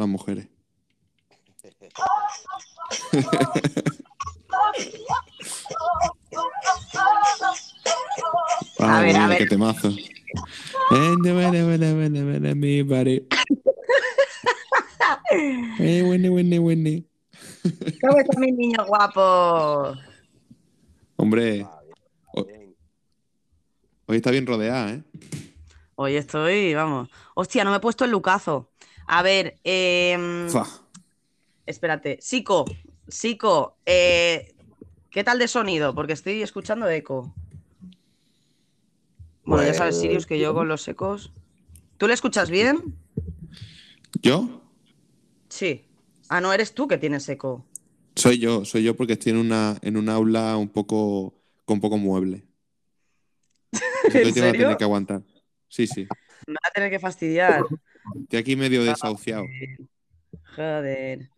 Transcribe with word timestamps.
las 0.00 0.08
mujeres. 0.08 0.48
A 8.78 9.00
ver, 9.00 9.16
a 9.16 9.22
mira, 9.26 9.26
ver. 9.28 9.38
qué 9.38 9.46
temazo. 9.46 9.90
Vene, 10.90 12.54
mi 12.54 12.82
buddy. 12.82 13.26
Eh, 15.32 16.02
vene, 16.02 16.28
vene, 16.28 16.58
vene. 16.58 17.04
¿Cómo 18.00 18.18
están 18.18 18.40
mis 18.40 18.52
niños 18.52 18.84
guapos? 18.86 19.96
Hombre, 21.16 21.64
Ah, 21.68 21.80
bien. 22.44 22.74
hoy 24.06 24.16
está 24.16 24.32
bien 24.32 24.44
rodeada, 24.46 24.94
¿eh? 24.94 25.04
Hoy 25.94 26.16
estoy, 26.16 26.74
vamos. 26.74 27.08
Hostia, 27.34 27.62
no 27.62 27.70
me 27.70 27.76
he 27.76 27.80
puesto 27.80 28.04
el 28.04 28.10
lucazo. 28.10 28.69
A 29.12 29.22
ver, 29.22 29.58
Fa. 30.52 30.64
espérate. 31.66 32.18
Sico, 32.20 32.64
Sico, 33.08 33.76
eh, 33.84 34.54
¿qué 35.10 35.24
tal 35.24 35.40
de 35.40 35.48
sonido? 35.48 35.96
Porque 35.96 36.12
estoy 36.12 36.42
escuchando 36.42 36.88
eco. 36.88 37.34
Bueno, 39.44 39.66
ya 39.66 39.74
sabes, 39.74 39.96
Pues, 39.96 40.02
Sirius, 40.02 40.26
que 40.26 40.38
yo 40.38 40.54
con 40.54 40.68
los 40.68 40.86
ecos. 40.86 41.32
¿Tú 41.98 42.06
le 42.06 42.14
escuchas 42.14 42.50
bien? 42.50 42.94
¿Yo? 44.22 44.62
Sí. 45.48 45.84
Ah, 46.28 46.40
no, 46.40 46.52
eres 46.52 46.72
tú 46.72 46.86
que 46.86 46.96
tienes 46.96 47.28
eco. 47.28 47.64
Soy 48.14 48.38
yo, 48.38 48.64
soy 48.64 48.84
yo 48.84 48.94
porque 48.94 49.14
estoy 49.14 49.32
en 49.32 49.38
una, 49.38 49.76
en 49.82 49.96
un 49.96 50.08
aula 50.08 50.56
un 50.56 50.68
poco 50.68 51.34
con 51.64 51.80
poco 51.80 51.98
mueble. 51.98 52.44
¿En 54.04 54.12
te 54.12 54.22
vas 54.22 54.30
a 54.30 54.34
serio? 54.34 54.52
tener 54.52 54.76
que 54.76 54.84
aguantar. 54.84 55.22
Sí, 55.68 55.88
sí. 55.88 56.06
Me 56.46 56.54
va 56.54 56.68
a 56.68 56.70
tener 56.70 56.90
que 56.90 57.00
fastidiar. 57.00 57.64
Estoy 58.22 58.38
aquí 58.38 58.56
medio 58.56 58.82
desahuciado. 58.84 59.44
Joder. 60.56 61.30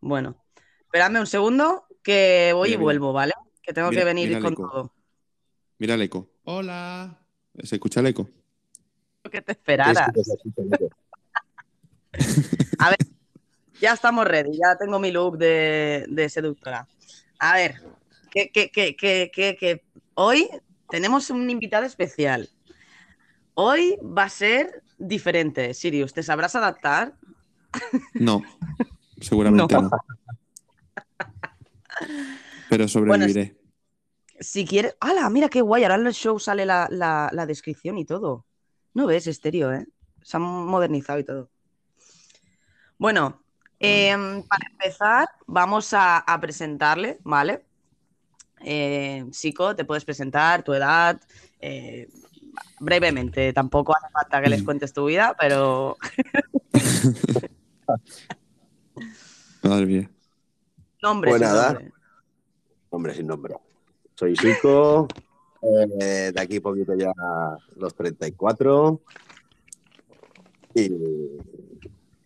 Bueno, 0.00 0.36
esperadme 0.80 1.20
un 1.20 1.26
segundo 1.26 1.86
que 2.02 2.52
voy 2.54 2.68
Mira, 2.68 2.74
y 2.74 2.78
mira. 2.78 2.82
vuelvo, 2.84 3.12
¿vale? 3.12 3.32
Que 3.62 3.72
tengo 3.72 3.90
Mira- 3.90 4.00
que 4.00 4.04
venir 4.04 4.40
con 4.40 4.52
eco. 4.52 4.70
todo. 4.70 4.94
Mira 5.78 5.94
el 5.94 6.02
eco. 6.02 6.30
Hola. 6.44 7.18
¿Se 7.62 7.76
escucha 7.76 8.00
el 8.00 8.06
eco? 8.08 8.28
Que 9.30 9.40
te 9.42 9.52
esperaras. 9.52 10.10
Sí, 10.14 10.22
sí. 10.24 10.88
Ya 13.80 13.92
estamos 13.92 14.24
ready, 14.26 14.52
ya 14.52 14.76
tengo 14.78 14.98
mi 15.00 15.10
look 15.10 15.36
de, 15.36 16.06
de 16.08 16.28
seductora. 16.28 16.86
A 17.40 17.54
ver, 17.54 17.82
que, 18.30 18.50
que, 18.50 18.70
que, 18.70 18.96
que, 18.96 19.30
que, 19.34 19.56
que 19.56 19.84
hoy 20.14 20.48
tenemos 20.88 21.28
un 21.30 21.50
invitado 21.50 21.84
especial. 21.84 22.48
Hoy 23.54 23.98
va 24.00 24.24
a 24.24 24.28
ser 24.28 24.83
diferente, 24.98 25.74
Sirius. 25.74 26.12
¿Te 26.12 26.22
sabrás 26.22 26.54
adaptar? 26.56 27.14
No, 28.14 28.42
seguramente 29.20 29.74
no. 29.74 29.90
Pero 32.68 32.88
sobreviviré. 32.88 33.56
Si 34.40 34.64
quieres. 34.64 34.96
¡Hala! 35.00 35.30
Mira 35.30 35.48
qué 35.48 35.60
guay. 35.60 35.84
Ahora 35.84 35.94
en 35.96 36.06
el 36.06 36.12
show 36.14 36.38
sale 36.38 36.66
la, 36.66 36.88
la- 36.90 37.30
la 37.32 37.46
descripción 37.46 37.98
y 37.98 38.04
todo. 38.04 38.46
No 38.94 39.06
ves 39.06 39.26
estéreo, 39.26 39.72
¿eh? 39.72 39.86
Se 40.22 40.36
han 40.36 40.42
modernizado 40.42 41.18
y 41.18 41.24
todo. 41.24 41.50
Bueno, 42.98 43.42
em, 43.78 44.42
para 44.44 44.66
empezar, 44.70 45.28
vamos 45.46 45.92
a, 45.92 46.18
a 46.18 46.40
presentarle, 46.40 47.18
¿vale? 47.22 47.64
Eh, 48.60 49.24
Sico, 49.32 49.76
te 49.76 49.84
puedes 49.84 50.04
presentar, 50.04 50.62
tu 50.62 50.72
edad, 50.72 51.20
eh, 51.60 52.08
brevemente. 52.80 53.52
Tampoco 53.52 53.94
hace 53.96 54.10
falta 54.12 54.42
que 54.42 54.48
les 54.48 54.62
Mm. 54.62 54.64
cuentes 54.64 54.92
tu 54.92 55.06
vida, 55.06 55.36
pero 55.38 55.96
Madre 59.62 59.86
mía. 59.86 60.10
nombre. 61.02 61.30
Pues 61.30 61.40
sin 61.42 61.48
nada. 61.48 61.72
nombre. 61.72 61.92
Hombre, 62.90 63.14
sin 63.14 63.26
nombre. 63.26 63.54
Soy 64.14 64.34
Chico, 64.34 65.08
eh, 65.62 66.30
de 66.32 66.40
aquí 66.40 66.60
poquito 66.60 66.94
ya 66.94 67.12
los 67.76 67.94
34. 67.94 69.00
Y 70.74 70.90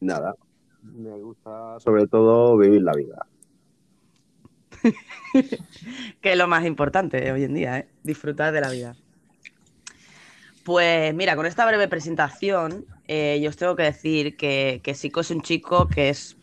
nada, 0.00 0.34
me 0.82 1.10
gusta 1.20 1.78
sobre 1.80 2.06
todo 2.06 2.56
vivir 2.56 2.82
la 2.82 2.92
vida. 2.92 3.26
que 6.20 6.32
es 6.32 6.38
lo 6.38 6.46
más 6.48 6.64
importante 6.64 7.30
hoy 7.32 7.44
en 7.44 7.54
día, 7.54 7.78
¿eh? 7.78 7.88
disfrutar 8.02 8.52
de 8.52 8.60
la 8.60 8.70
vida. 8.70 8.96
Pues 10.68 11.14
mira, 11.14 11.34
con 11.34 11.46
esta 11.46 11.64
breve 11.64 11.88
presentación, 11.88 12.84
eh, 13.06 13.40
yo 13.40 13.48
os 13.48 13.56
tengo 13.56 13.74
que 13.74 13.84
decir 13.84 14.36
que, 14.36 14.82
Sico 14.94 15.20
es 15.20 15.30
un 15.30 15.40
chico 15.40 15.88
que 15.88 16.10
es 16.10 16.36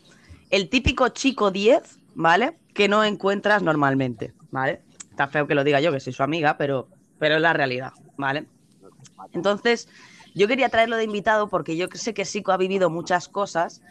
el 0.50 0.68
típico 0.68 1.10
chico 1.10 1.52
10, 1.52 2.00
¿vale? 2.16 2.58
Que 2.74 2.88
no 2.88 3.04
encuentras 3.04 3.62
normalmente, 3.62 4.34
¿vale? 4.50 4.82
Está 5.12 5.28
feo 5.28 5.46
que 5.46 5.54
lo 5.54 5.64
diga 5.64 5.80
yo, 5.80 5.92
que 5.92 6.00
soy 6.00 6.12
su 6.12 6.24
amiga, 6.24 6.58
pero, 6.58 6.88
pero 7.20 7.36
es 7.36 7.42
la 7.42 7.54
realidad, 7.54 7.94
¿vale? 8.18 8.48
Entonces, 9.32 9.90
yo 10.34 10.48
quería 10.48 10.70
traerlo 10.70 10.98
de 10.98 11.04
invitado 11.04 11.48
porque 11.48 11.78
yo 11.78 11.86
sé 11.94 12.16
que 12.16 12.26
Sico 12.26 12.52
ha 12.52 12.58
vivido 12.58 12.90
muchas 12.90 13.28
cosas 13.28 13.84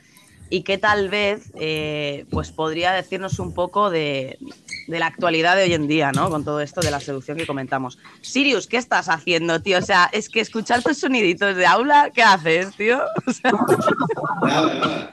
y 0.55 0.63
que 0.63 0.79
tal 0.79 1.09
vez 1.09 1.51
eh, 1.57 2.27
pues 2.31 2.53
podría 2.53 2.93
decirnos 2.93 3.41
un 3.41 3.53
poco 3.53 3.91
de, 3.91 4.39
de 4.87 4.99
la 5.01 5.07
actualidad 5.07 5.57
de 5.57 5.65
hoy 5.65 5.73
en 5.73 5.89
día, 5.89 6.13
¿no? 6.13 6.31
Con 6.31 6.45
todo 6.45 6.61
esto 6.61 6.81
de 6.81 6.93
la 6.93 7.01
seducción 7.01 7.37
que 7.37 7.45
comentamos. 7.45 7.99
Sirius, 8.21 8.69
¿qué 8.69 8.77
estás 8.77 9.09
haciendo, 9.09 9.61
tío? 9.61 9.79
O 9.79 9.83
sea, 9.83 10.09
es 10.13 10.29
que 10.29 10.39
escuchar 10.39 10.81
tus 10.81 10.99
soniditos 10.99 11.57
de 11.57 11.67
aula, 11.67 12.13
¿qué 12.15 12.23
haces, 12.23 12.73
tío? 12.77 13.01
O 13.27 13.33
sea, 13.33 13.51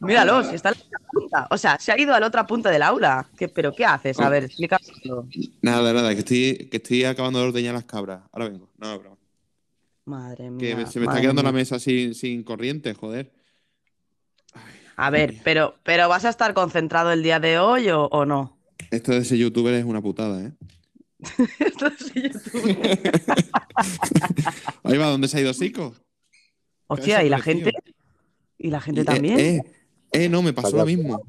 míralo, 0.00 0.42
si 0.42 0.56
está 0.56 0.70
en 0.70 0.74
la 0.74 0.86
otra 0.86 0.98
punta. 1.12 1.46
O 1.52 1.56
sea, 1.56 1.78
se 1.78 1.92
ha 1.92 2.00
ido 2.00 2.12
a 2.12 2.18
la 2.18 2.26
otra 2.26 2.44
punta 2.44 2.68
del 2.68 2.82
aula. 2.82 3.28
¿Qué, 3.38 3.46
¿Pero 3.48 3.72
qué 3.72 3.84
haces? 3.84 4.18
A 4.18 4.28
ver, 4.28 4.42
explícamelo. 4.42 5.28
Nada, 5.60 5.92
nada, 5.92 6.12
que 6.14 6.18
estoy, 6.18 6.68
que 6.68 6.78
estoy 6.78 7.04
acabando 7.04 7.38
de 7.38 7.46
ordeñar 7.46 7.74
las 7.74 7.84
cabras. 7.84 8.22
Ahora 8.32 8.48
vengo. 8.48 8.68
No, 8.76 8.98
broma. 8.98 9.16
Madre 10.04 10.50
mía. 10.50 10.78
Que 10.78 10.86
se 10.88 10.98
me 10.98 11.06
está 11.06 11.20
quedando 11.20 11.44
la 11.44 11.52
mesa 11.52 11.78
sin, 11.78 12.16
sin 12.16 12.42
corriente, 12.42 12.92
joder. 12.94 13.40
A 15.02 15.10
ver, 15.10 15.34
pero, 15.42 15.74
pero 15.82 16.08
¿vas 16.08 16.24
a 16.24 16.28
estar 16.28 16.54
concentrado 16.54 17.10
el 17.10 17.24
día 17.24 17.40
de 17.40 17.58
hoy 17.58 17.88
o, 17.88 18.04
o 18.04 18.24
no? 18.24 18.56
Esto 18.92 19.10
de 19.10 19.24
ser 19.24 19.36
youtuber 19.36 19.74
es 19.74 19.84
una 19.84 20.00
putada, 20.00 20.44
¿eh? 20.44 20.52
Esto 21.58 21.88
es 21.88 22.14
YouTube. 22.14 22.64
Ahí 24.84 24.98
va, 24.98 25.06
¿dónde 25.06 25.26
se 25.26 25.38
ha 25.38 25.40
ido 25.40 25.52
Sico? 25.54 25.96
Hostia, 26.86 27.24
¿y 27.24 27.28
la 27.28 27.40
gente? 27.40 27.72
¿Y 28.58 28.70
la 28.70 28.80
gente 28.80 29.00
Y, 29.00 29.02
eh, 29.02 29.06
también? 29.06 29.40
Eh, 29.40 29.62
eh, 30.12 30.28
no, 30.28 30.40
me 30.40 30.52
pasó 30.52 30.76
lo 30.76 30.86
mismo. 30.86 31.26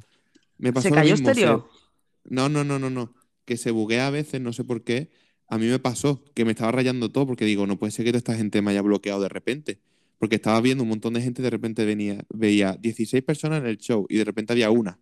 Me 0.59 0.71
pasó 0.71 0.83
¿Se 0.83 0.89
lo 0.91 0.95
cayó 0.97 1.15
mismo, 1.15 1.31
estéreo? 1.31 1.67
se- 1.71 2.35
No, 2.35 2.49
no, 2.49 2.63
no, 2.63 2.77
no, 2.77 2.91
no. 2.91 3.15
Que 3.45 3.57
se 3.57 3.71
buguea 3.71 4.05
a 4.05 4.11
veces, 4.11 4.39
no 4.39 4.53
sé 4.53 4.63
por 4.63 4.83
qué. 4.83 5.09
A 5.47 5.57
mí 5.57 5.65
me 5.65 5.79
pasó 5.79 6.23
que 6.35 6.45
me 6.45 6.51
estaba 6.51 6.71
rayando 6.71 7.11
todo 7.11 7.25
porque 7.25 7.45
digo, 7.45 7.65
no 7.65 7.79
puede 7.79 7.91
ser 7.91 8.05
que 8.05 8.11
toda 8.11 8.19
esta 8.19 8.35
gente 8.35 8.61
me 8.61 8.69
haya 8.69 8.83
bloqueado 8.83 9.19
de 9.19 9.29
repente. 9.29 9.79
Porque 10.19 10.35
estaba 10.35 10.59
viendo 10.61 10.83
un 10.83 10.89
montón 10.89 11.13
de 11.13 11.21
gente 11.21 11.41
y 11.41 11.43
de 11.43 11.49
repente 11.49 11.85
venía, 11.85 12.23
veía 12.33 12.77
16 12.79 13.23
personas 13.23 13.59
en 13.59 13.67
el 13.67 13.77
show 13.77 14.05
y 14.09 14.17
de 14.17 14.23
repente 14.23 14.53
había 14.53 14.69
una 14.71 14.97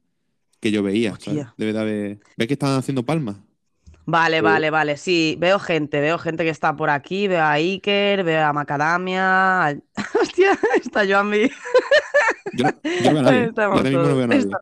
que 0.60 0.72
yo 0.72 0.82
veía. 0.84 1.14
de 1.74 1.80
haber... 1.80 2.20
¿Ves 2.38 2.48
que 2.48 2.54
estaban 2.54 2.78
haciendo 2.78 3.04
palmas? 3.04 3.38
Vale, 4.06 4.38
Sí. 4.38 4.44
vale, 4.44 4.70
vale. 4.72 4.98
Sí, 4.98 5.36
veo 5.40 5.60
gente, 5.60 6.02
veo 6.02 6.18
gente 6.18 6.44
que 6.44 6.50
está 6.50 6.76
por 6.76 6.90
aquí, 6.90 7.28
veo 7.28 7.42
a 7.44 7.52
Iker, 7.54 8.24
veo 8.24 8.44
a 8.46 8.52
Macadamia. 8.54 9.80
Hostia, 10.22 10.58
está. 10.76 11.04
Yo, 12.54 12.66
no- 12.66 12.72
yo 12.84 13.14
no 13.14 13.14
veo 13.14 13.20
a 13.20 13.22
nadie. 13.24 13.42
Yo 13.44 13.50
Estamos 13.50 13.78
ahora 13.78 13.90
mismo 13.90 14.04
no 14.04 14.16
veo 14.16 14.24
a 14.24 14.28
nadie. 14.28 14.44
todos. 14.46 14.62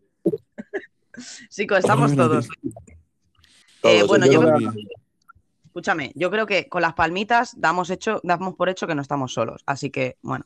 Chico, 1.49 1.75
estamos 1.77 2.15
todos. 2.15 2.47
Eh, 3.83 4.03
bueno, 4.03 4.25
yo 4.25 4.33
yo 4.33 4.41
veo. 4.41 4.73
Escúchame, 5.79 6.12
yo 6.13 6.29
creo 6.29 6.45
que 6.45 6.67
con 6.67 6.81
las 6.81 6.94
palmitas 6.94 7.53
damos, 7.57 7.90
hecho, 7.90 8.19
damos 8.25 8.56
por 8.56 8.67
hecho 8.67 8.85
que 8.85 8.95
no 8.95 9.01
estamos 9.01 9.31
solos. 9.34 9.63
Así 9.66 9.90
que, 9.90 10.17
bueno, 10.22 10.45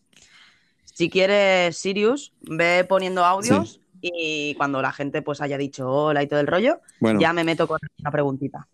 si 0.86 1.10
quieres, 1.10 1.76
Sirius, 1.76 2.34
ve 2.42 2.86
poniendo 2.88 3.26
audios 3.26 3.82
y 4.00 4.54
cuando 4.54 4.80
la 4.84 4.92
gente 4.92 5.24
pues 5.24 5.42
haya 5.42 5.58
dicho 5.58 5.90
hola 5.90 6.22
y 6.22 6.28
todo 6.28 6.40
el 6.40 6.46
rollo, 6.46 6.82
Bueno, 7.00 7.20
ya 7.20 7.34
me 7.34 7.44
meto 7.44 7.68
con 7.68 7.80
una 7.98 8.12
preguntita. 8.12 8.68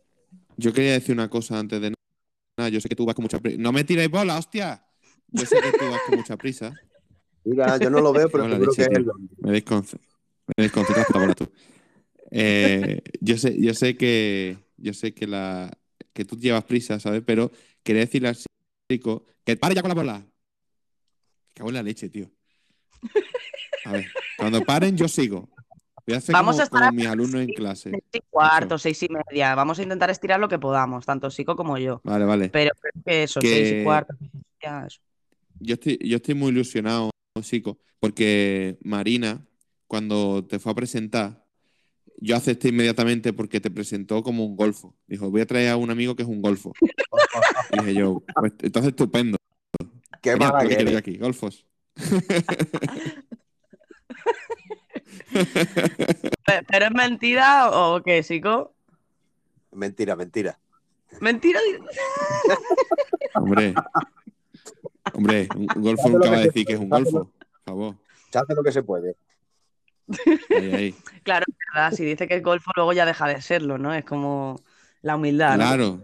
yo 0.57 0.74
quería 0.74 0.92
decir 0.92 1.16
una 1.16 1.30
cosa 1.30 1.60
antes 1.60 1.80
de 1.80 1.94
nada. 2.57 2.69
Yo 2.69 2.81
sé 2.81 2.89
que 2.89 2.95
tú 2.98 3.06
vas 3.06 3.16
con 3.16 3.24
mucha 3.24 3.39
prisa. 3.39 3.56
¡No 3.57 3.72
me 3.72 3.86
tiréis 3.86 4.12
bola, 4.12 4.38
hostia! 4.38 4.83
Yo 5.30 5.45
sé 5.45 5.62
que 5.62 5.72
tú 5.80 5.86
vas 5.89 6.01
con 6.06 6.18
mucha 6.18 6.36
prisa. 6.36 6.74
Mira, 7.45 7.78
yo 7.78 7.89
no 7.89 8.01
lo 8.01 8.12
veo, 8.12 8.28
pero 8.30 8.50
seguro 8.50 8.74
que 8.74 8.81
es 8.81 8.88
el 8.89 9.06
Me 9.39 9.51
desconce- 9.63 9.98
me 10.57 10.63
desconcentras 10.66 11.36
tú. 11.38 11.50
Eh, 12.31 13.01
yo 13.22 13.38
sé, 13.38 13.56
yo 13.62 13.74
sé 13.74 13.95
que 13.95 14.57
yo 14.78 14.94
sé 14.94 15.13
que 15.13 15.25
la 15.25 15.72
que 16.19 16.25
tú 16.25 16.36
llevas 16.36 16.66
prisa, 16.66 17.00
¿sabes? 17.00 17.24
Pero 17.25 17.50
quería 17.81 18.01
decirle 18.01 18.27
al 18.27 18.38
chico 18.92 19.24
que 19.45 19.56
pare 19.56 19.74
ya 19.74 19.81
con 19.81 19.88
la 19.88 19.95
bola. 19.95 20.19
Me 20.19 21.54
cago 21.54 21.69
en 21.69 21.75
la 21.75 21.83
leche, 21.83 22.10
tío. 22.10 22.30
A 23.86 23.94
ver, 23.94 24.06
cuando 24.38 24.60
paren, 24.66 24.98
yo 24.98 25.07
sigo. 25.07 25.48
Voy 26.06 26.16
a 26.16 26.18
hacer 26.18 26.33
Vamos 26.33 26.56
como, 26.56 26.60
a 26.60 26.63
estar 26.66 26.69
como 26.69 26.83
hasta 26.83 26.92
mis 26.92 27.07
alumnos 27.07 27.42
en 27.42 27.54
clase. 27.54 27.92
Seis 27.92 28.04
y 28.12 28.19
cuarto, 28.30 28.77
seis 28.77 29.01
y 29.01 29.07
media. 29.07 29.56
Vamos 29.56 29.80
a 29.80 29.83
intentar 29.83 30.10
estirar 30.10 30.42
lo 30.42 30.50
que 30.50 30.60
podamos, 30.60 31.06
tanto 31.06 31.31
Sico 31.31 31.56
como 31.56 31.77
yo. 31.77 32.01
Vale, 32.04 32.25
vale. 32.25 32.50
Pero 32.50 32.71
creo 32.81 33.04
que 33.06 33.24
eso, 33.24 33.39
Que- 33.39 33.48
seis 33.48 33.80
y 33.80 33.83
cuarto, 33.86 34.13
seis 34.19 34.31
y 34.33 34.38
media, 34.38 34.88
eso. 34.88 35.00
Yo 35.62 35.75
estoy, 35.75 36.00
yo 36.01 36.18
estoy 36.18 36.36
muy 36.36 36.50
ilusionado 36.50 37.12
chico, 37.42 37.77
porque 38.01 38.77
Marina, 38.81 39.48
cuando 39.88 40.45
te 40.45 40.60
fue 40.60 40.74
a 40.74 40.75
presentar, 40.75 41.45
yo 42.21 42.36
acepté 42.36 42.69
inmediatamente 42.69 43.33
porque 43.33 43.60
te 43.62 43.71
presentó 43.71 44.24
como 44.24 44.45
un 44.45 44.56
golfo. 44.56 44.94
Dijo, 45.07 45.30
voy 45.30 45.42
a 45.42 45.45
traer 45.45 45.69
a 45.69 45.77
un 45.77 45.89
amigo 45.89 46.16
que 46.16 46.24
es 46.24 46.30
un 46.30 46.42
golfo. 46.42 46.74
Y 47.71 47.77
dije 47.80 47.94
yo, 47.95 48.24
pues, 48.36 48.54
entonces 48.62 48.89
estupendo. 48.89 49.38
Qué 50.21 50.33
Mira, 50.33 50.51
mala 50.51 50.68
que 50.68 50.98
aquí, 50.98 51.18
golfos. 51.18 51.66
Pe- 55.31 56.63
¿Pero 56.68 56.86
es 56.86 56.92
mentira 56.92 57.69
o 57.71 58.01
qué, 58.01 58.24
chico? 58.24 58.74
Mentira, 59.71 60.16
mentira. 60.16 60.60
¿Mentira? 61.21 61.60
Hombre, 63.36 63.74
hombre, 65.13 65.48
un 65.56 65.68
golfo 65.81 66.10
nunca 66.10 66.30
va 66.30 66.38
a 66.38 66.42
decir 66.42 66.66
que 66.66 66.74
es 66.74 66.80
un 66.80 66.89
golfo. 66.89 67.31
Por 67.31 67.62
favor. 67.66 67.95
Se 68.31 68.38
hace 68.39 68.54
lo 68.56 68.63
que 68.63 68.71
se 68.71 68.83
puede. 68.83 69.16
Ahí, 70.50 70.71
ahí. 70.73 70.95
Claro, 71.23 71.45
es 71.47 71.56
verdad, 71.73 71.91
si 71.94 72.06
dice 72.06 72.27
que 72.27 72.35
es 72.35 72.44
golfo, 72.44 72.71
luego 72.75 72.94
ya 72.94 73.06
deja 73.06 73.27
de 73.27 73.41
serlo, 73.41 73.77
¿no? 73.77 73.94
Es 73.94 74.06
como 74.06 74.61
la 75.01 75.15
humildad, 75.15 75.51
¿no? 75.51 75.57
Claro, 75.57 76.03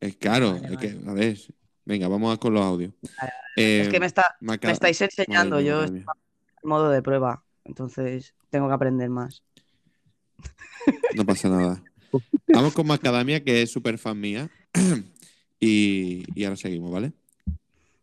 es 0.00 0.16
claro. 0.16 0.52
Vale, 0.52 0.74
es 0.74 0.78
que, 0.78 0.94
vale. 0.94 1.10
a 1.10 1.14
ver, 1.14 1.38
venga, 1.84 2.08
vamos 2.08 2.34
a 2.34 2.38
con 2.38 2.54
los 2.54 2.64
audios. 2.64 2.92
Vale, 3.18 3.32
Eh, 3.56 3.82
Es 3.82 3.88
que 3.88 4.00
me, 4.00 4.06
está, 4.06 4.24
me 4.40 4.54
estáis 4.54 5.00
enseñando, 5.00 5.56
Madre 5.56 5.66
yo 5.66 5.76
madre 5.76 5.86
estoy 5.86 6.14
en 6.62 6.68
modo 6.68 6.90
de 6.90 7.02
prueba, 7.02 7.42
entonces 7.64 8.34
tengo 8.50 8.68
que 8.68 8.74
aprender 8.74 9.08
más. 9.10 9.42
No 11.14 11.24
pasa 11.24 11.48
nada. 11.48 11.82
Vamos 12.48 12.72
con 12.72 12.86
Macadamia, 12.86 13.42
que 13.42 13.62
es 13.62 13.70
súper 13.70 13.98
fan 13.98 14.18
mía. 14.18 14.48
y, 15.60 16.24
y 16.34 16.44
ahora 16.44 16.56
seguimos, 16.56 16.90
¿vale? 16.90 17.12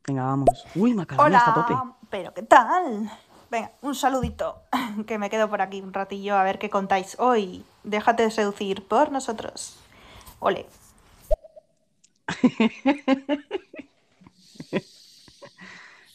Venga, 0.08 0.24
vamos. 0.24 0.66
Uy, 0.76 0.94
Macadamia 0.94 1.38
está 1.38 1.52
a 1.52 1.54
tope. 1.54 1.74
Hola, 1.74 1.98
pero 2.10 2.34
¿qué 2.34 2.44
tal? 2.44 3.10
Venga, 3.50 3.72
un 3.82 3.96
saludito, 3.96 4.62
que 5.08 5.18
me 5.18 5.30
quedo 5.30 5.50
por 5.50 5.62
aquí 5.62 5.82
un 5.82 5.94
ratillo 5.94 6.36
a 6.38 6.44
ver 6.44 6.60
qué 6.60 6.70
contáis 6.70 7.16
hoy. 7.20 7.64
Déjate 7.84 8.24
de 8.24 8.32
seducir 8.32 8.84
por 8.88 9.12
nosotros. 9.12 9.78
Ole. 10.40 10.66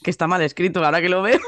Que 0.02 0.11
está 0.11 0.26
mal 0.26 0.43
escrito, 0.43 0.84
ahora 0.84 1.00
que 1.00 1.08
lo 1.08 1.23
veo. 1.23 1.38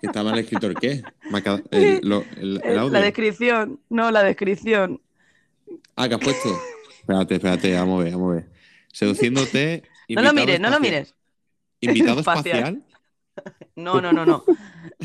Que 0.00 0.06
está 0.06 0.22
mal 0.22 0.38
escrito 0.38 0.66
el 0.68 0.74
qué. 0.74 1.02
Maca- 1.30 1.62
el, 1.70 2.00
lo- 2.02 2.24
el- 2.38 2.62
el 2.64 2.78
audio. 2.78 2.92
La 2.92 3.02
descripción, 3.02 3.78
no, 3.90 4.10
la 4.10 4.22
descripción. 4.22 5.02
Ah, 5.96 6.08
que 6.08 6.14
has 6.14 6.20
puesto. 6.22 6.48
Espérate, 6.98 7.34
espérate, 7.34 7.74
vamos 7.74 8.00
a 8.00 8.04
ver, 8.04 8.12
vamos 8.14 8.30
a 8.30 8.34
ver. 8.36 8.50
Seduciéndote. 8.90 9.82
No 10.08 10.22
lo 10.22 10.32
mires, 10.32 10.58
no 10.60 10.70
lo 10.70 10.80
mires. 10.80 11.14
Invitado 11.80 12.20
Espacial. 12.20 12.56
espacial. 12.56 12.84
No, 13.76 14.00
no, 14.00 14.12
no, 14.12 14.24
no. 14.24 14.44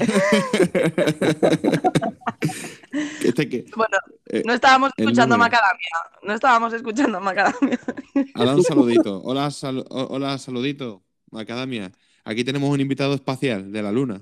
Este 3.24 3.48
que, 3.50 3.66
Bueno, 3.76 3.98
eh, 4.28 4.44
no 4.46 4.54
estábamos 4.54 4.92
escuchando. 4.98 5.38
Macadamia. 5.38 5.90
No 6.24 6.34
estábamos 6.34 6.74
escuchando 6.74 7.20
Macadamia. 7.20 7.80
dado 8.36 8.56
un 8.58 8.64
saludito. 8.64 9.22
Hola, 9.24 9.52
sal- 9.52 9.86
o- 9.90 10.08
hola, 10.10 10.38
saludito. 10.38 11.04
Macadamia. 11.32 11.92
Aquí 12.24 12.44
tenemos 12.44 12.70
un 12.70 12.80
invitado 12.82 13.14
espacial 13.14 13.72
de 13.72 13.82
la 13.84 13.92
luna. 13.92 14.22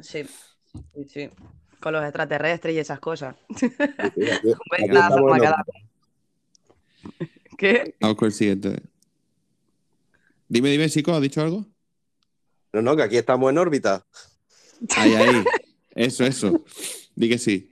Sí, 0.00 0.24
sí, 0.24 1.04
sí. 1.08 1.30
Con 1.80 1.92
los 1.94 2.04
extraterrestres 2.04 2.74
y 2.74 2.78
esas 2.78 3.00
cosas. 3.00 3.34
Venga, 4.16 5.10
Macadamia. 5.10 5.22
órbita. 5.22 5.64
¿Qué? 7.58 7.94
Vamos 8.00 8.16
con 8.16 8.26
el 8.26 8.32
siguiente. 8.32 8.82
Dime, 10.48 10.70
dime, 10.70 10.88
chico, 10.90 11.12
¿has 11.14 11.22
dicho 11.22 11.40
algo? 11.40 11.66
No, 12.72 12.82
no, 12.82 12.96
que 12.96 13.02
aquí 13.02 13.16
estamos 13.16 13.50
en 13.50 13.58
órbita. 13.58 14.04
Ahí, 14.96 15.14
ahí. 15.14 15.44
Eso, 15.94 16.24
eso. 16.24 16.62
Di 17.14 17.28
que 17.28 17.38
sí. 17.38 17.68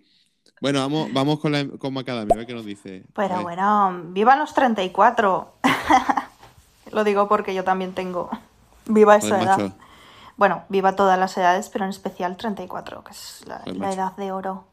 Bueno, 0.60 0.80
vamos, 0.80 1.10
vamos 1.12 1.40
con, 1.40 1.52
la, 1.52 1.66
con 1.66 1.94
Macadamia, 1.94 2.34
a 2.34 2.36
ver 2.38 2.46
qué 2.46 2.52
nos 2.54 2.66
dice. 2.66 3.02
Pero 3.14 3.40
bueno, 3.42 4.02
vivan 4.08 4.38
los 4.38 4.52
34. 4.52 5.54
Lo 6.92 7.04
digo 7.04 7.28
porque 7.28 7.54
yo 7.54 7.64
también 7.64 7.94
tengo. 7.94 8.28
Viva 8.86 9.16
esa 9.16 9.28
Joder, 9.28 9.42
edad. 9.42 9.58
macho. 9.58 9.74
Bueno, 10.36 10.64
viva 10.68 10.96
todas 10.96 11.18
las 11.18 11.36
edades, 11.36 11.68
pero 11.70 11.84
en 11.84 11.90
especial 11.90 12.36
34, 12.36 13.04
que 13.04 13.12
es 13.12 13.42
la, 13.46 13.58
Joder, 13.60 13.76
la 13.76 13.86
macho. 13.86 13.94
edad 14.00 14.16
de 14.16 14.32
oro. 14.32 14.66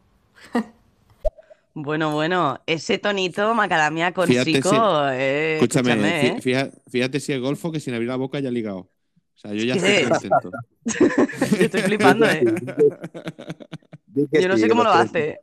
Bueno, 1.74 2.12
bueno, 2.12 2.60
ese 2.66 2.98
tonito 2.98 3.54
Macadamia 3.54 4.12
con 4.12 4.28
Fíjate 4.28 4.54
Chico. 4.54 4.70
si- 4.70 4.76
eh, 5.14 5.56
Escúchame, 5.62 5.94
¿eh? 5.94 6.42
fíjate, 6.42 6.76
fíjate 6.90 7.20
si 7.20 7.34
es 7.34 7.40
golfo 7.40 7.72
que 7.72 7.80
sin 7.80 7.94
abrir 7.94 8.10
la 8.10 8.16
boca 8.16 8.40
ya 8.40 8.50
ha 8.50 8.52
ligado. 8.52 8.90
O 9.38 9.40
sea, 9.40 9.54
yo 9.54 9.64
ya 9.64 9.74
¿Qué 9.74 9.80
estoy 10.02 10.04
es? 10.04 10.10
contento. 10.10 10.52
Yo 11.58 11.66
estoy 11.66 11.82
flipando, 11.84 12.26
¿eh? 12.26 12.44
Yo 14.32 14.48
no 14.48 14.56
sí, 14.56 14.62
sé 14.64 14.70
cómo 14.70 14.84
lo 14.84 14.92
30 14.92 15.00
hace. 15.00 15.40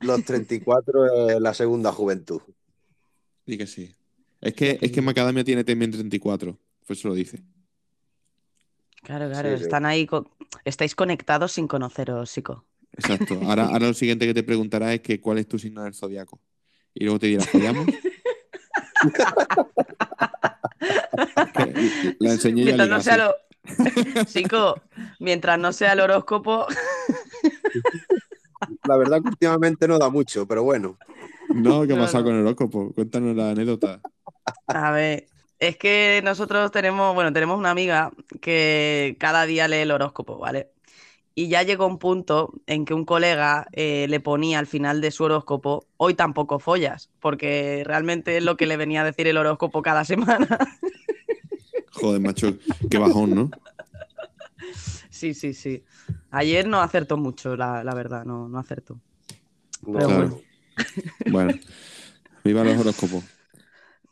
Los 0.00 0.24
34 0.24 1.30
es 1.30 1.40
la 1.40 1.54
segunda 1.54 1.92
juventud. 1.92 2.42
Di 3.46 3.56
que 3.56 3.66
sí. 3.68 3.94
Es 4.40 4.54
que, 4.54 4.78
es 4.80 4.90
que 4.90 5.00
Macadamia 5.02 5.44
tiene 5.44 5.62
también 5.62 5.90
34. 5.92 6.58
Por 6.86 6.96
eso 6.96 7.08
lo 7.08 7.14
dice. 7.14 7.40
Claro, 9.02 9.28
claro, 9.30 9.50
Sí, 9.50 9.58
sí. 9.58 9.62
están 9.64 9.86
ahí. 9.86 10.06
co- 10.06 10.28
Estáis 10.64 10.94
conectados 10.96 11.52
sin 11.52 11.68
conoceros, 11.68 12.32
Chico. 12.32 12.64
Exacto. 12.92 13.38
Ahora, 13.44 13.66
ahora 13.66 13.86
lo 13.88 13.94
siguiente 13.94 14.26
que 14.26 14.34
te 14.34 14.42
preguntará 14.42 14.92
es 14.92 15.00
que 15.02 15.20
cuál 15.20 15.38
es 15.38 15.46
tu 15.46 15.58
signo 15.58 15.84
del 15.84 15.94
zodiaco. 15.94 16.40
Y 16.94 17.04
luego 17.04 17.18
te 17.20 17.28
dirá, 17.28 17.44
¿follamos? 17.44 17.86
La 22.18 22.32
enseñé 22.32 22.64
Mientras 22.64 22.88
no 22.88 23.00
sea 23.00 23.16
lo. 23.16 23.34
Chico, 24.26 24.80
mientras 25.18 25.58
no 25.58 25.72
sea 25.72 25.92
el 25.92 26.00
horóscopo. 26.00 26.66
La 28.84 28.96
verdad 28.96 29.20
que 29.22 29.28
últimamente 29.28 29.86
no 29.86 29.98
da 29.98 30.08
mucho, 30.10 30.46
pero 30.46 30.62
bueno. 30.62 30.96
No, 31.48 31.86
¿qué 31.86 31.92
ha 31.92 31.96
No, 31.96 32.02
pasado 32.02 32.24
no. 32.24 32.30
con 32.30 32.34
el 32.36 32.40
horóscopo? 32.46 32.92
Cuéntanos 32.94 33.36
la 33.36 33.50
anécdota. 33.50 34.00
A 34.66 34.90
ver, 34.92 35.26
es 35.58 35.76
que 35.76 36.20
nosotros 36.24 36.70
tenemos, 36.70 37.14
bueno, 37.14 37.32
tenemos 37.32 37.58
una 37.58 37.70
amiga 37.70 38.10
que 38.40 39.16
cada 39.18 39.46
día 39.46 39.68
lee 39.68 39.78
el 39.78 39.90
horóscopo, 39.90 40.38
¿vale? 40.38 40.70
Y 41.40 41.48
ya 41.48 41.62
llegó 41.62 41.86
un 41.86 41.98
punto 41.98 42.52
en 42.66 42.84
que 42.84 42.92
un 42.92 43.06
colega 43.06 43.66
eh, 43.72 44.04
le 44.10 44.20
ponía 44.20 44.58
al 44.58 44.66
final 44.66 45.00
de 45.00 45.10
su 45.10 45.24
horóscopo, 45.24 45.86
hoy 45.96 46.12
tampoco 46.12 46.58
follas, 46.58 47.08
porque 47.18 47.82
realmente 47.86 48.36
es 48.36 48.44
lo 48.44 48.58
que 48.58 48.66
le 48.66 48.76
venía 48.76 49.00
a 49.00 49.04
decir 49.06 49.26
el 49.26 49.38
horóscopo 49.38 49.80
cada 49.80 50.04
semana. 50.04 50.46
Joder, 51.92 52.20
macho, 52.20 52.58
qué 52.90 52.98
bajón, 52.98 53.34
¿no? 53.34 53.50
Sí, 55.08 55.32
sí, 55.32 55.54
sí. 55.54 55.82
Ayer 56.30 56.68
no 56.68 56.82
acertó 56.82 57.16
mucho, 57.16 57.56
la, 57.56 57.82
la 57.84 57.94
verdad, 57.94 58.26
no, 58.26 58.46
no 58.46 58.58
acertó. 58.58 59.00
No, 59.86 59.92
Pero 59.94 60.06
Claro. 60.08 60.28
bueno. 60.28 60.40
Bueno, 61.30 61.60
viva 62.44 62.64
los 62.64 62.78
horóscopos. 62.78 63.24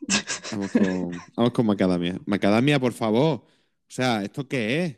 Vamos 0.51 0.71
con, 0.71 1.11
vamos 1.35 1.51
con 1.53 1.65
Macadamia. 1.67 2.19
Macadamia, 2.25 2.79
por 2.79 2.93
favor. 2.93 3.35
O 3.43 3.45
sea, 3.87 4.23
¿esto 4.23 4.47
qué 4.47 4.83
es? 4.83 4.97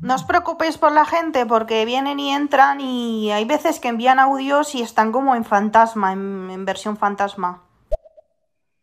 No 0.00 0.14
os 0.14 0.24
preocupéis 0.24 0.76
por 0.76 0.92
la 0.92 1.04
gente 1.06 1.46
porque 1.46 1.84
vienen 1.84 2.20
y 2.20 2.30
entran 2.32 2.80
y 2.80 3.30
hay 3.32 3.44
veces 3.44 3.80
que 3.80 3.88
envían 3.88 4.18
audios 4.18 4.74
y 4.74 4.82
están 4.82 5.12
como 5.12 5.34
en 5.34 5.44
fantasma, 5.44 6.12
en, 6.12 6.50
en 6.50 6.64
versión 6.64 6.96
fantasma. 6.96 7.62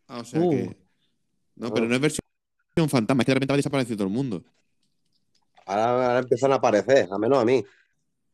Ah, 0.08 0.18
o 0.20 0.24
sea 0.24 0.40
Uh. 0.40 0.50
que. 0.50 0.76
No, 1.56 1.72
pero 1.72 1.86
no 1.86 1.94
es 1.94 2.00
versión 2.00 2.22
fantasma, 2.88 3.22
es 3.22 3.26
que 3.26 3.30
de 3.30 3.34
repente 3.34 3.52
va 3.52 3.56
a 3.56 3.58
desaparecer 3.58 3.96
todo 3.96 4.08
el 4.08 4.12
mundo. 4.12 4.42
Ahora, 5.66 5.84
ahora 6.06 6.18
empiezan 6.18 6.52
a 6.52 6.56
aparecer, 6.56 7.08
a 7.10 7.18
menos 7.18 7.38
a 7.38 7.44
mí. 7.44 7.64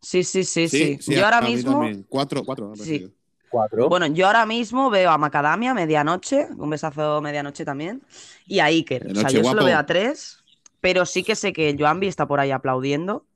Sí, 0.00 0.22
sí, 0.24 0.44
sí, 0.44 0.68
sí. 0.68 0.98
Yo 1.00 1.20
a- 1.22 1.24
ahora 1.24 1.38
a 1.38 1.42
mismo. 1.42 1.82
Cuatro, 2.08 2.42
cuatro. 2.44 2.74
Sí. 2.76 3.12
Cuatro. 3.50 3.88
bueno, 3.88 4.06
yo 4.08 4.26
ahora 4.26 4.44
mismo 4.44 4.90
veo 4.90 5.10
a 5.10 5.16
Macadamia 5.16 5.72
medianoche, 5.72 6.48
un 6.56 6.68
besazo 6.68 7.20
medianoche 7.22 7.64
también, 7.64 8.02
y 8.46 8.58
a 8.60 8.66
Iker. 8.66 9.06
O 9.10 9.14
sea, 9.14 9.30
yo 9.30 9.38
solo 9.38 9.42
guapo. 9.62 9.64
veo 9.64 9.78
a 9.78 9.86
tres, 9.86 10.44
pero 10.80 11.06
sí 11.06 11.22
que 11.24 11.34
sé 11.36 11.52
que 11.52 11.76
Joanby 11.78 12.08
está 12.08 12.26
por 12.28 12.40
ahí 12.40 12.50
aplaudiendo. 12.50 13.26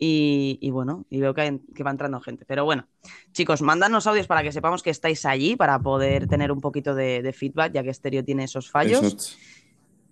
Y, 0.00 0.58
y 0.62 0.70
bueno, 0.70 1.06
y 1.10 1.20
veo 1.20 1.34
que, 1.34 1.40
hay- 1.42 1.60
que 1.74 1.82
va 1.84 1.90
entrando 1.90 2.20
gente. 2.20 2.44
Pero 2.46 2.64
bueno, 2.64 2.88
chicos, 3.32 3.62
mándanos 3.62 4.06
audios 4.06 4.28
para 4.28 4.42
que 4.44 4.52
sepamos 4.52 4.82
que 4.82 4.90
estáis 4.90 5.24
allí, 5.26 5.56
para 5.56 5.80
poder 5.80 6.28
tener 6.28 6.52
un 6.52 6.60
poquito 6.60 6.94
de, 6.94 7.22
de 7.22 7.32
feedback, 7.32 7.72
ya 7.74 7.82
que 7.82 7.94
Stereo 7.94 8.24
tiene 8.24 8.44
esos 8.44 8.70
fallos. 8.70 9.18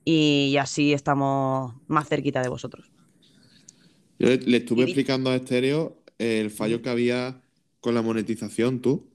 Y 0.04 0.56
así 0.58 0.92
estamos 0.92 1.74
más 1.88 2.08
cerquita 2.08 2.42
de 2.42 2.48
vosotros. 2.48 2.90
Yo 4.18 4.28
le, 4.28 4.38
le 4.38 4.56
estuve 4.58 4.84
Y 4.84 4.84
explicando 4.84 5.30
a 5.30 5.36
Estéreo 5.36 6.02
el 6.18 6.50
fallo 6.50 6.80
que 6.82 6.88
había 6.88 7.42
con 7.80 7.94
la 7.94 8.02
monetización, 8.02 8.80
tú, 8.80 9.10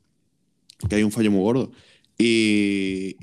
que 0.90 0.96
hay 0.98 1.04
un 1.04 1.12
fallo 1.12 1.32
muy 1.32 1.42
gordo. 1.42 1.72
Y, 2.18 3.18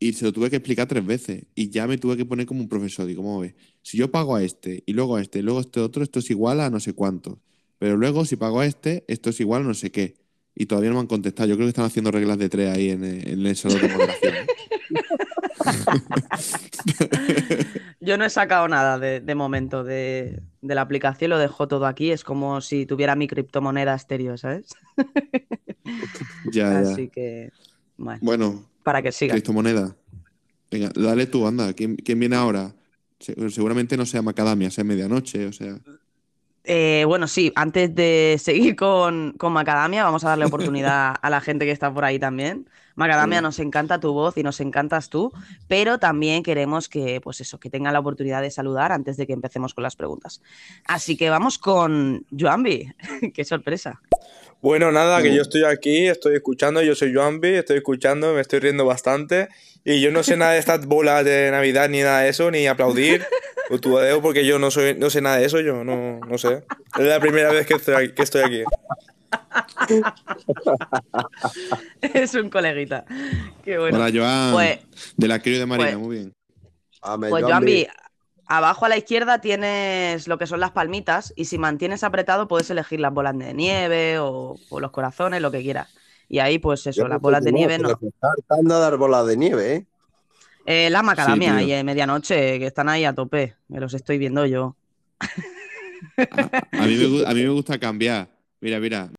y 0.00 0.12
se 0.12 0.24
lo 0.24 0.32
tuve 0.32 0.50
que 0.50 0.56
explicar 0.56 0.86
tres 0.86 1.04
veces. 1.04 1.44
Y 1.54 1.70
ya 1.70 1.86
me 1.86 1.98
tuve 1.98 2.16
que 2.16 2.24
poner 2.24 2.46
como 2.46 2.60
un 2.60 2.68
profesor. 2.68 3.06
Digo, 3.06 3.22
¿cómo 3.22 3.40
ves? 3.40 3.54
Si 3.82 3.98
yo 3.98 4.10
pago 4.10 4.36
a 4.36 4.42
este, 4.42 4.82
y 4.86 4.92
luego 4.92 5.16
a 5.16 5.22
este, 5.22 5.40
y 5.40 5.42
luego 5.42 5.58
a 5.58 5.62
este 5.62 5.80
otro, 5.80 6.02
esto 6.02 6.20
es 6.20 6.30
igual 6.30 6.60
a 6.60 6.70
no 6.70 6.80
sé 6.80 6.92
cuánto. 6.92 7.40
Pero 7.78 7.96
luego, 7.96 8.24
si 8.24 8.36
pago 8.36 8.60
a 8.60 8.66
este, 8.66 9.04
esto 9.08 9.30
es 9.30 9.40
igual 9.40 9.62
a 9.62 9.66
no 9.66 9.74
sé 9.74 9.90
qué. 9.90 10.16
Y 10.54 10.66
todavía 10.66 10.90
no 10.90 10.96
me 10.96 11.00
han 11.00 11.06
contestado. 11.06 11.48
Yo 11.48 11.56
creo 11.56 11.66
que 11.66 11.70
están 11.70 11.84
haciendo 11.84 12.10
reglas 12.10 12.38
de 12.38 12.48
tres 12.48 12.74
ahí 12.74 12.90
en, 12.90 13.04
en 13.04 13.46
el 13.46 13.56
salón 13.56 13.80
de 13.80 13.88
moderación. 13.88 14.34
Yo 14.40 14.46
Yo 18.00 18.18
no 18.18 18.24
he 18.24 18.30
sacado 18.30 18.68
nada 18.68 18.98
de, 18.98 19.20
de 19.20 19.34
momento 19.34 19.84
de, 19.84 20.40
de 20.60 20.74
la 20.74 20.80
aplicación, 20.80 21.30
lo 21.30 21.38
dejo 21.38 21.68
todo 21.68 21.86
aquí. 21.86 22.10
Es 22.10 22.24
como 22.24 22.60
si 22.60 22.86
tuviera 22.86 23.16
mi 23.16 23.28
criptomoneda 23.28 23.94
estéreo, 23.94 24.36
¿sabes? 24.36 24.74
Ya, 26.52 26.82
ya. 26.82 26.90
Así 26.92 27.08
que, 27.08 27.50
bueno, 27.98 28.18
Bueno, 28.22 28.64
para 28.82 29.02
que 29.02 29.12
siga. 29.12 29.32
criptomoneda. 29.34 29.94
Venga, 30.70 30.90
dale 30.94 31.26
tú, 31.26 31.46
anda. 31.46 31.72
¿Quién, 31.74 31.96
quién 31.96 32.18
viene 32.18 32.36
ahora? 32.36 32.72
Se- 33.20 33.50
Seguramente 33.50 33.96
no 33.96 34.06
sea 34.06 34.22
Macadamia, 34.22 34.70
sea 34.70 34.84
medianoche, 34.84 35.46
o 35.46 35.52
sea. 35.52 35.76
Eh, 36.64 37.04
bueno, 37.06 37.26
sí, 37.26 37.50
antes 37.56 37.94
de 37.94 38.36
seguir 38.38 38.76
con, 38.76 39.32
con 39.38 39.52
Macadamia, 39.54 40.04
vamos 40.04 40.24
a 40.24 40.28
darle 40.30 40.44
oportunidad 40.84 41.14
a 41.20 41.30
la 41.30 41.40
gente 41.40 41.64
que 41.64 41.70
está 41.72 41.92
por 41.92 42.04
ahí 42.04 42.18
también. 42.18 42.68
Macadamia, 42.94 43.38
Sí. 43.38 43.42
nos 43.44 43.58
encanta 43.60 44.00
tu 44.00 44.12
voz 44.12 44.36
y 44.36 44.42
nos 44.42 44.60
encantas 44.60 45.08
tú, 45.08 45.32
pero 45.68 45.98
también 45.98 46.42
queremos 46.42 46.88
que, 46.88 47.20
pues 47.20 47.40
eso, 47.40 47.58
que 47.60 47.70
tenga 47.70 47.92
la 47.92 48.00
oportunidad 48.00 48.42
de 48.42 48.50
saludar 48.50 48.90
antes 48.92 49.16
de 49.16 49.26
que 49.26 49.32
empecemos 49.32 49.72
con 49.72 49.84
las 49.84 49.94
preguntas. 49.96 50.42
Así 50.84 51.16
que 51.16 51.30
vamos 51.30 51.58
con 51.58 52.26
Joambi. 52.36 52.92
Qué 53.34 53.44
sorpresa. 53.44 54.00
Bueno, 54.60 54.90
nada, 54.90 55.22
que 55.22 55.34
yo 55.34 55.42
estoy 55.42 55.64
aquí, 55.64 56.08
estoy 56.08 56.34
escuchando, 56.34 56.82
yo 56.82 56.94
soy 56.94 57.14
Joambi, 57.14 57.54
estoy 57.54 57.76
escuchando, 57.76 58.34
me 58.34 58.40
estoy 58.40 58.58
riendo 58.58 58.84
bastante. 58.84 59.48
Y 59.84 60.00
yo 60.00 60.10
no 60.10 60.22
sé 60.22 60.36
nada 60.36 60.52
de 60.52 60.58
estas 60.58 60.84
bolas 60.86 61.24
de 61.24 61.50
Navidad 61.50 61.88
ni 61.88 62.00
nada 62.02 62.20
de 62.22 62.30
eso, 62.30 62.50
ni 62.50 62.66
aplaudir 62.66 63.24
o 63.70 63.78
tudeo, 63.78 64.20
porque 64.20 64.44
yo 64.44 64.58
no 64.58 64.70
soy, 64.70 64.94
no 64.98 65.10
sé 65.10 65.20
nada 65.20 65.38
de 65.38 65.46
eso, 65.46 65.60
yo 65.60 65.84
no, 65.84 66.18
no 66.20 66.38
sé. 66.38 66.64
Es 66.98 67.04
la 67.06 67.20
primera 67.20 67.52
vez 67.52 67.66
que 67.66 67.74
estoy, 67.74 68.12
que 68.12 68.22
estoy 68.22 68.42
aquí. 68.42 68.62
Es 72.00 72.34
un 72.34 72.50
coleguita. 72.50 73.04
Qué 73.64 73.78
bueno. 73.78 73.98
Hola, 73.98 74.10
Joan. 74.12 74.52
Pues- 74.52 74.78
de 75.16 75.28
la 75.28 75.38
crío 75.40 75.58
de 75.58 75.66
Marina, 75.66 75.90
pues- 75.92 75.98
muy 75.98 76.16
bien. 76.16 76.32
Pues 77.28 77.44
Joambi. 77.44 77.86
Abajo 78.50 78.86
a 78.86 78.88
la 78.88 78.96
izquierda 78.96 79.40
tienes 79.40 80.26
lo 80.26 80.38
que 80.38 80.46
son 80.46 80.60
las 80.60 80.70
palmitas 80.70 81.34
y 81.36 81.44
si 81.44 81.58
mantienes 81.58 82.02
apretado 82.02 82.48
puedes 82.48 82.70
elegir 82.70 82.98
las 82.98 83.12
bolas 83.12 83.36
de 83.38 83.52
nieve 83.52 84.18
o, 84.18 84.56
o 84.70 84.80
los 84.80 84.90
corazones, 84.90 85.42
lo 85.42 85.50
que 85.50 85.60
quieras. 85.62 85.88
Y 86.30 86.38
ahí, 86.38 86.58
pues 86.58 86.86
eso, 86.86 87.02
Yo 87.02 87.08
las 87.08 87.20
bolas 87.20 87.44
de 87.44 87.52
nieve 87.52 87.78
no. 87.78 87.88
pero 87.88 87.98
se 88.00 88.06
está 88.08 88.28
hartando 88.30 88.74
a 88.74 88.78
dar 88.78 88.96
bolas 88.96 89.26
de 89.26 89.36
nieve, 89.36 89.74
¿eh? 89.74 89.86
Eh, 90.66 90.90
la 90.90 91.02
macadamia 91.02 91.58
Sí, 91.58 91.64
y 91.66 91.72
en 91.72 91.86
medianoche, 91.86 92.58
que 92.58 92.66
están 92.66 92.88
ahí 92.88 93.04
a 93.04 93.14
tope, 93.14 93.56
que 93.72 93.80
los 93.80 93.94
estoy 93.94 94.18
viendo 94.18 94.44
yo. 94.46 94.76
A, 95.20 96.42
a 96.72 96.86
mí 96.86 96.96
me, 96.96 97.26
a 97.26 97.34
mí 97.34 97.42
me 97.42 97.48
gusta 97.50 97.78
cambiar. 97.78 98.28
Mira, 98.60 98.78
mira. 98.80 99.10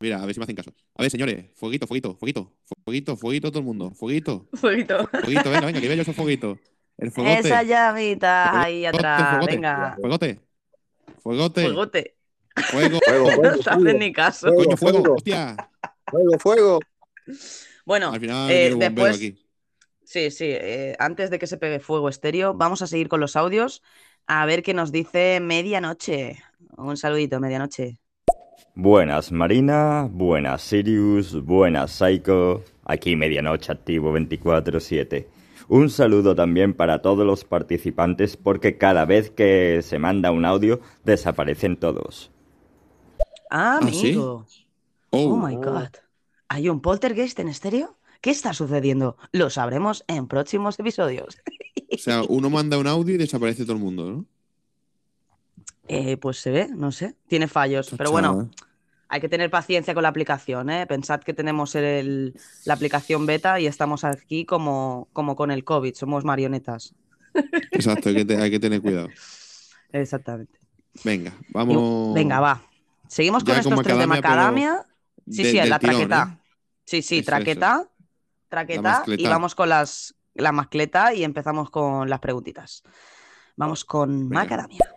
Mira, 0.00 0.22
a 0.22 0.26
ver 0.26 0.34
si 0.34 0.40
me 0.40 0.44
hacen 0.44 0.56
caso. 0.56 0.72
A 0.96 1.02
ver, 1.02 1.10
señores, 1.10 1.46
fueguito, 1.54 1.86
fueguito, 1.86 2.14
fueguito, 2.16 2.52
fueguito, 2.84 3.16
fueguito 3.16 3.50
todo 3.50 3.60
el 3.60 3.64
mundo. 3.64 3.90
Fueguito, 3.92 4.46
Fueguito. 4.54 5.08
fueguito, 5.22 5.50
venga, 5.50 5.66
venga, 5.66 5.80
que 5.80 5.88
vea 5.88 5.96
yo 5.96 6.02
esos 6.02 6.16
fueguitos. 6.16 6.58
El 6.98 7.10
fuegote. 7.10 7.40
Esa 7.48 7.62
llamita 7.62 8.60
ahí 8.62 8.86
atrás, 8.86 9.30
fuegote. 9.30 9.52
venga. 9.54 9.96
Fuegote. 10.00 10.40
Fuegote. 11.22 11.62
Fuegote. 11.64 12.14
Fuego. 12.70 12.98
Fuego, 13.04 13.26
No 13.30 13.34
fuego, 13.34 13.56
te 13.58 13.62
fuego, 13.64 13.98
ni 13.98 14.12
caso. 14.12 14.46
Fuego, 14.46 14.64
Coño, 14.64 14.76
fuego. 14.76 14.98
fuego. 15.00 15.14
Hostia. 15.16 15.56
fuego, 16.06 16.38
fuego. 16.38 16.80
Bueno, 17.84 18.12
Al 18.12 18.20
final 18.20 18.50
eh, 18.50 18.74
después, 18.78 19.16
aquí. 19.16 19.44
sí, 20.04 20.30
sí, 20.30 20.46
eh, 20.50 20.94
antes 21.00 21.30
de 21.30 21.38
que 21.40 21.46
se 21.48 21.56
pegue 21.56 21.80
fuego 21.80 22.08
estéreo, 22.08 22.54
vamos 22.54 22.80
a 22.82 22.86
seguir 22.86 23.08
con 23.08 23.18
los 23.20 23.34
audios 23.36 23.82
a 24.26 24.46
ver 24.46 24.62
qué 24.62 24.72
nos 24.72 24.92
dice 24.92 25.40
Medianoche. 25.40 26.38
Un 26.76 26.96
saludito, 26.96 27.40
Medianoche. 27.40 27.98
Buenas 28.76 29.30
Marina, 29.32 30.08
buenas 30.10 30.62
Sirius, 30.62 31.44
buenas 31.44 31.90
Psycho, 31.92 32.62
aquí 32.84 33.16
Medianoche 33.16 33.72
Activo 33.72 34.12
24/7. 34.12 35.26
Un 35.74 35.90
saludo 35.90 36.36
también 36.36 36.72
para 36.72 37.02
todos 37.02 37.26
los 37.26 37.44
participantes 37.44 38.36
porque 38.36 38.78
cada 38.78 39.06
vez 39.06 39.32
que 39.32 39.80
se 39.82 39.98
manda 39.98 40.30
un 40.30 40.44
audio 40.44 40.78
desaparecen 41.04 41.76
todos. 41.76 42.30
Ah, 43.50 43.80
¿Ah, 43.82 43.88
sí? 43.90 44.10
amigo. 44.10 44.46
Oh, 45.10 45.32
Oh 45.32 45.36
my 45.36 45.56
god. 45.56 45.88
¿Hay 46.46 46.68
un 46.68 46.80
poltergeist 46.80 47.40
en 47.40 47.48
estéreo? 47.48 47.96
¿Qué 48.20 48.30
está 48.30 48.54
sucediendo? 48.54 49.16
Lo 49.32 49.50
sabremos 49.50 50.04
en 50.06 50.28
próximos 50.28 50.78
episodios. 50.78 51.38
O 51.90 51.98
sea, 51.98 52.22
uno 52.28 52.50
manda 52.50 52.78
un 52.78 52.86
audio 52.86 53.16
y 53.16 53.18
desaparece 53.18 53.64
todo 53.64 53.72
el 53.72 53.82
mundo, 53.82 54.08
¿no? 54.08 54.26
Eh, 55.88 56.16
pues 56.18 56.38
se 56.38 56.52
ve, 56.52 56.68
no 56.72 56.92
sé. 56.92 57.16
Tiene 57.26 57.48
fallos. 57.48 57.92
Pero 57.98 58.12
bueno, 58.12 58.48
hay 59.08 59.20
que 59.20 59.28
tener 59.28 59.50
paciencia 59.50 59.94
con 59.94 60.02
la 60.02 60.08
aplicación, 60.08 60.70
¿eh? 60.70 60.86
Pensad 60.86 61.20
que 61.20 61.34
tenemos 61.34 61.74
el- 61.74 62.34
la 62.64 62.74
aplicación 62.74 63.26
beta 63.26 63.60
y 63.60 63.66
estamos 63.66 64.04
aquí 64.04 64.44
como, 64.44 65.08
como 65.12 65.36
con 65.36 65.50
el 65.50 65.64
COVID. 65.64 65.94
Somos 65.94 66.24
marionetas. 66.24 66.94
Exacto, 67.72 68.08
hay 68.08 68.14
que, 68.16 68.24
te- 68.24 68.36
hay 68.40 68.50
que 68.50 68.60
tener 68.60 68.80
cuidado. 68.80 69.08
Exactamente. 69.92 70.58
Venga, 71.04 71.32
Y- 71.40 71.52
vamos. 71.52 72.14
Venga, 72.14 72.40
va. 72.40 72.62
Seguimos 73.08 73.44
con 73.44 73.54
Ya 73.54 73.62
con 73.62 73.72
estos 73.72 73.84
tres 73.84 73.98
de 73.98 74.06
macadamia. 74.06 74.84
Sí, 75.30 75.42
de- 75.42 75.50
sí, 75.50 75.56
la 75.68 75.78
tirón, 75.78 75.96
traqueta. 75.96 76.38
¿eh? 76.38 76.38
Sí, 76.84 77.02
sí, 77.02 77.18
Eso, 77.18 77.26
traqueta. 77.26 77.88
Traqueta. 78.48 79.04
Y 79.06 79.26
vamos 79.26 79.54
con 79.54 79.68
las, 79.68 80.14
la 80.34 80.52
mascleta 80.52 81.14
y 81.14 81.24
empezamos 81.24 81.70
con 81.70 82.08
las 82.08 82.20
preguntitas. 82.20 82.82
Vamos 83.56 83.84
con 83.84 84.28
Venga. 84.28 84.42
macadamia. 84.42 84.90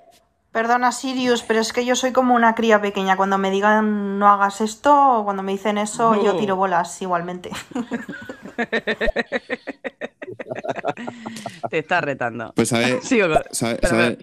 Perdona, 0.58 0.92
Sirius, 0.92 1.44
pero 1.44 1.60
es 1.60 1.72
que 1.72 1.86
yo 1.86 1.96
soy 1.96 2.12
como 2.12 2.34
una 2.34 2.56
cría 2.56 2.82
pequeña. 2.82 3.16
Cuando 3.16 3.38
me 3.38 3.52
digan 3.52 4.18
no 4.18 4.28
hagas 4.28 4.60
esto, 4.60 5.20
o 5.20 5.24
cuando 5.24 5.44
me 5.44 5.52
dicen 5.52 5.78
eso, 5.78 6.20
yo 6.24 6.36
tiro 6.36 6.56
bolas 6.56 7.00
igualmente. 7.00 7.52
Te 11.70 11.78
estás 11.78 12.04
retando. 12.04 12.54
Pues 12.56 12.74
a 12.74 12.80
ver, 12.80 13.02
Sigo 13.04 13.28
con- 13.28 13.44
sabe- 13.52 13.78
Pero, 13.80 13.90
sabe- 13.96 14.18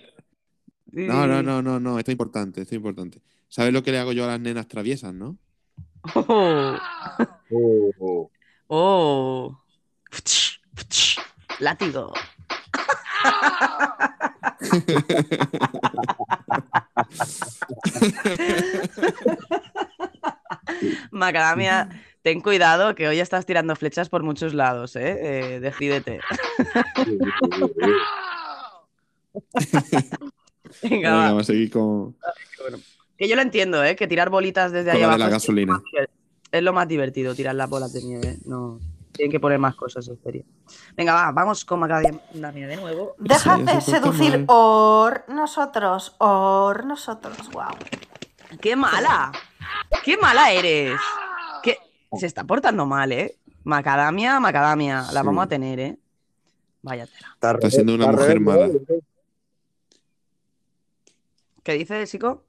pero- 0.93 1.12
No, 1.14 1.26
no, 1.29 1.41
no, 1.45 1.62
no, 1.62 1.79
no, 1.79 2.00
esto 2.00 2.11
es 2.11 2.14
importante, 2.14 2.62
esto 2.62 2.75
es 2.75 2.79
importante. 2.79 3.23
¿Sabes 3.49 3.73
lo 3.73 3.85
que 3.85 3.93
le 3.93 4.00
hago 4.00 4.11
yo 4.11 4.25
a 4.25 4.26
las 4.26 4.41
nenas 4.41 4.67
traviesas, 4.67 5.14
no? 5.14 5.37
Oh, 6.17 6.76
Oh, 7.53 8.29
oh. 8.67 9.57
Látigo. 11.61 12.12
Macadamia, 21.11 21.88
ten 22.23 22.40
cuidado 22.40 22.94
que 22.94 23.09
hoy 23.09 23.21
estás 23.21 23.47
tirando 23.47 23.76
flechas 23.76 24.09
por 24.09 24.23
muchos 24.23 24.54
lados, 24.54 24.97
¿eh? 24.97 25.56
Eh, 25.56 25.61
decídete. 25.61 26.21
Venga, 30.83 30.83
Venga, 30.83 31.12
va. 31.12 31.25
vamos 31.28 31.42
a 31.42 31.47
seguir 31.47 31.71
con, 31.71 32.16
Que 33.16 33.28
yo 33.28 33.37
lo 33.37 33.42
entiendo, 33.42 33.83
¿eh? 33.85 33.97
Que 33.97 34.06
tirar 34.06 34.30
bolitas 34.30 34.73
desde 34.73 34.90
ahí 34.90 35.00
la 35.00 35.00
de 35.00 35.04
abajo 35.04 35.18
la 35.18 35.28
gasolina. 35.28 35.83
es 36.50 36.62
lo 36.62 36.73
más 36.73 36.88
divertido, 36.88 37.35
tirar 37.35 37.54
las 37.54 37.68
bolas 37.68 37.92
de 37.92 38.02
nieve. 38.02 38.37
No, 38.44 38.80
tienen 39.14 39.30
que 39.30 39.38
poner 39.40 39.59
más 39.59 39.76
cosas, 39.76 40.06
en 40.09 40.21
serio. 40.23 40.44
Venga, 40.97 41.14
va, 41.14 41.30
vamos 41.33 41.64
con 41.64 41.78
Macadamia 41.80 42.66
de 42.66 42.76
nuevo. 42.76 43.14
Déjate 43.18 43.64
porta 43.64 43.80
seducir 43.80 44.44
por 44.44 45.25
nosotros, 45.28 46.11
por 46.18 46.85
nosotros. 46.85 47.37
Wow. 47.52 47.76
¡Qué 48.61 48.75
mala! 48.75 49.30
¡Qué 50.04 50.16
mala 50.16 50.50
eres! 50.52 51.00
¿Qué? 51.62 51.78
Se 52.18 52.26
está 52.26 52.42
portando 52.44 52.87
mal, 52.87 53.12
¿eh? 53.12 53.38
Macadamia, 53.62 54.40
macadamia. 54.40 55.02
La 55.12 55.21
Sí. 55.21 55.26
vamos 55.26 55.44
a 55.44 55.49
tener, 55.49 55.78
¿eh? 55.80 55.99
Vaya 56.83 57.06
tela. 57.06 57.30
Está, 57.35 57.52
Está 57.52 57.71
siendo 57.71 57.94
una 57.94 58.06
está 58.06 58.16
mujer 58.16 58.40
mala. 58.40 58.66
¿o 58.66 58.85
qué? 58.85 58.99
¿Qué 61.62 61.73
dice, 61.75 62.06
chico? 62.06 62.44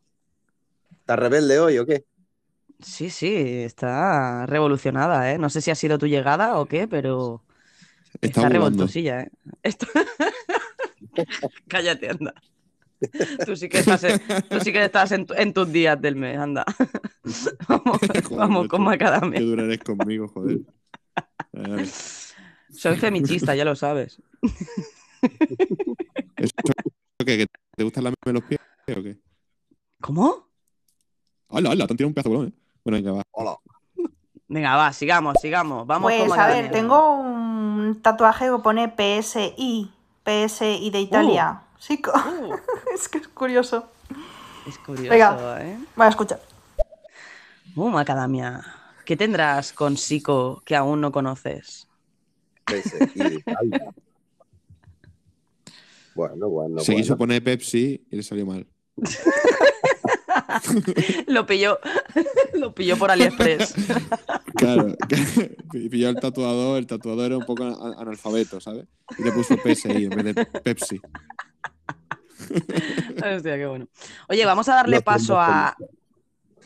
¿Está 0.91 1.15
rebelde 1.15 1.60
hoy 1.60 1.77
o 1.77 1.86
qué? 1.86 2.03
Sí, 2.82 3.10
sí, 3.10 3.34
está 3.36 4.46
revolucionada, 4.46 5.32
¿eh? 5.32 5.38
No 5.38 5.50
sé 5.50 5.62
si 5.62 5.72
ha 5.72 5.75
sido 5.75 5.98
tu 5.98 6.08
llegada 6.08 6.58
o 6.60 6.65
qué, 6.65 6.88
pero 6.88 7.41
Está 8.22 8.27
está 8.41 8.50
revoltosilla, 8.50 9.22
¿eh? 9.22 9.32
Esto- 9.63 9.88
Cállate, 11.67 12.10
anda. 12.10 12.34
Tú 13.46 13.55
sí 13.55 13.70
que 13.70 13.79
estás 13.79 14.03
en, 14.03 14.20
tú 14.50 14.60
sí 14.62 14.72
que 14.72 14.84
estás 14.84 15.12
en, 15.12 15.25
tu- 15.25 15.34
en 15.34 15.53
tus 15.53 15.72
días 15.72 16.00
del 16.01 16.15
mes, 16.15 16.38
anda. 16.38 16.65
vamos 17.67 18.00
Joder, 18.01 18.24
vamos 18.29 18.67
con 18.67 18.84
macadamia. 18.84 19.39
Qué 19.39 19.46
dura 19.46 19.63
eres 19.63 19.79
conmigo, 19.79 20.27
joder. 20.27 20.60
Soy 22.72 22.98
femichista, 22.98 23.55
ya 23.55 23.65
lo 23.65 23.75
sabes. 23.75 24.22
¿Eso 26.38 26.51
qué? 27.25 27.38
¿Que 27.38 27.48
¿Te 27.75 27.84
gustan 27.84 28.03
lamerme 28.03 28.34
los 28.34 28.44
pies 28.44 28.60
o 28.98 29.03
qué? 29.03 29.17
¿Cómo? 30.01 30.50
¡Hala, 31.50 31.72
hala! 31.72 31.88
Te 31.88 31.94
han 31.94 31.98
tirado 31.98 32.08
un 32.10 32.13
pedazo 32.13 32.29
de 32.29 32.36
bolón, 32.36 32.53
¿eh? 32.53 32.64
Bueno, 32.86 32.98
venga, 32.98 33.12
va. 33.13 33.24
Hola. 33.32 33.58
Venga, 34.48 34.75
va, 34.75 34.94
sigamos, 34.94 35.38
sigamos. 35.42 35.88
Vamos 35.88 36.12
con 36.13 36.27
Pues 36.27 36.39
a 36.39 36.48
ver, 36.48 36.70
tengo 36.72 37.15
un 37.20 38.00
tatuaje 38.01 38.46
que 38.46 38.60
pone 38.60 38.88
PSI, 38.96 39.92
PSI 40.24 40.89
de 40.92 41.00
Italia. 41.01 41.62
Sí, 41.80 42.00
co- 42.00 42.12
Uh, 42.13 42.54
es 42.94 43.10
que 43.10 43.18
es 43.18 43.27
curioso. 43.27 43.89
es 44.68 44.77
curioso, 44.77 45.10
Venga. 45.10 45.65
¿eh? 45.65 45.80
Vale, 45.96 46.10
escucha. 46.12 46.39
Uh, 47.75 47.89
macadamia. 47.89 48.63
¿Qué 49.04 49.18
tendrás 49.18 49.74
con 49.74 49.98
Sico 49.98 50.62
que 50.63 50.75
aún 50.75 51.01
no 51.01 51.12
conoces? 51.12 51.88
Y 53.15 53.20
de 53.20 53.34
Italia. 53.36 53.94
Bueno, 56.15 56.48
bueno, 56.48 56.80
Se 56.80 56.96
quiso 56.96 57.18
bueno. 57.18 57.18
poner 57.18 57.44
Pepsi 57.44 58.08
y 58.10 58.15
le 58.15 58.24
salió 58.24 58.46
mal. 58.46 58.65
Lo 61.27 61.46
pilló, 61.46 61.80
lo 62.54 62.74
pilló 62.74 62.98
por 62.98 63.12
AliExpress. 63.12 63.74
Claro, 64.56 64.96
y 65.74 65.89
pilló 65.89 66.10
el 66.10 66.15
tatuador, 66.20 66.77
el 66.80 66.88
tatuador 66.88 67.25
era 67.27 67.38
un 67.38 67.46
poco 67.46 67.63
analfabeto, 67.63 68.60
¿sabes? 68.60 68.86
Y 69.18 69.24
le 69.24 69.32
puso 69.32 69.56
PSI 69.58 70.06
en 70.06 70.10
vez 70.10 70.36
de 70.36 70.46
Pepsi. 70.46 71.00
Hostia, 73.18 73.58
qué 73.58 73.65
bueno. 73.65 73.88
Oye, 74.30 74.46
vamos 74.46 74.68
a 74.70 74.75
darle 74.75 75.01
paso 75.01 75.39
a, 75.39 75.75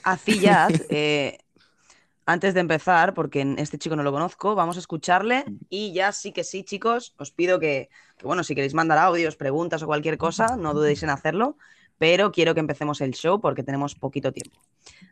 a 0.03 0.17
Ziyad, 0.17 0.71
eh, 0.89 1.37
antes 2.25 2.53
de 2.53 2.59
empezar, 2.59 3.13
porque 3.13 3.41
en- 3.41 3.57
este 3.59 3.77
chico 3.77 3.95
no 3.95 4.03
lo 4.03 4.11
conozco, 4.11 4.55
vamos 4.55 4.77
a 4.77 4.79
escucharle 4.79 5.45
y 5.69 5.93
ya 5.93 6.11
sí 6.11 6.31
que 6.31 6.43
sí, 6.43 6.63
chicos, 6.63 7.15
os 7.17 7.31
pido 7.31 7.59
que, 7.59 7.89
que, 8.17 8.25
bueno, 8.27 8.43
si 8.43 8.55
queréis 8.55 8.73
mandar 8.73 8.97
audios, 8.99 9.35
preguntas 9.35 9.81
o 9.83 9.87
cualquier 9.87 10.17
cosa, 10.17 10.55
no 10.57 10.73
dudéis 10.73 11.01
en 11.03 11.09
hacerlo, 11.09 11.57
pero 11.99 12.31
quiero 12.31 12.55
que 12.55 12.61
empecemos 12.61 13.01
el 13.01 13.11
show 13.13 13.39
porque 13.39 13.61
tenemos 13.61 13.93
poquito 13.93 14.31
tiempo. 14.31 14.57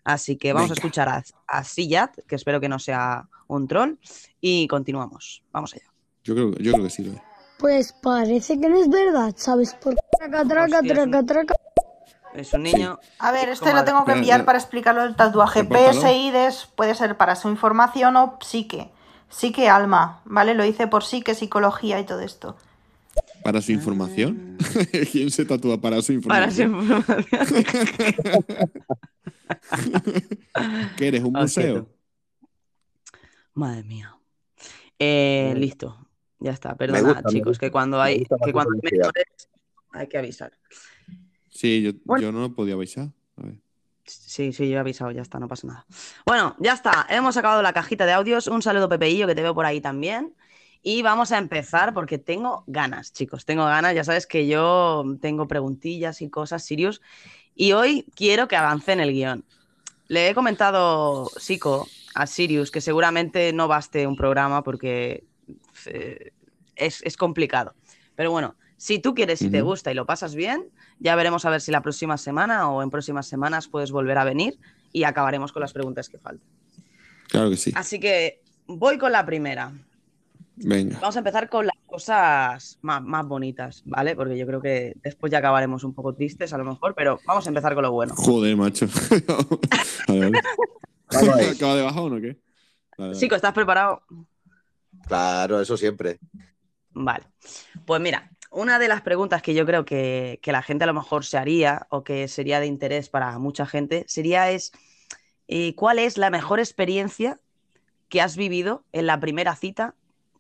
Así 0.04 0.38
que 0.38 0.54
vamos 0.54 0.72
a 0.72 0.74
escuchar 0.74 1.08
a, 1.10 1.24
a 1.48 1.64
que 2.28 2.36
espero 2.36 2.60
que 2.60 2.70
no 2.70 2.80
sea 2.80 3.28
un 3.48 3.68
troll, 3.68 3.96
y 4.42 4.68
continuamos. 4.68 5.44
Vamos 5.52 5.74
allá. 5.74 5.86
Yo 6.24 6.34
creo, 6.34 6.52
yo 6.58 6.72
creo 6.72 6.84
que 6.86 6.90
sí 6.90 7.04
lo 7.04 7.12
es. 7.14 7.22
Pues 7.60 7.94
parece 7.94 8.60
que 8.60 8.70
no 8.70 8.80
es 8.80 8.90
verdad, 8.90 9.34
¿sabes? 9.38 9.74
Por 9.76 9.96
traca, 10.18 10.46
traca, 10.46 10.78
Hostia, 10.80 10.94
es 10.94 11.00
un- 11.00 11.12
traca, 11.12 11.26
traca. 11.26 11.56
Es 12.36 12.54
un 12.54 12.64
niño... 12.64 13.00
A 13.20 13.32
ver, 13.32 13.50
este 13.50 13.74
lo 13.74 13.84
tengo 13.84 14.06
que 14.06 14.12
enviar 14.12 14.46
para 14.46 14.60
explicarlo 14.60 15.02
del 15.02 15.16
tatuaje. 15.16 15.64
repórtalo. 15.64 16.02
PSI 16.02 16.32
des- 16.32 16.68
puede 16.76 16.94
ser 16.94 17.18
para 17.18 17.36
su 17.36 17.50
información 17.50 18.16
o 18.16 18.38
psique. 18.42 18.92
Psique 19.30 19.68
alma, 19.70 20.22
¿vale? 20.26 20.54
Lo 20.54 20.64
hice 20.64 20.88
por 20.88 21.04
psique, 21.04 21.34
psicología 21.34 22.00
y 22.00 22.06
todo 22.06 22.22
esto. 22.22 22.56
¿Para 23.48 23.62
su 23.62 23.72
información? 23.72 24.58
¿Quién 25.14 25.32
se 25.32 25.46
tatúa 25.46 25.80
para 25.80 26.02
su 26.02 26.12
Ah. 26.12 26.20
Para 26.28 26.52
su 26.52 26.64
información? 26.64 27.00
información. 27.32 28.76
¿Qué 30.98 31.08
eres? 31.08 31.24
¿Un 31.24 31.38
Ah, 31.38 31.42
museo? 31.44 31.64
cierto. 31.64 31.90
Madre 33.54 33.84
mía. 33.84 34.18
Eh, 35.00 35.54
Mm. 35.56 35.60
listo. 35.60 36.10
Ya 36.40 36.52
está. 36.52 36.76
Perdona, 36.76 37.00
gusta, 37.02 37.24
chicos, 37.30 37.58
que 37.58 37.72
cuando 37.72 38.02
hay, 38.02 38.26
que 38.44 38.52
cuando 38.52 38.74
hay 38.74 38.92
menores 38.92 39.24
hay 39.92 40.08
que 40.08 40.18
avisar. 40.18 40.52
Sí, 41.50 41.84
yo, 41.84 41.92
Bueno. 42.04 42.24
yo 42.24 42.32
no 42.34 42.54
podía 42.54 42.74
avisar. 42.74 43.12
A 43.38 43.44
ver. 43.44 43.56
Sí, 44.04 44.52
sí, 44.52 44.68
yo 44.70 44.76
he 44.76 44.80
avisado, 44.80 45.12
ya 45.12 45.22
está, 45.22 45.40
no 45.40 45.48
pasa 45.48 45.68
nada. 45.68 45.86
Bueno, 46.26 46.58
ya 46.60 46.74
está. 46.74 47.08
Hemos 47.10 47.38
acabado 47.38 47.62
la 47.62 47.72
cajita 47.72 48.06
de 48.06 48.12
audios. 48.12 48.48
Un 48.48 48.62
saludo, 48.62 48.90
Pepeillo, 48.90 49.26
que 49.26 49.36
te 49.36 49.42
veo 49.42 49.56
por 49.56 49.66
ahí 49.66 49.80
también. 49.80 50.34
Y 50.90 51.02
vamos 51.02 51.34
a 51.34 51.38
empezar 51.38 51.94
porque 51.94 52.18
tengo 52.18 52.64
ganas, 52.66 53.12
chicos. 53.12 53.44
Tengo 53.44 53.66
ganas. 53.66 53.94
Ya 53.94 54.06
sabes 54.06 54.26
que 54.26 54.48
yo 54.48 55.04
tengo 55.20 55.46
preguntillas 55.46 56.22
y 56.22 56.30
cosas, 56.30 56.64
Sirius. 56.64 57.02
Y 57.56 57.74
hoy 57.74 58.06
quiero 58.16 58.48
que 58.48 58.56
avance 58.56 58.94
en 58.94 59.02
el 59.02 59.12
guion. 59.12 59.44
Le 60.08 60.30
he 60.30 60.34
comentado, 60.34 61.30
Sico, 61.36 61.90
a 62.16 62.26
Sirius 62.26 62.72
que 62.72 62.80
seguramente 62.80 63.52
no 63.52 63.68
baste 63.68 64.08
un 64.08 64.16
programa 64.16 64.64
porque 64.64 65.26
eh, 65.88 66.32
es, 66.78 67.02
es 67.04 67.18
complicado. 67.18 67.76
Pero 68.16 68.32
bueno, 68.32 68.56
si 68.78 69.00
tú 69.00 69.14
quieres 69.14 69.42
y 69.42 69.50
te 69.50 69.62
gusta 69.62 69.92
y 69.92 69.94
lo 69.94 70.06
pasas 70.06 70.36
bien, 70.36 70.70
ya 71.00 71.18
veremos 71.18 71.44
a 71.44 71.50
ver 71.50 71.60
si 71.60 71.70
la 71.70 71.82
próxima 71.82 72.18
semana 72.18 72.70
o 72.70 72.82
en 72.82 72.92
próximas 72.92 73.28
semanas 73.28 73.68
puedes 73.68 73.92
volver 73.92 74.18
a 74.20 74.24
venir 74.24 74.58
y 74.94 75.04
acabaremos 75.04 75.52
con 75.52 75.60
las 75.60 75.74
preguntas 75.74 76.08
que 76.08 76.18
faltan. 76.18 76.48
Claro 77.28 77.50
que 77.50 77.58
sí. 77.58 77.74
Así 77.76 78.00
que 78.00 78.40
voy 78.68 78.98
con 78.98 79.12
la 79.12 79.26
primera. 79.26 79.74
Venga. 80.58 81.00
Vamos 81.00 81.16
a 81.16 81.20
empezar 81.20 81.50
con 81.50 81.68
las 81.68 81.78
cosas 81.86 82.80
más, 82.82 83.04
más 83.04 83.28
bonitas, 83.28 83.84
¿vale? 83.86 84.16
Porque 84.16 84.38
yo 84.38 84.48
creo 84.48 84.62
que 84.62 84.94
después 85.04 85.32
ya 85.32 85.38
acabaremos 85.38 85.84
un 85.84 85.94
poco 85.94 86.14
tristes 86.14 86.52
a 86.54 86.58
lo 86.58 86.66
mejor, 86.66 86.96
pero 86.96 87.20
vamos 87.26 87.46
a 87.46 87.50
empezar 87.50 87.76
con 87.76 87.84
lo 87.84 87.92
bueno. 87.92 88.16
Joder, 88.16 88.56
macho. 88.58 88.88
Ahí. 90.08 90.32
¿Acaba 91.10 91.76
de 91.76 91.84
bajar 91.84 92.04
o 92.04 92.10
no? 92.10 92.22
¿Qué? 92.22 92.38
Sico, 93.14 93.36
¿estás 93.36 93.54
preparado? 93.54 94.02
Claro, 95.08 95.62
eso 95.62 95.78
siempre. 95.78 96.20
Vale. 96.92 97.26
Pues 97.86 98.02
mira, 98.02 98.32
una 98.50 98.80
de 98.80 98.88
las 98.88 99.02
preguntas 99.02 99.42
que 99.44 99.54
yo 99.54 99.66
creo 99.66 99.86
que, 99.86 100.40
que 100.42 100.52
la 100.52 100.64
gente 100.64 100.84
a 100.84 100.88
lo 100.88 100.94
mejor 100.94 101.24
se 101.24 101.38
haría 101.38 101.86
o 101.90 102.04
que 102.04 102.28
sería 102.28 102.60
de 102.60 102.66
interés 102.66 103.10
para 103.10 103.38
mucha 103.38 103.68
gente 103.68 104.04
sería 104.08 104.50
es 104.50 104.72
eh, 105.48 105.76
¿cuál 105.76 106.00
es 106.00 106.18
la 106.18 106.30
mejor 106.30 106.60
experiencia 106.60 107.40
que 108.10 108.22
has 108.22 108.36
vivido 108.36 108.84
en 108.92 109.06
la 109.06 109.20
primera 109.20 109.56
cita 109.56 109.96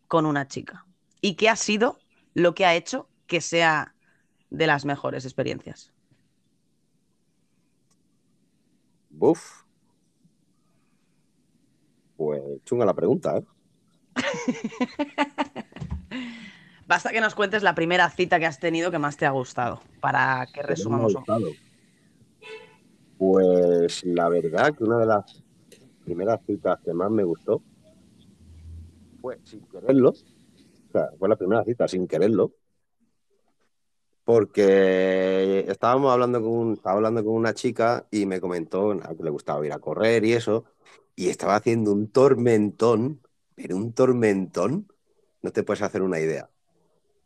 con 0.07 0.25
una 0.25 0.47
chica? 0.47 0.85
¿Y 1.21 1.35
qué 1.35 1.49
ha 1.49 1.55
sido 1.55 1.97
lo 2.33 2.53
que 2.55 2.65
ha 2.65 2.75
hecho 2.75 3.09
que 3.25 3.41
sea 3.41 3.95
de 4.49 4.67
las 4.67 4.85
mejores 4.85 5.25
experiencias? 5.25 5.91
Buf. 9.09 9.63
Pues 12.15 12.41
chunga 12.65 12.85
la 12.85 12.93
pregunta, 12.93 13.37
¿eh? 13.37 13.45
Basta 16.87 17.11
que 17.11 17.19
nos 17.19 17.35
cuentes 17.35 17.63
la 17.63 17.75
primera 17.75 18.09
cita 18.09 18.39
que 18.39 18.45
has 18.45 18.59
tenido 18.59 18.91
que 18.91 18.97
más 18.97 19.17
te 19.17 19.25
ha 19.25 19.31
gustado, 19.31 19.81
para 19.99 20.47
que 20.53 20.63
resumamos 20.63 21.13
un 21.13 21.19
gustado. 21.19 21.47
Pues 23.17 24.05
la 24.05 24.29
verdad 24.29 24.73
que 24.75 24.83
una 24.83 24.97
de 24.99 25.05
las 25.05 25.43
primeras 26.05 26.39
citas 26.45 26.79
que 26.85 26.93
más 26.93 27.11
me 27.11 27.23
gustó 27.23 27.61
sin 29.43 29.61
quererlo. 29.67 30.13
Fue 31.19 31.29
la 31.29 31.35
primera 31.35 31.63
cita 31.63 31.87
sin 31.87 32.07
quererlo. 32.07 32.53
Porque 34.23 35.65
estábamos 35.69 36.11
hablando 36.11 36.41
con, 36.41 36.73
estaba 36.73 36.95
hablando 36.97 37.23
con 37.23 37.33
una 37.33 37.53
chica 37.53 38.07
y 38.11 38.25
me 38.25 38.41
comentó 38.41 38.97
que 39.17 39.23
le 39.23 39.29
gustaba 39.29 39.65
ir 39.65 39.71
a 39.71 39.79
correr 39.79 40.25
y 40.25 40.33
eso. 40.33 40.65
Y 41.15 41.29
estaba 41.29 41.55
haciendo 41.55 41.93
un 41.93 42.11
tormentón, 42.11 43.21
pero 43.55 43.77
un 43.77 43.93
tormentón, 43.93 44.87
no 45.41 45.51
te 45.51 45.63
puedes 45.63 45.81
hacer 45.81 46.01
una 46.01 46.19
idea. 46.19 46.49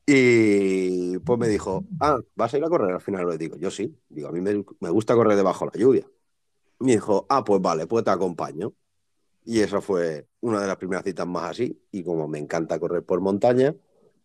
Y 0.05 1.19
pues 1.19 1.39
me 1.39 1.47
dijo, 1.47 1.85
ah, 1.99 2.19
¿vas 2.35 2.53
a 2.53 2.57
ir 2.57 2.65
a 2.65 2.69
correr 2.69 2.93
al 2.93 3.01
final? 3.01 3.27
Le 3.29 3.37
digo, 3.37 3.57
yo 3.57 3.71
sí. 3.71 3.97
Digo, 4.09 4.29
a 4.29 4.31
mí 4.31 4.41
me, 4.41 4.63
me 4.79 4.89
gusta 4.89 5.15
correr 5.15 5.35
debajo 5.37 5.65
de 5.65 5.71
la 5.79 5.81
lluvia. 5.81 6.07
Me 6.79 6.93
dijo, 6.93 7.25
ah, 7.29 7.43
pues 7.43 7.61
vale, 7.61 7.87
pues 7.87 8.03
te 8.05 8.11
acompaño. 8.11 8.73
Y 9.43 9.61
esa 9.61 9.81
fue 9.81 10.27
una 10.41 10.61
de 10.61 10.67
las 10.67 10.77
primeras 10.77 11.03
citas 11.03 11.27
más 11.27 11.51
así. 11.51 11.81
Y 11.91 12.03
como 12.03 12.27
me 12.27 12.39
encanta 12.39 12.79
correr 12.79 13.03
por 13.03 13.21
montaña 13.21 13.75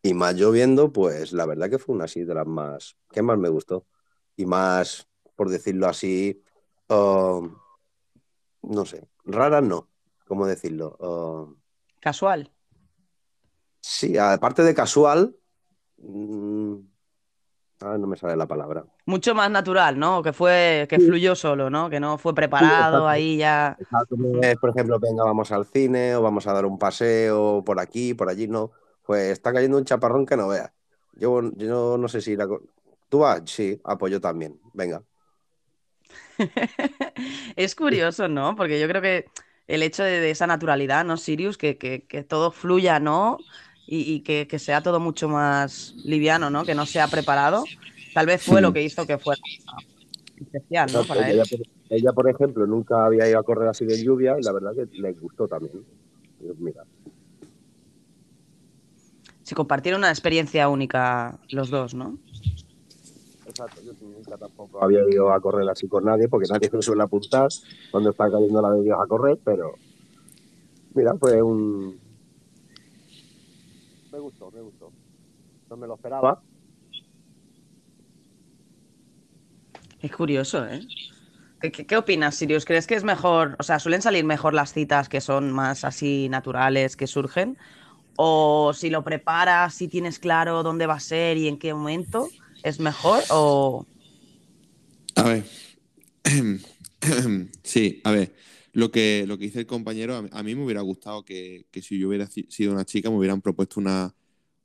y 0.02 0.14
más 0.14 0.34
lloviendo, 0.34 0.92
pues 0.92 1.32
la 1.32 1.46
verdad 1.46 1.70
que 1.70 1.78
fue 1.78 1.94
una 1.94 2.04
así 2.04 2.24
de 2.24 2.34
las 2.34 2.46
más, 2.46 2.96
que 3.10 3.22
más 3.22 3.38
me 3.38 3.48
gustó. 3.48 3.86
Y 4.36 4.46
más, 4.46 5.08
por 5.34 5.48
decirlo 5.48 5.86
así, 5.86 6.42
um, 6.88 7.56
no 8.62 8.84
sé, 8.84 9.08
raras 9.24 9.62
no, 9.62 9.88
¿cómo 10.26 10.46
decirlo? 10.46 10.96
Um, 10.98 11.56
casual. 12.00 12.52
sí, 13.80 14.18
aparte 14.18 14.62
de 14.62 14.74
casual, 14.74 15.36
mm, 15.98 16.76
ah, 17.80 17.96
no 17.98 18.06
me 18.06 18.16
sale 18.16 18.36
la 18.36 18.46
palabra. 18.46 18.84
Mucho 19.06 19.34
más 19.34 19.50
natural, 19.50 19.98
¿no? 19.98 20.22
Que 20.22 20.32
fue, 20.32 20.86
que 20.88 20.98
Sí. 20.98 21.06
fluyó 21.06 21.34
solo, 21.34 21.70
¿no? 21.70 21.88
Que 21.90 22.00
no 22.00 22.18
fue 22.18 22.34
preparado 22.34 23.08
ahí 23.08 23.38
ya. 23.38 23.78
Es, 24.42 24.56
por 24.56 24.70
ejemplo, 24.70 24.98
venga, 24.98 25.24
vamos 25.24 25.52
al 25.52 25.66
cine 25.66 26.16
o 26.16 26.22
vamos 26.22 26.46
a 26.46 26.52
dar 26.52 26.66
un 26.66 26.78
paseo 26.78 27.62
por 27.64 27.80
aquí, 27.80 28.14
por 28.14 28.28
allí, 28.28 28.48
no. 28.48 28.72
Pues 29.04 29.30
está 29.30 29.52
cayendo 29.52 29.78
un 29.78 29.84
chaparrón 29.84 30.26
que 30.26 30.36
no 30.36 30.48
veas. 30.48 30.72
Yo, 31.12 31.40
yo 31.56 31.96
no 31.98 32.08
sé 32.08 32.20
si 32.20 32.32
ir 32.32 32.42
a 32.42 32.48
co- 32.48 32.62
¿Tú 33.08 33.20
vas? 33.20 33.42
Sí, 33.46 33.80
ah, 33.84 33.96
pues 33.96 34.20
también. 34.20 34.58
Venga. 34.72 35.02
Es 37.56 37.74
curioso, 37.74 38.28
¿no? 38.28 38.56
Porque 38.56 38.80
yo 38.80 38.88
creo 38.88 39.02
que 39.02 39.26
el 39.66 39.82
hecho 39.82 40.02
de, 40.02 40.20
de 40.20 40.30
esa 40.30 40.46
naturalidad, 40.46 41.04
¿no, 41.04 41.16
Sirius? 41.16 41.56
Que, 41.58 41.78
que- 41.78 42.06
que 42.06 42.22
todo 42.22 42.50
fluya, 42.50 43.00
¿no? 43.00 43.38
Y, 43.86 44.14
y 44.14 44.20
que, 44.20 44.48
que 44.48 44.58
sea 44.58 44.82
todo 44.82 44.98
mucho 45.00 45.28
más 45.28 45.94
liviano, 46.04 46.50
¿no? 46.50 46.64
Que 46.64 46.74
no 46.74 46.86
sea 46.86 47.06
preparado. 47.06 47.64
Tal 48.12 48.26
vez 48.26 48.42
fue 48.42 48.56
Sí. 48.56 48.62
lo 48.62 48.72
que 48.72 48.82
hizo 48.82 49.06
que 49.06 49.18
fuera 49.18 49.40
especial, 50.36 50.92
¿no? 50.92 51.04
Para 51.04 51.30
ella, 51.30 51.44
por- 51.48 51.60
ella, 51.88 52.12
por 52.12 52.28
ejemplo, 52.28 52.66
nunca 52.66 53.06
había 53.06 53.28
ido 53.28 53.38
a 53.38 53.42
correr 53.44 53.68
así 53.68 53.84
de 53.84 54.02
lluvia 54.02 54.36
y 54.38 54.42
la 54.42 54.52
verdad 54.52 54.72
que 54.74 54.86
le 54.98 55.12
gustó 55.12 55.46
también. 55.46 55.84
Mira, 56.58 56.82
Se 59.42 59.54
compartieron 59.54 60.00
una 60.00 60.10
experiencia 60.10 60.68
única 60.68 61.38
los 61.50 61.70
dos, 61.70 61.94
¿no? 61.94 62.18
exacto, 63.48 63.80
yo 63.82 63.92
nunca 64.00 64.36
tampoco 64.36 64.82
había 64.82 65.00
ido 65.08 65.32
a 65.32 65.40
correr 65.40 65.68
así 65.70 65.86
con 65.86 66.04
nadie 66.04 66.28
porque 66.28 66.48
nadie 66.50 66.68
me 66.72 66.82
suele 66.82 67.04
apuntar 67.04 67.48
cuando 67.92 68.10
está 68.10 68.28
cayendo 68.30 68.60
la 68.60 68.72
de 68.72 68.82
Dios 68.82 68.98
a 69.00 69.06
correr, 69.06 69.38
pero 69.44 69.72
mira, 70.94 71.14
fue 71.14 71.40
un... 71.40 71.96
Me 74.12 74.18
gustó, 74.18 74.50
me 74.50 74.60
gustó. 74.62 74.90
No 75.76 75.80
me 75.80 75.86
lo 75.88 75.96
esperaba. 75.96 76.42
Es 80.00 80.10
curioso, 80.10 80.66
¿eh? 80.66 80.80
¿Qué, 81.60 81.70
qué- 81.70 81.86
qué 81.86 81.96
opinas, 81.98 82.34
Sirius? 82.34 82.64
¿Crees 82.64 82.86
que 82.86 82.94
es 82.94 83.04
mejor, 83.04 83.56
o 83.58 83.62
sea, 83.62 83.78
suelen 83.78 84.00
salir 84.00 84.24
mejor 84.24 84.54
las 84.54 84.72
citas 84.72 85.10
que 85.10 85.20
son 85.20 85.52
más 85.52 85.84
así 85.84 86.30
naturales, 86.30 86.96
que 86.96 87.06
surgen? 87.06 87.58
O 88.16 88.72
si 88.72 88.88
lo 88.88 89.04
preparas, 89.04 89.74
si 89.74 89.86
tienes 89.86 90.18
claro 90.18 90.62
dónde 90.62 90.86
va 90.86 90.94
a 90.94 91.00
ser 91.00 91.36
y 91.36 91.46
en 91.46 91.58
qué 91.58 91.74
momento, 91.74 92.26
¿es 92.62 92.80
mejor? 92.80 93.22
O. 93.30 93.84
A 95.16 95.22
ver. 95.24 95.44
Sí, 97.62 98.00
a 98.04 98.10
ver. 98.12 98.34
Lo 98.72 98.90
que, 98.90 99.24
lo 99.28 99.36
que 99.38 99.44
dice 99.44 99.60
el 99.60 99.66
compañero, 99.66 100.16
a 100.16 100.42
mí, 100.42 100.54
me 100.54 100.64
hubiera 100.64 100.80
gustado 100.80 101.22
que, 101.24 101.66
que 101.70 101.82
si 101.82 101.98
yo 101.98 102.08
hubiera 102.08 102.26
sido 102.26 102.72
una 102.72 102.84
chica 102.86 103.10
me 103.10 103.16
hubieran 103.16 103.40
propuesto 103.42 103.78
una, 103.78 104.14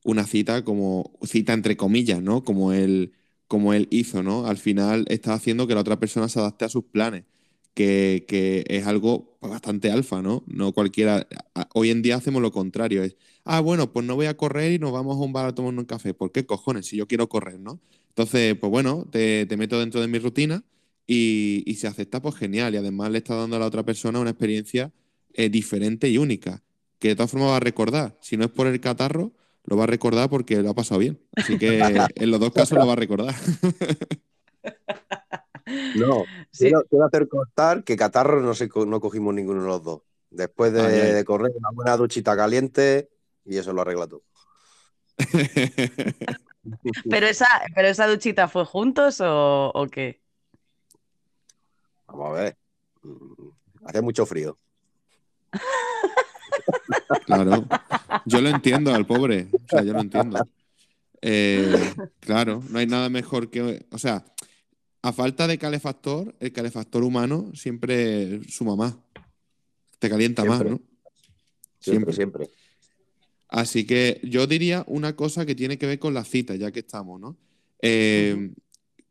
una 0.04 0.26
cita 0.26 0.64
como 0.64 1.18
cita 1.24 1.54
entre 1.54 1.78
comillas, 1.78 2.22
¿no? 2.22 2.44
Como 2.44 2.74
él, 2.74 3.14
como 3.48 3.74
él 3.74 3.88
hizo, 3.92 4.24
¿no? 4.24 4.46
Al 4.48 4.58
final 4.58 5.06
está 5.10 5.34
haciendo 5.34 5.68
que 5.68 5.76
la 5.76 5.82
otra 5.82 6.00
persona 6.00 6.30
se 6.30 6.40
adapte 6.40 6.66
a 6.66 6.70
sus 6.70 6.86
planes, 6.86 7.26
que, 7.74 8.26
que 8.28 8.66
es 8.68 8.88
algo 8.88 9.38
pues, 9.40 9.52
bastante 9.52 9.92
alfa, 9.92 10.22
¿no? 10.22 10.44
No 10.48 10.74
cualquiera. 10.74 11.28
Hoy 11.74 11.92
en 11.92 12.02
día 12.02 12.16
hacemos 12.16 12.42
lo 12.42 12.52
contrario, 12.52 13.04
es, 13.04 13.16
ah, 13.44 13.60
bueno, 13.60 13.92
pues 13.94 14.06
no 14.06 14.16
voy 14.16 14.28
a 14.28 14.38
correr 14.38 14.74
y 14.74 14.80
nos 14.80 14.92
vamos 14.92 15.18
a 15.18 15.20
un 15.20 15.34
bar 15.34 15.48
a 15.48 15.56
tomar 15.56 15.74
un 15.74 15.86
café. 15.86 16.14
¿Por 16.14 16.32
qué 16.32 16.46
cojones? 16.46 16.88
Si 16.88 16.98
yo 16.98 17.08
quiero 17.08 17.30
correr, 17.30 17.60
¿no? 17.60 17.80
Entonces, 18.10 18.56
pues 18.58 18.70
bueno, 18.70 19.08
te, 19.12 19.46
te 19.46 19.58
meto 19.58 19.80
dentro 19.80 20.02
de 20.02 20.08
mi 20.08 20.20
rutina 20.20 20.64
y, 21.08 21.64
y 21.66 21.76
si 21.76 21.88
acepta, 21.88 22.22
pues 22.22 22.36
genial. 22.36 22.74
Y 22.74 22.78
además 22.78 23.12
le 23.12 23.20
está 23.20 23.36
dando 23.36 23.56
a 23.56 23.60
la 23.60 23.66
otra 23.68 23.84
persona 23.84 24.20
una 24.20 24.32
experiencia 24.32 24.92
eh, 25.34 25.50
diferente 25.50 26.10
y 26.10 26.18
única, 26.18 26.64
que 27.00 27.10
de 27.10 27.16
todas 27.16 27.32
formas 27.32 27.50
va 27.50 27.58
a 27.58 27.60
recordar. 27.62 28.18
Si 28.22 28.38
no 28.38 28.46
es 28.46 28.52
por 28.52 28.68
el 28.68 28.80
catarro, 28.82 29.34
lo 29.64 29.78
va 29.78 29.84
a 29.84 29.88
recordar 29.88 30.30
porque 30.30 30.58
lo 30.62 30.70
ha 30.72 30.74
pasado 30.74 31.00
bien. 31.00 31.20
Así 31.36 31.58
que 31.58 31.80
en 32.16 32.32
los 32.32 32.40
dos 32.40 32.52
casos 32.52 32.78
lo 32.78 32.88
va 32.88 32.94
a 32.94 32.98
recordar. 32.98 33.36
No, 35.96 36.26
Sí. 36.52 36.66
quiero, 36.66 36.84
quiero 36.90 37.06
hacer 37.06 37.28
constar 37.30 37.84
que 37.86 37.96
catarro 37.96 38.42
no, 38.42 38.54
se, 38.54 38.68
no 38.88 39.00
cogimos 39.00 39.34
ninguno 39.34 39.62
de 39.62 39.68
los 39.68 39.82
dos. 39.84 40.02
Después 40.30 40.74
de, 40.74 40.82
ay. 40.82 41.14
de 41.14 41.24
correr, 41.24 41.52
una 41.56 41.70
buena 41.72 41.96
duchita 41.98 42.36
caliente 42.36 43.10
y 43.46 43.58
eso 43.58 43.72
lo 43.72 43.82
arregla 43.82 44.08
tú. 44.08 44.22
¿Pero 47.10 47.26
esa, 47.28 47.48
pero 47.74 47.88
esa 47.88 48.08
duchita 48.08 48.48
fue 48.48 48.66
juntos 48.66 49.22
o, 49.22 49.72
o 49.74 49.88
qué? 49.88 50.22
Vamos 52.08 52.30
a 52.30 52.42
ver. 52.42 52.58
Mm, 53.04 53.50
Hace 53.86 54.02
mucho 54.02 54.26
frío. 54.26 54.58
Claro, 57.26 57.66
yo 58.26 58.42
lo 58.42 58.50
entiendo 58.50 58.94
al 58.94 59.06
pobre, 59.06 59.48
o 59.54 59.68
sea, 59.70 59.84
yo 59.84 59.94
lo 59.94 60.02
entiendo. 60.02 60.48
Eh, 61.22 61.94
claro, 62.20 62.64
no 62.70 62.80
hay 62.80 62.88
nada 62.88 63.10
mejor 63.10 63.50
que, 63.50 63.86
o 63.92 63.98
sea, 63.98 64.26
a 65.02 65.14
falta 65.14 65.48
de 65.48 65.58
calefactor, 65.58 66.36
el 66.40 66.52
calefactor 66.52 67.04
humano 67.04 67.52
siempre 67.54 68.42
suma 68.50 68.76
más, 68.76 68.96
te 70.00 70.10
calienta 70.10 70.44
más. 70.44 70.64
¿no? 70.64 70.82
Siempre, 71.80 72.14
siempre. 72.14 72.50
Así 73.48 73.86
que 73.86 74.20
yo 74.24 74.48
diría 74.48 74.84
una 74.88 75.16
cosa 75.16 75.46
que 75.46 75.56
tiene 75.56 75.78
que 75.78 75.86
ver 75.86 76.00
con 76.00 76.14
la 76.14 76.24
cita, 76.24 76.56
ya 76.56 76.72
que 76.72 76.80
estamos, 76.80 77.20
¿no? 77.20 77.38
Eh, 77.82 78.52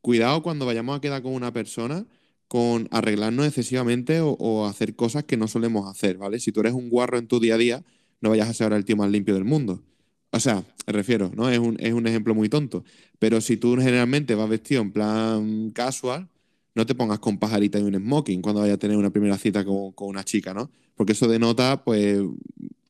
Cuidado 0.01 0.43
cuando 0.43 0.65
vayamos 0.65 0.97
a 0.97 1.01
quedar 1.01 1.23
con 1.23 1.35
una 1.35 1.53
persona 1.53 2.07
con 2.51 2.89
arreglarnos 2.91 3.47
excesivamente 3.47 4.19
o, 4.21 4.67
hacer 4.67 4.97
cosas 4.97 5.23
que 5.23 5.37
no 5.37 5.47
solemos 5.47 5.89
hacer, 5.89 6.19
¿vale? 6.19 6.41
Si 6.41 6.51
tú 6.51 6.59
eres 6.61 6.73
un 6.73 6.91
guarro 6.91 7.17
en 7.17 7.29
tu 7.29 7.39
día 7.39 7.55
a 7.55 7.59
día, 7.59 7.85
no 8.21 8.31
vayas 8.31 8.49
a 8.49 8.55
ser 8.55 8.65
ahora 8.65 8.77
el 8.77 8.85
tío 8.85 8.97
más 8.97 9.09
limpio 9.09 9.35
del 9.35 9.45
mundo. 9.45 9.85
O 10.33 10.41
sea, 10.41 10.65
me 10.85 10.93
refiero, 10.93 11.31
¿no? 11.37 11.49
Es 11.49 11.61
un, 11.61 11.77
es 11.79 11.93
un 11.93 12.09
ejemplo 12.09 12.35
muy 12.35 12.49
tonto. 12.49 12.83
Pero 13.21 13.41
si 13.41 13.57
tú 13.57 13.77
generalmente 13.77 14.35
vas 14.35 14.49
vestido 14.49 14.83
en 14.83 14.91
plan 14.91 15.71
casual, 15.71 16.29
no 16.75 16.87
te 16.87 16.97
pongas 16.97 17.21
con 17.21 17.39
pajarita 17.39 17.79
y 17.79 17.83
un 17.83 17.95
smoking 17.95 18.43
cuando 18.43 18.63
vayas 18.63 18.75
a 18.77 18.79
tener 18.79 18.97
una 18.97 19.11
primera 19.11 19.39
cita 19.39 19.65
con, 19.65 19.93
con 19.93 20.09
una 20.09 20.25
chica, 20.25 20.53
¿no? 20.53 20.73
Porque 20.97 21.13
eso 21.13 21.29
denota, 21.29 21.85
pues, 21.85 22.19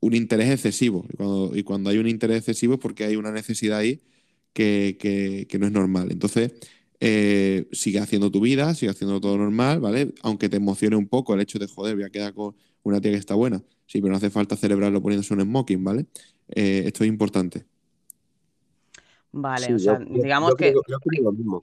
un 0.00 0.14
interés 0.14 0.48
excesivo. 0.50 1.04
Y 1.12 1.16
cuando, 1.18 1.52
y 1.54 1.62
cuando 1.64 1.90
hay 1.90 1.98
un 1.98 2.08
interés 2.08 2.38
excesivo 2.38 2.74
es 2.74 2.80
porque 2.80 3.04
hay 3.04 3.16
una 3.16 3.30
necesidad 3.30 3.78
ahí 3.80 4.00
que- 4.54 4.96
que 5.48 5.58
no 5.58 5.66
es 5.66 5.72
normal. 5.72 6.08
Entonces, 6.12 6.52
eh, 7.00 7.66
sigue 7.72 7.98
haciendo 7.98 8.30
tu 8.30 8.40
vida, 8.40 8.74
sigue 8.74 8.90
haciendo 8.90 9.20
todo 9.20 9.36
normal, 9.38 9.80
¿vale? 9.80 10.14
Aunque 10.22 10.48
te 10.48 10.56
emocione 10.58 10.96
un 10.96 11.08
poco 11.08 11.34
el 11.34 11.40
hecho 11.40 11.58
de, 11.58 11.66
joder, 11.66 11.94
voy 11.96 12.04
a 12.04 12.10
quedar 12.10 12.34
con 12.34 12.54
una 12.82 13.00
tía 13.00 13.12
que 13.12 13.18
está 13.18 13.34
buena. 13.34 13.62
Sí, 13.86 14.00
pero 14.00 14.10
no 14.12 14.16
hace 14.18 14.30
falta 14.30 14.56
celebrarlo 14.56 15.02
poniéndose 15.02 15.34
un 15.34 15.40
smoking, 15.42 15.82
¿vale? 15.82 16.06
Eh, 16.48 16.82
esto 16.86 17.04
es 17.04 17.08
importante. 17.08 17.64
Vale, 19.32 19.66
Sí, 19.66 19.72
o 19.72 19.78
sea, 19.78 19.98
yo- 19.98 20.04
digamos 20.22 20.50
yo 20.50 20.56
que. 20.56 20.70
creo- 20.70 20.82
yo 20.88 20.98
creo 21.00 21.22
lo 21.24 21.32
mismo. 21.32 21.60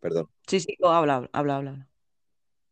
Perdón. 0.00 0.28
Sí, 0.46 0.60
sí, 0.60 0.76
oh, 0.80 0.88
habla, 0.88 1.16
habla, 1.16 1.30
habla, 1.32 1.56
habla. 1.56 1.88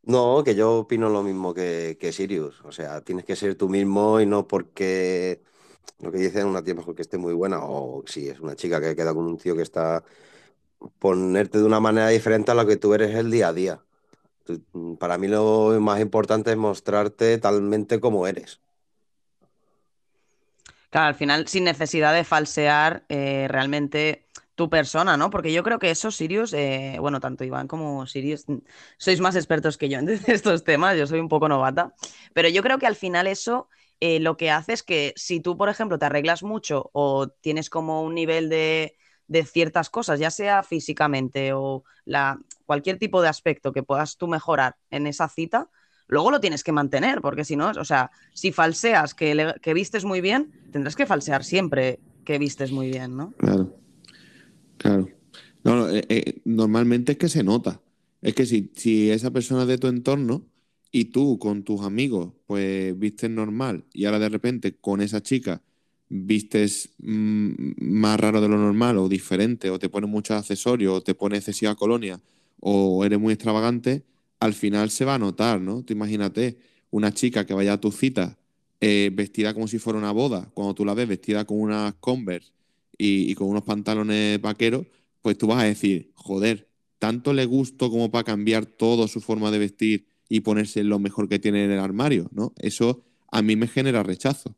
No, 0.03 0.43
que 0.45 0.55
yo 0.55 0.79
opino 0.79 1.09
lo 1.09 1.23
mismo 1.23 1.53
que, 1.53 1.97
que 2.01 2.13
Sirius. 2.13 2.61
O 2.65 2.71
sea, 2.73 3.01
tienes 3.01 3.25
que 3.25 3.35
ser 3.37 3.57
tú 3.57 3.69
mismo 3.69 4.21
y 4.21 4.27
no 4.27 4.47
porque 4.47 5.43
lo 6.01 6.13
que 6.13 6.19
dicen 6.19 6.47
una 6.47 6.63
tía 6.63 6.75
mejor 6.75 6.95
que 6.95 7.03
esté 7.03 7.19
muy 7.19 7.35
buena 7.35 7.61
o 7.65 8.05
si 8.07 8.29
es 8.29 8.39
una 8.41 8.55
chica 8.55 8.81
que 8.81 8.95
queda 8.95 9.13
con 9.15 9.27
un 9.27 9.37
tío 9.37 9.57
que 9.57 9.63
está 9.63 10.05
ponerte 10.99 11.59
de 11.59 11.65
una 11.65 11.81
manera 11.81 12.09
diferente 12.09 12.51
a 12.51 12.55
lo 12.55 12.67
que 12.67 12.77
tú 12.77 12.95
eres 12.95 13.15
el 13.15 13.31
día 13.31 13.49
a 13.49 13.53
día. 13.53 13.81
Para 14.99 15.19
mí 15.19 15.29
lo 15.29 15.79
más 15.81 16.01
importante 16.01 16.51
es 16.51 16.57
mostrarte 16.57 17.39
talmente 17.39 18.01
como 18.01 18.27
eres. 18.27 18.61
Claro, 20.91 21.09
al 21.09 21.15
final, 21.15 21.49
sin 21.49 21.65
necesidad 21.65 22.15
de 22.15 22.25
falsear 22.25 23.05
eh, 23.09 23.49
realmente 23.49 24.27
tu 24.55 24.71
persona, 24.71 25.17
¿no? 25.17 25.31
Porque 25.31 25.53
yo 25.53 25.63
creo 25.63 25.79
que 25.79 25.91
eso, 25.91 26.11
Sirius, 26.11 26.53
eh, 26.53 26.97
bueno, 27.01 27.21
tanto 27.21 27.45
Iván 27.45 27.69
como 27.69 28.07
Sirius, 28.07 28.47
sois 28.97 29.21
más 29.21 29.37
expertos 29.37 29.77
que 29.77 29.89
yo 29.89 29.99
en 29.99 30.09
estos 30.27 30.65
temas, 30.65 30.97
yo 30.97 31.07
soy 31.07 31.21
un 31.21 31.29
poco 31.29 31.49
novata, 31.49 31.95
pero 32.33 32.49
yo 32.49 32.63
creo 32.63 32.79
que 32.79 32.87
al 32.87 32.97
final 32.97 33.27
eso 33.27 33.69
eh, 34.01 34.21
lo 34.21 34.37
que 34.37 34.51
hace 34.51 34.73
es 34.73 34.83
que 34.83 35.13
si 35.17 35.41
tú, 35.41 35.57
por 35.57 35.69
ejemplo, 35.69 35.99
te 35.99 36.07
arreglas 36.07 36.43
mucho 36.43 36.91
o 36.93 37.29
tienes 37.29 37.69
como 37.69 38.03
un 38.03 38.15
nivel 38.15 38.49
de, 38.49 38.97
de 39.29 39.45
ciertas 39.45 39.91
cosas, 39.91 40.21
ya 40.21 40.31
sea 40.31 40.63
físicamente 40.63 41.53
o 41.53 41.85
la, 42.05 42.39
cualquier 42.65 42.99
tipo 42.99 43.23
de 43.23 43.29
aspecto 43.29 43.73
que 43.73 43.83
puedas 43.83 44.17
tú 44.17 44.29
mejorar 44.29 44.77
en 44.91 45.07
esa 45.07 45.29
cita, 45.29 45.69
luego 46.09 46.31
lo 46.31 46.41
tienes 46.41 46.63
que 46.65 46.73
mantener, 46.73 47.21
porque 47.21 47.45
si 47.45 47.57
no, 47.57 47.71
o 47.71 47.85
sea, 47.85 48.11
si 48.35 48.53
falseas 48.53 49.15
que, 49.15 49.35
le- 49.35 49.55
que 49.61 49.75
vistes 49.75 50.05
muy 50.05 50.21
bien, 50.21 50.53
tendrás 50.73 50.97
que 50.97 51.07
falsear 51.07 51.45
siempre 51.45 51.99
que 52.25 52.39
vistes 52.39 52.73
muy 52.73 52.89
bien, 52.89 53.17
¿no? 53.17 53.33
Claro, 53.39 53.75
claro. 54.79 55.09
No, 55.65 55.89
eh, 55.91 56.05
eh, 56.09 56.41
normalmente 56.45 57.13
es 57.13 57.19
que 57.19 57.29
se 57.29 57.43
nota. 57.43 57.81
Es 58.23 58.35
que 58.35 58.47
si, 58.47 58.71
si 58.75 59.11
esa 59.11 59.31
persona 59.31 59.67
de 59.67 59.79
tu 59.79 59.89
entorno 59.89 60.45
y 60.91 61.07
tú 61.07 61.39
con 61.39 61.65
tus 61.65 61.83
amigos 61.83 62.33
pues 62.47 62.99
vistes 62.99 63.31
normal 63.31 63.85
y 63.93 64.05
ahora 64.07 64.19
de 64.19 64.29
repente 64.29 64.77
con 64.77 65.01
esa 65.01 65.21
chica 65.23 65.63
vistes 66.09 66.91
mm, 66.99 67.73
más 67.79 68.21
raro 68.21 68.41
de 68.41 68.49
lo 68.49 68.59
normal 68.59 68.99
o 68.99 69.09
diferente 69.09 69.71
o 69.71 69.79
te 69.79 69.89
pones 69.89 70.09
muchos 70.11 70.37
accesorios 70.37 70.95
o 70.95 71.03
te 71.03 71.15
pones 71.15 71.41
excesiva 71.41 71.75
colonia 71.75 72.21
o 72.61 73.05
eres 73.05 73.19
muy 73.19 73.33
extravagante, 73.33 74.05
al 74.41 74.55
final 74.55 74.91
se 74.91 75.05
va 75.05 75.15
a 75.15 75.19
notar, 75.19 75.61
¿no? 75.61 75.83
Tú 75.83 75.93
imagínate 75.93 76.57
una 76.91 77.13
chica 77.13 77.45
que 77.47 77.55
vaya 77.55 77.75
a 77.75 77.81
tu 77.81 77.93
cita 77.93 78.39
eh, 78.81 79.11
vestida 79.13 79.55
como 79.55 79.69
si 79.69 79.79
fuera 79.79 79.99
una 79.99 80.13
boda, 80.13 80.51
cuando 80.55 80.75
tú 80.75 80.85
la 80.85 80.95
ves 80.95 81.09
vestida 81.09 81.45
con 81.45 81.61
unas 81.61 81.95
Converse 81.95 82.53
y, 82.99 83.35
con 83.35 83.49
unos 83.49 83.63
pantalones 83.65 84.41
vaqueros, 84.41 84.87
pues 85.23 85.39
tú 85.39 85.47
vas 85.47 85.63
a 85.63 85.67
decir, 85.67 86.13
joder, 86.15 86.69
tanto 86.99 87.33
le 87.33 87.47
gusto 87.47 87.91
como 87.91 88.11
para 88.11 88.25
cambiar 88.25 88.67
toda 88.67 89.09
su 89.09 89.21
forma 89.21 89.51
de 89.51 89.59
vestir 89.59 90.07
y 90.29 90.41
ponerse 90.41 90.83
lo 90.85 90.99
mejor 90.99 91.29
que 91.29 91.39
tiene 91.39 91.65
en 91.65 91.71
el 91.71 91.79
armario, 91.79 92.29
¿no? 92.33 92.53
Eso 92.59 93.03
a 93.31 93.43
mí 93.43 93.57
me 93.57 93.67
genera 93.67 94.03
rechazo. 94.03 94.57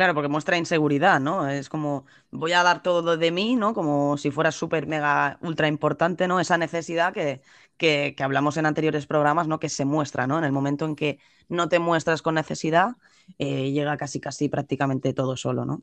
Claro, 0.00 0.14
porque 0.14 0.28
muestra 0.28 0.56
inseguridad, 0.56 1.20
¿no? 1.20 1.46
Es 1.46 1.68
como, 1.68 2.06
voy 2.30 2.52
a 2.52 2.62
dar 2.62 2.82
todo 2.82 3.18
de 3.18 3.30
mí, 3.30 3.54
¿no? 3.54 3.74
Como 3.74 4.16
si 4.16 4.30
fuera 4.30 4.50
súper, 4.50 4.86
mega, 4.86 5.38
ultra 5.42 5.68
importante, 5.68 6.26
¿no? 6.26 6.40
Esa 6.40 6.56
necesidad 6.56 7.12
que, 7.12 7.42
que, 7.76 8.16
hablamos 8.20 8.56
en 8.56 8.64
anteriores 8.64 9.04
programas, 9.04 9.46
¿no? 9.46 9.60
Que 9.60 9.68
se 9.68 9.84
muestra, 9.84 10.26
¿no? 10.26 10.38
En 10.38 10.44
el 10.44 10.52
momento 10.52 10.86
en 10.86 10.96
que 10.96 11.18
no 11.50 11.68
te 11.68 11.80
muestras 11.80 12.22
con 12.22 12.36
necesidad, 12.36 12.92
eh, 13.38 13.72
llega 13.72 13.98
casi, 13.98 14.20
casi 14.20 14.48
prácticamente 14.48 15.12
todo 15.12 15.36
solo, 15.36 15.66
¿no? 15.66 15.82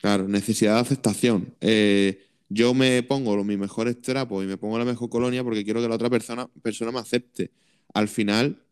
Claro, 0.00 0.28
necesidad 0.28 0.74
de 0.74 0.80
aceptación. 0.82 1.56
Eh, 1.60 2.24
yo 2.48 2.72
me 2.72 3.02
pongo 3.02 3.42
mis 3.42 3.58
mejores 3.58 4.00
trapos 4.00 4.44
y 4.44 4.46
me 4.46 4.58
pongo 4.58 4.78
la 4.78 4.84
mejor 4.84 5.10
colonia 5.10 5.42
porque 5.42 5.64
quiero 5.64 5.82
que 5.82 5.88
la 5.88 5.96
otra 5.96 6.08
persona, 6.08 6.48
persona 6.62 6.92
me 6.92 7.00
acepte. 7.00 7.50
Al 7.94 8.06
final, 8.06 8.62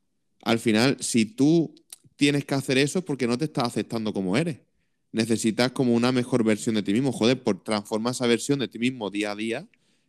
al 0.44 0.60
final, 0.60 0.98
si 1.00 1.24
tú 1.24 1.74
tienes 2.16 2.44
que 2.44 2.54
hacer 2.54 2.78
eso 2.78 2.98
es 2.98 3.04
porque 3.04 3.26
no 3.26 3.38
te 3.38 3.44
estás 3.44 3.64
aceptando 3.64 4.12
como 4.12 4.36
eres. 4.36 4.58
Necesitas 5.12 5.72
como 5.72 5.94
una 5.94 6.12
mejor 6.12 6.44
versión 6.44 6.74
de 6.74 6.82
ti 6.82 6.92
mismo. 6.92 7.12
Joder, 7.12 7.42
por 7.42 7.62
transforma 7.62 8.10
esa 8.10 8.26
versión 8.26 8.58
de 8.58 8.68
ti 8.68 8.78
mismo 8.78 9.10
día 9.10 9.32
a 9.32 9.36
día 9.36 9.68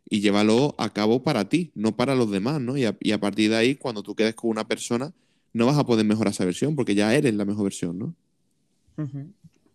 y 0.09 0.21
llévalo 0.21 0.75
a 0.77 0.91
cabo 0.91 1.23
para 1.23 1.49
ti, 1.49 1.71
no 1.75 1.95
para 1.95 2.15
los 2.15 2.31
demás, 2.31 2.61
¿no? 2.61 2.77
Y 2.77 2.85
a, 2.85 3.19
partir 3.19 3.49
de 3.49 3.57
ahí, 3.57 3.75
cuando 3.75 4.03
tú 4.03 4.15
quedes 4.15 4.35
con 4.35 4.49
una 4.49 4.67
persona, 4.67 5.13
no 5.53 5.65
vas 5.65 5.77
a 5.77 5.85
poder 5.85 6.05
mejorar 6.05 6.33
esa 6.33 6.45
versión 6.45 6.75
porque 6.75 6.95
ya 6.95 7.13
eres 7.13 7.33
la 7.35 7.45
mejor 7.45 7.63
versión, 7.63 7.97
¿no? 7.99 8.15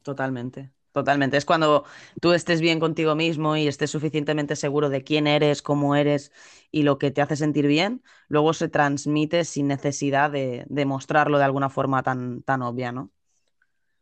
Totalmente, 0.02 0.70
totalmente. 0.92 1.36
Es 1.36 1.44
cuando 1.44 1.84
tú 2.20 2.32
estés 2.32 2.60
bien 2.60 2.80
contigo 2.80 3.14
mismo 3.14 3.56
y 3.56 3.68
estés 3.68 3.90
suficientemente 3.90 4.56
seguro 4.56 4.88
de 4.90 5.04
quién 5.04 5.26
eres, 5.26 5.62
cómo 5.62 5.96
eres 5.96 6.32
y 6.70 6.82
lo 6.84 6.98
que 6.98 7.10
te 7.10 7.22
hace 7.22 7.36
sentir 7.36 7.66
bien, 7.66 8.02
luego 8.28 8.52
se 8.54 8.68
transmite 8.68 9.44
sin 9.44 9.68
necesidad 9.68 10.30
de, 10.30 10.64
de 10.68 10.84
mostrarlo 10.86 11.38
de 11.38 11.44
alguna 11.44 11.70
forma 11.70 12.02
tan, 12.02 12.42
tan 12.42 12.62
obvia, 12.62 12.92
¿no? 12.92 13.10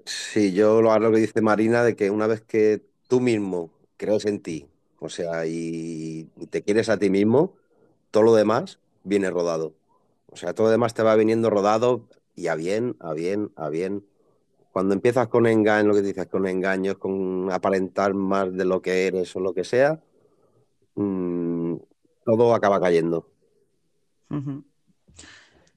Sí, 0.05 0.53
yo 0.55 0.81
lo 0.83 0.99
lo 0.99 1.11
que 1.13 1.19
dice 1.19 1.41
Marina, 1.43 1.83
de 1.85 1.95
que 1.97 2.11
una 2.11 2.27
vez 2.27 2.41
que 2.43 2.83
tú 3.09 3.21
mismo 3.21 3.71
crees 3.97 4.25
en 4.27 4.41
ti, 4.43 4.67
o 4.99 5.09
sea, 5.09 5.47
y 5.47 6.25
te 6.51 6.63
quieres 6.63 6.89
a 6.89 6.99
ti 6.99 7.11
mismo, 7.11 7.55
todo 8.11 8.25
lo 8.25 8.35
demás 8.35 8.81
viene 9.05 9.31
rodado. 9.31 9.75
O 10.29 10.37
sea, 10.37 10.55
todo 10.55 10.67
lo 10.69 10.71
demás 10.73 10.95
te 10.95 11.03
va 11.03 11.17
viniendo 11.17 11.51
rodado 11.51 12.09
y 12.37 12.49
a 12.49 12.55
bien, 12.57 12.97
a 13.01 13.15
bien, 13.15 13.53
a 13.57 13.69
bien. 13.71 14.07
Cuando 14.73 14.95
empiezas 14.95 15.29
con 15.29 15.47
engaños, 15.47 15.89
lo 15.89 15.95
que 15.95 16.07
dices, 16.07 16.27
con 16.27 16.47
engaños, 16.47 16.97
con 16.99 17.51
aparentar 17.51 18.15
más 18.15 18.53
de 18.53 18.65
lo 18.65 18.81
que 18.81 19.07
eres 19.07 19.35
o 19.35 19.41
lo 19.41 19.53
que 19.53 19.65
sea, 19.65 20.01
mm, 20.95 21.75
todo 22.25 22.55
acaba 22.55 22.81
cayendo. 22.81 23.29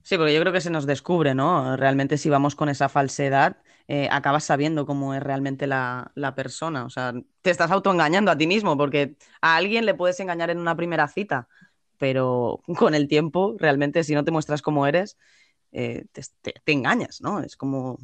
Sí, 0.03 0.17
porque 0.17 0.33
yo 0.33 0.41
creo 0.41 0.53
que 0.53 0.61
se 0.61 0.69
nos 0.69 0.85
descubre, 0.85 1.33
¿no? 1.33 1.75
Realmente 1.77 2.17
si 2.17 2.29
vamos 2.29 2.55
con 2.55 2.69
esa 2.69 2.89
falsedad, 2.89 3.57
eh, 3.87 4.07
acabas 4.11 4.43
sabiendo 4.43 4.85
cómo 4.85 5.13
es 5.13 5.23
realmente 5.23 5.65
la, 5.65 6.11
la 6.15 6.35
persona. 6.35 6.85
O 6.85 6.89
sea, 6.89 7.13
te 7.41 7.49
estás 7.49 7.71
autoengañando 7.71 8.29
a 8.29 8.37
ti 8.37 8.45
mismo, 8.45 8.77
porque 8.77 9.15
a 9.41 9.55
alguien 9.55 9.85
le 9.85 9.95
puedes 9.95 10.19
engañar 10.19 10.49
en 10.49 10.59
una 10.59 10.75
primera 10.75 11.07
cita, 11.07 11.47
pero 11.97 12.61
con 12.77 12.93
el 12.95 13.07
tiempo, 13.07 13.55
realmente, 13.57 14.03
si 14.03 14.13
no 14.13 14.23
te 14.23 14.31
muestras 14.31 14.61
cómo 14.61 14.85
eres, 14.85 15.17
eh, 15.71 16.05
te 16.11 16.71
engañas, 16.71 17.21
¿no? 17.21 17.39
Es 17.39 17.55
como 17.57 17.97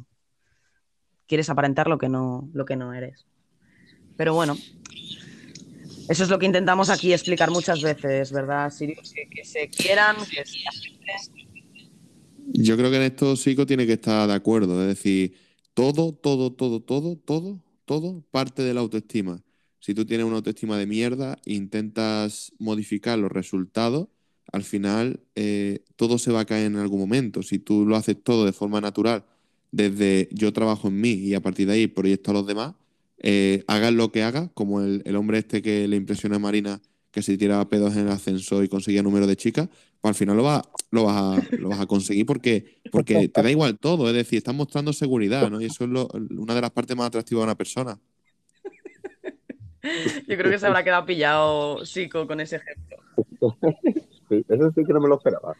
quieres 1.30 1.48
aparentar 1.48 1.86
lo 1.86 1.96
que 1.96 2.08
no, 2.08 2.50
lo 2.52 2.64
que 2.64 2.74
no 2.74 2.92
eres. 2.92 3.24
Pero 4.16 4.34
bueno, 4.34 4.58
eso 6.08 6.24
es 6.24 6.28
lo 6.28 6.40
que 6.40 6.46
intentamos 6.46 6.90
aquí 6.90 7.12
explicar 7.12 7.52
muchas 7.52 7.80
veces, 7.80 8.32
¿verdad, 8.32 8.68
Sirius? 8.70 9.12
Que, 9.12 9.44
se 9.44 9.68
quieran, 9.70 10.16
que 10.16 10.44
se 10.44 10.58
acepten. 10.68 11.48
Yo 12.52 12.76
creo 12.76 12.90
que 12.90 12.96
en 12.96 13.02
esto 13.02 13.36
Sico 13.36 13.64
tiene 13.64 13.86
que 13.86 13.92
estar 13.92 14.26
de 14.26 14.34
acuerdo. 14.34 14.82
Es 14.82 14.88
decir, 14.88 15.36
todo, 15.72 16.12
todo, 16.12 16.52
todo, 16.52 16.80
todo, 16.82 17.16
todo, 17.16 17.60
todo 17.84 18.24
parte 18.32 18.64
de 18.64 18.74
la 18.74 18.80
autoestima. 18.80 19.40
Si 19.78 19.94
tú 19.94 20.04
tienes 20.04 20.26
una 20.26 20.36
autoestima 20.36 20.76
de 20.78 20.86
mierda 20.86 21.38
intentas 21.44 22.52
modificar 22.58 23.20
los 23.20 23.30
resultados, 23.30 24.08
al 24.52 24.64
final 24.64 25.20
eh, 25.36 25.84
todo 25.94 26.18
se 26.18 26.32
va 26.32 26.40
a 26.40 26.44
caer 26.44 26.66
en 26.66 26.76
algún 26.76 26.98
momento. 26.98 27.44
Si 27.44 27.60
tú 27.60 27.86
lo 27.86 27.94
haces 27.94 28.16
todo 28.20 28.44
de 28.44 28.52
forma 28.52 28.80
natural, 28.80 29.24
desde 29.72 30.28
yo 30.32 30.52
trabajo 30.52 30.88
en 30.88 31.00
mí 31.00 31.10
y 31.12 31.34
a 31.34 31.40
partir 31.40 31.66
de 31.66 31.74
ahí 31.74 31.86
proyecto 31.86 32.30
a 32.30 32.34
los 32.34 32.46
demás, 32.46 32.74
eh, 33.18 33.64
hagas 33.66 33.92
lo 33.92 34.10
que 34.12 34.22
hagas, 34.22 34.50
como 34.54 34.80
el, 34.80 35.02
el 35.04 35.16
hombre 35.16 35.38
este 35.38 35.62
que 35.62 35.86
le 35.88 35.96
impresiona 35.96 36.36
a 36.36 36.38
Marina, 36.38 36.80
que 37.10 37.22
se 37.22 37.36
tiraba 37.36 37.68
pedos 37.68 37.94
en 37.96 38.06
el 38.06 38.08
ascensor 38.12 38.64
y 38.64 38.68
conseguía 38.68 39.02
número 39.02 39.26
de 39.26 39.36
chicas, 39.36 39.68
pues 40.00 40.10
al 40.10 40.14
final 40.14 40.36
lo 40.36 40.44
vas, 40.44 40.62
lo 40.90 41.04
vas, 41.04 41.16
a, 41.16 41.42
lo 41.58 41.68
vas 41.68 41.80
a 41.80 41.86
conseguir 41.86 42.24
porque, 42.24 42.80
porque 42.90 43.28
te 43.28 43.42
da 43.42 43.50
igual 43.50 43.78
todo, 43.78 44.08
es 44.08 44.14
decir, 44.14 44.38
estás 44.38 44.54
mostrando 44.54 44.92
seguridad, 44.92 45.50
¿no? 45.50 45.60
Y 45.60 45.66
eso 45.66 45.84
es 45.84 45.90
lo- 45.90 46.08
una 46.38 46.54
de 46.54 46.60
las 46.60 46.70
partes 46.70 46.96
más 46.96 47.08
atractivas 47.08 47.42
de 47.42 47.44
una 47.44 47.56
persona. 47.58 47.98
Yo 49.82 50.36
creo 50.36 50.50
que 50.50 50.58
se 50.58 50.66
habrá 50.66 50.84
quedado 50.84 51.04
pillado 51.06 51.84
Sico 51.84 52.26
con 52.26 52.40
ese 52.40 52.56
ejemplo. 52.56 52.98
Sí, 54.28 54.44
Eso 54.48 54.70
sí 54.74 54.84
que 54.84 54.92
no 54.92 55.00
me 55.00 55.08
lo 55.08 55.16
esperaba. 55.16 55.56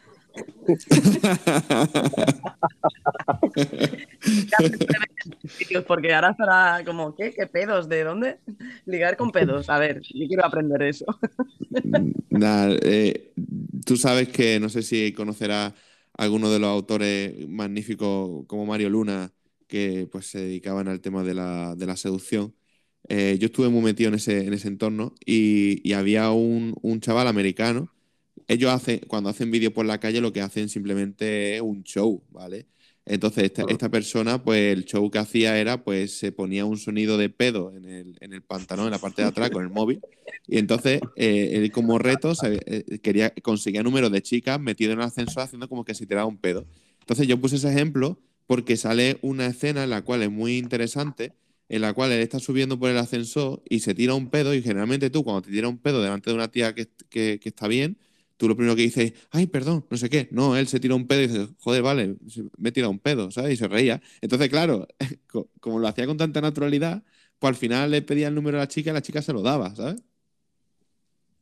Porque 5.86 6.14
ahora 6.14 6.30
estará 6.30 6.82
como, 6.84 7.14
¿qué? 7.14 7.32
¿Qué 7.32 7.46
pedos? 7.46 7.88
¿De 7.88 8.04
dónde? 8.04 8.38
Ligar 8.86 9.16
con 9.16 9.30
pedos. 9.30 9.70
A 9.70 9.78
ver, 9.78 10.00
yo 10.02 10.26
quiero 10.26 10.44
aprender 10.44 10.82
eso. 10.82 11.06
Eh, 12.82 13.32
tú 13.84 13.96
sabes 13.96 14.28
que 14.28 14.58
no 14.60 14.70
sé 14.70 14.82
si 14.82 15.12
conocerás 15.12 15.74
alguno 16.16 16.50
de 16.50 16.58
los 16.58 16.70
autores 16.70 17.46
magníficos 17.48 18.46
como 18.46 18.64
Mario 18.64 18.88
Luna, 18.88 19.32
que 19.66 20.08
pues 20.10 20.26
se 20.26 20.40
dedicaban 20.40 20.88
al 20.88 21.00
tema 21.00 21.22
de 21.22 21.34
la, 21.34 21.96
seducción. 21.96 22.54
Eh, 23.08 23.36
yo 23.38 23.46
estuve 23.46 23.68
muy 23.68 23.82
metido 23.82 24.08
en 24.08 24.14
ese, 24.14 24.46
en 24.46 24.54
ese 24.54 24.68
entorno 24.68 25.14
y, 25.26 25.92
había 25.92 26.30
un 26.30 27.00
chaval 27.00 27.28
americano. 27.28 27.92
Ellos 28.50 28.70
hacen, 28.72 29.00
cuando 29.06 29.30
hacen 29.30 29.50
vídeos 29.50 29.72
por 29.72 29.86
la 29.86 29.98
calle, 30.00 30.20
lo 30.20 30.32
que 30.32 30.40
hacen 30.40 30.68
simplemente 30.68 31.54
es 31.56 31.62
un 31.62 31.84
show, 31.84 32.22
¿vale? 32.30 32.66
Entonces, 33.06 33.44
esta, 33.44 33.62
esta 33.68 33.88
persona, 33.88 34.42
pues 34.42 34.72
el 34.72 34.84
show 34.84 35.08
que 35.10 35.18
hacía 35.18 35.56
era, 35.58 35.84
pues 35.84 36.18
se 36.18 36.32
ponía 36.32 36.64
un 36.64 36.76
sonido 36.76 37.16
de 37.16 37.28
pedo 37.30 37.72
en 37.74 37.84
el, 37.84 38.16
en 38.20 38.32
el 38.32 38.42
pantalón, 38.42 38.86
en 38.86 38.90
la 38.92 38.98
parte 38.98 39.22
de 39.22 39.28
atrás, 39.28 39.50
con 39.50 39.62
el 39.62 39.70
móvil. 39.70 40.00
Y 40.48 40.58
entonces, 40.58 41.00
eh, 41.16 41.50
él 41.54 41.70
como 41.70 41.98
reto 41.98 42.34
sabe, 42.34 42.60
eh, 42.66 42.98
quería, 42.98 43.32
conseguía 43.42 43.82
números 43.84 44.10
de 44.10 44.20
chicas 44.22 44.60
metido 44.60 44.92
en 44.92 44.98
el 44.98 45.04
ascensor 45.04 45.44
haciendo 45.44 45.68
como 45.68 45.84
que 45.84 45.94
se 45.94 46.06
tiraba 46.06 46.26
un 46.26 46.36
pedo. 46.36 46.66
Entonces 47.00 47.26
yo 47.28 47.40
puse 47.40 47.56
ese 47.56 47.68
ejemplo 47.70 48.18
porque 48.48 48.76
sale 48.76 49.18
una 49.22 49.46
escena 49.46 49.84
en 49.84 49.90
la 49.90 50.02
cual 50.02 50.22
es 50.24 50.30
muy 50.30 50.58
interesante, 50.58 51.32
en 51.68 51.82
la 51.82 51.92
cual 51.94 52.10
él 52.10 52.20
está 52.20 52.40
subiendo 52.40 52.78
por 52.80 52.90
el 52.90 52.98
ascensor 52.98 53.62
y 53.68 53.78
se 53.80 53.94
tira 53.94 54.14
un 54.14 54.28
pedo 54.28 54.54
y 54.54 54.62
generalmente 54.62 55.08
tú 55.08 55.22
cuando 55.22 55.42
te 55.42 55.50
tiras 55.52 55.70
un 55.70 55.78
pedo 55.78 56.02
delante 56.02 56.30
de 56.30 56.34
una 56.34 56.48
tía 56.50 56.74
que, 56.74 56.88
que- 57.08 57.38
que 57.40 57.48
está 57.48 57.68
bien, 57.68 57.96
tú 58.40 58.48
lo 58.48 58.56
primero 58.56 58.74
que 58.74 58.80
dices, 58.82 59.12
ay, 59.30 59.46
perdón, 59.46 59.84
no 59.90 59.96
sé 59.98 60.08
qué. 60.08 60.28
No, 60.32 60.56
él 60.56 60.66
se 60.66 60.80
tira 60.80 60.94
un 60.94 61.06
pedo 61.06 61.20
y 61.20 61.26
dice, 61.28 61.48
joder, 61.58 61.82
vale, 61.82 62.16
me 62.56 62.70
he 62.70 62.72
tirado 62.72 62.90
un 62.90 62.98
pedo, 62.98 63.30
¿sabes? 63.30 63.52
Y 63.52 63.56
se 63.58 63.68
reía. 63.68 64.00
Entonces, 64.22 64.48
claro, 64.48 64.88
co- 65.30 65.50
como 65.60 65.78
lo 65.78 65.86
hacía 65.86 66.06
con 66.06 66.16
tanta 66.16 66.40
naturalidad, 66.40 67.02
pues 67.38 67.50
al 67.50 67.56
final 67.56 67.90
le 67.90 68.00
pedía 68.00 68.28
el 68.28 68.34
número 68.34 68.56
a 68.56 68.60
la 68.62 68.68
chica 68.68 68.90
y 68.90 68.94
la 68.94 69.02
chica 69.02 69.20
se 69.20 69.34
lo 69.34 69.42
daba, 69.42 69.74
¿sabes? 69.76 70.02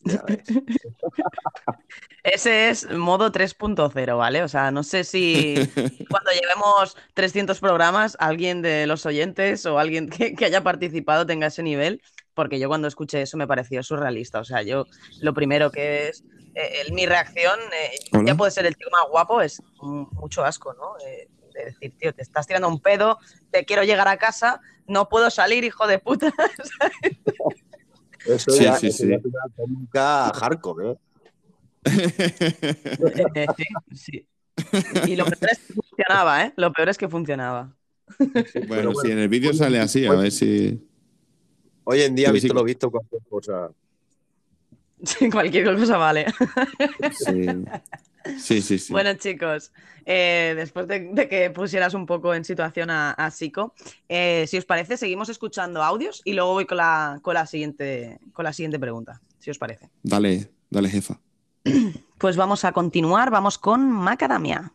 Ya 0.01 0.23
ves. 0.27 0.41
Ese 2.25 2.69
es 2.71 2.91
modo 2.91 3.31
3.0, 3.33 4.17
¿vale? 4.19 4.43
O 4.43 4.49
sea, 4.49 4.71
no 4.71 4.83
sé 4.83 5.05
si 5.05 5.55
cuando 6.11 6.31
llevemos 6.33 6.97
300 7.15 7.61
programas, 7.61 8.17
alguien 8.21 8.61
de 8.61 8.87
los 8.87 9.07
oyentes 9.07 9.65
o 9.67 9.79
alguien 9.79 10.09
que, 10.09 10.35
que 10.35 10.45
haya 10.45 10.63
participado 10.63 11.27
tenga 11.27 11.47
ese 11.47 11.63
nivel, 11.63 12.03
porque 12.39 12.61
yo 12.61 12.69
cuando 12.69 12.87
escuché 12.87 13.21
eso 13.23 13.37
me 13.37 13.49
pareció 13.49 13.83
surrealista. 13.83 14.39
O 14.39 14.45
sea, 14.45 14.63
yo 14.63 14.87
lo 15.23 15.35
primero 15.35 15.73
que 15.73 16.09
es 16.11 16.23
eh, 16.55 16.83
el- 16.87 16.93
mi 16.93 17.05
reacción, 17.05 17.59
eh, 17.75 17.99
ya 18.25 18.37
puede 18.37 18.53
ser 18.53 18.65
el 18.65 18.77
tío 18.77 18.87
más 18.93 19.03
guapo, 19.11 19.43
es 19.43 19.61
mucho 19.83 20.45
asco, 20.45 20.73
¿no? 20.75 20.97
Eh, 21.05 21.29
de 21.53 21.65
decir, 21.65 21.93
tío, 21.99 22.15
te 22.15 22.23
estás 22.23 22.47
tirando 22.47 22.69
un 22.69 22.79
pedo, 22.81 23.19
te 23.51 23.65
quiero 23.65 23.83
llegar 23.83 24.07
a 24.07 24.19
casa, 24.19 24.61
no 24.87 25.09
puedo 25.09 25.31
salir, 25.31 25.65
hijo 25.65 25.89
de 25.89 25.99
puta. 25.99 26.33
Eso 28.25 28.51
Sí, 28.53 28.63
ya, 28.63 28.75
sí, 28.75 28.87
eso 28.87 28.99
sí. 28.99 29.19
técnica 29.57 30.33
hardcore, 30.35 30.93
¿eh? 30.93 30.97
Eh, 31.85 33.47
sí, 33.57 33.65
sí. 33.97 34.29
Y 35.09 35.17
lo 35.17 35.25
peor 35.25 35.51
es 35.51 35.59
que 35.59 35.73
funcionaba, 35.75 36.45
¿eh? 36.45 36.53
Lo 36.57 36.73
peor 36.73 36.89
es 36.89 36.99
que 36.99 37.09
funcionaba. 37.09 37.75
Bueno, 38.69 38.95
sí, 38.95 39.11
en 39.11 39.19
el 39.19 39.29
vídeo 39.29 39.53
sale 39.53 39.81
así, 39.81 40.07
a 40.07 40.13
ver 40.13 40.31
si... 40.31 40.85
Hoy 41.91 42.03
en 42.03 42.15
día, 42.15 42.27
Sí, 42.29 42.33
visto 42.35 42.49
sí. 42.49 42.55
lo 42.55 42.65
visto, 42.65 42.91
cualquier 42.91 43.23
cosa. 43.31 43.71
Sí, 45.03 45.31
cualquier 45.31 45.75
cosa 45.79 45.97
vale. 45.97 46.27
Sí, 47.13 47.47
sí, 48.39 48.61
sí. 48.63 48.79
sí. 48.79 48.93
Bueno, 48.93 49.15
chicos, 49.15 49.73
eh, 50.05 50.53
después 50.55 50.87
de, 50.87 51.09
de 51.13 51.29
que 51.29 51.49
pusieras 51.51 51.95
un 51.95 52.05
poco 52.05 52.35
en 52.35 52.45
situación 52.45 52.91
a, 52.91 53.13
a 53.13 53.31
Sico, 53.31 53.75
eh, 54.09 54.45
si 54.49 54.59
os 54.59 54.67
parece, 54.67 54.99
seguimos 54.99 55.31
escuchando 55.31 55.83
audios 55.83 56.21
y 56.27 56.35
luego 56.35 56.53
voy 56.53 56.67
con 56.67 56.77
la, 56.77 57.21
con 57.23 57.33
la, 57.35 57.47
siguiente, 57.47 58.19
con 58.35 58.45
la 58.45 58.53
siguiente 58.53 58.79
pregunta, 58.79 59.23
si 59.39 59.51
os 59.51 59.57
parece. 59.59 59.89
Dale, 60.03 60.51
dale, 60.69 60.89
jefa. 60.91 61.19
Pues 62.19 62.37
vamos 62.37 62.65
a 62.65 62.73
continuar, 62.73 63.31
vamos 63.31 63.59
con 63.59 63.89
Macadamia. 63.93 64.73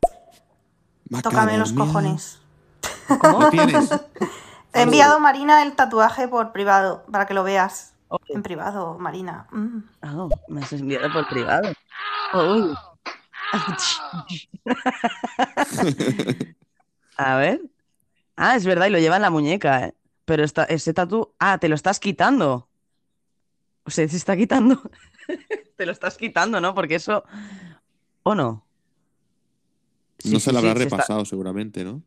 Tócame 1.21 1.57
los 1.57 1.73
Macadamia. 1.73 1.75
cojones. 1.75 2.39
¿Lo 3.21 3.49
tienes? 3.49 3.89
Te 4.73 4.79
he 4.79 4.83
enviado 4.83 5.19
Marina 5.19 5.61
el 5.63 5.73
tatuaje 5.75 6.27
por 6.27 6.51
privado 6.51 7.05
para 7.11 7.25
que 7.27 7.33
lo 7.33 7.43
veas. 7.43 7.93
Oh, 8.09 8.17
En 8.29 8.43
privado, 8.43 8.97
Marina. 8.99 9.47
Mm. 9.51 9.79
oh, 10.17 10.29
me 10.49 10.61
has 10.61 10.73
enviado 10.73 11.11
por 11.13 11.27
privado. 11.29 11.71
A 17.17 17.35
ver. 17.37 17.61
Ah, 18.35 18.55
es 18.55 18.65
verdad, 18.65 18.87
y 18.87 18.89
lo 18.89 18.99
lleva 18.99 19.17
en 19.17 19.21
la 19.21 19.29
muñeca, 19.29 19.85
¿eh? 19.87 19.95
Pero 20.25 20.43
esta- 20.43 20.63
ese 20.65 20.93
tatu. 20.93 21.33
Ah, 21.39 21.57
te 21.59 21.69
lo 21.69 21.75
estás 21.75 21.99
quitando. 21.99 22.67
O 23.83 23.91
sea, 23.91 24.07
se 24.07 24.17
está 24.17 24.35
quitando. 24.35 24.81
te 25.77 25.85
lo 25.85 25.91
estás 25.91 26.17
quitando, 26.17 26.59
¿no? 26.61 26.73
Porque 26.73 26.95
eso. 26.95 27.23
¿O 28.23 28.33
no? 28.33 28.65
Sí, 30.19 30.31
no 30.31 30.39
sí, 30.39 30.45
se 30.45 30.53
lo 30.53 30.61
sí, 30.61 30.67
habrá 30.67 30.79
se 30.79 30.83
está- 30.85 30.95
repasado 30.97 31.25
seguramente, 31.25 31.83
¿no? 31.83 32.01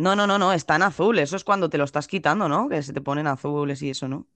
No, 0.00 0.16
no, 0.16 0.26
no, 0.26 0.38
no, 0.38 0.52
está 0.52 0.76
en 0.76 0.82
azul. 0.82 1.18
Eso 1.18 1.36
es 1.36 1.44
cuando 1.44 1.68
te 1.68 1.78
lo 1.78 1.84
estás 1.84 2.06
quitando, 2.08 2.48
¿no? 2.48 2.68
Que 2.68 2.82
se 2.82 2.92
te 2.92 3.00
ponen 3.00 3.26
azules 3.26 3.82
y 3.82 3.90
eso, 3.90 4.08
¿no? 4.08 4.26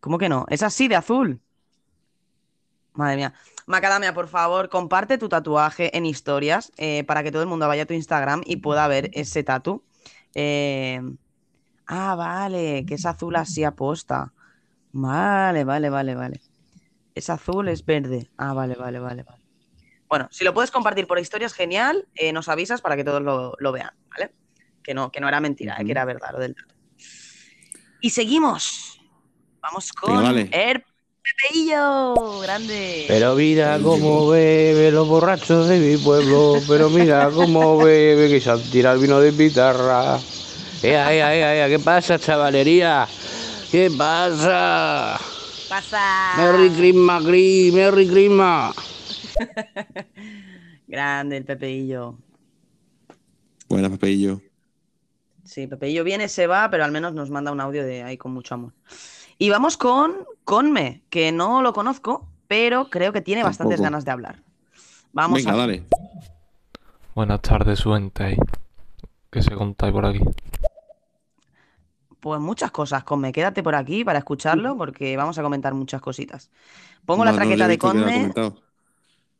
¿Cómo 0.00 0.18
que 0.18 0.28
no? 0.28 0.46
Es 0.48 0.62
así 0.62 0.88
de 0.88 0.96
azul. 0.96 1.40
Madre 2.94 3.16
mía. 3.16 3.34
Macadamia, 3.66 4.14
por 4.14 4.28
favor, 4.28 4.68
comparte 4.68 5.18
tu 5.18 5.28
tatuaje 5.28 5.96
en 5.96 6.06
historias 6.06 6.72
eh, 6.76 7.02
para 7.04 7.22
que 7.24 7.32
todo 7.32 7.42
el 7.42 7.48
mundo 7.48 7.66
vaya 7.66 7.82
a 7.82 7.86
tu 7.86 7.94
Instagram 7.94 8.42
y 8.46 8.56
pueda 8.56 8.86
ver 8.88 9.10
ese 9.14 9.42
tatu. 9.42 9.82
Eh, 10.34 11.00
Ah, 11.86 12.14
vale, 12.16 12.84
que 12.86 12.94
es 12.94 13.06
azul 13.06 13.36
así 13.36 13.64
aposta. 13.64 14.32
Vale, 14.92 15.64
vale, 15.64 15.90
vale, 15.90 16.14
vale. 16.14 16.40
Es 17.14 17.30
azul, 17.30 17.68
es 17.68 17.84
verde. 17.84 18.30
Ah, 18.38 18.54
vale, 18.54 18.74
vale, 18.74 18.98
vale, 19.00 19.22
vale. 19.22 19.42
Bueno, 20.08 20.28
si 20.30 20.44
lo 20.44 20.54
puedes 20.54 20.70
compartir 20.70 21.06
por 21.06 21.18
historias, 21.18 21.52
genial. 21.54 22.08
eh, 22.14 22.32
nos 22.32 22.48
avisas 22.48 22.80
para 22.80 22.96
que 22.96 23.04
todos 23.04 23.22
lo, 23.22 23.54
lo 23.58 23.72
vean, 23.72 23.90
¿vale? 24.10 24.32
Que 24.84 24.94
no, 24.94 25.10
que 25.10 25.20
no 25.20 25.26
era 25.26 25.40
mentira, 25.40 25.76
que 25.84 25.90
era 25.90 26.04
verdad 26.04 26.28
lo 26.32 26.38
del 26.38 26.54
dato. 26.54 26.74
Y 28.00 28.10
seguimos. 28.10 29.00
Vamos 29.60 29.90
con 29.92 30.38
el 30.38 30.84
Pepeillo, 31.24 32.40
grande. 32.40 33.06
Pero 33.08 33.34
mira 33.34 33.78
cómo 33.82 34.28
bebe 34.28 34.90
los 34.90 35.08
borrachos 35.08 35.66
de 35.68 35.78
mi 35.78 35.96
pueblo, 35.96 36.60
pero 36.68 36.90
mira 36.90 37.30
cómo 37.34 37.78
bebe 37.82 38.28
que 38.28 38.42
se 38.42 38.50
han 38.50 38.60
tirado 38.70 38.96
el 38.96 39.00
vino 39.00 39.18
de 39.20 39.32
pitarra. 39.32 40.18
Ea, 40.82 41.14
ea, 41.14 41.34
ea, 41.34 41.56
ea, 41.56 41.68
¿qué 41.68 41.78
pasa, 41.78 42.18
chavalería? 42.18 43.08
¿Qué 43.70 43.90
pasa? 43.96 45.18
Pasa. 45.70 46.34
Merry 46.36 46.68
Christmas, 46.68 47.24
Gris, 47.24 47.72
Merry 47.72 48.06
Christmas. 48.06 48.76
Grande 50.86 51.38
el 51.38 51.44
Pepeillo. 51.46 52.18
Buena, 53.66 53.88
Pepeillo. 53.88 54.42
Sí, 55.44 55.66
Pepeillo 55.66 56.04
viene, 56.04 56.28
se 56.28 56.46
va, 56.46 56.70
pero 56.70 56.84
al 56.84 56.92
menos 56.92 57.12
nos 57.12 57.30
manda 57.30 57.52
un 57.52 57.60
audio 57.60 57.84
de 57.84 58.02
ahí 58.02 58.16
con 58.16 58.32
mucho 58.32 58.54
amor. 58.54 58.72
Y 59.38 59.50
vamos 59.50 59.76
con 59.76 60.26
Conme, 60.44 61.02
que 61.10 61.32
no 61.32 61.60
lo 61.62 61.72
conozco, 61.72 62.28
pero 62.48 62.88
creo 62.88 63.12
que 63.12 63.20
tiene 63.20 63.42
bastantes 63.42 63.80
ganas 63.80 64.04
de 64.04 64.10
hablar. 64.10 64.42
Vamos 65.12 65.38
Venga, 65.38 65.52
a 65.52 65.56
dale. 65.56 65.84
Buenas 67.14 67.40
tardes, 67.42 67.78
suente. 67.80 68.36
¿Qué 69.30 69.42
se 69.42 69.52
contáis 69.54 69.92
por 69.92 70.06
aquí? 70.06 70.20
Pues 72.20 72.40
muchas 72.40 72.70
cosas, 72.70 73.04
Conme. 73.04 73.32
Quédate 73.32 73.62
por 73.62 73.74
aquí 73.74 74.04
para 74.04 74.18
escucharlo 74.18 74.76
porque 74.78 75.16
vamos 75.16 75.38
a 75.38 75.42
comentar 75.42 75.74
muchas 75.74 76.00
cositas. 76.00 76.50
Pongo 77.04 77.24
la 77.24 77.32
No, 77.32 77.36
traqueta 77.36 77.68
de 77.68 77.78
Conme. 77.78 78.32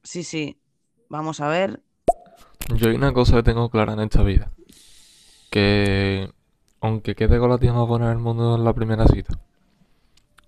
Sí, 0.03 0.23
sí. 0.23 0.59
Vamos 1.09 1.41
a 1.41 1.49
ver. 1.49 1.81
Yo 2.77 2.89
hay 2.89 2.97
una 2.97 3.13
cosa 3.13 3.37
que 3.37 3.43
tengo 3.43 3.71
clara 3.71 3.95
en 3.95 4.01
esta 4.01 4.23
vida. 4.23 4.51
Que 5.55 6.33
aunque 6.81 7.15
quede 7.15 7.39
con 7.39 7.49
la 7.49 7.59
tía 7.59 7.73
más 7.73 7.87
buena 7.87 8.09
del 8.09 8.19
mundo 8.19 8.57
en 8.57 8.65
la 8.65 8.73
primera 8.73 9.07
cita, 9.07 9.39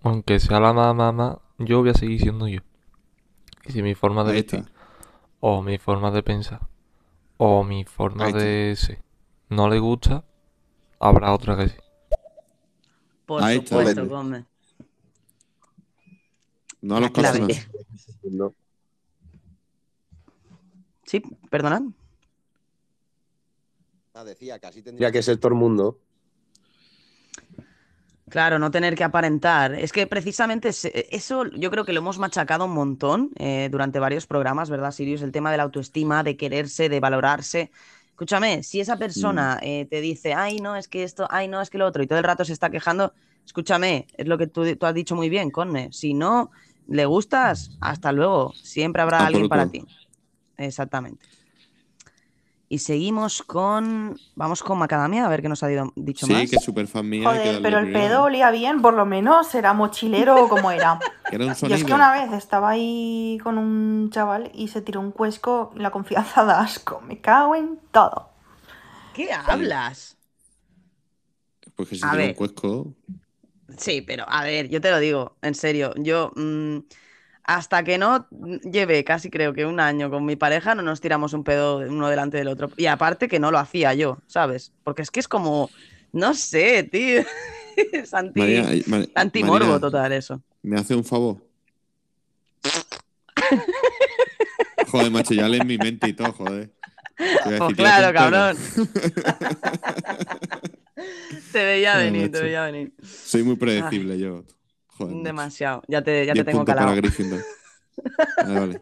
aunque 0.03 0.40
sea 0.40 0.59
la 0.59 0.73
más 0.73 0.97
mamá, 0.97 1.38
yo 1.59 1.79
voy 1.79 1.90
a 1.90 1.95
seguir 1.95 2.21
siendo 2.21 2.49
yo. 2.49 2.59
Y 3.66 3.71
si 3.71 3.83
mi 3.85 3.95
forma 3.95 4.25
de 4.25 4.33
vestir, 4.33 4.59
está. 4.59 4.73
o 5.38 5.62
mi 5.62 5.79
forma 5.79 6.11
de 6.11 6.25
pensar, 6.25 6.61
o 7.37 7.62
mi 7.62 7.85
forma 7.85 8.27
está. 8.27 8.38
de 8.40 8.75
ser, 8.75 8.99
no 9.49 9.69
le 9.69 9.79
gusta, 9.79 10.25
habrá 10.99 11.33
otra 11.33 11.57
que 11.57 11.69
sí. 11.69 11.77
Por 13.27 13.45
Ahí 13.45 13.59
está, 13.59 13.77
supuesto, 13.77 14.01
vale. 14.01 14.11
Conme. 14.11 14.45
No 16.81 16.97
a 16.97 17.01
los. 17.01 17.12
No. 18.25 18.53
Sí, 21.05 21.23
perdonad. 21.49 21.83
Ah, 24.16 24.24
decía 24.24 24.59
que 24.59 24.66
así 24.66 24.81
tendría 24.81 25.12
que 25.12 25.22
ser 25.22 25.37
todo 25.37 25.48
el 25.48 25.59
mundo. 25.59 25.98
Claro, 28.31 28.59
no 28.59 28.70
tener 28.70 28.94
que 28.94 29.05
aparentar. 29.05 29.74
Es 29.74 29.92
que 29.92 30.07
precisamente 30.07 30.70
eso 30.70 31.44
yo 31.50 31.70
creo 31.70 31.85
que 31.85 31.92
lo 31.92 32.00
hemos 32.00 32.18
machacado 32.18 32.64
un 32.64 32.72
montón 32.72 33.31
eh, 33.37 33.68
durante 33.70 33.98
varios 33.98 34.26
programas, 34.26 34.70
¿verdad, 34.70 34.90
Sirius? 34.92 35.20
El 35.20 35.33
tema 35.33 35.50
de 35.50 35.59
la 35.59 35.64
autoestima, 35.64 36.22
de 36.22 36.38
quererse, 36.38 36.88
de 36.88 36.98
valorarse. 36.98 37.70
Escúchame, 38.09 38.62
si 38.62 38.81
esa 38.81 38.96
persona 38.96 39.59
eh, 39.61 39.85
te 39.85 40.00
dice, 40.00 40.33
ay, 40.33 40.61
no, 40.61 40.76
es 40.76 40.88
que 40.88 41.02
esto, 41.02 41.29
ay, 41.31 41.46
no, 41.46 41.61
es 41.61 41.68
que 41.68 41.76
lo 41.76 41.87
otro, 41.87 42.02
y 42.02 42.07
todo 42.07 42.18
el 42.18 42.24
rato 42.24 42.42
se 42.46 42.55
está 42.55 42.70
quejando, 42.70 43.12
escúchame, 43.44 44.07
es 44.16 44.26
lo 44.26 44.38
que 44.38 44.46
tú, 44.46 44.64
tú 44.76 44.87
has 44.87 44.94
dicho 44.94 45.14
muy 45.14 45.29
bien, 45.29 45.50
Conne. 45.50 45.92
Si 45.92 46.14
no 46.14 46.50
le 46.88 47.05
gustas, 47.05 47.70
hasta 47.83 48.12
luego. 48.12 48.55
Siempre 48.55 49.02
habrá 49.02 49.26
alguien 49.26 49.46
para 49.46 49.68
ti. 49.68 49.85
Exactamente. 50.57 51.36
Y 52.68 52.79
seguimos 52.79 53.42
con. 53.42 54.16
Vamos 54.35 54.62
con 54.62 54.79
Macadamia, 54.79 55.24
a 55.24 55.29
ver 55.29 55.42
qué 55.42 55.48
nos 55.48 55.62
ha 55.62 55.68
dicho 55.68 56.26
Sí, 56.26 56.35
más. 56.35 56.50
que 56.50 56.57
es 56.57 56.62
súper 56.62 56.87
fan 56.88 57.09
mía. 57.09 57.29
Joder, 57.31 57.61
pero 57.62 57.79
el 57.79 57.92
pedo 57.92 58.24
olía 58.24 58.50
bien, 58.50 58.83
por 58.83 58.94
lo 58.94 59.07
menos 59.07 59.55
era 59.55 59.72
mochilero 59.72 60.48
como 60.48 60.70
era. 60.70 60.98
Era 61.31 61.44
un 61.46 61.55
Yo 61.55 61.57
sonido. 61.57 61.76
es 61.76 61.85
que 61.85 61.94
una 61.94 62.12
vez 62.12 62.33
estaba 62.33 62.70
ahí 62.70 63.38
con 63.42 63.59
un 63.59 64.11
chaval 64.11 64.50
y 64.55 64.68
se 64.68 64.83
tiró 64.83 65.00
un 65.00 65.11
cuesco 65.12 65.72
y 65.76 65.81
la 65.81 65.90
confianza 65.90 66.44
da 66.46 66.61
asco. 66.61 67.00
Me 67.02 67.20
cago 67.20 67.55
en 67.57 67.79
todo. 67.92 68.31
¿Qué 69.12 69.33
hablas? 69.33 70.16
Pues 71.74 71.88
que 71.88 71.96
se 71.96 72.09
A 72.09 72.09
tira 72.09 72.24
un 72.24 72.31
ver. 72.31 72.35
cuesco. 72.35 72.94
Sí, 73.79 74.02
pero 74.02 74.24
a 74.29 74.44
ver, 74.44 74.68
yo 74.68 74.81
te 74.81 74.90
lo 74.90 74.98
digo, 75.00 75.37
en 75.42 75.55
serio, 75.55 75.92
yo 75.96 76.33
mm, 76.37 76.79
hasta 77.47 77.85
que 77.85 77.97
no 77.97 78.29
lleve 78.71 79.05
casi 79.05 79.31
creo 79.31 79.55
que 79.55 79.65
un 79.65 79.79
año 79.79 80.11
con 80.11 80.25
mi 80.25 80.35
pareja, 80.35 80.75
no 80.75 80.83
nos 80.83 81.01
tiramos 81.01 81.33
un 81.33 81.45
pedo 81.45 81.79
uno 81.79 82.09
delante 82.09 82.37
del 82.37 82.49
otro. 82.49 82.71
Y 82.77 82.87
aparte 82.87 83.29
que 83.29 83.39
no 83.39 83.53
lo 83.53 83.59
hacía 83.59 83.95
yo, 83.95 84.19
¿sabes? 84.27 84.73
Porque 84.83 85.03
es 85.03 85.13
que 85.13 85.21
es 85.21 85.29
como, 85.29 85.71
no 86.13 86.35
sé, 86.35 86.83
tío. 86.83 87.23
es 87.93 88.13
anti, 88.13 88.41
María, 88.41 88.69
Mar- 88.89 89.09
antimorbo 89.15 89.79
total 89.79 90.13
eso. 90.13 90.43
¿Me 90.63 90.77
hace 90.77 90.97
un 90.97 91.05
favor? 91.05 91.37
Joder, 94.89 95.11
macho, 95.13 95.35
ya 95.35 95.49
lees 95.49 95.65
mi 95.65 95.79
mente 95.79 96.09
y 96.09 96.15
todo, 96.15 96.33
joder. 96.33 96.73
Pues 97.17 97.75
claro, 97.77 98.13
cabrón. 98.13 98.57
Te 101.53 101.65
veía 101.65 101.93
Joder, 101.95 102.13
venir, 102.13 102.31
te 102.33 102.41
veía 102.41 102.65
venir. 102.65 102.93
Soy 103.03 103.43
muy 103.43 103.57
predecible 103.57 104.19
yo. 104.19 104.45
Joder. 104.97 105.17
Demasiado. 105.23 105.83
Ya 105.89 106.03
te, 106.03 106.25
ya 106.27 106.33
te 106.33 106.39
10 106.43 106.47
tengo 106.47 106.65
calado. 106.65 106.89
para 106.89 106.97
Gryffindor. 107.01 107.41
Vale, 108.45 108.61
vale. 108.61 108.81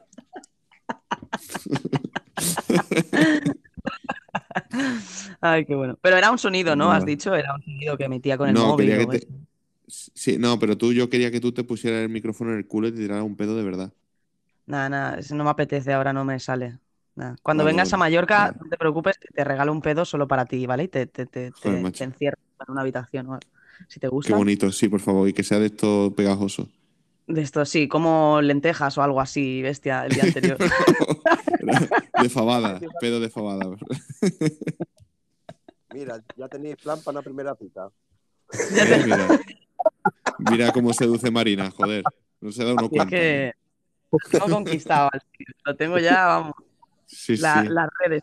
Ay, 5.41 5.65
qué 5.65 5.75
bueno. 5.75 5.99
Pero 6.01 6.17
era 6.17 6.31
un 6.31 6.39
sonido, 6.39 6.77
¿no? 6.77 6.91
Has 6.93 7.05
dicho, 7.05 7.35
era 7.35 7.55
un 7.55 7.63
sonido 7.63 7.97
que 7.97 8.05
emitía 8.05 8.37
con 8.39 8.49
el 8.49 8.55
No, 8.55 8.69
móvil. 8.69 9.09
que 9.11 9.19
te-. 9.19 9.29
Sí, 9.87 10.39
no, 10.39 10.59
pero 10.59 10.79
tú, 10.79 10.93
yo 10.93 11.11
quería 11.11 11.31
que 11.31 11.41
tú 11.41 11.53
te 11.53 11.65
pusieras 11.65 12.03
el 12.03 12.09
micrófono 12.09 12.53
en 12.53 12.59
el 12.59 12.67
culo 12.67 12.89
y 12.89 12.93
te 12.93 12.99
tiraras 12.99 13.25
un 13.25 13.37
pedo 13.37 13.57
de 13.57 13.63
verdad. 13.63 13.93
Nada, 14.67 14.89
nada, 14.89 15.19
eso 15.19 15.35
no 15.35 15.45
me 15.45 15.51
apetece, 15.51 15.93
ahora 15.93 16.13
no 16.13 16.25
me 16.25 16.39
sale. 16.41 16.79
Cuando 17.43 17.65
vengas 17.65 17.93
a. 17.93 17.97
Mallorca, 17.97 18.55
no 18.59 18.69
te 18.69 18.77
preocupes, 18.77 19.17
te 19.35 19.45
regalo 19.45 19.71
un 19.73 19.83
pedo 19.83 20.05
solo 20.05 20.27
para 20.27 20.47
ti, 20.47 20.67
¿vale? 20.67 20.85
Y 20.85 20.89
te, 20.89 21.07
te, 21.07 21.53
Joder, 21.53 21.93
te 21.93 22.05
encierro 22.05 22.39
en 22.67 22.73
una 22.73 22.81
habitación 22.81 23.27
o 23.29 23.35
algo. 23.35 23.47
Si 23.89 24.01
te 24.01 24.07
Qué 24.07 24.09
gusta. 24.09 24.37
bonito, 24.37 24.71
sí, 24.73 24.89
por 24.89 25.01
favor, 25.01 25.29
y 25.29 25.33
que 25.33 25.43
sea 25.43 25.59
de 25.59 25.67
esto 25.67 26.13
pegajoso. 26.17 26.69
De 27.27 27.41
esto, 27.43 27.65
sí, 27.65 27.89
como 27.89 28.41
lentejas 28.43 28.99
o 28.99 29.03
algo 29.03 29.21
así, 29.21 29.63
bestia, 29.63 30.05
el 30.07 30.13
día 30.15 30.25
anterior. 30.29 30.59
de 32.23 32.29
fabada, 32.29 32.81
pedo 33.01 33.21
de 33.21 33.31
fabada. 33.31 33.65
Mira, 35.95 36.23
ya 36.37 36.49
tenéis 36.49 36.77
plan 36.77 36.99
para 37.05 37.19
una 37.19 37.23
primera 37.23 37.55
cita. 37.55 37.89
Eh, 38.53 39.03
mira. 39.05 39.41
Mira 40.51 40.73
cómo 40.73 40.93
seduce 40.93 41.31
Marina, 41.31 41.71
joder. 41.71 42.03
No 42.41 42.51
se 42.53 42.65
da 42.65 42.73
uno 42.73 42.83
es 42.85 42.89
cuenta. 42.89 43.07
que 43.07 43.53
tengo 44.31 44.47
conquistado 44.49 45.09
al 45.13 45.21
tío. 45.21 45.47
Lo 45.65 45.77
tengo 45.77 45.99
ya, 45.99 46.27
vamos, 46.27 46.55
Sí, 47.07 47.37
la- 47.37 47.63
sí. 47.63 47.69
las 47.69 47.89
redes. 48.05 48.23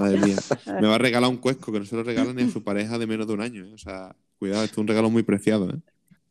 Madre 0.00 0.18
mía. 0.20 0.36
Me 0.80 0.86
va 0.88 0.94
a 0.96 0.98
regalar 0.98 1.30
un 1.30 1.36
cuesco 1.38 1.72
que 1.72 1.78
no 1.80 1.84
se 1.84 1.96
lo 1.96 2.02
regala 2.02 2.32
ni 2.32 2.42
a 2.42 2.48
su 2.50 2.62
pareja 2.62 2.98
de 2.98 3.06
menos 3.06 3.26
de 3.26 3.34
un 3.34 3.40
año. 3.40 3.64
¿eh? 3.64 3.72
O 3.74 3.78
sea, 3.78 4.14
cuidado, 4.38 4.64
esto 4.64 4.74
es 4.74 4.78
un 4.78 4.88
regalo 4.88 5.10
muy 5.10 5.22
preciado. 5.22 5.70
¿eh? 5.70 5.78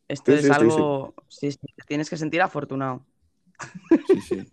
Esto 0.08 0.32
Sí, 0.32 0.38
es 0.38 0.40
sí, 0.42 0.46
sí, 0.48 0.52
sí. 0.54 0.60
algo. 0.60 1.14
Sí, 1.28 1.52
sí, 1.52 1.58
te 1.76 1.84
tienes 1.86 2.10
que 2.10 2.16
sentir 2.16 2.42
afortunado. 2.42 3.04
Sí, 4.08 4.20
sí. 4.20 4.44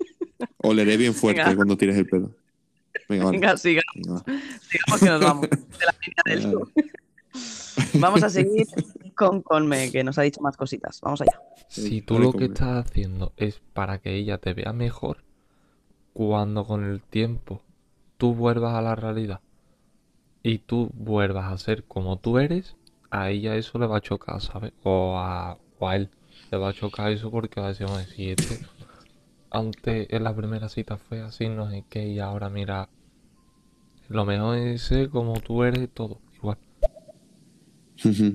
Oleré 0.58 0.98
bien 0.98 1.14
fuerte 1.16 1.42
Venga. 1.42 1.56
cuando 1.56 1.78
tires 1.78 1.98
el 1.98 2.06
pedo. 2.08 2.32
Venga, 3.08 3.26
vale. 3.26 3.38
Venga, 3.40 3.58
siga, 3.58 3.82
Venga, 3.96 4.14
va. 4.14 4.24
sigamos 4.70 5.00
que 5.00 5.06
nos 5.10 5.22
vamos. 5.22 5.50
De 5.50 5.58
la 5.86 5.96
línea 6.06 6.24
del 6.26 6.42
Vale, 6.42 6.52
sur. 6.52 6.72
Vamos 8.00 8.24
a 8.24 8.30
seguir 8.30 8.68
con 9.16 9.42
Conme, 9.42 9.92
que 9.92 10.04
nos 10.04 10.18
ha 10.18 10.24
dicho 10.24 10.42
más 10.42 10.58
cositas. 10.58 11.00
Vamos 11.02 11.22
allá. 11.22 11.40
Si 11.70 12.02
tú 12.02 12.20
lo 12.20 12.34
que 12.34 12.46
estás 12.46 12.86
haciendo 12.86 13.34
es 13.38 13.62
para 13.74 14.00
que 14.00 14.16
ella 14.16 14.38
te 14.40 14.54
vea 14.54 14.74
mejor, 14.74 15.24
cuando 16.14 16.66
con 16.66 16.84
el 16.84 17.02
tiempo 17.02 17.62
tú 18.20 18.36
vuelvas 18.36 18.76
a 18.76 18.82
la 18.82 18.96
realidad 18.96 19.40
y 20.44 20.60
tú 20.60 20.92
vuelvas 20.94 21.52
a 21.52 21.58
ser 21.58 21.86
como 21.86 22.20
tú 22.20 22.38
eres, 22.38 22.76
a 23.10 23.30
ella 23.32 23.56
eso 23.56 23.80
le 23.80 23.88
va 23.88 23.98
a 23.98 24.02
chocar, 24.02 24.42
¿sabes? 24.42 24.74
O 24.84 25.18
a, 25.18 25.58
o 25.80 25.88
a 25.88 25.96
él 25.96 26.10
le 26.52 26.58
va 26.58 26.70
a 26.70 26.74
chocar 26.74 27.12
eso 27.12 27.32
porque 27.32 27.60
va 27.62 27.68
a 27.68 27.70
decir, 27.70 27.88
"Oye, 27.88 28.06
si 28.06 28.30
este 28.32 28.60
antes 29.50 30.08
en 30.12 30.24
la 30.24 30.36
primera 30.36 30.70
cita 30.70 30.98
fue 30.98 31.22
así, 31.22 31.48
no 31.48 31.72
sé 31.72 31.86
qué, 31.90 32.08
y 32.08 32.20
ahora 32.20 32.50
mira, 32.50 32.90
lo 34.10 34.26
mejor 34.26 34.58
es 34.58 34.82
ser 34.82 35.10
como 35.10 35.40
tú 35.40 35.64
eres, 35.64 35.90
todo 35.90 36.20
igual. 36.36 36.58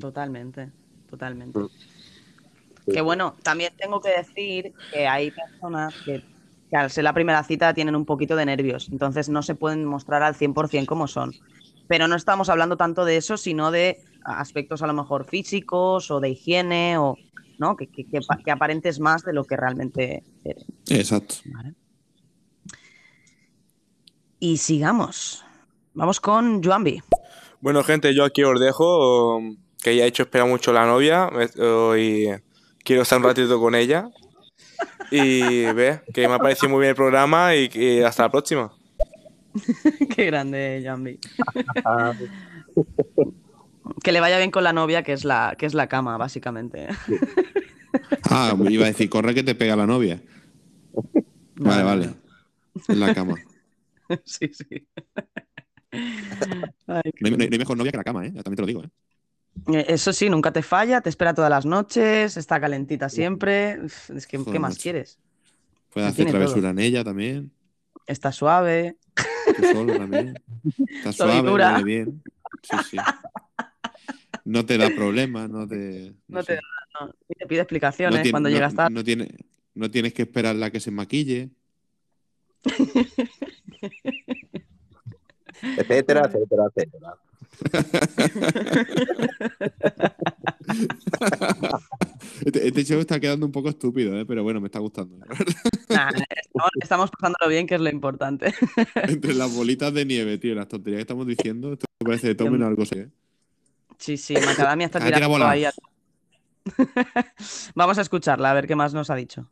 Totalmente, 0.01 0.71
totalmente. 1.11 1.61
Que 2.87 3.01
bueno, 3.03 3.37
también 3.43 3.73
tengo 3.77 4.01
que 4.01 4.11
decir 4.11 4.73
que 4.91 5.07
hay 5.07 5.31
personas 5.31 5.95
que, 6.05 6.23
que 6.75 6.79
al 6.79 6.91
ser 6.91 7.05
la 7.05 7.13
primera 7.13 7.45
cita 7.45 7.73
tienen 7.73 7.95
un 7.95 8.05
poquito 8.05 8.35
de 8.35 8.47
nervios, 8.47 8.89
entonces 8.91 9.29
no 9.29 9.43
se 9.43 9.55
pueden 9.55 9.85
mostrar 9.85 10.25
al 10.25 10.35
100% 10.35 10.87
como 10.87 11.07
son. 11.07 11.33
Pero 11.87 12.09
no 12.09 12.17
estamos 12.17 12.49
hablando 12.49 12.77
tanto 12.77 13.05
de 13.05 13.17
eso, 13.17 13.37
sino 13.37 13.71
de 13.71 13.99
aspectos 14.25 14.83
a 14.83 14.89
lo 14.89 14.93
mejor 14.93 15.25
físicos 15.25 16.11
o 16.11 16.19
de 16.19 16.31
higiene 16.31 16.99
o 16.99 17.17
¿no? 17.61 17.77
que, 17.77 17.87
que, 17.87 18.05
que 18.07 18.21
pa- 18.27 18.39
que 18.45 18.51
aparentes 18.51 18.99
más 18.99 19.23
de 19.23 19.33
lo 19.35 19.45
que 19.45 19.57
realmente 19.57 20.25
eres. 20.45 20.65
Exacto. 20.89 21.37
¿vale? 21.45 21.75
Y 24.41 24.57
sigamos. 24.57 25.45
Vamos 25.93 26.21
con 26.21 26.61
Juanvi. 26.63 27.03
Bueno, 27.61 27.85
gente, 27.85 28.13
yo 28.15 28.25
aquí 28.25 28.43
os 28.43 28.59
dejo, 28.59 29.41
que 29.83 29.95
ya 29.97 30.05
he 30.05 30.09
hecho 30.09 30.25
esperar 30.25 30.49
mucho 30.49 30.73
la 30.73 30.87
novia 30.87 31.31
y 31.97 32.27
quiero 32.83 33.03
estar 33.03 33.19
un 33.19 33.25
ratito 33.25 33.61
con 33.61 33.75
ella. 33.77 34.09
Y 35.11 35.65
ve, 35.73 36.01
que 36.13 36.27
me 36.29 36.35
ha 36.35 36.39
parecido 36.39 36.71
muy 36.71 36.81
bien 36.81 36.91
el 36.91 36.97
programa 36.97 37.55
y, 37.55 37.71
y 37.75 38.01
hasta 38.01 38.25
la 38.25 38.31
próxima. 38.31 38.73
Qué 40.17 40.27
grande, 40.27 40.81
Juanvi. 40.85 41.19
que 44.03 44.13
le 44.13 44.21
vaya 44.21 44.39
bien 44.39 44.51
con 44.51 44.65
la 44.65 44.73
novia, 44.73 45.03
que 45.03 45.13
es 45.13 45.25
la, 45.25 45.55
que 45.59 45.67
es 45.67 45.75
la 45.75 45.87
cama, 45.89 46.17
básicamente. 46.17 46.89
Ah, 48.31 48.57
iba 48.69 48.85
a 48.85 48.89
decir, 48.89 49.09
corre 49.09 49.35
que 49.35 49.43
te 49.43 49.55
pega 49.55 49.77
la 49.77 49.87
novia. 49.87 50.21
Vale, 51.57 51.81
No, 51.83 51.87
vale. 51.87 52.11
En 52.89 53.01
la 53.01 53.15
cama. 53.15 53.37
sí, 54.25 54.51
sí. 54.53 54.87
Ay, 55.93 56.03
No 56.87 56.95
hay, 56.97 57.03
no 57.21 57.29
hay- 57.29 57.37
no 57.37 57.53
hay 57.53 57.59
mejor 57.59 57.77
novia 57.77 57.93
que 57.93 57.99
la 57.99 58.05
cama, 58.05 58.27
¿eh? 58.27 58.33
También 58.33 58.57
te 58.57 58.63
lo 58.63 58.67
digo, 58.67 58.83
¿eh? 58.83 58.89
Eh, 59.73 59.85
Eso 59.89 60.13
sí, 60.13 60.29
nunca 60.29 60.53
te 60.53 60.63
falla, 60.63 61.01
te 61.01 61.09
espera 61.09 61.33
todas 61.35 61.51
las 61.51 61.65
noches, 61.67 62.37
está 62.37 62.61
calentita 62.61 63.09
siempre. 63.09 63.79
Es 64.15 64.27
que, 64.27 64.39
¿qué 64.45 64.59
más 64.59 64.73
macho. 64.73 64.83
quieres? 64.83 65.19
Puedes 65.91 66.09
Lo 66.09 66.13
hacer 66.13 66.27
todo. 66.27 66.35
travesura 66.39 66.71
en 66.71 66.79
ella 66.81 67.05
también. 67.05 67.51
Está 68.07 68.33
suave. 68.33 68.97
Tú 69.57 69.63
solo 69.73 69.97
también. 69.97 70.35
Está 70.89 71.13
suave, 71.13 71.51
huele 71.51 71.85
bien. 71.85 72.23
Sí, 72.63 72.77
sí. 72.91 72.97
No 74.45 74.67
te 74.67 74.77
da 74.77 74.91
problemas, 74.91 75.49
no 75.49 75.67
te. 75.67 76.13
No 76.29 76.43
sé. 76.43 76.57
te, 76.57 76.61
no, 77.01 77.07
ni 77.29 77.35
te 77.39 77.47
pide 77.47 77.61
explicaciones 77.61 78.17
tiene- 78.23 78.31
cuando 78.33 78.49
no- 78.49 78.55
llegas 78.55 78.75
tarde. 78.75 78.93
No, 78.95 79.03
tiene, 79.05 79.35
no 79.75 79.91
tienes 79.91 80.13
que 80.13 80.23
esperarla 80.23 80.67
a 80.67 80.71
que 80.71 80.81
se 80.81 80.91
maquille. 80.91 81.51
Etcétera, 85.79 86.23
etcétera, 86.27 86.65
etcétera. 86.75 87.15
Este, 92.45 92.67
este 92.69 92.85
show 92.85 93.01
está 93.01 93.21
quedando 93.21 93.47
un 93.47 93.53
poco 93.53 93.69
estúpido, 93.69 94.19
¿eh? 94.19 94.25
pero 94.27 94.43
bueno, 94.43 94.61
me 94.61 94.67
está 94.67 94.79
gustando. 94.79 95.17
Nah, 95.89 96.11
estamos, 96.11 96.71
estamos 96.81 97.11
pasándolo 97.11 97.49
bien, 97.49 97.67
que 97.67 97.75
es 97.77 97.81
lo 97.81 97.91
importante. 97.91 98.55
Entre 98.95 99.35
las 99.35 99.55
bolitas 99.55 99.93
de 99.93 100.05
nieve, 100.05 100.39
tío, 100.39 100.55
las 100.55 100.69
tonterías 100.69 100.99
que 100.99 101.03
estamos 101.03 101.27
diciendo, 101.27 101.73
esto 101.73 101.87
me 102.01 102.07
parece 102.07 102.29
de 102.29 102.35
todo 102.35 102.51
menos 102.51 102.69
algo 102.69 102.85
serio. 102.87 103.05
¿eh? 103.05 103.11
Sí, 103.99 104.17
sí, 104.17 104.35
Macadamia 104.45 104.87
está 104.87 104.99
Ah, 105.03 105.05
tira 105.05 105.17
tirando 105.19 105.47
ahí. 105.47 105.65
a- 105.65 105.73
Vamos 107.75 107.99
a 107.99 108.01
escucharla, 108.03 108.51
a 108.51 108.55
ver 108.55 108.67
qué 108.67 108.75
más 108.77 108.95
nos 108.95 109.11
ha 109.11 109.15
dicho. 109.15 109.51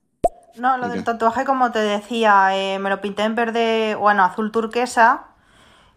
No, 0.57 0.77
lo 0.77 0.89
del 0.89 1.03
tatuaje, 1.05 1.45
como 1.45 1.73
te 1.73 1.79
decía, 1.79 2.51
eh, 2.57 2.79
me 2.79 2.91
lo 2.91 3.01
pinté 3.01 3.23
en 3.23 3.35
verde, 3.35 3.95
bueno, 3.95 4.23
azul 4.23 4.53
turquesa. 4.53 5.29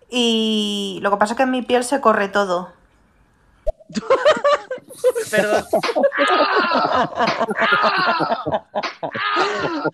Y 0.09 0.99
lo 1.01 1.11
que 1.11 1.17
pasa 1.17 1.33
es 1.33 1.37
que 1.37 1.43
en 1.43 1.51
mi 1.51 1.61
piel 1.61 1.83
se 1.83 2.01
corre 2.01 2.29
todo. 2.29 2.71
Perdón. 5.31 5.65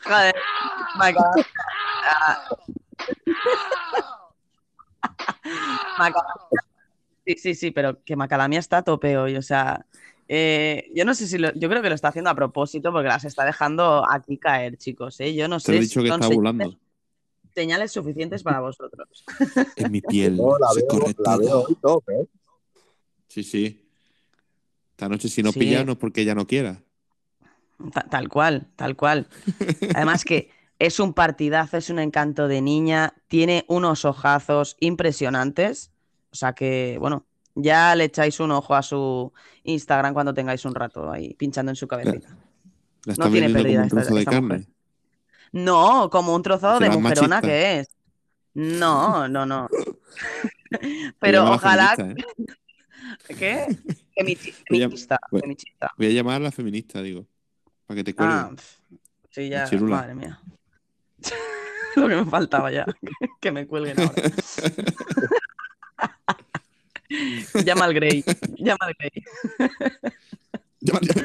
Joder, 0.03 0.35
Macadamia. 0.97 1.45
Macadamia. 5.97 6.63
Sí, 7.25 7.35
sí, 7.37 7.55
sí, 7.55 7.71
pero 7.71 8.03
que 8.03 8.15
Macadamia 8.15 8.59
está 8.59 8.77
a 8.77 8.83
tope 8.83 9.17
hoy, 9.17 9.37
o 9.37 9.41
sea, 9.41 9.85
eh, 10.27 10.89
yo 10.95 11.05
no 11.05 11.13
sé 11.13 11.27
si 11.27 11.37
lo, 11.37 11.53
yo 11.53 11.69
creo 11.69 11.81
que 11.81 11.89
lo 11.89 11.95
está 11.95 12.07
haciendo 12.07 12.29
a 12.29 12.35
propósito 12.35 12.91
porque 12.91 13.09
las 13.09 13.25
está 13.25 13.45
dejando 13.45 14.05
aquí 14.09 14.37
caer, 14.37 14.77
chicos, 14.77 15.19
¿eh? 15.19 15.33
Yo 15.33 15.47
no 15.47 15.57
Te 15.57 15.65
sé 15.65 15.71
he 15.73 15.75
si 15.75 15.81
dicho 15.81 16.01
que 16.01 16.07
son 16.07 16.21
está 16.21 16.33
volando. 16.33 16.75
Señales, 17.53 17.91
suficientes 17.91 18.43
para 18.43 18.59
vosotros. 18.59 19.23
En 19.75 19.91
mi 19.91 20.01
piel 20.01 20.37
No, 20.37 20.57
la 20.57 20.67
se 20.69 20.79
veo, 20.81 20.87
corre 20.87 21.15
la 21.19 21.37
veo 21.37 21.49
todo. 21.49 21.65
hoy 21.67 21.75
top, 21.81 22.09
¿eh? 22.09 22.27
Sí, 23.27 23.43
sí. 23.43 23.87
Esta 24.91 25.09
noche, 25.09 25.29
si 25.29 25.41
no 25.43 25.51
Sí. 25.51 25.59
pilla, 25.59 25.83
no 25.83 25.93
es 25.93 25.97
porque 25.97 26.21
ella 26.21 26.35
no 26.35 26.45
quiera. 26.47 26.81
Ta- 27.93 28.05
Tal 28.09 28.29
cual, 28.29 28.67
tal 28.75 28.95
cual. 28.95 29.27
Además 29.95 30.23
que 30.23 30.49
es 30.77 30.99
un 30.99 31.13
partidazo, 31.13 31.77
es 31.77 31.89
un 31.89 31.99
encanto 31.99 32.47
de 32.47 32.61
niña, 32.61 33.13
tiene 33.27 33.65
unos 33.67 34.05
ojazos 34.05 34.77
impresionantes. 34.79 35.91
O 36.31 36.35
sea 36.35 36.53
que, 36.53 36.97
bueno, 36.99 37.25
ya 37.55 37.95
le 37.95 38.05
echáis 38.05 38.39
un 38.39 38.51
ojo 38.51 38.75
a 38.75 38.81
su 38.83 39.31
Instagram 39.63 40.13
cuando 40.13 40.33
tengáis 40.33 40.63
un 40.65 40.75
rato 40.75 41.11
ahí 41.11 41.33
pinchando 41.33 41.71
en 41.71 41.75
su 41.75 41.87
cabecita. 41.87 42.37
La 43.05 43.15
No 43.15 43.31
tiene 43.31 43.49
pérdida 43.49 43.83
esta- 43.85 43.95
de 44.03 44.19
esta 44.19 44.31
carne. 44.31 44.41
mujer. 44.41 44.67
No, 45.51 46.09
como 46.09 46.33
un 46.35 46.41
trozo 46.43 46.79
de 46.79 46.89
mujerona 46.89 47.27
machista. 47.37 47.41
que 47.41 47.79
es. 47.79 47.87
No, 48.53 49.27
no, 49.27 49.45
no. 49.45 49.67
Pero 51.19 51.51
ojalá. 51.51 51.95
feminista, 51.95 52.23
¿eh? 53.29 53.35
¿Qué? 53.37 53.65
Femichi- 54.15 54.53
Voy 54.69 54.81
a- 54.81 54.85
Feminista, 54.87 55.19
voy- 55.31 55.41
feminista. 55.41 55.91
Voy 55.97 56.07
a 56.07 56.09
llamar 56.11 56.35
a 56.37 56.39
la 56.39 56.51
feminista, 56.51 57.01
digo. 57.01 57.25
Para 57.85 57.97
que 57.97 58.03
te 58.05 58.15
cuelgue. 58.15 58.33
Ah, 58.35 58.51
sí, 59.29 59.49
ya, 59.49 59.67
madre 59.81 60.15
mía. 60.15 60.39
Lo 61.97 62.07
que 62.07 62.15
me 62.15 62.25
faltaba 62.25 62.71
ya, 62.71 62.85
que 63.41 63.51
me 63.51 63.67
cuelguen 63.67 63.99
ahora. 63.99 64.13
Llama 67.65 67.85
al 67.85 67.93
Grey, 67.93 68.23
llama 68.57 68.77
al 68.81 68.93
Grey. 68.97 69.11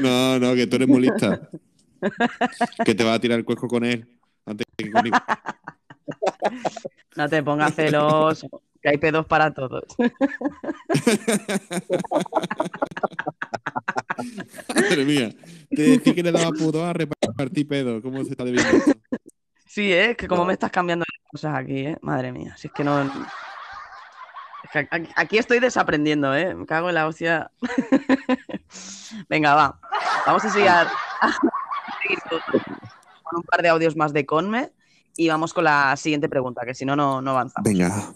No, 0.00 0.38
no, 0.40 0.54
que 0.54 0.66
tú 0.66 0.76
eres 0.76 0.88
muy 0.88 1.02
lista. 1.02 1.48
que 2.84 2.94
te 2.94 3.04
va 3.04 3.14
a 3.14 3.20
tirar 3.20 3.38
el 3.38 3.44
cuesco 3.44 3.68
con 3.68 3.84
él. 3.84 4.15
Antes 4.46 4.66
que 4.76 4.90
conmigo. 4.90 5.16
No 7.16 7.28
te 7.28 7.42
pongas 7.42 7.74
celoso, 7.74 8.48
que 8.80 8.90
hay 8.90 8.98
pedos 8.98 9.26
para 9.26 9.52
todos. 9.52 9.82
Madre 14.74 15.04
mía. 15.04 15.30
Te 15.70 15.82
decía 15.82 16.14
que 16.14 16.22
le 16.22 16.32
daba 16.32 16.50
puto 16.52 16.84
a 16.84 16.92
repartir 16.92 17.68
pedo. 17.68 18.00
¿Cómo 18.02 18.22
se 18.24 18.30
está 18.30 18.44
debiendo? 18.44 18.84
Sí, 19.66 19.92
¿eh? 19.92 20.16
Que 20.16 20.28
como 20.28 20.44
me 20.44 20.52
estás 20.52 20.70
cambiando 20.70 21.04
las 21.06 21.30
cosas 21.30 21.54
aquí, 21.56 21.86
¿eh? 21.86 21.98
Madre 22.02 22.32
mía, 22.32 22.54
si 22.56 22.68
es 22.68 22.72
que 22.72 22.84
no... 22.84 23.02
Es 23.02 24.70
que 24.72 24.88
aquí, 25.16 25.38
estoy 25.38 25.60
desaprendiendo, 25.60 26.34
¿eh? 26.34 26.54
Me 26.54 26.66
cago 26.66 26.88
en 26.88 26.94
la 26.94 27.06
hostia. 27.06 27.50
Venga, 29.28 29.54
va. 29.54 29.80
Vamos 30.26 30.44
a- 30.44 30.50
seguir 30.50 30.70
con 33.26 33.38
un 33.38 33.42
par 33.42 33.60
de 33.62 33.68
audios 33.68 33.96
más 33.96 34.12
de 34.12 34.24
Conme 34.24 34.70
y 35.16 35.28
vamos 35.28 35.52
con 35.52 35.64
la 35.64 35.96
siguiente 35.96 36.28
pregunta, 36.28 36.64
que 36.64 36.74
si 36.74 36.84
no, 36.84 36.94
no, 36.96 37.20
no 37.20 37.32
avanzamos. 37.32 37.68
Venga, 37.68 38.12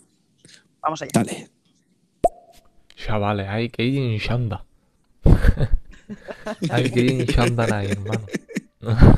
Vamos 0.80 1.02
allá. 1.02 1.10
dale. 1.14 1.50
Chavales, 2.94 3.48
hay 3.48 3.68
que 3.70 3.82
ir 3.82 3.98
en 3.98 4.18
Shanda. 4.18 4.64
hay 6.70 6.90
que 6.90 7.00
ir 7.00 7.10
en 7.22 7.26
Shanda 7.26 7.64
ahí, 7.78 7.90
hermano. 7.90 8.20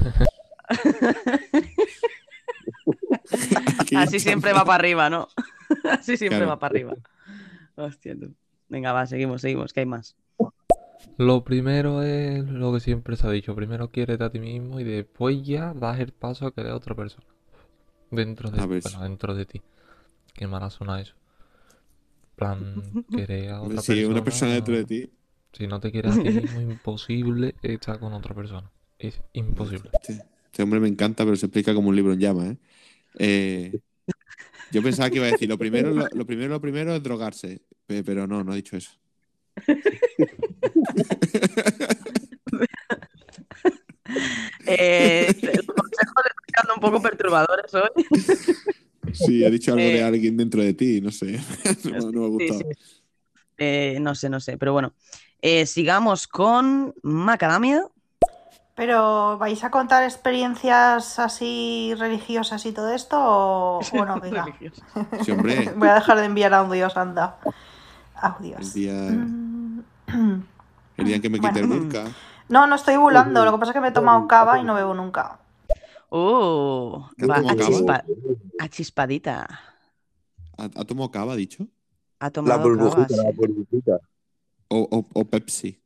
Así 3.96 4.20
siempre 4.20 4.52
va 4.52 4.64
para 4.64 4.74
arriba, 4.76 5.10
¿no? 5.10 5.28
Así 5.90 6.16
siempre 6.16 6.38
Claro. 6.38 6.50
va 6.50 6.58
para 6.58 6.72
arriba. 6.72 6.94
Hostia, 7.76 8.14
tú. 8.18 8.34
Venga, 8.68 8.92
va, 8.92 9.06
seguimos, 9.06 9.42
seguimos, 9.42 9.72
que 9.72 9.80
hay 9.80 9.86
más. 9.86 10.16
Lo 11.18 11.44
primero 11.44 12.02
es 12.02 12.44
lo 12.48 12.72
que 12.72 12.80
siempre 12.80 13.16
se 13.16 13.26
ha 13.26 13.30
dicho. 13.30 13.54
Primero 13.54 13.90
quiérete 13.90 14.24
a 14.24 14.30
ti 14.30 14.38
mismo 14.38 14.80
y 14.80 14.84
después 14.84 15.42
ya 15.44 15.74
das 15.74 16.00
el 16.00 16.12
paso 16.12 16.46
a 16.46 16.52
querer 16.54 16.72
a 16.72 16.76
otra 16.76 16.94
persona. 16.94 17.26
Dentro 18.10 18.50
de, 18.50 18.64
bueno, 18.66 19.02
dentro 19.02 19.34
de 19.34 19.46
ti. 19.46 19.62
Qué 20.34 20.46
mala 20.46 20.70
suena 20.70 21.00
eso. 21.00 21.14
Plan, 22.36 23.04
querer 23.14 23.50
a 23.50 23.62
otra 23.62 23.82
Si 23.82 23.92
persona. 23.92 24.08
una 24.08 24.24
persona 24.24 24.52
dentro 24.54 24.74
de 24.74 24.84
ti. 24.84 25.10
Si 25.52 25.66
no 25.66 25.80
te 25.80 25.92
quieres 25.92 26.12
a 26.18 26.22
ti 26.22 26.30
mismo, 26.30 26.60
imposible 26.60 27.54
estar 27.62 27.98
con 27.98 28.12
otra 28.14 28.34
persona. 28.34 28.70
Es 28.98 29.20
imposible. 29.32 29.90
Este, 29.92 30.24
este 30.46 30.62
hombre 30.62 30.80
me 30.80 30.88
encanta, 30.88 31.24
pero 31.24 31.36
se 31.36 31.46
explica 31.46 31.74
como 31.74 31.88
un 31.90 31.96
libro 31.96 32.12
en 32.12 32.20
llamas, 32.20 32.46
¿eh? 32.52 32.58
Eh, 33.18 33.80
Yo 34.70 34.82
pensaba 34.82 35.10
que 35.10 35.16
iba 35.16 35.26
a 35.26 35.30
decir, 35.32 35.48
lo 35.48 35.58
primero, 35.58 35.90
lo, 35.90 36.08
lo 36.14 36.26
primero, 36.26 36.48
lo 36.54 36.60
primero 36.60 36.94
es 36.94 37.02
drogarse. 37.02 37.60
Pe- 37.86 38.02
Pero 38.02 38.26
no, 38.26 38.42
no 38.42 38.52
ha 38.52 38.56
dicho 38.56 38.76
eso. 38.76 38.92
Eh, 44.66 45.26
los 45.42 45.66
consejos 45.66 46.24
están 46.26 46.44
quedando 46.46 46.74
un 46.76 46.80
poco 46.80 47.00
perturbadores 47.02 47.74
hoy. 47.74 48.06
Sí, 49.12 49.44
ha 49.44 49.50
dicho 49.50 49.72
algo 49.72 49.84
de 49.84 49.98
Eh, 49.98 50.04
alguien 50.04 50.36
dentro 50.36 50.62
de 50.62 50.74
ti, 50.74 51.00
no 51.00 51.10
sé. 51.10 51.40
No, 51.90 52.10
no 52.12 52.20
me 52.20 52.26
ha 52.26 52.28
gustado. 52.28 52.60
sí. 52.60 52.66
Eh, 53.58 53.98
no 54.00 54.14
sé, 54.14 54.28
no 54.28 54.40
sé, 54.40 54.56
pero 54.58 54.72
bueno. 54.72 54.92
Eh, 55.40 55.66
sigamos 55.66 56.26
con 56.26 56.94
Macadamia. 57.02 57.86
Pero, 58.74 59.36
¿vais 59.38 59.62
a 59.64 59.70
contar 59.70 60.02
experiencias 60.04 61.18
así 61.18 61.92
religiosas 61.98 62.64
y 62.64 62.72
todo 62.72 62.92
esto? 62.92 63.18
O, 63.20 63.78
o 63.80 64.04
no, 64.04 64.20
venga. 64.20 64.46
Sí, 65.24 65.30
hombre. 65.30 65.72
Voy 65.76 65.88
a 65.88 65.94
dejar 65.94 66.18
de 66.18 66.24
enviar 66.26 66.54
audios, 66.54 66.96
anda. 66.96 67.38
Audios. 68.14 68.74
Mm. 68.76 69.80
el 71.02 71.06
día 71.08 71.16
en 71.16 71.22
que 71.22 71.28
me 71.30 71.38
quité 71.40 71.60
el 71.60 71.66
Bueno. 71.66 71.82
burka. 71.84 72.04
No, 72.48 72.66
no 72.66 72.74
estoy 72.76 72.96
bulando. 72.96 73.44
Lo 73.44 73.52
que 73.52 73.58
pasa 73.58 73.70
es 73.70 73.74
que 73.74 73.80
me 73.80 73.88
he 73.88 73.92
tomado 73.92 74.26
cava 74.26 74.58
y 74.58 74.64
no 74.64 74.74
bebo 74.74 74.94
nunca. 74.94 75.38
Uh, 76.10 77.04
¿Qué 77.16 77.24
has 77.24 77.30
va, 77.30 77.36
tomado 77.36 77.56
cava? 77.56 77.76
achispa- 77.78 78.04
achispadita. 78.58 79.60
¿Ha, 80.58 80.84
tomado 80.84 81.10
cava, 81.10 81.32
ha 81.32 81.36
dicho? 81.36 81.66
Ha 82.20 82.26
La 82.26 82.30
tomado 82.32 82.62
burbujita, 82.62 83.08
cava, 83.08 83.22
la 83.22 83.30
sí. 83.30 83.36
burbujita. 83.36 83.98
O, 84.68 84.88
o- 84.90 85.20
o 85.20 85.24
Pepsi. 85.24 85.78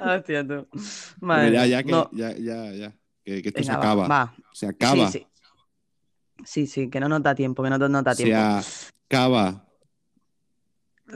Hostia, 0.00 0.46
tú. 0.46 0.66
Bueno, 1.20 1.52
Madre 1.52 1.68
ya, 1.68 1.82
que, 1.82 1.90
No, 1.90 2.08
ya, 2.12 2.32
ya, 2.36 2.70
ya. 2.72 2.92
Que, 3.24 3.42
que 3.42 3.48
esto 3.48 3.62
se 3.62 3.70
venga, 3.70 3.78
acaba. 3.82 4.08
va. 4.08 4.34
Se 4.52 4.66
acaba. 4.66 5.08
Sí, 5.10 5.20
sí. 5.20 5.26
Sí, 6.44 6.66
sí, 6.66 6.90
que 6.90 7.00
no 7.00 7.08
nos 7.08 7.22
da 7.22 7.34
tiempo, 7.34 7.62
que 7.62 7.70
no 7.70 7.78
Se 8.14 8.24
tiempo. 8.24 8.60
acaba. 9.08 9.64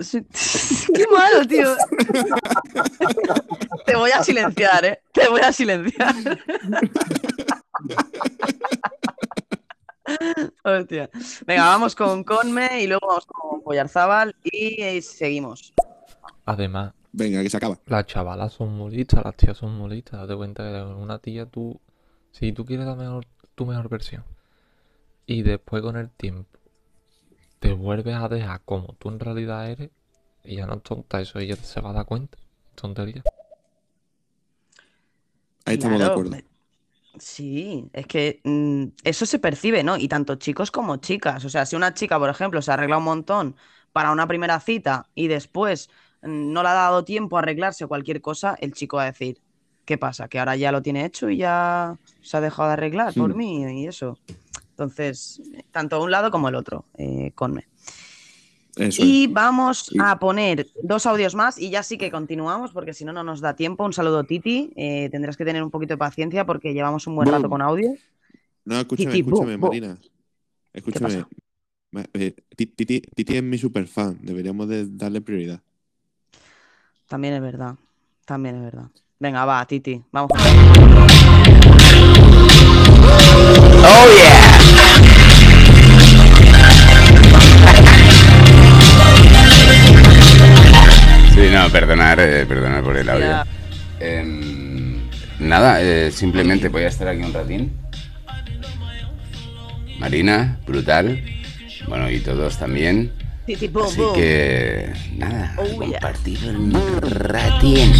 Sí. 0.01 0.23
Qué 0.95 1.05
malo, 1.11 1.47
tío. 1.47 1.75
Te 3.87 3.97
voy 3.97 4.11
a 4.11 4.23
silenciar, 4.23 4.85
¿eh? 4.85 5.03
Te 5.13 5.29
voy 5.29 5.41
a 5.41 5.53
silenciar. 5.53 6.15
Hostia. 10.65 11.11
Venga, 11.47 11.67
vamos 11.67 11.95
con 11.95 12.25
Conme 12.25 12.83
y 12.83 12.87
luego 12.87 13.07
vamos 13.07 13.27
con 13.27 13.63
Pollarzábal 13.63 14.35
y 14.43 14.81
eh, 14.81 15.03
seguimos. 15.03 15.75
Además, 16.47 16.95
Venga, 17.13 17.43
que 17.43 17.51
se 17.51 17.57
acaba. 17.57 17.79
las 17.87 18.07
chavalas 18.07 18.53
son 18.53 18.73
muy 18.75 18.95
listas, 18.95 19.25
las 19.25 19.37
tías 19.37 19.57
son 19.57 19.77
muy 19.77 19.91
listas. 19.91 20.21
Date 20.21 20.37
cuenta 20.37 20.63
que 20.63 20.83
una 20.83 21.19
tía, 21.19 21.47
tú, 21.47 21.81
si 22.31 22.53
tú 22.53 22.65
quieres 22.65 22.87
la 22.87 22.95
mejor, 22.95 23.27
tu 23.55 23.67
mejor 23.67 23.89
versión 23.89 24.25
y 25.29 25.43
después 25.45 25.81
con 25.83 25.97
el 25.97 26.11
tiempo 26.11 26.59
te 27.61 27.73
vuelves 27.73 28.15
a 28.17 28.29
dejar 28.29 28.61
como 28.65 28.95
tú 28.95 29.09
en 29.11 29.21
realidad 29.21 29.71
eres, 29.71 29.91
y 30.45 30.57
ya 30.57 30.67
no 30.67 30.75
es 30.77 30.83
tonta, 30.83 31.21
eso 31.21 31.39
ella 31.39 31.57
se 31.57 31.81
va 31.81 31.91
a 31.91 31.93
dar 31.93 32.07
cuenta. 32.07 32.39
Tontería. 32.75 33.23
Ahí 35.65 35.75
estamos 35.75 35.99
de 35.99 36.05
Claro, 36.05 36.13
acuerdo. 36.13 36.31
me- 36.31 36.45
Sí, 37.19 37.91
es 37.95 38.07
que 38.07 38.41
mm, 38.45 38.85
eso 39.05 39.27
se 39.27 39.39
percibe, 39.41 39.85
¿no? 39.85 39.97
Y 39.97 40.09
tanto 40.09 40.37
chicos 40.37 40.71
como 40.71 40.99
chicas. 40.99 41.45
O 41.45 41.51
sea, 41.51 41.67
si 41.67 41.77
una 41.77 41.95
chica, 41.95 42.19
por 42.19 42.31
ejemplo, 42.31 42.63
se 42.63 42.73
arregla 42.73 42.99
un 42.99 43.05
montón 43.05 43.57
para 43.93 44.13
una 44.13 44.27
primera 44.29 44.61
cita 44.61 45.09
y 45.15 45.29
después 45.29 45.91
mm, 46.23 46.53
no 46.53 46.63
le 46.63 46.69
ha 46.71 46.75
dado 46.75 47.05
tiempo 47.05 47.37
a 47.37 47.41
arreglarse 47.41 47.87
cualquier 47.89 48.21
cosa, 48.23 48.57
el 48.61 48.73
chico 48.75 48.99
va 48.99 49.05
a 49.05 49.07
decir, 49.07 49.43
¿qué 49.85 49.99
pasa? 49.99 50.29
Que 50.29 50.39
ahora 50.39 50.57
ya 50.57 50.73
lo 50.73 50.83
tiene 50.83 51.05
hecho 51.07 51.31
y 51.31 51.39
ya 51.39 51.99
se 52.21 52.37
ha 52.37 52.41
dejado 52.41 52.69
de 52.69 52.75
arreglar 52.75 53.15
por 53.15 53.35
mí 53.35 53.65
y 53.83 53.87
eso. 53.87 54.19
Entonces, 54.79 55.43
tanto 55.73 56.01
un 56.01 56.13
lado 56.13 56.31
como 56.31 56.49
el 56.49 56.55
otro, 56.55 56.85
eh, 56.97 57.33
conme. 57.35 57.67
Eso 58.77 59.03
Y 59.03 59.25
es. 59.25 59.33
vamos 59.33 59.91
a 59.99 60.21
poner 60.21 60.69
dos 60.85 61.05
audios 61.05 61.35
más 61.35 61.59
y 61.59 61.69
ya 61.69 61.83
sí 61.83 61.99
que 61.99 62.13
continuamos 62.13 62.71
porque 62.71 62.95
si 62.95 63.05
no, 63.05 63.13
no 63.13 63.25
nos 63.25 63.41
da 63.41 63.57
tiempo. 63.57 63.85
Un 63.85 63.93
saludo, 63.93 64.23
Titi. 64.23 64.73
Eh, 64.77 65.09
tendrás 65.11 65.37
que 65.37 65.45
tener 65.45 65.65
un 65.65 65.73
poquito 65.73 65.95
de 65.95 65.99
paciencia 65.99 66.47
porque 66.47 66.75
llevamos 66.75 67.09
un 67.09 67.17
buen 67.17 67.29
rato 67.29 67.49
con 67.51 67.61
audio. 67.61 67.93
No, 68.65 68.79
escúchame, 68.79 69.11
Titi, 69.11 69.29
escúchame, 69.29 69.57
bo. 69.57 69.67
Marina. 69.67 69.99
Escúchame. 70.73 71.25
eh, 72.15 72.37
Ti- 72.55 72.67
Titi, 72.67 73.01
Titi 73.01 73.37
es 73.37 73.43
mi 73.43 73.59
super 73.59 73.85
fan. 73.89 74.17
Deberíamos 74.23 74.69
de 74.69 74.87
darle 74.89 75.21
prioridad. 75.21 75.61
También 77.09 77.35
es 77.35 77.41
verdad. 77.41 77.75
También 78.25 78.55
es 78.55 78.63
verdad. 78.63 78.87
Venga, 79.19 79.45
va, 79.45 79.67
Titi. 79.67 80.01
Vamos 80.13 80.31
Oh 83.91 84.07
yeah. 84.17 84.38
Sí, 91.39 91.49
no, 91.53 91.69
perdonar, 91.71 92.19
eh, 92.19 92.45
perdonar 92.47 92.83
por 92.83 92.97
el 92.97 93.09
audio. 93.09 93.45
Em, 94.01 94.99
nada, 95.39 95.81
eh, 95.81 96.11
simplemente 96.11 96.69
voy 96.69 96.83
a 96.83 96.89
estar 96.89 97.07
aquí 97.07 97.23
un 97.23 97.33
ratín. 97.33 97.73
Marina, 100.01 100.59
brutal. 100.67 101.23
Bueno, 101.87 102.11
y 102.11 102.19
todos 102.19 102.59
también. 102.59 103.13
Así 103.47 103.69
que, 104.15 104.93
nada, 105.17 105.55
Oh, 105.59 105.65
yeah. 105.65 106.01
compartido 106.01 106.51
el 106.51 107.01
ratín. 107.03 107.93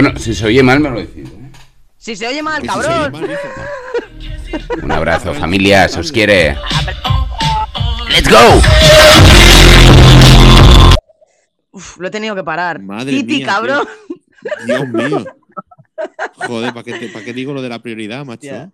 Bueno, 0.00 0.16
si 0.16 0.32
se 0.32 0.46
oye 0.46 0.62
mal, 0.62 0.78
me 0.78 0.90
lo 0.90 1.00
decís. 1.00 1.28
¿eh? 1.28 1.50
Si 1.96 2.14
se 2.14 2.28
oye 2.28 2.40
mal, 2.40 2.62
si 2.62 2.68
oye 2.68 2.86
cabrón. 2.86 3.12
mal, 3.20 3.38
Un 4.84 4.92
abrazo, 4.92 5.34
familia, 5.34 5.88
se 5.88 5.98
os 5.98 6.12
quiere. 6.12 6.56
¡Let's 8.08 8.30
go! 8.30 8.38
Uf, 11.72 11.98
lo 11.98 12.06
he 12.06 12.10
tenido 12.12 12.36
que 12.36 12.44
parar. 12.44 12.80
Madre 12.80 13.10
Titi, 13.10 13.38
mía, 13.38 13.46
cabrón. 13.46 13.88
Dios 14.66 14.88
mío. 14.88 15.24
Joder, 16.46 16.72
¿para 16.72 16.84
qué, 16.84 17.08
pa' 17.12 17.22
qué 17.22 17.32
digo 17.32 17.52
lo 17.52 17.60
de 17.60 17.68
la 17.68 17.82
prioridad, 17.82 18.24
macho? 18.24 18.70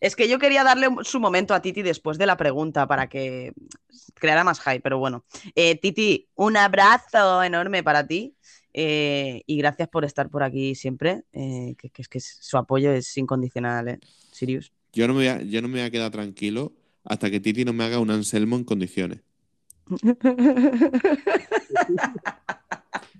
Es 0.00 0.16
que 0.16 0.28
yo 0.28 0.40
quería 0.40 0.64
darle 0.64 0.88
su 1.02 1.20
momento 1.20 1.54
a 1.54 1.62
Titi 1.62 1.82
después 1.82 2.18
de 2.18 2.26
la 2.26 2.36
pregunta 2.36 2.88
para 2.88 3.08
que 3.08 3.52
creara 4.14 4.42
más 4.42 4.60
hype, 4.60 4.80
pero 4.80 4.98
bueno. 4.98 5.24
Eh, 5.54 5.76
Titi, 5.76 6.28
un 6.34 6.56
abrazo 6.56 7.44
enorme 7.44 7.84
para 7.84 8.04
ti 8.04 8.34
eh, 8.74 9.42
y 9.46 9.56
gracias 9.58 9.88
por 9.88 10.04
estar 10.04 10.28
por 10.30 10.42
aquí 10.42 10.74
siempre, 10.74 11.22
eh, 11.32 11.74
que, 11.78 11.90
que 11.90 12.02
es 12.02 12.08
que 12.08 12.20
su 12.20 12.56
apoyo 12.58 12.92
es 12.92 13.16
incondicional, 13.16 13.88
¿eh? 13.88 13.98
Sirius. 14.32 14.72
Yo 14.92 15.06
no, 15.06 15.14
me 15.14 15.20
voy 15.20 15.28
a, 15.28 15.42
yo 15.42 15.62
no 15.62 15.68
me 15.68 15.74
voy 15.74 15.82
a 15.86 15.90
quedar 15.90 16.10
tranquilo 16.10 16.72
hasta 17.04 17.30
que 17.30 17.40
Titi 17.40 17.64
no 17.64 17.72
me 17.72 17.84
haga 17.84 17.98
un 18.00 18.10
Anselmo 18.10 18.56
en 18.56 18.64
condiciones. 18.64 19.20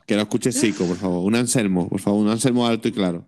Que 0.07 0.17
lo 0.17 0.23
escuche 0.23 0.51
Sico, 0.51 0.85
por 0.87 0.97
favor. 0.97 1.25
Un 1.25 1.37
Anselmo, 1.37 1.89
por 1.89 2.01
favor. 2.01 2.21
Un 2.25 2.31
Anselmo 2.31 2.67
alto 2.67 2.89
y 2.89 2.93
claro. 2.93 3.25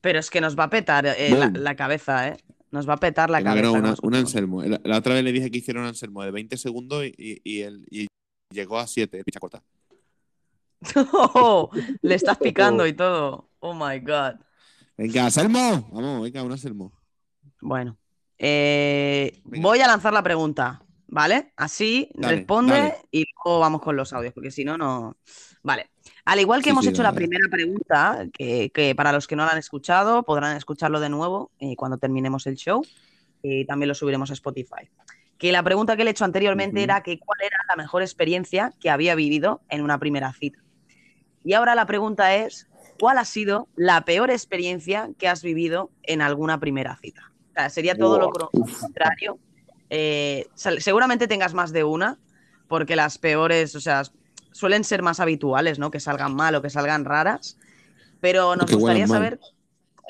Pero 0.00 0.18
es 0.18 0.30
que 0.30 0.40
nos 0.40 0.58
va 0.58 0.64
a 0.64 0.70
petar 0.70 1.06
eh, 1.06 1.30
la, 1.54 1.76
cabeza, 1.76 2.28
¿eh? 2.28 2.36
Nos 2.72 2.88
va 2.88 2.94
a 2.94 2.96
petar 2.96 3.30
la 3.30 3.38
Que 3.38 3.44
cabeza. 3.44 3.70
una- 3.70 3.94
un. 4.02 4.14
Anselmo. 4.16 4.62
La, 4.64 4.80
la 4.82 4.98
otra 4.98 5.14
vez 5.14 5.22
le 5.22 5.30
dije 5.32 5.48
que 5.50 5.58
hiciera 5.58 5.80
un 5.80 5.86
Anselmo 5.86 6.24
de 6.24 6.32
20 6.32 6.56
segundos 6.56 7.04
y, 7.06 7.14
y, 7.16 7.40
y 7.44 7.60
él- 7.62 7.86
y 7.88 8.06
llegó 8.52 8.78
a 8.78 8.86
7, 8.88 9.22
picha 9.24 9.38
corta. 9.38 9.62
Oh, 11.12 11.70
le 12.02 12.14
estás 12.14 12.38
picando 12.38 12.86
y 12.86 12.92
todo. 12.92 13.50
Oh 13.60 13.74
my 13.74 13.98
god. 14.00 14.34
Venga, 14.96 15.24
Anselmo. 15.24 15.88
Vamos, 15.92 16.22
venga, 16.22 16.42
un 16.42 16.52
Anselmo. 16.52 16.92
Bueno, 17.60 17.98
eh, 18.38 19.40
voy 19.44 19.80
a 19.80 19.86
lanzar 19.86 20.12
la 20.12 20.22
pregunta, 20.22 20.82
¿vale? 21.06 21.52
Así 21.56 22.08
Dale, 22.14 22.36
responde 22.36 22.74
dale. 22.74 22.94
y 23.10 23.24
luego 23.44 23.60
vamos 23.60 23.80
con 23.82 23.96
los 23.96 24.12
audios, 24.12 24.32
porque 24.34 24.50
si 24.50 24.64
no, 24.64 24.76
no. 24.78 25.16
Vale. 25.62 25.90
Al 26.24 26.40
igual 26.40 26.60
que 26.60 26.64
Sí, 26.64 26.70
hemos 26.70 26.84
sí, 26.84 26.90
hecho 26.90 27.02
dale, 27.02 27.12
la 27.14 27.16
primera 27.16 27.48
pregunta, 27.50 28.26
que, 28.32 28.70
que 28.70 28.94
para 28.94 29.12
los 29.12 29.26
que 29.26 29.36
no 29.36 29.44
la 29.44 29.52
han 29.52 29.58
escuchado, 29.58 30.22
podrán 30.22 30.56
escucharlo 30.56 31.00
de 31.00 31.08
nuevo 31.08 31.50
eh, 31.58 31.76
cuando 31.76 31.98
terminemos 31.98 32.46
el 32.46 32.56
show. 32.56 32.84
Y 33.42 33.64
también 33.66 33.88
lo 33.88 33.94
subiremos 33.94 34.30
a 34.30 34.34
Spotify. 34.34 34.88
Que 35.38 35.52
la 35.52 35.62
pregunta 35.62 35.96
que 35.96 36.04
le 36.04 36.10
he 36.10 36.12
hecho 36.12 36.24
anteriormente 36.24 36.82
era 36.82 37.02
que 37.02 37.18
cuál 37.18 37.38
era 37.42 37.58
la 37.68 37.76
mejor 37.76 38.02
experiencia 38.02 38.72
que 38.80 38.90
había 38.90 39.14
vivido 39.14 39.60
en 39.68 39.82
una 39.82 39.98
primera 39.98 40.32
cita. 40.32 40.58
Y 41.46 41.52
ahora 41.52 41.76
la 41.76 41.86
pregunta 41.86 42.34
es, 42.34 42.66
¿cuál 42.98 43.18
ha 43.18 43.24
sido 43.24 43.68
la 43.76 44.04
peor 44.04 44.32
experiencia 44.32 45.10
que 45.16 45.28
has 45.28 45.44
vivido 45.44 45.92
en 46.02 46.20
alguna 46.20 46.58
primera 46.58 46.96
cita? 46.96 47.30
O 47.50 47.52
sea, 47.52 47.70
sería 47.70 47.96
todo 47.96 48.18
lo 48.18 48.50
contrario. 48.80 49.38
Eh, 49.88 50.48
seguramente 50.56 51.28
tengas 51.28 51.54
más 51.54 51.70
de 51.72 51.84
una, 51.84 52.18
porque 52.66 52.96
las 52.96 53.18
peores, 53.18 53.76
o 53.76 53.80
sea, 53.80 54.02
suelen 54.50 54.82
ser 54.82 55.02
más 55.02 55.20
habituales, 55.20 55.78
¿no? 55.78 55.92
Que 55.92 56.00
salgan 56.00 56.34
mal 56.34 56.56
o 56.56 56.62
que 56.62 56.68
salgan 56.68 57.04
raras. 57.04 57.56
Pero 58.20 58.56
nos 58.56 58.66
que 58.66 58.74
gustaría 58.74 59.06
mal. 59.06 59.16
saber 59.16 59.40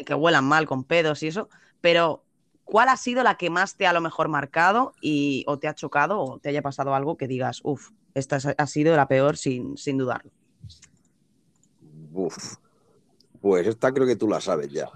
que 0.07 0.15
huelan 0.15 0.47
mal 0.47 0.67
con 0.67 0.85
pedos 0.85 1.23
y 1.23 1.27
eso, 1.27 1.51
pero 1.83 2.25
¿cuál 2.65 2.89
ha 2.89 2.97
sido 2.97 3.23
la 3.23 3.37
que 3.37 3.51
más 3.51 3.77
te 3.77 3.87
ha 3.87 3.91
a 3.91 3.93
lo 3.93 4.01
mejor 4.01 4.29
marcado 4.29 4.95
y 5.03 5.45
o 5.47 5.59
te 5.59 5.69
ha 5.69 5.75
chocado 5.75 6.19
o 6.19 6.39
te 6.39 6.49
haya 6.49 6.63
pasado 6.63 6.95
algo 6.95 7.19
que 7.19 7.29
digas, 7.29 7.61
uff, 7.63 7.91
esta 8.15 8.37
es- 8.37 8.55
ha 8.57 8.67
sido 8.67 8.97
la 8.97 9.07
peor 9.07 9.37
sin, 9.37 9.77
sin 9.77 9.99
dudarlo? 9.99 10.31
Uf. 12.17 12.57
Pues 13.43 13.67
esta 13.67 13.93
creo 13.93 14.07
que 14.07 14.17
tú 14.17 14.27
la 14.27 14.41
sabes 14.41 14.73
ya. 14.73 14.89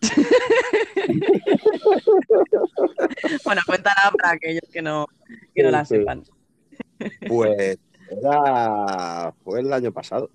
Bueno, 3.44 3.60
cuéntala 3.66 4.12
para 4.16 4.34
aquellos 4.34 4.62
que 4.72 4.82
no, 4.82 5.06
que 5.54 5.62
no 5.62 5.70
la 5.70 5.84
sepan. 5.84 6.22
Pues 7.28 7.78
era, 8.08 9.34
fue 9.44 9.60
el 9.60 9.72
año 9.72 9.92
pasado. 9.92 10.30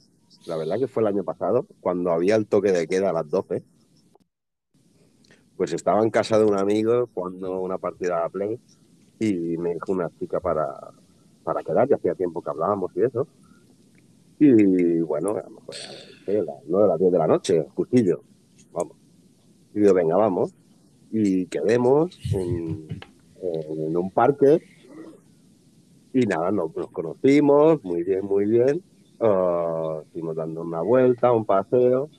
La 0.45 0.57
verdad 0.57 0.77
que 0.77 0.87
fue 0.87 1.03
el 1.03 1.07
año 1.07 1.23
pasado, 1.23 1.65
cuando 1.79 2.11
había 2.11 2.35
el 2.35 2.47
toque 2.47 2.71
de 2.71 2.87
queda 2.87 3.09
a 3.09 3.13
las 3.13 3.29
12. 3.29 3.63
Pues 5.55 5.73
estaba 5.73 6.03
en 6.03 6.11
casa 6.11 6.37
de 6.37 6.45
un 6.45 6.57
amigo 6.57 7.09
jugando 7.13 7.59
una 7.59 7.77
partida 7.77 8.23
a 8.23 8.29
Play 8.29 8.59
y 9.19 9.57
me 9.57 9.73
dijo 9.73 9.91
una 9.91 10.11
chica 10.19 10.39
para, 10.39 10.67
para 11.43 11.63
quedar, 11.63 11.87
ya 11.87 11.95
hacía 11.95 12.13
tiempo 12.13 12.41
que 12.41 12.51
hablábamos 12.51 12.91
y 12.95 13.03
eso. 13.03 13.27
Y 14.39 14.99
bueno, 15.01 15.31
a 15.31 15.49
lo 15.49 16.43
las 16.43 16.55
9 16.67 16.85
a 16.85 16.87
las 16.87 16.99
10 16.99 17.11
de 17.11 17.17
la 17.17 17.27
noche, 17.27 17.65
justillo. 17.73 18.21
Vamos. 18.71 18.97
Y 19.73 19.79
digo, 19.79 19.93
venga, 19.93 20.15
vamos. 20.15 20.53
Y 21.11 21.45
quedemos 21.47 22.19
en, 22.33 22.99
un 23.95 24.11
parque 24.11 24.61
y 26.13 26.25
nada, 26.25 26.51
nos, 26.51 26.71
conocimos, 26.91 27.83
muy 27.83 28.03
bien, 28.03 28.25
muy 28.25 28.45
bien. 28.45 28.83
Ah, 29.19 30.01
estuvimos 30.03 30.35
dando 30.35 30.61
una 30.61 30.81
vuelta, 30.81 31.31
un 31.31 31.45
paseo. 31.45 32.09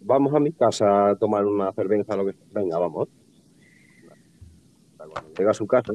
Vamos 0.00 0.34
a 0.34 0.40
mi 0.40 0.52
casa 0.52 1.10
a 1.10 1.16
tomar 1.16 1.44
una 1.44 1.72
cerveza, 1.72 2.16
lo 2.16 2.26
que 2.26 2.34
Venga, 2.52 2.78
vamos. 2.78 3.08
Llega 5.36 5.50
a 5.50 5.54
su 5.54 5.66
casa, 5.66 5.92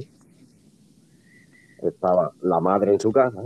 estaba 1.81 2.31
la 2.41 2.59
madre 2.59 2.93
en 2.93 2.99
su 2.99 3.11
casa, 3.11 3.41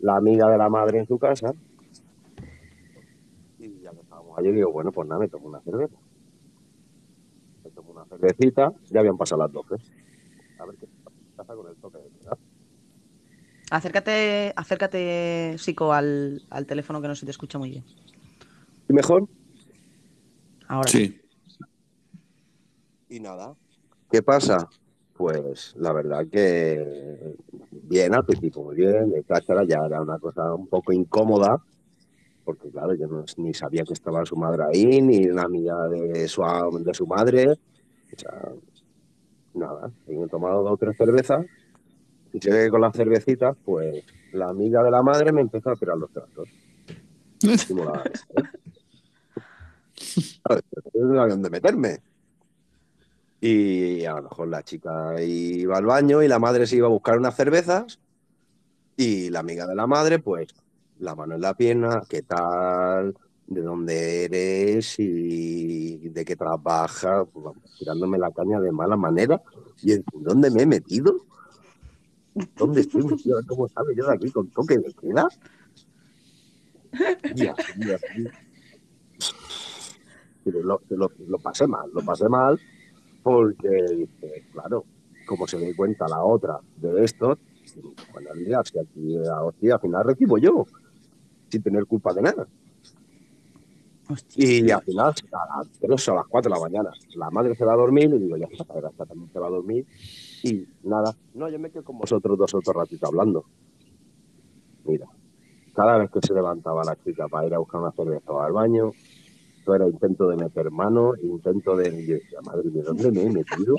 la 0.00 0.16
amiga 0.16 0.48
de 0.48 0.58
la 0.58 0.68
madre 0.68 0.98
en 0.98 1.06
su 1.06 1.18
casa, 1.18 1.54
y 3.58 3.80
ya 3.80 3.90
que 3.90 4.00
estábamos 4.00 4.38
allí, 4.38 4.52
digo, 4.52 4.72
bueno, 4.72 4.92
pues 4.92 5.08
nada, 5.08 5.20
me 5.20 5.28
tomo 5.28 5.48
una 5.48 5.60
cerveza. 5.60 5.96
Me 7.64 7.70
tomo 7.70 7.92
una 7.92 8.04
cervecita, 8.06 8.72
ya 8.90 9.00
habían 9.00 9.16
pasado 9.16 9.42
las 9.42 9.52
12. 9.52 9.74
A 10.58 10.66
ver 10.66 10.76
qué 10.76 10.86
pasa 11.36 11.54
con 11.54 11.68
el 11.68 11.76
toque 11.76 11.98
de 11.98 12.10
queda. 12.10 12.38
Acércate, 13.70 14.52
acércate, 14.54 15.56
Sico, 15.58 15.92
al, 15.92 16.42
al 16.50 16.66
teléfono 16.66 17.00
que 17.02 17.08
no 17.08 17.14
se 17.16 17.24
te 17.24 17.32
escucha 17.32 17.58
muy 17.58 17.70
bien. 17.70 17.84
¿Y 18.88 18.92
mejor? 18.92 19.28
Ahora 20.68 20.88
Sí. 20.88 21.20
Y 23.08 23.20
nada. 23.20 23.54
¿Qué 24.10 24.22
pasa? 24.22 24.68
Pues 25.16 25.74
la 25.78 25.92
verdad 25.92 26.26
que 26.30 27.34
bien, 27.70 28.14
al 28.14 28.24
principio 28.26 28.62
muy 28.62 28.76
bien, 28.76 29.10
de 29.10 29.22
cátara 29.24 29.64
ya 29.64 29.78
era 29.86 30.02
una 30.02 30.18
cosa 30.18 30.54
un 30.54 30.66
poco 30.66 30.92
incómoda, 30.92 31.62
porque 32.44 32.70
claro, 32.70 32.94
yo 32.94 33.06
no, 33.06 33.24
ni 33.38 33.54
sabía 33.54 33.84
que 33.84 33.94
estaba 33.94 34.26
su 34.26 34.36
madre 34.36 34.64
ahí, 34.64 35.00
ni 35.00 35.24
la 35.24 35.42
amiga 35.42 35.88
de 35.88 36.28
su, 36.28 36.42
de 36.80 36.94
su 36.94 37.06
madre. 37.06 37.52
O 37.52 38.18
sea, 38.18 38.52
nada, 39.54 39.90
he 40.06 40.28
tomado 40.28 40.62
dos 40.62 40.72
o 40.72 40.76
tres 40.76 40.96
cervezas, 40.96 41.46
y 42.32 42.38
que 42.38 42.68
con 42.68 42.82
las 42.82 42.94
cervecitas, 42.94 43.56
pues 43.64 44.04
la 44.32 44.50
amiga 44.50 44.82
de 44.82 44.90
la 44.90 45.02
madre 45.02 45.32
me 45.32 45.40
empezó 45.40 45.70
a 45.70 45.76
tirar 45.76 45.96
los 45.96 46.10
tratos. 46.10 46.48
No 50.44 51.22
había 51.22 51.34
dónde 51.34 51.50
meterme. 51.50 51.98
Y 53.40 54.04
a 54.04 54.14
lo 54.14 54.22
mejor 54.22 54.48
la 54.48 54.62
chica 54.62 55.20
iba 55.22 55.76
al 55.76 55.84
baño 55.84 56.22
y 56.22 56.28
la 56.28 56.38
madre 56.38 56.66
se 56.66 56.76
iba 56.76 56.86
a 56.86 56.90
buscar 56.90 57.18
unas 57.18 57.36
cervezas 57.36 58.00
y 58.96 59.28
la 59.28 59.40
amiga 59.40 59.66
de 59.66 59.74
la 59.74 59.86
madre, 59.86 60.18
pues, 60.18 60.48
la 61.00 61.14
mano 61.14 61.34
en 61.34 61.42
la 61.42 61.52
pierna, 61.54 62.02
¿qué 62.08 62.22
tal? 62.22 63.14
¿De 63.46 63.60
dónde 63.60 64.24
eres? 64.24 64.98
¿Y 64.98 66.08
de 66.08 66.24
qué 66.24 66.34
trabajas? 66.34 67.26
Pues, 67.30 67.44
vamos, 67.44 67.62
tirándome 67.78 68.16
la 68.18 68.30
caña 68.32 68.58
de 68.58 68.72
mala 68.72 68.96
manera. 68.96 69.42
¿Y 69.82 69.92
en 69.92 70.04
dónde 70.14 70.50
me 70.50 70.62
he 70.62 70.66
metido? 70.66 71.26
¿Dónde 72.56 72.80
estoy 72.80 73.04
metido? 73.04 73.38
¿Cómo 73.46 73.68
sabe 73.68 73.94
yo 73.94 74.06
de 74.06 74.14
aquí 74.14 74.30
con 74.30 74.48
toque 74.50 74.78
de 74.78 74.94
queda? 74.94 75.28
Y 77.34 77.46
así, 77.46 77.72
y 77.76 77.92
así. 77.92 78.28
Pero 80.42 80.62
lo, 80.62 80.80
lo- 80.88 81.12
lo 81.28 81.38
pasé 81.38 81.66
mal, 81.66 81.90
lo 81.92 82.02
pasé 82.02 82.28
mal 82.28 82.58
porque, 83.26 84.08
claro, 84.52 84.84
como 85.26 85.48
se 85.48 85.58
dé 85.58 85.74
cuenta 85.74 86.06
la 86.06 86.22
otra 86.22 86.60
de 86.76 87.02
esto, 87.02 87.36
bueno, 88.12 88.30
mira, 88.36 88.62
si 88.62 88.78
aquí 88.78 89.16
a 89.26 89.42
hostia, 89.42 89.74
al 89.74 89.80
final 89.80 90.04
recibo 90.04 90.38
yo, 90.38 90.64
sin 91.48 91.60
tener 91.60 91.86
culpa 91.86 92.14
de 92.14 92.22
nada. 92.22 92.46
Y 94.36 94.70
al 94.70 94.80
final, 94.80 95.12
a 95.32 95.58
las 95.58 95.68
3 95.80 96.08
o 96.08 96.12
a 96.12 96.14
las 96.14 96.26
4 96.28 96.48
de 96.48 96.56
la 96.56 96.62
mañana, 96.62 96.92
la 97.16 97.28
madre 97.30 97.56
se 97.56 97.64
va 97.64 97.72
a 97.72 97.76
dormir 97.76 98.14
y 98.14 98.18
digo, 98.20 98.36
ya 98.36 98.46
está, 98.46 98.72
ahora 98.72 98.90
esta 98.90 99.04
también 99.04 99.28
se 99.32 99.40
va 99.40 99.48
a 99.48 99.50
dormir. 99.50 99.84
Y 100.44 100.64
nada, 100.84 101.12
no, 101.34 101.48
yo 101.48 101.58
me 101.58 101.70
quedo 101.70 101.82
con 101.82 101.98
vosotros 101.98 102.38
dos 102.38 102.54
otro 102.54 102.74
ratito 102.74 103.08
hablando. 103.08 103.44
Mira, 104.84 105.08
cada 105.74 105.98
vez 105.98 106.12
que 106.12 106.20
se 106.24 106.32
levantaba 106.32 106.84
la 106.84 106.94
chica 107.02 107.26
para 107.26 107.48
ir 107.48 107.54
a 107.54 107.58
buscar 107.58 107.80
una 107.80 107.90
cerveza 107.90 108.30
o 108.30 108.40
al 108.40 108.52
baño, 108.52 108.92
esto 109.66 109.74
era 109.74 109.88
intento 109.88 110.28
de 110.28 110.36
meter 110.36 110.70
mano, 110.70 111.14
intento 111.20 111.74
de. 111.76 111.88
y 111.88 112.06
yo 112.06 112.14
decía, 112.14 112.38
madre, 112.44 112.70
¿de 112.70 112.82
dónde 112.82 113.10
me 113.10 113.22
he 113.22 113.30
metido? 113.30 113.74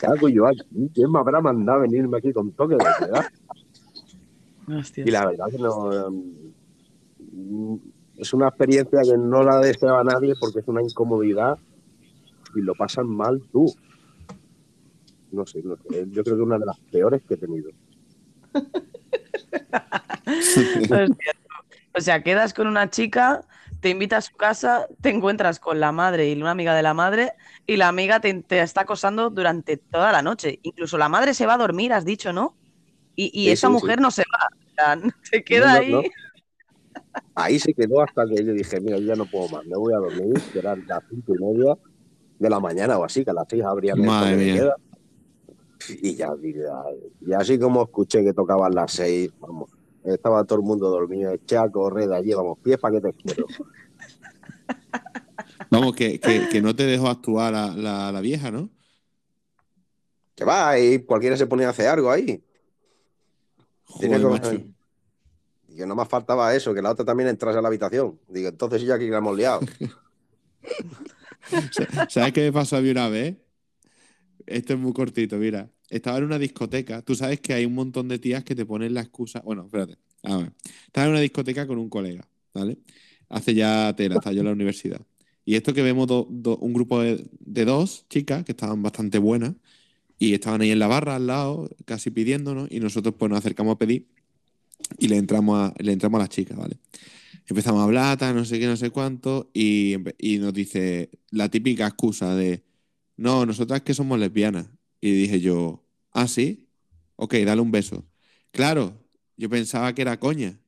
¿Qué 0.00 0.06
hago 0.06 0.26
yo 0.30 0.46
aquí? 0.46 0.90
¿Quién 0.94 1.12
me 1.12 1.18
habrá 1.18 1.42
mandado 1.42 1.80
a 1.80 1.82
venirme 1.82 2.16
aquí 2.16 2.32
con 2.32 2.50
toque 2.52 2.76
de 2.76 2.84
queda? 2.98 3.30
Y 4.96 5.10
la 5.10 5.26
verdad 5.26 5.46
que 5.50 5.58
no. 5.58 6.10
mm, 7.30 7.76
Es 8.16 8.32
una 8.32 8.48
experiencia 8.48 9.02
que 9.02 9.18
no 9.18 9.42
la 9.42 9.58
desea 9.58 10.00
a 10.00 10.04
nadie 10.04 10.32
porque 10.40 10.60
es 10.60 10.68
una 10.68 10.82
incomodidad 10.82 11.58
y 12.54 12.62
lo 12.62 12.74
pasan 12.74 13.06
mal 13.06 13.42
tú. 13.52 13.66
No 15.30 15.44
sé, 15.44 15.62
no 15.62 15.76
sé, 15.76 16.06
yo 16.08 16.24
creo 16.24 16.36
que 16.36 16.42
es 16.42 16.46
una 16.46 16.58
de 16.58 16.64
las 16.64 16.80
peores 16.90 17.22
que 17.24 17.34
he 17.34 17.36
tenido. 17.36 17.70
O 21.96 22.00
sea, 22.00 22.24
quedas 22.24 22.52
con 22.52 22.66
una 22.66 22.90
chica, 22.90 23.44
te 23.84 23.90
invita 23.90 24.16
a 24.16 24.22
su 24.22 24.34
casa, 24.34 24.88
te 25.02 25.10
encuentras 25.10 25.60
con 25.60 25.78
la 25.78 25.92
madre 25.92 26.30
y 26.30 26.40
una 26.40 26.52
amiga 26.52 26.74
de 26.74 26.82
la 26.82 26.94
madre, 26.94 27.34
y 27.66 27.76
la 27.76 27.88
amiga 27.88 28.18
te, 28.20 28.42
te 28.42 28.62
está 28.62 28.80
acosando 28.82 29.28
durante 29.28 29.76
toda 29.76 30.10
la 30.10 30.22
noche. 30.22 30.58
Incluso 30.62 30.96
la 30.98 31.10
madre 31.10 31.34
se 31.34 31.44
va 31.46 31.54
a 31.54 31.58
dormir, 31.58 31.92
has 31.92 32.06
dicho, 32.06 32.32
¿no? 32.32 32.56
Y, 33.16 33.30
y 33.34 33.50
Sí, 33.50 33.50
esa 33.50 33.68
sí, 33.68 33.70
mujer 33.70 34.00
sí. 34.00 34.00
no 34.00 34.10
se 34.10 34.22
va, 34.22 34.48
o 34.48 34.72
sea, 34.76 35.12
se 35.22 35.44
queda 35.44 35.72
No, 35.72 35.78
no, 35.78 35.82
ahí. 35.82 36.02
no. 36.02 36.14
Ahí 37.34 37.58
se 37.58 37.74
quedó 37.74 38.00
hasta 38.02 38.26
que 38.26 38.44
yo 38.44 38.52
dije, 38.52 38.80
mira, 38.80 38.98
yo 38.98 39.06
ya 39.06 39.16
no 39.16 39.26
puedo 39.26 39.48
más, 39.48 39.64
me 39.66 39.76
voy 39.76 39.92
a 39.92 39.98
dormir, 39.98 40.42
que 40.52 40.58
eran 40.58 40.84
las 40.86 41.00
cinco 41.08 41.34
y 41.34 41.38
media 41.38 41.74
de 42.38 42.50
la 42.50 42.60
mañana 42.60 42.98
o 42.98 43.04
así, 43.04 43.24
que 43.24 43.30
a 43.30 43.34
las 43.34 43.46
seis 43.48 43.64
Madre 43.94 44.36
mía. 44.36 44.54
queda. 44.54 44.74
Y 45.88 46.14
ya, 46.16 46.30
y 46.42 46.54
ya- 46.54 46.84
y 47.20 47.32
así 47.34 47.58
como 47.58 47.82
escuché 47.82 48.24
que 48.24 48.32
tocaban 48.32 48.74
las 48.74 48.92
seis, 48.92 49.30
vamos, 49.38 49.70
estaba 50.04 50.44
todo 50.44 50.58
el 50.58 50.64
mundo 50.64 50.90
dormido, 50.90 51.32
eché 51.32 51.56
a 51.56 51.68
correr 51.70 52.08
de 52.08 52.16
allí, 52.16 52.34
vamos, 52.34 52.58
pies 52.62 52.78
para 52.78 53.00
que 53.00 53.00
te 53.00 53.12
quiero. 53.14 53.46
Vamos, 55.70 55.94
que, 55.96 56.20
que, 56.20 56.48
que 56.48 56.62
no 56.62 56.74
te 56.76 56.84
dejó 56.84 57.08
actuar 57.08 57.52
la, 57.52 57.68
la, 57.74 58.12
la 58.12 58.20
vieja, 58.20 58.50
¿no? 58.50 58.70
Que 60.36 60.44
va, 60.44 60.78
y 60.78 61.00
cualquiera 61.00 61.36
se 61.36 61.46
ponía 61.46 61.68
a 61.68 61.70
hacer 61.70 61.88
algo 61.88 62.10
ahí. 62.10 62.42
Joder, 63.84 64.20
que- 64.20 64.26
macho. 64.26 64.54
Y 65.68 65.76
que 65.76 65.86
no 65.86 65.94
más 65.96 66.08
faltaba 66.08 66.54
eso, 66.54 66.72
que 66.74 66.82
la 66.82 66.90
otra 66.92 67.04
también 67.04 67.28
entrase 67.28 67.58
a 67.58 67.62
la 67.62 67.68
habitación. 67.68 68.18
Digo, 68.28 68.48
entonces 68.48 68.80
sí 68.80 68.86
ya 68.86 68.94
aquí 68.94 69.08
la 69.08 69.18
hemos 69.18 69.36
liado. 69.36 69.60
¿Sabes 72.08 72.32
qué 72.32 72.40
me 72.42 72.52
pasó 72.52 72.76
a 72.76 72.80
mí 72.80 72.90
una 72.90 73.08
vez? 73.08 73.36
Esto 74.46 74.74
es 74.74 74.78
muy 74.78 74.92
cortito, 74.92 75.36
mira. 75.36 75.68
Estaba 75.90 76.18
en 76.18 76.24
una 76.24 76.38
discoteca. 76.38 77.02
Tú 77.02 77.14
sabes 77.14 77.40
que 77.40 77.54
hay 77.54 77.64
un 77.64 77.74
montón 77.74 78.08
de 78.08 78.18
tías 78.18 78.44
que 78.44 78.54
te 78.54 78.64
ponen 78.64 78.94
la 78.94 79.00
excusa. 79.00 79.40
Bueno, 79.40 79.64
espérate. 79.64 79.96
A 80.22 80.38
ver. 80.38 80.52
Estaba 80.86 81.06
en 81.06 81.12
una 81.12 81.20
discoteca 81.20 81.66
con 81.66 81.78
un 81.78 81.88
colega, 81.88 82.26
¿vale? 82.52 82.78
Hace 83.28 83.54
ya 83.54 83.94
tela, 83.96 84.16
estaba 84.16 84.32
yo 84.32 84.40
en 84.40 84.46
la 84.46 84.52
universidad. 84.52 85.00
Y 85.44 85.56
esto 85.56 85.74
que 85.74 85.82
vemos 85.82 86.08
un 86.10 86.72
grupo 86.72 87.00
de, 87.00 87.64
dos 87.64 88.06
chicas 88.08 88.44
que 88.44 88.52
estaban 88.52 88.82
bastante 88.82 89.18
buenas 89.18 89.54
y 90.18 90.32
estaban 90.32 90.62
ahí 90.62 90.70
en 90.70 90.78
la 90.78 90.86
barra 90.86 91.16
al 91.16 91.26
lado, 91.26 91.68
casi 91.84 92.10
pidiéndonos, 92.10 92.68
y 92.70 92.80
nosotros 92.80 93.14
pues 93.18 93.28
nos 93.28 93.38
acercamos 93.38 93.74
a 93.74 93.78
pedir 93.78 94.06
y 94.98 95.08
le 95.08 95.16
entramos 95.16 95.58
a, 95.58 95.74
le 95.82 95.92
entramos 95.92 96.18
a 96.18 96.22
las 96.22 96.30
chicas, 96.30 96.56
¿vale? 96.56 96.78
Empezamos 97.46 97.80
a 97.80 97.84
hablar, 97.84 98.34
no 98.34 98.44
sé 98.46 98.58
qué, 98.58 98.66
no 98.66 98.76
sé 98.76 98.88
cuánto, 98.88 99.50
y, 99.52 99.96
y 100.18 100.38
nos 100.38 100.54
dice 100.54 101.10
la 101.30 101.50
típica 101.50 101.86
excusa 101.86 102.34
de, 102.34 102.62
no, 103.16 103.44
nosotras 103.44 103.82
que 103.82 103.92
somos 103.92 104.18
lesbianas. 104.18 104.66
Y 105.04 105.12
dije 105.12 105.38
yo, 105.38 105.84
ah, 106.12 106.26
sí, 106.26 106.66
ok, 107.16 107.34
dale 107.44 107.60
un 107.60 107.70
beso. 107.70 108.06
Claro, 108.52 108.94
yo 109.36 109.50
pensaba 109.50 109.94
que 109.94 110.00
era 110.00 110.18
coña. 110.18 110.58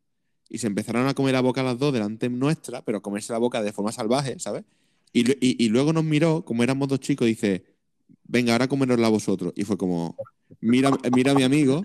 Y 0.51 0.59
se 0.59 0.67
empezaron 0.67 1.09
a 1.09 1.15
comer 1.15 1.33
la 1.33 1.41
boca 1.41 1.63
las 1.63 1.79
dos 1.79 1.91
delante 1.95 2.29
nuestra, 2.29 2.83
pero 2.85 3.01
comerse 3.01 3.33
la 3.33 3.39
boca 3.39 3.63
de 3.63 3.73
forma 3.73 3.93
salvaje, 3.93 4.39
¿sabes? 4.39 4.65
Y, 5.15 5.31
y- 5.45 5.57
y 5.65 5.69
luego 5.71 5.95
nos 5.95 6.05
miró, 6.05 6.45
como 6.45 6.63
éramos 6.63 6.89
dos 6.89 7.01
chicos, 7.01 7.27
dice, 7.27 7.65
venga, 8.25 8.53
ahora 8.53 8.69
comerosla 8.69 9.09
vosotros. 9.09 9.55
Y 9.57 9.65
fue 9.65 9.79
como, 9.79 10.15
mira, 10.61 10.91
mira 11.11 11.33
a 11.33 11.35
mi 11.35 11.43
amigo, 11.43 11.83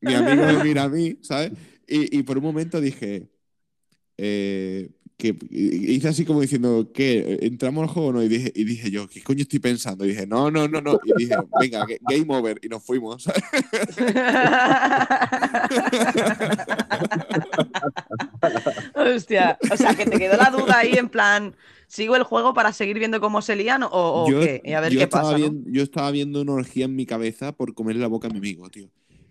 mi 0.00 0.14
amigo 0.14 0.46
me 0.46 0.58
mira 0.60 0.84
a 0.84 0.88
mí, 0.88 1.18
¿sabes? 1.22 1.50
Y, 1.88 2.16
y 2.16 2.22
por 2.22 2.38
un 2.38 2.44
momento 2.44 2.80
dije, 2.80 3.28
eh, 4.18 4.90
que 5.18 5.36
hice 5.50 6.06
así 6.08 6.24
como 6.24 6.40
diciendo, 6.40 6.90
¿qué? 6.94 7.40
¿Entramos 7.42 7.82
al 7.82 7.88
juego 7.92 8.08
o 8.10 8.12
no? 8.12 8.22
Y 8.22 8.28
dije, 8.28 8.52
y 8.54 8.62
dije 8.64 8.88
yo, 8.90 9.08
¿qué 9.08 9.20
coño 9.20 9.42
estoy 9.42 9.58
pensando? 9.58 10.04
Y 10.04 10.10
dije, 10.10 10.28
no, 10.28 10.48
no, 10.50 10.68
no, 10.68 10.80
no. 10.80 10.96
Y 11.04 11.12
dije, 11.18 11.34
venga, 11.60 11.84
ga- 11.84 11.98
game 12.08 12.24
over. 12.34 12.58
Y 12.62 12.68
nos 12.68 12.84
fuimos. 12.84 13.26
Hostia, 18.94 19.58
o 19.70 19.76
sea, 19.76 19.94
que 19.94 20.06
te 20.06 20.18
quedó 20.18 20.36
la 20.36 20.50
duda 20.50 20.78
ahí 20.78 20.92
en 20.94 21.08
plan, 21.08 21.54
¿sigo 21.86 22.16
el 22.16 22.22
juego 22.22 22.54
para 22.54 22.72
seguir 22.72 22.98
viendo 22.98 23.20
cómo 23.20 23.42
se 23.42 23.56
lían 23.56 23.82
o, 23.82 23.88
o 23.92 24.30
yo, 24.30 24.40
qué? 24.40 24.60
Y 24.64 24.72
a 24.72 24.80
ver 24.80 24.96
qué 24.96 25.06
pasa, 25.06 25.36
yo 25.38 25.82
estaba 25.82 26.10
viendo 26.10 26.40
una 26.42 26.52
orgía 26.52 26.84
en 26.86 26.96
mi 26.96 27.06
cabeza 27.06 27.52
por 27.52 27.74
comerle 27.74 28.00
la 28.02 28.08
boca 28.08 28.28
a 28.28 28.30
mi 28.30 28.38
amigo, 28.38 28.68
tío. 28.70 28.88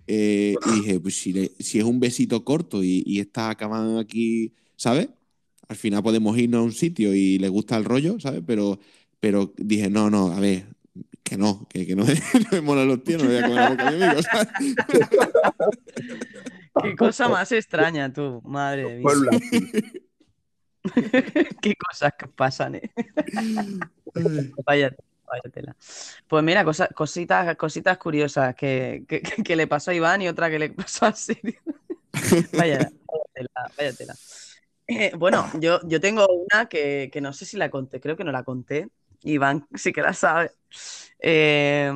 Eh, 0.07 0.55
y 0.65 0.75
dije, 0.81 0.99
pues 0.99 1.15
si, 1.19 1.33
le- 1.33 1.51
si 1.59 1.79
es 1.79 1.83
un 1.85 1.99
besito 1.99 2.43
corto 2.43 2.83
y, 2.83 3.03
y 3.05 3.19
está 3.19 3.49
acabando 3.49 3.99
aquí, 3.99 4.53
¿sabes? 4.75 5.09
Al 5.69 5.75
final 5.75 6.03
podemos 6.03 6.37
irnos 6.37 6.59
a 6.59 6.63
un 6.63 6.71
sitio 6.71 7.13
y 7.13 7.39
le 7.39 7.49
gusta 7.49 7.77
el 7.77 7.85
rollo, 7.85 8.19
¿sabes? 8.19 8.41
Pero, 8.45 8.79
pero 9.19 9.53
dije, 9.57 9.89
no, 9.89 10.09
no, 10.09 10.31
a 10.31 10.39
ver, 10.39 10.65
Que 11.23 11.37
no, 11.37 11.67
que, 11.69 11.85
que 11.85 11.95
no, 11.95 12.05
me, 12.05 12.13
no 12.33 12.47
me 12.51 12.61
molan 12.61 12.87
los 12.87 13.03
tíos, 13.03 13.21
no 13.21 13.29
voy 13.29 13.37
a 13.37 13.41
comer 13.41 13.55
la 13.57 13.69
boca 13.71 13.87
a 13.87 13.91
mi 13.91 14.03
amigo. 14.03 14.21
¿sabes? 14.23 14.47
Qué 16.83 16.95
cosa 16.95 17.27
más 17.27 17.51
extraña, 17.51 18.13
tú, 18.13 18.41
madre 18.45 18.99
mía. 18.99 19.07
Qué 21.61 21.75
cosas 21.75 22.13
que 22.17 22.27
pasan, 22.27 22.75
eh. 22.75 22.91
Vaya, 24.65 24.95
vaya 25.25 25.41
tela. 25.51 25.75
Pues 26.27 26.43
mira, 26.43 26.63
cosa- 26.63 26.87
cositas, 26.89 27.55
cositas 27.57 27.97
curiosas 27.97 28.55
que, 28.55 29.03
que- 29.07 29.21
que 29.21 29.55
le 29.55 29.67
pasó 29.67 29.91
a 29.91 29.95
Iván 29.95 30.21
y 30.21 30.27
otra 30.29 30.49
que 30.49 30.59
le 30.59 30.69
pasó 30.69 31.07
a 31.07 31.13
Sirio. 31.13 31.59
Vaya, 32.53 32.77
vaya 32.77 32.91
tela, 33.33 33.49
vaya 33.77 33.93
tela. 33.93 34.15
Eh, 34.87 35.11
bueno, 35.17 35.45
yo, 35.59 35.79
yo 35.85 35.99
tengo 35.99 36.27
una 36.27 36.67
que, 36.67 37.09
que 37.11 37.21
no 37.21 37.33
sé 37.33 37.45
si 37.45 37.57
la 37.57 37.69
conté, 37.69 37.99
creo 37.99 38.15
que 38.15 38.23
no 38.23 38.31
la 38.31 38.43
conté. 38.43 38.89
Iván 39.23 39.67
sí 39.73 39.91
que 39.91 40.01
la 40.01 40.13
sabe. 40.13 40.51
Eh, 41.19 41.91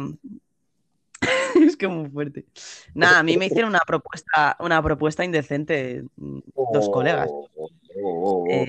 es 1.62 1.78
que 1.78 1.88
muy 1.88 2.10
fuerte. 2.10 2.46
Nada, 2.94 3.20
a 3.20 3.24
mí 3.24 3.38
me 3.38 3.46
hicieron 3.46 3.70
una 3.70 3.82
propuesta, 3.86 4.58
una 4.60 4.82
propuesta 4.84 5.24
indecente 5.24 6.04
mm, 6.18 6.40
dos 6.74 6.90
colegas. 6.90 7.30
Oh, 7.30 7.50
oh, 7.56 7.70
oh, 8.04 8.46
oh. 8.46 8.48
Eh, 8.50 8.68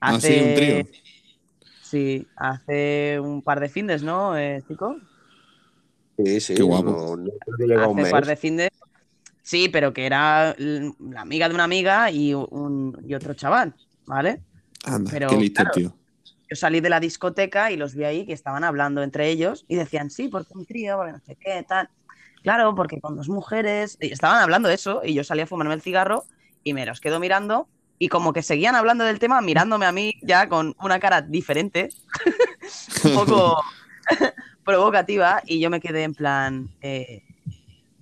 Ah, 0.00 0.18
sí, 0.18 0.40
un 0.40 0.54
trío. 0.54 0.82
Sí, 1.82 2.26
hace 2.36 3.20
un 3.20 3.42
par 3.42 3.60
de 3.60 3.68
findes, 3.68 4.02
¿no, 4.02 4.36
eh, 4.38 4.62
chico? 4.66 4.96
Sí, 6.16 6.40
sí. 6.40 6.54
Qué 6.54 6.62
guapo. 6.62 7.16
No, 7.16 7.16
no 7.16 7.30
Hace 7.78 7.88
un 7.88 8.10
par 8.10 8.26
de 8.26 8.36
findes. 8.36 8.70
Sí, 9.50 9.68
pero 9.68 9.92
que 9.92 10.06
era 10.06 10.54
la 10.56 11.22
amiga 11.22 11.48
de 11.48 11.56
una 11.56 11.64
amiga 11.64 12.08
y, 12.08 12.34
un, 12.34 12.96
y 13.04 13.14
otro 13.14 13.34
chaval, 13.34 13.74
¿vale? 14.06 14.42
Anda, 14.84 15.10
Pero, 15.10 15.28
qué 15.28 15.36
listo, 15.38 15.62
claro, 15.64 15.74
tío. 15.74 15.96
Yo 16.48 16.54
salí 16.54 16.78
de 16.78 16.88
la 16.88 17.00
discoteca 17.00 17.72
y 17.72 17.76
los 17.76 17.96
vi 17.96 18.04
ahí 18.04 18.26
que 18.26 18.32
estaban 18.32 18.62
hablando 18.62 19.02
entre 19.02 19.28
ellos 19.28 19.64
y 19.66 19.74
decían, 19.74 20.08
sí, 20.08 20.28
porque 20.28 20.52
un 20.54 20.66
trío, 20.66 20.96
porque 20.98 21.10
no 21.10 21.18
sé 21.18 21.34
qué, 21.34 21.64
tal. 21.66 21.88
Claro, 22.44 22.76
porque 22.76 23.00
con 23.00 23.16
dos 23.16 23.28
mujeres. 23.28 23.98
Y 24.00 24.12
estaban 24.12 24.40
hablando 24.40 24.68
de 24.68 24.76
eso 24.76 25.00
y 25.04 25.14
yo 25.14 25.24
salí 25.24 25.40
a 25.40 25.48
fumarme 25.48 25.74
el 25.74 25.82
cigarro 25.82 26.26
y 26.62 26.72
me 26.72 26.86
los 26.86 27.00
quedo 27.00 27.18
mirando 27.18 27.66
y 27.98 28.06
como 28.06 28.32
que 28.32 28.44
seguían 28.44 28.76
hablando 28.76 29.02
del 29.02 29.18
tema 29.18 29.40
mirándome 29.40 29.84
a 29.84 29.90
mí 29.90 30.14
ya 30.22 30.48
con 30.48 30.76
una 30.80 31.00
cara 31.00 31.22
diferente, 31.22 31.88
un 33.04 33.14
poco 33.14 33.60
provocativa 34.64 35.42
y 35.44 35.58
yo 35.58 35.70
me 35.70 35.80
quedé 35.80 36.04
en 36.04 36.14
plan, 36.14 36.70
eh, 36.82 37.24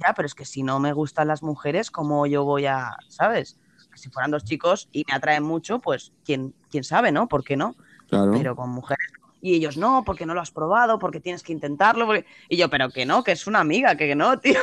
ya, 0.04 0.12
pero 0.14 0.26
es 0.26 0.34
que 0.34 0.44
si 0.44 0.62
no 0.62 0.78
me 0.80 0.92
gustan 0.92 1.28
las 1.28 1.42
mujeres, 1.42 1.90
¿cómo 1.90 2.26
yo 2.26 2.44
voy 2.44 2.66
a, 2.66 2.96
sabes? 3.08 3.58
Que 3.92 3.98
si 3.98 4.10
fueran 4.10 4.30
dos 4.30 4.44
chicos 4.44 4.88
y 4.92 5.04
me 5.08 5.14
atraen 5.14 5.42
mucho, 5.42 5.80
pues 5.80 6.12
quién, 6.24 6.54
quién 6.70 6.84
sabe, 6.84 7.10
¿no? 7.12 7.28
¿Por 7.28 7.44
qué 7.44 7.56
no? 7.56 7.74
Claro. 8.08 8.32
pero 8.32 8.56
con 8.56 8.70
mujeres. 8.70 9.06
Y 9.40 9.54
ellos, 9.54 9.76
no, 9.76 10.02
porque 10.04 10.26
no 10.26 10.34
lo 10.34 10.40
has 10.40 10.50
probado, 10.50 10.98
porque 10.98 11.20
tienes 11.20 11.42
que 11.44 11.52
intentarlo. 11.52 12.06
porque-". 12.06 12.26
Y 12.48 12.56
yo, 12.56 12.68
pero 12.70 12.90
que 12.90 13.06
no, 13.06 13.22
que 13.22 13.32
es 13.32 13.46
una 13.46 13.60
amiga, 13.60 13.96
que 13.96 14.14
no, 14.16 14.38
tío. 14.40 14.58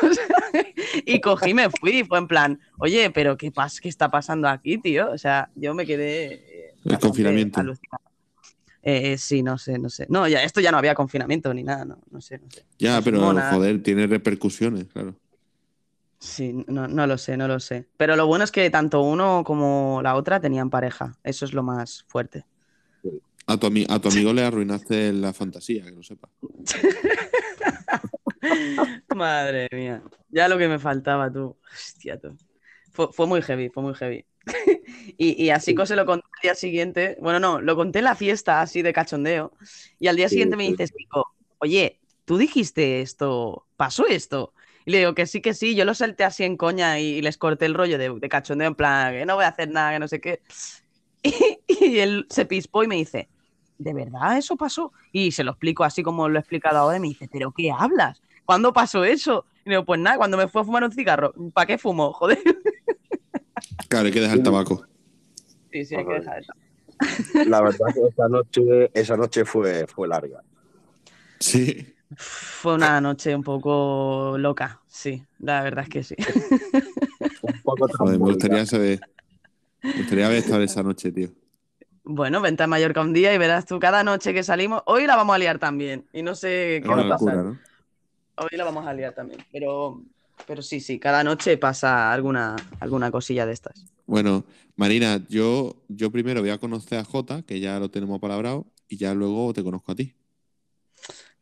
Y 1.06 1.22
cogí, 1.22 1.54
me 1.54 1.70
fui 1.70 2.00
y 2.00 2.04
fue 2.04 2.18
en 2.18 2.28
plan, 2.28 2.60
oye, 2.80 3.10
pero 3.12 3.38
¿qué, 3.38 3.52
pas 3.52 3.80
qué 3.80 3.88
está 3.90 4.10
pasando 4.10 4.48
aquí, 4.50 4.78
tío? 4.78 5.12
O 5.12 5.18
sea, 5.18 5.50
yo 5.56 5.74
me 5.74 5.86
quedé. 5.86 6.34
eh, 6.34 6.76
El 6.86 7.00
confinamiento. 7.00 7.60
alucinado. 7.62 8.04
Eh, 8.82 9.18
sí, 9.18 9.42
no 9.42 9.58
sé, 9.58 9.80
no 9.80 9.90
sé. 9.90 10.06
No, 10.10 10.28
ya, 10.28 10.44
esto 10.44 10.60
ya 10.62 10.72
no 10.72 10.78
había 10.78 10.94
confinamiento 10.94 11.54
ni 11.54 11.64
nada, 11.64 11.86
no, 11.86 11.98
no 12.12 12.22
sé, 12.22 12.38
no 12.38 12.50
sé. 12.52 12.66
Ya, 12.78 13.02
pero 13.02 13.20
mona. 13.20 13.52
joder, 13.52 13.82
tiene 13.82 14.06
repercusiones, 14.08 14.86
claro. 14.86 15.16
Sí, 16.26 16.54
no, 16.68 16.88
no 16.88 17.08
lo 17.08 17.18
sé, 17.18 17.38
no 17.38 17.48
lo 17.48 17.60
sé. 17.60 17.88
Pero 17.98 18.16
lo 18.16 18.28
bueno 18.28 18.44
es 18.44 18.52
que 18.52 18.70
tanto 18.70 19.02
uno 19.02 19.44
como 19.46 20.02
la 20.04 20.16
otra 20.16 20.40
tenían 20.40 20.70
pareja. 20.70 21.18
Eso 21.24 21.46
es 21.46 21.54
lo 21.54 21.64
más 21.64 22.06
fuerte. 22.08 22.46
A 23.48 23.58
tu, 23.58 23.68
ami- 23.68 23.86
a 23.88 24.00
tu 24.00 24.10
amigo 24.10 24.34
le 24.34 24.44
arruinaste 24.44 25.14
la 25.14 25.32
fantasía, 25.32 25.86
que 25.86 25.92
no 25.92 26.02
sepa. 26.02 26.28
Madre 29.16 29.68
mía. 29.72 30.02
Ya 30.30 30.48
lo 30.48 30.58
que 30.58 30.68
me 30.68 30.80
faltaba, 30.80 31.32
tú. 31.32 31.58
Hostia, 31.74 32.20
tú. 32.20 32.36
Fue, 32.92 33.10
fue 33.12 33.28
muy 33.28 33.42
heavy, 33.42 33.70
fue 33.70 33.84
muy 33.84 33.94
heavy. 33.94 34.26
y, 35.18 35.44
y 35.44 35.50
así 35.50 35.76
se 35.86 35.96
lo 35.96 36.06
conté 36.06 36.26
al 36.26 36.42
día 36.44 36.56
siguiente. 36.56 37.18
Bueno, 37.22 37.40
no, 37.40 37.62
lo 37.62 37.76
conté 37.76 38.00
en 38.00 38.06
la 38.06 38.16
fiesta, 38.16 38.62
así 38.62 38.82
de 38.82 38.94
cachondeo. 38.94 39.54
Y 40.00 40.08
al 40.08 40.16
día 40.16 40.28
Sí, 40.28 40.36
siguiente 40.36 40.58
me 40.58 40.70
dices, 40.70 40.92
oye, 41.60 42.00
¿tú 42.26 42.38
dijiste 42.38 43.02
esto? 43.02 43.68
¿Pasó 43.76 44.08
esto? 44.08 44.54
Y 44.86 44.92
le 44.92 45.00
digo 45.00 45.16
que 45.16 45.26
sí, 45.26 45.42
que 45.42 45.54
sí. 45.54 45.76
Yo 45.76 45.86
lo 45.86 45.94
salté 45.94 46.24
así 46.24 46.44
en 46.44 46.58
coña 46.58 47.00
y, 47.00 47.22
les 47.22 47.38
corté 47.38 47.66
el 47.66 47.74
rollo 47.74 47.98
de, 47.98 48.10
de 48.10 48.30
cachondeo, 48.30 48.68
en 48.68 48.76
plan, 48.76 49.14
que 49.14 49.26
no 49.26 49.36
voy 49.36 49.46
a 49.46 49.50
hacer 49.50 49.70
nada, 49.70 49.94
que 49.94 50.00
no 50.00 50.08
sé 50.08 50.22
qué. 50.22 50.42
Y, 51.68 51.86
y 51.86 52.00
él 52.00 52.28
se 52.30 52.46
pispó 52.46 52.84
y 52.84 52.88
me 52.88 52.98
dice, 52.98 53.30
¿de 53.80 53.94
verdad 53.94 54.38
eso 54.38 54.56
pasó? 54.56 54.92
Y 55.12 55.32
se 55.32 55.44
lo 55.44 55.52
explico 55.52 55.84
así 55.84 56.04
como 56.04 56.30
lo 56.30 56.38
he 56.38 56.40
explicado 56.40 56.78
ahora 56.78 56.98
y 56.98 57.00
me 57.00 57.08
dice, 57.08 57.28
¿pero 57.32 57.52
qué 57.52 57.72
hablas? 57.72 58.22
¿Cuándo 58.46 58.74
pasó 58.74 59.04
eso? 59.04 59.46
Y 59.66 59.72
digo, 59.72 59.84
pues 59.86 60.00
nada, 60.00 60.18
cuando 60.18 60.38
me 60.38 60.48
fue 60.48 60.62
a 60.62 60.64
fumar 60.64 60.84
un 60.84 60.92
cigarro. 60.92 61.34
¿Para 61.54 61.66
qué 61.66 61.78
fumo? 61.78 62.14
Joder. 62.14 62.40
Claro, 63.88 64.06
hay 64.06 64.14
que 64.14 64.22
dejar 64.22 64.38
el 64.38 64.44
tabaco. 64.44 64.86
Sí, 65.72 65.86
sí, 65.86 65.96
hay 65.96 66.06
que 66.06 66.14
dejar 66.14 66.40
eso. 66.40 66.54
La 67.48 67.62
verdad 67.62 67.88
que 67.94 68.08
esa 68.08 68.30
noche, 68.30 68.92
esa 68.94 69.18
noche 69.18 69.44
fue, 69.44 69.88
fue 69.88 70.08
larga. 70.08 70.42
Sí. 71.40 71.95
Fue 72.16 72.76
una 72.76 73.00
noche 73.02 73.36
un 73.36 73.44
poco 73.44 74.36
loca, 74.38 74.82
sí, 74.88 75.24
la 75.40 75.62
verdad 75.62 75.84
es 75.84 75.90
que 75.90 76.04
sí. 76.04 76.16
Un 77.42 77.62
poco 77.62 77.88
Joder, 77.88 78.20
me 78.20 78.26
gustaría 78.26 78.66
saber. 78.66 79.00
Me 79.82 79.94
gustaría 79.94 80.26
haber 80.26 80.38
estado 80.40 80.64
esa 80.64 80.82
noche, 80.84 81.12
tío. 81.12 81.30
Bueno, 82.04 82.40
vente 82.40 82.64
a 82.64 82.68
Mallorca 82.68 83.02
un 83.02 83.14
día 83.14 83.34
y 83.34 83.38
verás 83.38 83.66
tú, 83.66 83.80
cada 83.80 84.04
noche 84.04 84.34
que 84.34 84.44
salimos, 84.44 84.84
hoy 84.86 85.08
la 85.08 85.16
vamos 85.16 85.36
a 85.36 85.40
liar 85.40 85.60
también. 85.60 86.06
Y 86.14 86.22
no 86.22 86.36
sé 86.36 86.82
qué 86.84 86.88
va 86.88 87.02
a 87.02 87.10
pasar. 87.10 87.36
locura, 87.36 87.44
¿no? 87.44 87.60
Hoy 88.38 88.58
la 88.58 88.64
vamos 88.64 88.86
a 88.86 88.94
liar 88.94 89.14
también. 89.14 89.44
Pero, 89.52 90.02
pero 90.46 90.62
sí, 90.62 90.80
sí, 90.80 91.00
cada 91.00 91.24
noche 91.24 91.58
pasa 91.58 92.12
alguna, 92.12 92.56
alguna 92.80 93.10
cosilla 93.10 93.46
de 93.46 93.54
estas. 93.54 93.86
Bueno, 94.06 94.44
Marina, 94.76 95.26
yo, 95.30 95.78
yo 95.88 96.12
primero 96.12 96.42
voy 96.42 96.52
a 96.52 96.60
conocer 96.60 97.00
a 97.00 97.04
Jota, 97.04 97.42
que 97.42 97.60
ya 97.60 97.80
lo 97.80 97.90
tenemos 97.90 98.20
palabrado, 98.20 98.68
y 98.88 98.98
ya 98.98 99.14
luego 99.14 99.52
te 99.54 99.64
conozco 99.64 99.92
a 99.92 99.96
ti. 99.96 100.14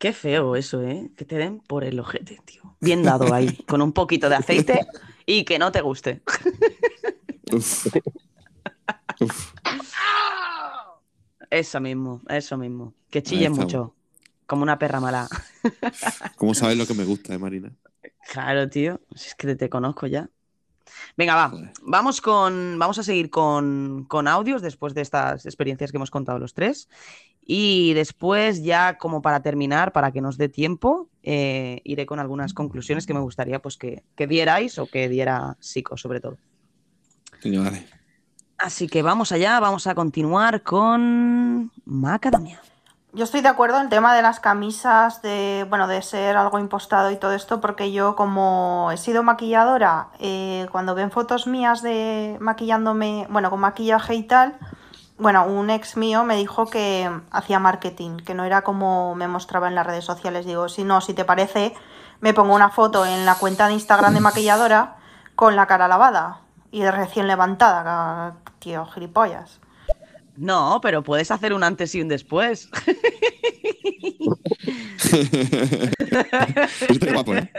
Qué 0.03 0.11
feo 0.11 0.57
eso, 0.57 0.83
¿eh? 0.83 1.11
Que 1.15 1.23
te 1.23 1.37
den 1.37 1.61
por 1.61 1.85
el 1.85 1.97
ojete, 1.97 2.37
tío. 2.43 2.75
Bien 2.81 3.03
dado 3.09 3.33
ahí, 3.33 3.55
con 3.65 3.81
un 3.81 3.93
poquito 3.93 4.27
de 4.27 4.35
aceite 4.35 4.85
y 5.25 5.45
que 5.45 5.57
no 5.57 5.71
te 5.71 5.79
guste. 5.79 6.21
Uf. 7.53 7.87
Uf. 9.21 9.53
Eso 11.49 11.79
mismo, 11.79 12.21
eso 12.27 12.57
mismo. 12.57 12.93
Que 13.09 13.23
chille 13.23 13.49
mucho. 13.49 13.95
Como 14.45 14.63
una 14.63 14.77
perra 14.77 14.99
mala. 14.99 15.29
¿Cómo 16.35 16.53
sabes 16.53 16.75
lo 16.75 16.85
que 16.85 16.95
me 16.95 17.05
gusta, 17.05 17.33
eh, 17.33 17.37
Marina? 17.37 17.71
Claro, 18.29 18.69
tío. 18.69 18.99
Si 19.15 19.29
es 19.29 19.35
que 19.35 19.47
te, 19.47 19.55
te 19.55 19.69
conozco 19.69 20.05
ya. 20.07 20.29
Venga, 21.17 21.35
va. 21.35 21.49
Joder. 21.49 21.71
Vamos 21.81 22.21
con. 22.21 22.77
Vamos 22.79 22.97
a 22.99 23.03
seguir 23.03 23.29
con, 23.29 24.05
con 24.07 24.27
audios 24.27 24.61
después 24.61 24.93
de 24.93 25.01
estas 25.01 25.45
experiencias 25.45 25.91
que 25.91 25.97
hemos 25.97 26.11
contado 26.11 26.39
los 26.39 26.53
tres. 26.53 26.89
Y 27.45 27.93
después, 27.93 28.63
ya 28.63 28.97
como 28.97 29.21
para 29.21 29.41
terminar, 29.41 29.91
para 29.91 30.11
que 30.11 30.21
nos 30.21 30.37
dé 30.37 30.47
tiempo, 30.47 31.09
eh, 31.23 31.81
iré 31.83 32.05
con 32.05 32.19
algunas 32.19 32.53
conclusiones 32.53 33.05
que 33.05 33.13
me 33.13 33.19
gustaría 33.19 33.61
pues, 33.61 33.77
que, 33.77 34.03
que 34.15 34.27
dierais 34.27 34.79
o 34.79 34.85
que 34.85 35.09
diera 35.09 35.57
Psico, 35.59 35.97
sobre 35.97 36.21
todo. 36.21 36.37
Así 38.57 38.87
que 38.87 39.01
vamos 39.01 39.33
allá, 39.33 39.59
vamos 39.59 39.87
a 39.87 39.95
continuar 39.95 40.63
con 40.63 41.71
Macadamia. 41.83 42.61
Yo 43.15 43.25
estoy 43.25 43.41
de 43.41 43.47
acuerdo 43.47 43.77
en 43.77 43.83
el 43.83 43.89
tema 43.89 44.15
de 44.15 44.23
las 44.23 44.39
camisas, 44.39 45.21
de, 45.21 45.67
bueno, 45.69 45.87
de 45.87 46.01
ser 46.01 46.35
algo 46.35 46.57
impostado 46.57 47.11
y 47.11 47.15
todo 47.15 47.33
esto, 47.33 47.61
porque 47.61 47.91
yo 47.91 48.15
como 48.15 48.89
he 48.91 48.97
sido 48.97 49.21
maquilladora, 49.21 50.07
eh, 50.17 50.67
cuando 50.71 50.95
ven 50.95 51.11
fotos 51.11 51.45
mías 51.45 51.83
de 51.83 52.37
maquillándome, 52.39 53.27
bueno, 53.29 53.51
con 53.51 53.59
maquillaje 53.59 54.15
y 54.15 54.23
tal, 54.23 54.57
bueno, 55.19 55.45
un 55.45 55.69
ex 55.69 55.95
mío 55.95 56.23
me 56.23 56.35
dijo 56.35 56.65
que 56.65 57.07
hacía 57.29 57.59
marketing, 57.59 58.17
que 58.17 58.33
no 58.33 58.45
era 58.45 58.63
como 58.63 59.13
me 59.13 59.27
mostraba 59.27 59.67
en 59.67 59.75
las 59.75 59.85
redes 59.85 60.05
sociales. 60.05 60.47
Digo, 60.47 60.67
si 60.67 60.83
no, 60.83 60.99
si 60.99 61.13
te 61.13 61.23
parece, 61.23 61.75
me 62.19 62.33
pongo 62.33 62.55
una 62.55 62.71
foto 62.71 63.05
en 63.05 63.27
la 63.27 63.35
cuenta 63.35 63.67
de 63.67 63.73
Instagram 63.73 64.15
de 64.15 64.21
maquilladora 64.21 64.95
con 65.35 65.55
la 65.55 65.67
cara 65.67 65.87
lavada 65.87 66.39
y 66.71 66.83
recién 66.83 67.27
levantada, 67.27 68.33
tío, 68.57 68.87
gilipollas. 68.87 69.59
No, 70.35 70.79
pero 70.81 71.03
puedes 71.03 71.29
hacer 71.31 71.53
un 71.53 71.63
antes 71.63 71.93
y 71.95 72.01
un 72.01 72.07
después. 72.07 72.69
Guapo, 77.13 77.35
¿eh? 77.35 77.51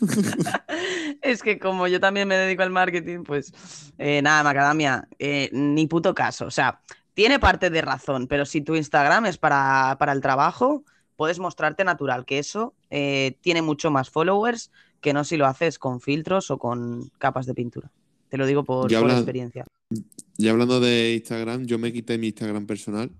Es 1.22 1.42
que 1.42 1.58
como 1.58 1.86
yo 1.86 2.00
también 2.00 2.28
me 2.28 2.36
dedico 2.36 2.62
al 2.62 2.70
marketing, 2.70 3.24
pues 3.24 3.52
eh, 3.98 4.22
nada, 4.22 4.42
Macadamia, 4.42 5.06
eh, 5.18 5.50
ni 5.52 5.86
puto 5.86 6.14
caso. 6.14 6.46
O 6.46 6.50
sea, 6.50 6.80
tiene 7.14 7.38
parte 7.38 7.70
de 7.70 7.82
razón, 7.82 8.26
pero 8.26 8.44
si 8.46 8.60
tu 8.62 8.74
Instagram 8.74 9.26
es 9.26 9.38
para, 9.38 9.96
para 9.98 10.12
el 10.12 10.20
trabajo, 10.20 10.84
puedes 11.16 11.38
mostrarte 11.38 11.84
natural, 11.84 12.24
que 12.24 12.38
eso 12.38 12.74
eh, 12.90 13.36
tiene 13.42 13.62
mucho 13.62 13.90
más 13.90 14.10
followers 14.10 14.70
que 15.00 15.12
no 15.12 15.24
si 15.24 15.36
lo 15.36 15.46
haces 15.46 15.78
con 15.78 16.00
filtros 16.00 16.50
o 16.50 16.58
con 16.58 17.10
capas 17.18 17.46
de 17.46 17.54
pintura. 17.54 17.90
Te 18.28 18.38
lo 18.38 18.46
digo 18.46 18.64
por, 18.64 18.90
Ya 18.90 18.98
por 19.00 19.10
habla- 19.10 19.18
experiencia. 19.20 19.66
Y 20.38 20.48
hablando 20.48 20.80
de 20.80 21.14
Instagram, 21.14 21.66
yo 21.66 21.78
me 21.78 21.92
quité 21.92 22.18
mi 22.18 22.28
Instagram 22.28 22.66
personal 22.66 23.10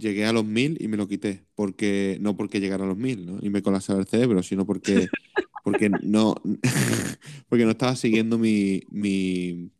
llegué 0.00 0.24
a 0.26 0.32
los 0.32 0.44
1000 0.44 0.78
y 0.80 0.88
me 0.88 0.96
lo 0.96 1.06
quité. 1.06 1.44
Porque, 1.54 2.18
no 2.20 2.36
porque 2.36 2.60
llegara 2.60 2.84
a 2.84 2.88
los 2.88 2.96
1000 2.96 3.26
¿no? 3.26 3.38
y 3.40 3.50
me 3.50 3.62
colapsara 3.62 4.00
el 4.00 4.06
cerebro, 4.06 4.42
sino 4.42 4.66
porque, 4.66 5.06
porque, 5.64 5.90
no, 6.02 6.34
porque 7.48 7.64
no 7.64 7.70
estaba 7.70 7.94
siguiendo 7.94 8.38
mi, 8.38 8.82
mi. 8.90 9.70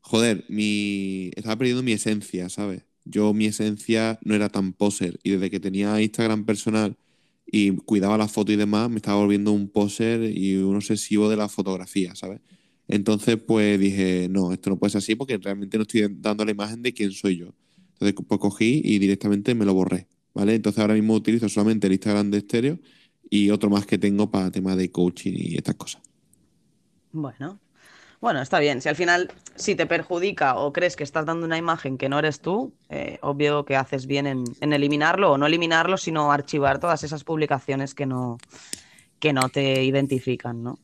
Joder, 0.00 0.44
mi. 0.48 1.30
Estaba 1.36 1.56
perdiendo 1.56 1.82
mi 1.82 1.92
esencia, 1.92 2.48
¿sabes? 2.48 2.82
Yo, 3.04 3.32
mi 3.34 3.46
esencia 3.46 4.18
no 4.24 4.34
era 4.34 4.48
tan 4.48 4.72
poser. 4.72 5.20
Y 5.22 5.30
desde 5.30 5.50
que 5.50 5.60
tenía 5.60 6.00
Instagram 6.00 6.44
personal 6.44 6.96
y 7.46 7.72
cuidaba 7.72 8.16
la 8.18 8.28
foto 8.28 8.52
y 8.52 8.56
demás, 8.56 8.90
me 8.90 8.96
estaba 8.96 9.18
volviendo 9.18 9.52
un 9.52 9.68
poser 9.68 10.22
y 10.36 10.56
un 10.56 10.76
obsesivo 10.76 11.28
de 11.28 11.36
la 11.36 11.48
fotografía, 11.48 12.14
¿sabes? 12.14 12.40
Entonces, 12.92 13.38
pues 13.38 13.80
dije, 13.80 14.28
no, 14.28 14.52
esto 14.52 14.68
no 14.68 14.76
puede 14.76 14.90
ser 14.90 14.98
así 14.98 15.14
porque 15.14 15.38
realmente 15.38 15.78
no 15.78 15.84
estoy 15.84 16.06
dando 16.10 16.44
la 16.44 16.50
imagen 16.50 16.82
de 16.82 16.92
quién 16.92 17.10
soy 17.10 17.38
yo. 17.38 17.46
Entonces, 17.94 18.14
pues 18.28 18.38
cogí 18.38 18.82
y 18.84 18.98
directamente 18.98 19.54
me 19.54 19.64
lo 19.64 19.72
borré, 19.72 20.08
¿vale? 20.34 20.54
Entonces 20.54 20.78
ahora 20.78 20.92
mismo 20.92 21.14
utilizo 21.14 21.48
solamente 21.48 21.86
el 21.86 21.94
Instagram 21.94 22.30
de 22.30 22.38
estéreo 22.38 22.78
y 23.30 23.48
otro 23.48 23.70
más 23.70 23.86
que 23.86 23.96
tengo 23.96 24.30
para 24.30 24.50
temas 24.50 24.76
de 24.76 24.90
coaching 24.90 25.32
y 25.34 25.56
estas 25.56 25.76
cosas. 25.76 26.02
Bueno, 27.12 27.58
bueno, 28.20 28.42
está 28.42 28.58
bien. 28.58 28.82
Si 28.82 28.90
al 28.90 28.96
final, 28.96 29.32
si 29.54 29.74
te 29.74 29.86
perjudica 29.86 30.56
o 30.56 30.70
crees 30.74 30.94
que 30.94 31.04
estás 31.04 31.24
dando 31.24 31.46
una 31.46 31.56
imagen 31.56 31.96
que 31.96 32.10
no 32.10 32.18
eres 32.18 32.40
tú, 32.40 32.74
eh, 32.90 33.18
obvio 33.22 33.64
que 33.64 33.74
haces 33.74 34.06
bien 34.06 34.26
en, 34.26 34.44
en 34.60 34.74
eliminarlo 34.74 35.32
o 35.32 35.38
no 35.38 35.46
eliminarlo, 35.46 35.96
sino 35.96 36.30
archivar 36.30 36.78
todas 36.78 37.04
esas 37.04 37.24
publicaciones 37.24 37.94
que 37.94 38.04
no, 38.04 38.36
que 39.18 39.32
no 39.32 39.48
te 39.48 39.82
identifican, 39.82 40.62
¿no? 40.62 40.78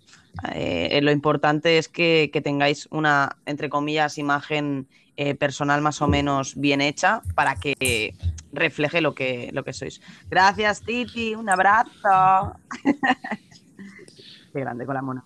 Eh, 0.54 1.00
lo 1.02 1.10
importante 1.10 1.78
es 1.78 1.88
que, 1.88 2.30
que 2.32 2.40
tengáis 2.40 2.88
una, 2.90 3.38
entre 3.46 3.68
comillas, 3.68 4.18
imagen 4.18 4.88
eh, 5.16 5.34
personal 5.34 5.82
más 5.82 6.00
o 6.00 6.06
menos 6.06 6.54
bien 6.54 6.80
hecha 6.80 7.22
para 7.34 7.56
que 7.56 8.14
refleje 8.52 9.00
lo 9.00 9.14
que, 9.14 9.50
lo 9.52 9.64
que 9.64 9.72
sois. 9.72 10.00
Gracias, 10.30 10.82
Titi, 10.82 11.34
un 11.34 11.48
abrazo. 11.48 12.54
Qué 14.52 14.60
grande 14.60 14.86
con 14.86 14.94
la 14.94 15.02
mona. 15.02 15.24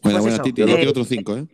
Pues 0.00 0.14
buena, 0.18 0.34
eso, 0.34 0.42
Titi. 0.42 0.60
Yo 0.60 0.68
eh, 0.68 0.76
quiero 0.76 0.90
otro 0.90 1.04
cinco, 1.04 1.36
¿eh? 1.36 1.46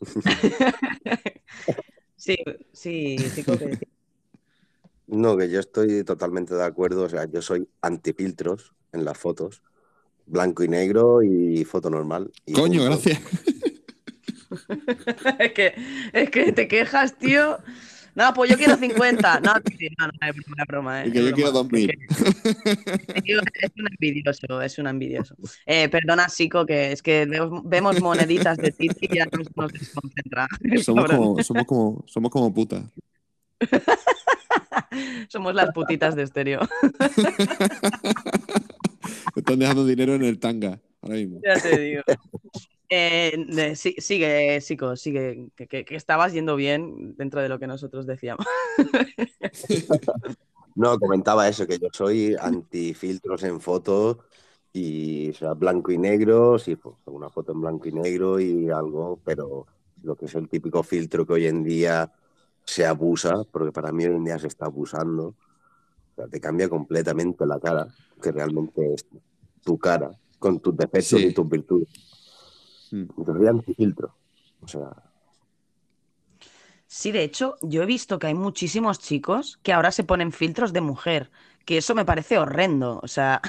Sí, 2.16 2.36
sí, 2.72 3.16
sí, 3.16 3.44
que. 3.44 3.78
No, 5.06 5.36
que 5.36 5.48
yo 5.48 5.60
estoy 5.60 6.02
totalmente 6.02 6.54
de 6.54 6.64
acuerdo. 6.64 7.04
O 7.04 7.08
sea, 7.08 7.26
yo 7.26 7.40
soy 7.40 7.68
antifiltros 7.80 8.74
en 8.92 9.04
las 9.04 9.16
fotos. 9.16 9.62
Blanco 10.28 10.62
y 10.64 10.68
negro 10.68 11.22
y 11.22 11.64
foto 11.64 11.90
normal. 11.90 12.30
y 12.46 12.52
Coño, 12.52 12.80
punto. 12.80 12.84
gracias. 13.02 13.20
es, 15.38 15.52
que, 15.52 15.74
es 16.12 16.30
que 16.30 16.52
te 16.52 16.68
quejas, 16.68 17.16
tío. 17.18 17.58
No, 18.14 18.32
pues 18.34 18.50
yo 18.50 18.56
quiero 18.56 18.76
50. 18.76 19.40
No, 19.40 19.52
sí, 19.78 19.88
no, 19.98 20.06
no, 20.06 20.12
es 20.28 20.34
broma, 20.34 20.62
es 20.62 20.66
broma. 20.66 21.04
eh, 21.04 21.08
Y 21.08 21.12
que 21.12 21.18
es 21.20 21.24
yo 21.26 21.32
quiero 21.34 21.50
broma. 21.52 21.62
2000. 21.70 21.98
Tío, 23.22 23.40
Es 23.54 23.70
un 23.76 23.86
envidioso, 23.92 24.62
es 24.62 24.78
un 24.78 24.86
envidioso. 24.88 25.36
Eh, 25.66 25.88
perdona, 25.88 26.28
Sico, 26.28 26.66
que 26.66 26.90
es 26.92 27.00
que 27.02 27.26
vemos, 27.26 27.62
vemos 27.64 28.00
moneditas 28.00 28.56
de 28.58 28.72
Titi 28.72 29.06
y 29.06 29.16
ya 29.18 29.26
nos, 29.26 29.54
nos 29.56 29.72
desconcentra. 29.72 30.48
Somos 30.82 31.04
como, 31.10 31.42
somos 31.44 31.64
como, 31.66 32.04
somos 32.06 32.30
como 32.32 32.52
putas. 32.52 32.82
Somos 35.28 35.54
las 35.54 35.70
putitas 35.72 36.16
de 36.16 36.22
estéreo. 36.22 36.60
Están 39.36 39.58
dejando 39.58 39.84
dinero 39.84 40.14
en 40.14 40.24
el 40.24 40.38
tanga 40.38 40.80
ahora 41.02 41.16
mismo. 41.16 41.40
Ya 41.44 41.60
te 41.60 41.78
digo. 41.78 42.02
Eh, 42.90 43.74
sí- 43.76 43.96
sigue, 43.98 44.60
Sico, 44.62 44.96
sigue, 44.96 45.48
que, 45.54 45.66
que- 45.66 45.84
que 45.84 45.94
estabas 45.96 46.32
yendo 46.32 46.56
bien 46.56 47.14
dentro 47.16 47.42
de 47.42 47.48
lo 47.50 47.58
que 47.58 47.66
nosotros 47.66 48.06
decíamos. 48.06 48.46
No, 50.74 50.96
comentaba 51.00 51.48
eso, 51.48 51.66
que 51.66 51.78
yo 51.78 51.88
soy 51.92 52.36
antifiltros 52.40 53.42
en 53.42 53.60
fotos 53.60 54.18
y 54.72 55.30
o 55.30 55.34
sea, 55.34 55.54
blanco 55.54 55.90
y 55.90 55.98
negro, 55.98 56.56
sí, 56.58 56.76
pues 56.76 56.94
una 57.06 57.30
foto 57.30 57.50
en 57.50 57.60
blanco 57.62 57.88
y 57.88 57.92
negro 57.92 58.38
y 58.38 58.70
algo, 58.70 59.18
pero 59.24 59.66
lo 60.04 60.14
que 60.14 60.26
es 60.26 60.34
el 60.36 60.48
típico 60.48 60.84
filtro 60.84 61.26
que 61.26 61.32
hoy 61.32 61.46
en 61.46 61.64
día 61.64 62.12
se 62.64 62.86
abusa, 62.86 63.42
porque 63.50 63.72
para 63.72 63.90
mí 63.90 64.04
hoy 64.04 64.14
en 64.14 64.24
día 64.24 64.38
se 64.38 64.46
está 64.46 64.66
abusando, 64.66 65.28
o 65.28 65.34
sea, 66.14 66.28
te 66.28 66.40
cambia 66.40 66.68
completamente 66.68 67.44
la 67.44 67.58
cara, 67.58 67.88
que 68.18 68.32
realmente 68.32 68.94
es 68.94 69.06
tu 69.64 69.78
cara, 69.78 70.10
con 70.38 70.60
tus 70.60 70.76
defectos 70.76 71.20
Sí. 71.20 71.26
y 71.26 71.32
tus 71.34 71.48
virtudes. 71.48 71.88
Mm. 72.90 73.06
Entonces, 73.18 73.48
antifiltro. 73.48 74.14
O 74.62 74.68
sea, 74.68 74.90
Sí, 76.86 77.12
de 77.12 77.22
hecho, 77.22 77.56
yo 77.60 77.82
he 77.82 77.86
visto 77.86 78.18
que 78.18 78.28
hay 78.28 78.34
muchísimos 78.34 78.98
chicos 78.98 79.58
que 79.62 79.74
ahora 79.74 79.92
se 79.92 80.04
ponen 80.04 80.32
filtros 80.32 80.72
de 80.72 80.80
mujer, 80.80 81.30
que 81.66 81.76
eso 81.76 81.94
me 81.94 82.06
parece 82.06 82.38
horrendo. 82.38 82.98
O 83.02 83.08
sea, 83.08 83.42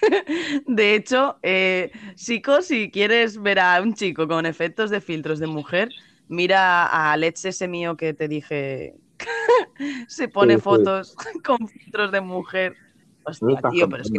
de 0.68 0.94
hecho, 0.94 1.38
eh, 1.42 1.90
Sico, 2.14 2.62
si 2.62 2.90
quieres 2.92 3.42
ver 3.42 3.58
a 3.58 3.80
un 3.82 3.94
chico 3.94 4.28
con 4.28 4.46
efectos 4.46 4.90
de 4.90 5.00
filtros 5.00 5.40
de 5.40 5.48
mujer, 5.48 5.88
mira 6.28 6.86
a 6.86 7.12
Alex 7.12 7.46
ese 7.46 7.66
mío 7.66 7.96
que 7.96 8.14
te 8.14 8.28
dije, 8.28 8.94
se 10.06 10.28
pone 10.28 10.54
Sí, 10.54 10.58
sí. 10.60 10.62
fotos 10.62 11.16
con 11.44 11.66
filtros 11.68 12.12
de 12.12 12.20
mujer. 12.20 12.76
Hostia, 13.24 13.60
tío, 13.70 13.88
pero 13.88 14.02
es 14.02 14.10
que 14.10 14.18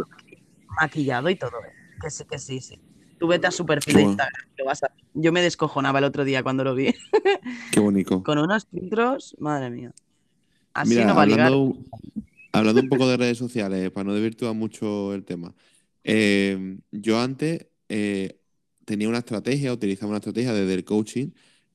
maquillado 0.80 1.30
y 1.30 1.36
todo. 1.36 1.50
eh. 1.64 1.72
Que 2.00 2.10
sí, 2.10 2.24
que 2.30 2.38
sí, 2.38 2.60
sí. 2.60 2.80
Tú 3.18 3.26
vete 3.28 3.46
a 3.46 3.50
su 3.50 3.64
perfil 3.64 3.94
de. 3.94 4.02
Instagram, 4.02 4.42
lo 4.58 4.64
vas 4.66 4.82
a- 4.82 4.92
Yo 5.14 5.32
me 5.32 5.40
descojonaba 5.40 5.98
el 6.00 6.04
otro 6.04 6.24
día 6.24 6.42
cuando 6.42 6.64
lo 6.64 6.74
vi. 6.74 6.94
Qué 7.72 7.80
bonito. 7.80 8.22
Con 8.22 8.38
unos 8.38 8.66
filtros, 8.66 9.34
madre 9.38 9.70
mía. 9.70 9.92
Así 10.74 10.90
Mira, 10.90 11.06
no 11.06 11.14
va 11.14 11.22
a 11.22 11.26
ligar. 11.26 11.46
hablando, 11.46 11.78
hablando 12.52 12.80
un 12.82 12.88
poco 12.90 13.08
de 13.08 13.16
redes 13.16 13.38
sociales, 13.38 13.90
para 13.90 14.04
no 14.04 14.12
desvirtuar 14.14 14.54
mucho 14.54 15.14
el 15.14 15.24
tema. 15.24 15.54
eh, 16.04 16.78
yo 16.92 17.18
antes 17.20 17.66
eh, 17.88 18.38
tenía 18.84 19.08
una 19.08 19.18
estrategia, 19.18 19.72
utilizaba 19.72 20.10
una 20.10 20.18
estrategia 20.18 20.52
desde 20.52 20.74
el 20.74 20.84
coaching, 20.84 21.28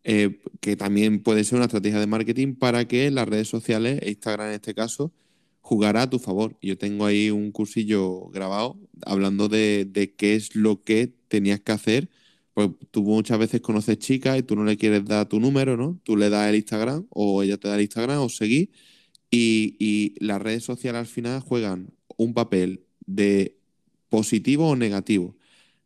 eh, 0.03 0.41
que 0.59 0.75
también 0.75 1.21
puede 1.23 1.43
ser 1.43 1.55
una 1.57 1.65
estrategia 1.65 1.99
de 1.99 2.07
marketing 2.07 2.53
para 2.55 2.85
que 2.85 3.09
las 3.11 3.27
redes 3.27 3.47
sociales, 3.47 3.99
Instagram 4.05 4.47
en 4.49 4.53
este 4.53 4.73
caso, 4.75 5.11
jugara 5.61 6.03
a 6.03 6.09
tu 6.09 6.19
favor. 6.19 6.57
Yo 6.61 6.77
tengo 6.77 7.05
ahí 7.05 7.31
un 7.31 7.51
cursillo 7.51 8.27
grabado 8.29 8.79
hablando 9.05 9.47
de, 9.49 9.85
de 9.85 10.13
qué 10.15 10.35
es 10.35 10.55
lo 10.55 10.83
que 10.83 11.13
tenías 11.27 11.61
que 11.61 11.71
hacer. 11.71 12.09
Pues 12.53 12.69
tú 12.91 13.03
muchas 13.03 13.39
veces 13.39 13.61
conoces 13.61 13.97
chicas 13.99 14.37
y 14.39 14.43
tú 14.43 14.55
no 14.55 14.65
le 14.65 14.77
quieres 14.77 15.05
dar 15.05 15.27
tu 15.27 15.39
número, 15.39 15.77
¿no? 15.77 15.99
Tú 16.03 16.17
le 16.17 16.29
das 16.29 16.49
el 16.49 16.55
Instagram 16.55 17.07
o 17.09 17.43
ella 17.43 17.57
te 17.57 17.67
da 17.69 17.75
el 17.75 17.81
Instagram 17.81 18.19
o 18.19 18.29
seguir 18.29 18.71
y, 19.31 19.77
y 19.79 20.15
las 20.25 20.41
redes 20.41 20.63
sociales 20.63 20.99
al 20.99 21.07
final 21.07 21.39
juegan 21.41 21.93
un 22.17 22.33
papel 22.33 22.85
de 23.05 23.57
positivo 24.09 24.69
o 24.69 24.75
negativo. 24.75 25.35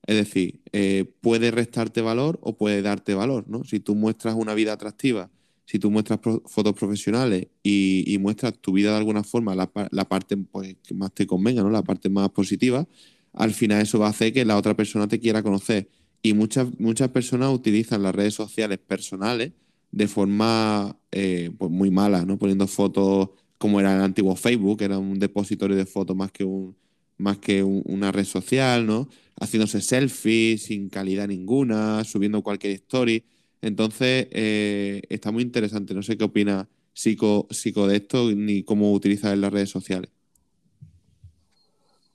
Es 0.07 0.15
decir, 0.17 0.61
eh, 0.71 1.05
puede 1.21 1.51
restarte 1.51 2.01
valor 2.01 2.39
o 2.41 2.57
puede 2.57 2.81
darte 2.81 3.15
valor, 3.15 3.47
¿no? 3.47 3.63
Si 3.63 3.79
tú 3.79 3.95
muestras 3.95 4.35
una 4.35 4.53
vida 4.53 4.73
atractiva, 4.73 5.31
si 5.65 5.79
tú 5.79 5.89
muestras 5.91 6.19
fotos 6.45 6.73
profesionales 6.73 7.47
y, 7.63 8.03
y 8.13 8.17
muestras 8.19 8.57
tu 8.59 8.71
vida 8.73 8.91
de 8.91 8.97
alguna 8.97 9.23
forma, 9.23 9.55
la 9.55 10.05
parte 10.07 10.37
pues, 10.37 10.75
que 10.83 10.93
más 10.93 11.13
te 11.13 11.25
convenga, 11.27 11.63
¿no? 11.63 11.69
La 11.69 11.83
parte 11.83 12.09
más 12.09 12.29
positiva, 12.29 12.87
al 13.33 13.53
final 13.53 13.81
eso 13.81 13.99
va 13.99 14.07
a 14.07 14.09
hacer 14.11 14.33
que 14.33 14.45
la 14.45 14.57
otra 14.57 14.75
persona 14.75 15.07
te 15.07 15.19
quiera 15.19 15.43
conocer. 15.43 15.89
Y 16.21 16.33
muchas, 16.33 16.67
muchas 16.79 17.09
personas 17.09 17.53
utilizan 17.53 18.01
las 18.03 18.15
redes 18.15 18.33
sociales 18.33 18.79
personales 18.79 19.51
de 19.91 20.07
forma 20.07 20.97
eh, 21.11 21.51
pues 21.57 21.71
muy 21.71 21.91
mala, 21.91 22.25
¿no? 22.25 22.37
Poniendo 22.37 22.67
fotos 22.67 23.29
como 23.57 23.79
era 23.79 23.95
el 23.95 24.01
antiguo 24.01 24.35
Facebook, 24.35 24.79
que 24.79 24.85
era 24.85 24.97
un 24.97 25.19
depositorio 25.19 25.75
de 25.77 25.85
fotos 25.85 26.15
más 26.15 26.31
que 26.31 26.43
un, 26.43 26.75
más 27.17 27.37
que 27.37 27.63
un- 27.63 27.81
una 27.85 28.11
red 28.11 28.25
social, 28.25 28.85
¿no? 28.85 29.07
Haciéndose 29.39 29.81
selfies 29.81 30.63
sin 30.63 30.89
calidad 30.89 31.27
ninguna, 31.27 32.03
subiendo 32.03 32.41
cualquier 32.43 32.73
story. 32.73 33.23
Entonces, 33.65 34.27
eh, 34.29 35.01
está 35.09 35.31
muy 35.31 35.41
interesante. 35.41 35.95
No 35.95 36.03
sé 36.03 36.15
qué 36.15 36.23
opina 36.23 36.69
Psico, 36.93 37.47
Psico 37.49 37.87
de 37.87 37.95
esto 37.95 38.29
ni 38.31 38.61
cómo 38.61 38.93
utiliza 38.93 39.33
en 39.33 39.41
las 39.41 39.51
redes 39.51 39.71
sociales. 39.71 40.11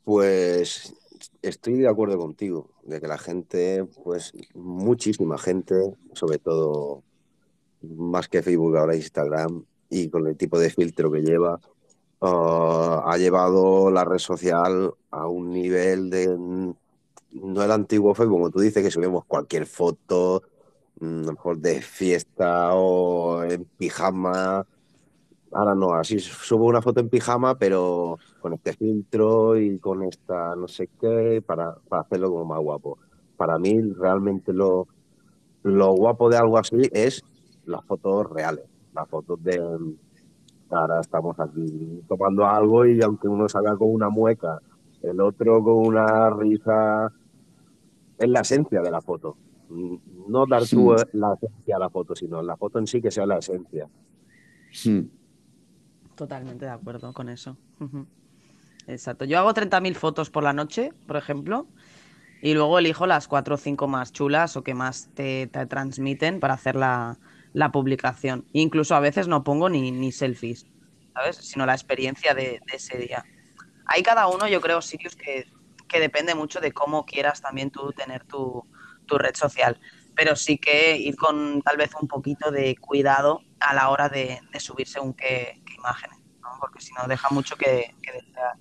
Pues 0.05 0.95
estoy 1.43 1.75
de 1.75 1.89
acuerdo 1.89 2.19
contigo, 2.19 2.71
de 2.85 3.01
que 3.01 3.09
la 3.09 3.19
gente, 3.19 3.85
pues 4.05 4.33
muchísima 4.55 5.39
gente, 5.39 5.75
sobre 6.13 6.39
todo 6.39 7.03
más 7.83 8.29
que 8.29 8.45
Facebook, 8.45 8.77
ahora 8.77 8.95
Instagram, 8.95 9.65
y 9.89 10.09
con 10.09 10.29
el 10.29 10.37
tipo 10.37 10.57
de 10.57 10.71
filtro 10.71 11.11
que 11.11 11.23
lleva, 11.23 11.61
ah, 12.21 13.03
ha 13.07 13.19
llevado 13.19 13.91
la 13.91 14.05
red 14.05 14.19
social 14.19 14.95
a 15.11 15.27
un 15.27 15.51
nivel 15.51 16.11
de, 16.11 16.29
no 16.29 17.63
el 17.65 17.73
antiguo 17.73 18.15
Facebook, 18.15 18.37
como 18.37 18.51
tú 18.51 18.61
dices, 18.61 18.85
que 18.85 18.91
subimos 18.93 19.25
cualquier 19.25 19.67
foto, 19.67 20.45
mejor 21.01 21.59
de 21.59 21.81
fiesta 21.83 22.75
o 22.75 23.43
en 23.45 23.65
pijama. 23.65 24.67
Ahora 25.53 25.75
no, 25.75 25.95
así 25.95 26.21
subo 26.21 26.67
una 26.67 26.83
foto 26.83 27.01
en 27.01 27.09
pijama, 27.09 27.59
pero 27.59 28.19
con 28.41 28.53
este 28.53 28.73
filtro 28.75 29.59
y 29.59 29.79
con 29.79 30.03
esta 30.05 30.55
no 30.55 30.69
sé 30.69 30.89
qué, 31.01 31.43
para, 31.45 31.75
para 31.89 32.03
hacerlo 32.03 32.31
como 32.31 32.45
más 32.45 32.61
guapo. 32.61 32.99
Para 33.37 33.59
mí, 33.59 33.81
realmente 33.81 34.53
lo, 34.53 34.87
lo 35.63 35.93
guapo 35.93 36.29
de 36.31 36.37
algo 36.37 36.59
así 36.59 36.83
es 36.93 37.23
las 37.67 37.85
fotos 37.85 38.31
reales, 38.31 38.65
las 38.93 39.09
fotos 39.09 39.43
de, 39.43 39.61
Ahora 40.71 41.01
estamos 41.01 41.39
aquí 41.41 42.01
tomando 42.07 42.47
algo 42.47 42.87
y 42.87 43.03
aunque 43.03 43.27
uno 43.27 43.49
salga 43.49 43.77
con 43.77 43.93
una 43.93 44.09
mueca, 44.09 44.61
el 45.03 45.21
otro 45.21 45.63
con 45.65 45.87
una 45.87 46.31
risa, 46.31 47.13
es 48.17 48.29
la 48.29 48.41
esencia 48.41 48.81
de 48.81 48.91
la 48.91 49.01
foto. 49.01 49.37
No 50.29 50.47
dar 50.47 50.61
tú 50.67 50.95
Sí. 50.99 51.05
la 51.15 51.35
esencia 51.35 51.77
a 51.77 51.79
la 51.79 51.91
foto, 51.91 52.15
sino 52.15 52.43
la 52.43 52.57
foto 52.57 52.79
en 52.79 52.87
sí 52.87 53.01
que 53.01 53.11
sea 53.11 53.27
la 53.27 53.39
esencia. 53.39 53.89
Hmm. 54.85 55.01
Totalmente 56.15 56.65
de 56.67 56.71
acuerdo 56.71 57.13
con 57.13 57.29
eso. 57.29 57.57
Exacto. 58.87 59.25
Yo 59.25 59.39
hago 59.39 59.53
30.000 59.55 59.95
fotos 59.95 60.31
por 60.31 60.43
la 60.43 60.53
noche, 60.53 60.93
por 61.07 61.17
ejemplo, 61.17 61.67
y 62.43 62.55
luego 62.55 62.79
elijo 62.79 63.07
las 63.07 63.29
cuatro 63.29 63.55
o 63.55 63.59
cinco 63.59 63.89
más 63.89 64.13
chulas 64.13 64.57
o 64.57 64.63
que 64.63 64.75
más 64.75 65.11
te, 65.15 65.47
te 65.47 65.67
transmiten 65.67 66.41
para 66.41 66.55
hacer 66.55 66.77
la, 66.77 67.19
la 67.53 67.71
publicación. 67.73 68.45
Incluso 68.53 68.95
a 68.95 69.01
veces 69.01 69.29
no 69.29 69.45
pongo 69.45 69.69
ni, 69.69 69.91
ni 69.93 70.13
selfies, 70.13 70.67
¿sabes? 71.15 71.37
Sino 71.37 71.67
la 71.67 71.73
experiencia 71.75 72.35
de, 72.35 72.61
de 72.71 72.77
ese 72.77 72.99
día. 72.99 73.25
Hay 73.87 74.03
cada 74.03 74.27
uno, 74.29 74.47
yo 74.49 74.61
creo, 74.61 74.81
Sirius, 74.83 75.17
que, 75.17 75.47
que 75.89 76.01
depende 76.01 76.35
mucho 76.35 76.61
de 76.61 76.73
cómo 76.73 77.05
quieras 77.05 77.41
también 77.41 77.71
tú 77.71 77.93
tener 77.93 78.25
tu, 78.25 78.65
tu 79.07 79.19
red 79.19 79.35
social. 79.35 79.79
Pero 80.21 80.37
sí 80.37 80.59
que 80.59 80.99
ir 80.99 81.17
con 81.17 81.63
tal 81.63 81.79
vez 81.79 81.93
un 81.99 82.07
poquito 82.07 82.51
de 82.51 82.77
cuidado 82.77 83.41
a 83.59 83.73
la 83.73 83.89
hora 83.89 84.11
de, 84.11 84.39
de 84.53 84.61
subir 84.61 84.87
según 84.87 85.15
qué, 85.15 85.63
imágenes, 85.79 86.19
¿no? 86.43 86.49
Porque 86.61 86.83
si 86.83 86.93
no 86.93 87.09
deja 87.09 87.29
mucho 87.31 87.57
que, 87.57 87.95
desear. 88.05 88.57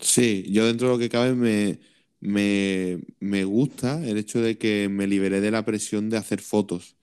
Sí, 0.00 0.44
yo 0.50 0.66
dentro 0.66 0.88
de 0.88 0.94
lo 0.94 0.98
que 0.98 1.08
cabe 1.08 1.34
me, 1.34 1.78
me, 2.18 2.98
me 3.20 3.44
gusta 3.44 4.04
el 4.04 4.18
hecho 4.18 4.40
de 4.40 4.58
que 4.58 4.88
me 4.88 5.06
liberé 5.06 5.40
de 5.40 5.52
la 5.52 5.64
presión 5.64 6.10
de 6.10 6.16
hacer 6.16 6.40
fotos. 6.40 6.96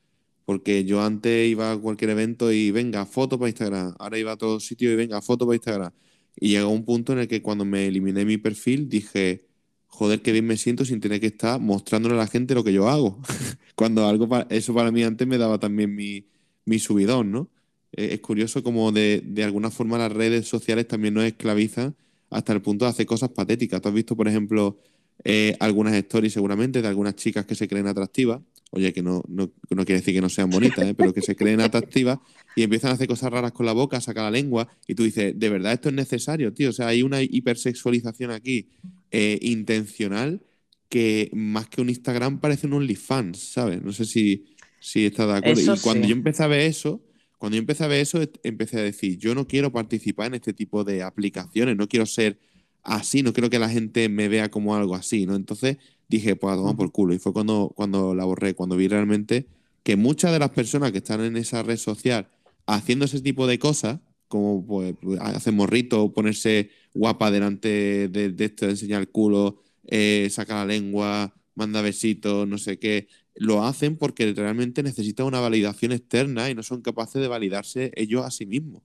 Porque 0.44 0.84
yo 0.84 1.02
antes 1.02 1.48
iba 1.48 1.72
a 1.72 1.78
cualquier 1.78 2.10
evento 2.10 2.52
y 2.52 2.72
venga, 2.72 3.06
foto 3.06 3.40
para 3.40 3.48
Instagram. 3.48 3.96
Ahora 4.00 4.18
iba 4.18 4.34
a 4.34 4.38
todos 4.38 4.66
sitios 4.66 4.92
y 4.92 4.98
venga, 4.98 5.22
foto 5.22 5.46
para 5.46 5.56
Instagram. 5.56 5.94
Y 6.36 6.50
llegó 6.50 6.68
un 6.68 6.84
punto 6.84 7.14
en 7.14 7.20
el 7.20 7.30
que 7.30 7.42
cuando 7.42 7.64
me 7.64 7.88
eliminé 7.88 8.26
mi 8.26 8.38
perfil 8.38 8.90
dije, 8.90 9.46
joder, 9.94 10.22
qué 10.22 10.32
bien 10.32 10.46
me 10.46 10.58
siento 10.58 10.86
sin 10.86 11.00
tener 11.00 11.20
que 11.22 11.28
estar 11.28 11.60
mostrándole 11.60 12.16
a 12.16 12.18
la 12.18 12.28
gente 12.28 12.56
lo 12.56 12.64
que 12.64 12.74
yo 12.74 12.90
hago. 12.90 13.20
Cuando 13.76 14.08
algo 14.08 14.28
pa- 14.30 14.48
eso 14.50 14.74
para 14.74 14.92
mí 14.92 15.04
antes 15.04 15.28
me 15.28 15.38
daba 15.38 15.60
también 15.60 15.96
mi, 15.96 16.26
mi 16.66 16.80
subidón, 16.80 17.32
¿no? 17.32 17.50
Eh, 17.94 18.10
es 18.14 18.20
curioso 18.22 18.64
como 18.64 18.92
de, 18.92 19.22
de 19.26 19.44
alguna 19.44 19.70
forma 19.72 19.98
las 19.98 20.12
redes 20.12 20.48
sociales 20.48 20.88
también 20.88 21.14
nos 21.14 21.24
esclavizan 21.26 21.96
hasta 22.30 22.54
el 22.54 22.62
punto 22.62 22.86
de 22.86 22.92
hacer 22.92 23.06
cosas 23.06 23.30
patéticas. 23.30 23.82
¿Tú 23.82 23.90
has 23.90 23.94
visto, 23.96 24.16
por 24.16 24.28
ejemplo, 24.28 24.80
eh, 25.24 25.56
algunas 25.60 25.94
stories 25.96 26.34
seguramente 26.34 26.82
de 26.82 26.88
algunas 26.88 27.16
chicas 27.16 27.46
que 27.46 27.56
se 27.56 27.68
creen 27.68 27.88
atractivas? 27.88 28.42
Oye, 28.76 28.92
que 28.92 29.04
no, 29.04 29.24
no, 29.28 29.52
no 29.70 29.86
quiere 29.86 30.00
decir 30.00 30.16
que 30.16 30.22
no 30.22 30.30
sean 30.30 30.50
bonitas, 30.50 30.84
¿eh? 30.84 30.96
pero 30.96 31.14
que 31.14 31.22
se 31.22 31.36
creen 31.36 31.62
atractivas 31.62 32.18
y 32.56 32.64
empiezan 32.64 32.90
a 32.90 32.96
hacer 32.96 33.08
cosas 33.08 33.32
raras 33.32 33.52
con 33.52 33.68
la 33.68 33.72
boca, 33.72 34.02
sacar 34.02 34.24
la 34.24 34.32
lengua 34.32 34.68
y 34.88 34.96
tú 34.96 35.04
dices, 35.04 35.38
¿de 35.38 35.50
verdad 35.50 35.74
esto 35.74 35.90
es 35.90 35.96
necesario, 35.96 36.52
tío? 36.54 36.72
O 36.72 36.74
sea, 36.74 36.88
hay 36.88 37.04
una 37.04 37.22
hipersexualización 37.22 38.32
aquí 38.32 38.70
eh, 39.12 39.38
intencional 39.44 40.42
que 40.90 41.30
más 41.34 41.70
que 41.70 41.82
un 41.82 41.90
Instagram 41.90 42.40
parece 42.40 42.66
un 42.66 42.74
OnlyFans, 42.74 43.38
¿sabes? 43.38 43.80
No 43.80 43.92
sé 43.92 44.06
si, 44.06 44.46
si 44.80 45.06
estás 45.06 45.28
de 45.28 45.34
acuerdo. 45.34 45.62
Eso 45.62 45.76
y 45.76 45.80
cuando 45.80 46.04
sí. 46.06 46.10
yo 46.10 46.16
empecé 46.16 46.42
a 46.42 46.48
ver 46.48 46.62
eso, 46.62 47.04
cuando 47.38 47.58
yo 47.58 47.60
empecé 47.60 47.84
a 47.84 47.88
ver 47.88 48.00
eso, 48.00 48.22
empecé 48.42 48.80
a 48.80 48.82
decir, 48.82 49.20
yo 49.20 49.36
no 49.36 49.48
quiero 49.48 49.72
participar 49.72 50.28
en 50.28 50.34
este 50.34 50.54
tipo 50.54 50.84
de 50.84 51.04
aplicaciones, 51.04 51.78
no 51.78 51.88
quiero 51.88 52.08
ser 52.08 52.40
así, 52.82 53.22
no 53.22 53.34
quiero 53.34 53.52
que 53.52 53.60
la 53.60 53.70
gente 53.70 54.10
me 54.10 54.30
vea 54.30 54.50
como 54.50 54.76
algo 54.76 54.96
así, 54.96 55.28
¿no? 55.28 55.36
Entonces 55.36 55.78
dije, 56.18 56.36
pues 56.36 56.54
a 56.54 56.58
tomar 56.58 56.76
por 56.76 56.92
culo. 56.92 57.14
Y 57.14 57.20
fue 57.20 57.34
cuando, 57.34 57.72
cuando 57.76 58.14
la 58.16 58.26
borré, 58.26 58.54
cuando 58.54 58.76
vi 58.76 58.88
realmente 58.88 59.48
que 59.84 59.96
muchas 59.96 60.32
de 60.32 60.40
las 60.40 60.50
personas 60.52 60.92
que 60.92 61.00
están 61.00 61.22
en 61.22 61.38
esa 61.38 61.64
red 61.64 61.78
social 61.78 62.28
haciendo 62.66 63.06
ese 63.06 63.22
tipo 63.22 63.48
de 63.48 63.60
cosas, 63.60 64.00
como 64.28 64.66
pues 64.66 64.96
hacer 65.20 65.54
morrito, 65.54 66.14
ponerse 66.14 66.70
guapa 66.94 67.32
delante 67.32 68.08
de, 68.08 68.30
de 68.30 68.46
esto, 68.46 68.70
enseñar 68.70 69.02
el 69.02 69.10
culo, 69.10 69.62
eh, 69.86 70.28
sacar 70.32 70.58
la 70.58 70.74
lengua, 70.74 71.34
manda 71.56 71.82
besitos, 71.82 72.48
no 72.48 72.58
sé 72.58 72.80
qué, 72.80 73.08
lo 73.36 73.64
hacen 73.64 73.98
porque 73.98 74.34
realmente 74.34 74.84
necesitan 74.84 75.26
una 75.26 75.40
validación 75.40 75.92
externa 75.92 76.50
y 76.50 76.56
no 76.56 76.64
son 76.64 76.82
capaces 76.82 77.22
de 77.22 77.28
validarse 77.28 77.92
ellos 77.96 78.26
a 78.26 78.32
sí 78.32 78.46
mismos. 78.46 78.84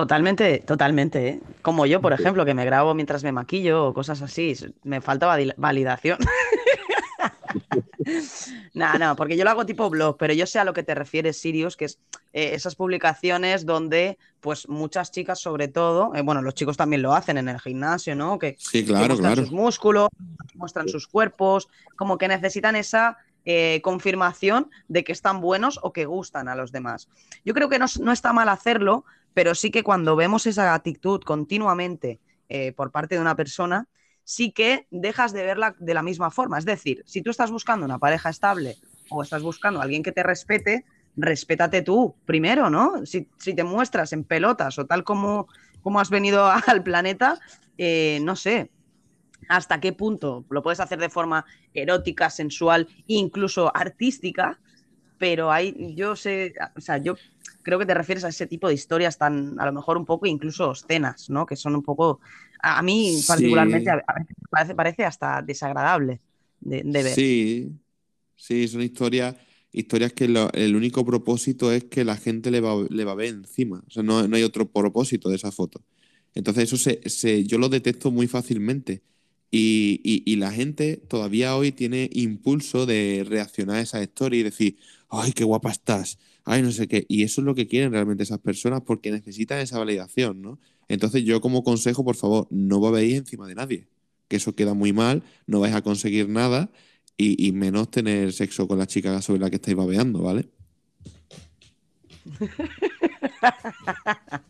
Totalmente, 0.00 0.58
totalmente, 0.58 1.28
¿eh? 1.28 1.40
Como 1.62 1.86
yo, 1.86 2.02
por 2.02 2.12
ejemplo, 2.12 2.44
que 2.44 2.52
me 2.52 2.66
grabo 2.66 2.92
mientras 2.92 3.24
me 3.24 3.32
maquillo 3.32 3.86
o 3.86 3.94
cosas 3.94 4.20
así, 4.20 4.54
me 4.84 5.00
falta 5.00 5.26
vali- 5.26 5.54
validación. 5.56 6.18
No, 8.74 8.98
no, 8.98 9.16
porque 9.16 9.36
yo 9.36 9.44
lo 9.44 9.50
hago 9.50 9.64
tipo 9.66 9.88
blog, 9.90 10.16
pero 10.18 10.32
yo 10.34 10.46
sé 10.46 10.58
a 10.58 10.64
lo 10.64 10.72
que 10.74 10.82
te 10.82 10.94
refieres, 10.94 11.40
Sirius, 11.40 11.76
que 11.76 11.86
es 11.86 11.98
eh, 12.34 12.50
esas 12.52 12.76
publicaciones 12.76 13.64
donde, 13.64 14.18
pues, 14.40 14.68
muchas 14.68 15.10
chicas, 15.10 15.40
sobre 15.40 15.68
todo, 15.68 16.14
eh, 16.14 16.20
bueno, 16.22 16.42
los 16.42 16.54
chicos 16.54 16.76
también 16.76 17.00
lo 17.02 17.14
hacen 17.14 17.38
en 17.38 17.48
el 17.48 17.58
gimnasio, 17.58 18.14
¿no? 18.14 18.38
Que, 18.38 18.54
Sí, 18.58 18.80
que 18.84 18.88
claro, 18.92 19.06
muestran 19.08 19.32
claro. 19.34 19.42
sus 19.42 19.50
músculos, 19.52 20.08
muestran 20.54 20.88
sus 20.88 21.08
cuerpos, 21.08 21.68
como 21.96 22.18
que 22.18 22.28
necesitan 22.28 22.76
esa 22.76 23.16
eh, 23.44 23.80
confirmación 23.82 24.70
de 24.88 25.02
que 25.02 25.12
están 25.12 25.40
buenos 25.40 25.80
o 25.82 25.92
que 25.92 26.04
gustan 26.04 26.46
a 26.48 26.54
los 26.54 26.70
demás. 26.72 27.08
Yo 27.44 27.54
creo 27.54 27.68
que 27.68 27.78
no, 27.78 27.86
no 28.00 28.12
está 28.12 28.32
mal 28.32 28.48
hacerlo, 28.50 29.04
pero 29.36 29.54
sí 29.54 29.70
que 29.70 29.82
cuando 29.82 30.16
vemos 30.16 30.46
esa 30.46 30.72
actitud 30.72 31.20
continuamente 31.20 32.20
eh, 32.48 32.72
por 32.72 32.90
parte 32.90 33.16
de 33.16 33.20
una 33.20 33.36
persona, 33.36 33.86
sí 34.24 34.50
que 34.50 34.86
dejas 34.90 35.34
de 35.34 35.44
verla 35.44 35.76
de 35.78 35.92
la 35.92 36.02
misma 36.02 36.30
forma. 36.30 36.56
Es 36.56 36.64
decir, 36.64 37.02
si 37.04 37.20
tú 37.20 37.28
estás 37.28 37.50
buscando 37.50 37.84
una 37.84 37.98
pareja 37.98 38.30
estable 38.30 38.78
o 39.10 39.22
estás 39.22 39.42
buscando 39.42 39.78
a 39.78 39.82
alguien 39.82 40.02
que 40.02 40.10
te 40.10 40.22
respete, 40.22 40.86
respétate 41.16 41.82
tú 41.82 42.14
primero, 42.24 42.70
¿no? 42.70 43.04
Si, 43.04 43.28
si 43.36 43.52
te 43.52 43.62
muestras 43.62 44.14
en 44.14 44.24
pelotas 44.24 44.78
o 44.78 44.86
tal 44.86 45.04
como, 45.04 45.48
como 45.82 46.00
has 46.00 46.08
venido 46.08 46.46
al 46.66 46.82
planeta, 46.82 47.38
eh, 47.76 48.20
no 48.22 48.36
sé, 48.36 48.70
hasta 49.50 49.80
qué 49.80 49.92
punto 49.92 50.46
lo 50.48 50.62
puedes 50.62 50.80
hacer 50.80 50.98
de 50.98 51.10
forma 51.10 51.44
erótica, 51.74 52.30
sensual, 52.30 52.88
incluso 53.06 53.70
artística, 53.76 54.58
pero 55.18 55.52
hay, 55.52 55.94
yo 55.94 56.16
sé, 56.16 56.54
o 56.74 56.80
sea, 56.80 56.96
yo 56.96 57.16
creo 57.66 57.78
que 57.80 57.86
te 57.86 57.94
refieres 57.94 58.24
a 58.24 58.28
ese 58.28 58.46
tipo 58.46 58.68
de 58.68 58.74
historias 58.74 59.18
tan, 59.18 59.58
a 59.60 59.66
lo 59.66 59.72
mejor 59.72 59.98
un 59.98 60.06
poco 60.06 60.26
incluso 60.26 60.70
obscenas, 60.70 61.28
¿no? 61.28 61.44
Que 61.46 61.56
son 61.56 61.74
un 61.74 61.82
poco, 61.82 62.20
a, 62.62 62.78
a 62.78 62.82
mí 62.82 63.12
Sí. 63.12 63.26
particularmente, 63.26 63.90
a, 63.90 63.94
a 64.06 64.14
veces 64.20 64.36
parece, 64.50 64.74
parece 64.74 65.04
hasta 65.04 65.42
desagradable 65.42 66.20
de, 66.60 66.82
de 66.84 67.02
ver. 67.02 67.14
Sí, 67.14 67.72
sí, 68.36 68.68
son 68.68 68.82
historias, 68.82 69.36
historias 69.72 70.12
que 70.12 70.28
lo- 70.28 70.52
el 70.52 70.76
único 70.76 71.04
propósito 71.04 71.72
es 71.72 71.84
que 71.84 72.04
la 72.04 72.16
gente 72.16 72.50
le 72.50 72.60
va, 72.60 72.74
le 72.88 73.04
va 73.04 73.12
a 73.12 73.14
ver 73.16 73.28
encima. 73.28 73.82
O 73.86 73.90
sea, 73.90 74.02
no, 74.02 74.26
no 74.28 74.36
hay 74.36 74.42
otro 74.44 74.70
propósito 74.70 75.28
de 75.28 75.36
esa 75.36 75.52
foto. 75.52 75.82
Entonces, 76.34 76.64
eso 76.64 76.76
se, 76.76 77.00
se- 77.08 77.44
yo 77.44 77.58
lo 77.58 77.68
detecto 77.68 78.10
muy 78.10 78.26
fácilmente. 78.28 79.02
Y, 79.50 80.00
y- 80.04 80.22
y 80.30 80.36
la 80.36 80.52
gente 80.52 80.96
todavía 81.08 81.56
hoy 81.56 81.72
tiene 81.72 82.10
impulso 82.12 82.84
de 82.86 83.24
reaccionar 83.28 83.76
a 83.76 83.80
esas 83.80 84.02
stories 84.02 84.40
y 84.40 84.44
decir, 84.44 84.76
ay, 85.08 85.32
qué 85.32 85.44
guapa 85.44 85.70
estás, 85.70 86.18
ay, 86.46 86.62
no 86.62 86.70
sé 86.70 86.88
qué. 86.88 87.04
Y 87.08 87.24
eso 87.24 87.42
es 87.42 87.44
lo 87.44 87.54
que 87.54 87.66
quieren 87.66 87.92
realmente 87.92 88.22
esas 88.22 88.38
personas 88.38 88.80
porque 88.86 89.10
necesitan 89.10 89.58
esa 89.58 89.78
validación, 89.78 90.40
¿no? 90.40 90.58
Entonces, 90.88 91.24
yo 91.24 91.40
como 91.40 91.64
consejo, 91.64 92.04
por 92.04 92.16
favor, 92.16 92.46
no 92.50 92.80
babéis 92.80 93.16
encima 93.16 93.46
de 93.48 93.56
nadie, 93.56 93.88
que 94.28 94.36
eso 94.36 94.54
queda 94.54 94.72
muy 94.72 94.92
mal, 94.92 95.22
no 95.46 95.60
vais 95.60 95.74
a 95.74 95.82
conseguir 95.82 96.28
nada 96.28 96.70
y, 97.18 97.52
menos 97.52 97.90
tener 97.90 98.32
sexo 98.32 98.68
con 98.68 98.78
la 98.78 98.86
chica 98.86 99.20
sobre 99.22 99.40
la 99.40 99.50
que 99.50 99.56
estáis 99.56 99.76
babeando, 99.76 100.22
¿vale? 100.22 100.48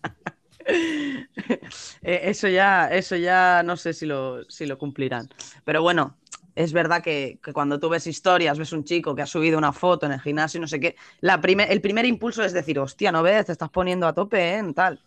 Eh, 2.03 2.22
Eso 2.24 2.49
ya, 2.49 2.88
eso 2.88 3.14
ya 3.14 3.62
no 3.64 3.76
sé 3.76 3.92
si 3.92 4.05
lo, 4.05 4.42
si 4.51 4.66
lo 4.66 4.78
cumplirán. 4.78 5.28
Pero 5.64 5.80
bueno, 5.80 6.16
es 6.57 6.72
verdad 6.72 7.02
que, 7.02 7.38
que 7.42 7.52
cuando 7.52 7.78
tú 7.78 7.88
ves 7.88 8.07
historias, 8.07 8.59
ves 8.59 8.72
un 8.72 8.82
chico 8.82 9.14
que 9.14 9.22
ha 9.22 9.26
subido 9.26 9.59
una 9.59 9.72
foto 9.72 10.07
en 10.07 10.12
el 10.12 10.20
gimnasio 10.20 10.61
no 10.61 10.66
sé 10.66 10.80
qué, 10.80 10.96
la 11.20 11.40
primer- 11.40 11.70
el 11.70 11.80
primer 11.80 12.07
impulso 12.07 12.42
es 12.42 12.52
decir, 12.52 12.78
hostia, 12.78 13.12
no 13.12 13.22
ves, 13.22 13.46
te 13.46 13.52
estás 13.52 13.68
poniendo 13.70 14.07
a 14.09 14.14
tope, 14.14 14.38
¿eh? 14.38 14.57
En 14.59 14.74
tal. 14.74 15.00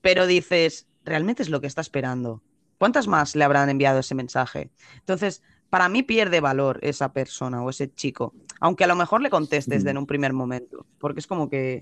Pero 0.00 0.26
dices, 0.26 0.86
¿realmente 1.04 1.42
es 1.42 1.48
lo 1.50 1.60
que 1.60 1.66
está 1.66 1.80
esperando? 1.80 2.42
¿Cuántas 2.78 3.06
más 3.08 3.34
le 3.36 3.44
habrán 3.44 3.68
enviado 3.70 3.98
ese 4.00 4.14
mensaje? 4.14 4.70
Entonces, 5.00 5.42
para 5.68 5.88
mí 5.88 6.02
pierde 6.02 6.40
valor 6.40 6.78
esa 6.82 7.12
persona 7.12 7.62
o 7.62 7.70
ese 7.70 7.92
chico, 7.92 8.32
aunque 8.60 8.84
a 8.84 8.86
lo 8.86 8.94
mejor 8.96 9.20
le 9.20 9.30
contestes 9.30 9.84
en 9.84 9.98
un 9.98 10.06
primer 10.06 10.32
momento, 10.32 10.86
porque 10.98 11.20
es 11.20 11.26
como 11.26 11.48
que, 11.50 11.80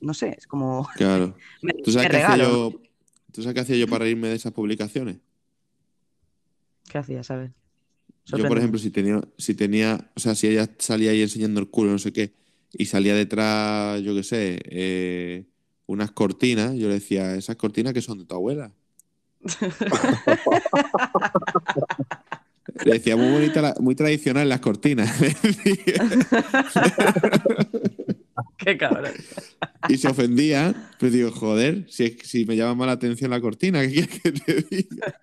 no 0.00 0.12
sé, 0.14 0.34
es 0.36 0.46
como... 0.46 0.86
Claro. 0.96 1.34
Me- 1.62 1.72
¿Tú 1.74 1.92
sabes 1.92 2.08
me 2.08 2.10
qué 2.10 2.16
hacía 2.24 2.36
regalo, 2.36 2.70
yo, 2.72 2.80
¿tú 3.32 3.42
sabes 3.42 3.54
qué 3.54 3.60
hacía 3.60 3.76
yo 3.76 3.86
para 3.86 4.04
reírme 4.04 4.28
de 4.28 4.34
esas 4.34 4.52
publicaciones? 4.52 5.16
¿Qué 6.88 6.98
hacías? 6.98 7.30
A 7.30 7.36
ver. 7.36 7.52
Yo, 8.38 8.48
por 8.48 8.58
ejemplo, 8.58 8.78
si 8.78 8.90
tenía, 8.90 9.20
si 9.38 9.54
tenía, 9.54 10.10
o 10.14 10.20
sea, 10.20 10.34
si 10.34 10.46
ella 10.48 10.68
salía 10.78 11.10
ahí 11.10 11.22
enseñando 11.22 11.60
el 11.60 11.68
culo, 11.68 11.90
no 11.92 11.98
sé 11.98 12.12
qué, 12.12 12.32
y 12.72 12.86
salía 12.86 13.14
detrás, 13.14 14.00
yo 14.02 14.14
qué 14.14 14.22
sé, 14.22 14.60
eh, 14.66 15.44
unas 15.86 16.10
cortinas, 16.12 16.74
yo 16.76 16.88
le 16.88 16.94
decía, 16.94 17.34
¿esas 17.34 17.56
cortinas 17.56 17.92
que 17.92 18.02
son 18.02 18.18
de 18.18 18.24
tu 18.24 18.34
abuela? 18.34 18.72
Le 22.84 22.92
decía, 22.92 23.16
muy 23.16 23.32
bonita, 23.32 23.60
la- 23.62 23.74
muy 23.80 23.94
tradicional 23.96 24.48
las 24.48 24.60
cortinas. 24.60 25.10
Qué 28.58 28.76
cabrón. 28.78 29.12
y 29.88 29.96
se 29.96 30.08
ofendía, 30.08 30.90
pues 30.98 31.12
digo, 31.12 31.30
joder, 31.32 31.86
si, 31.88 32.16
si 32.22 32.44
me 32.44 32.56
llama 32.56 32.74
más 32.74 32.86
la 32.88 32.92
atención 32.92 33.30
la 33.30 33.40
cortina, 33.40 33.80
¿qué 33.82 34.06
quieres 34.06 34.20
que 34.20 34.32
te 34.32 34.62
diga? 34.70 35.14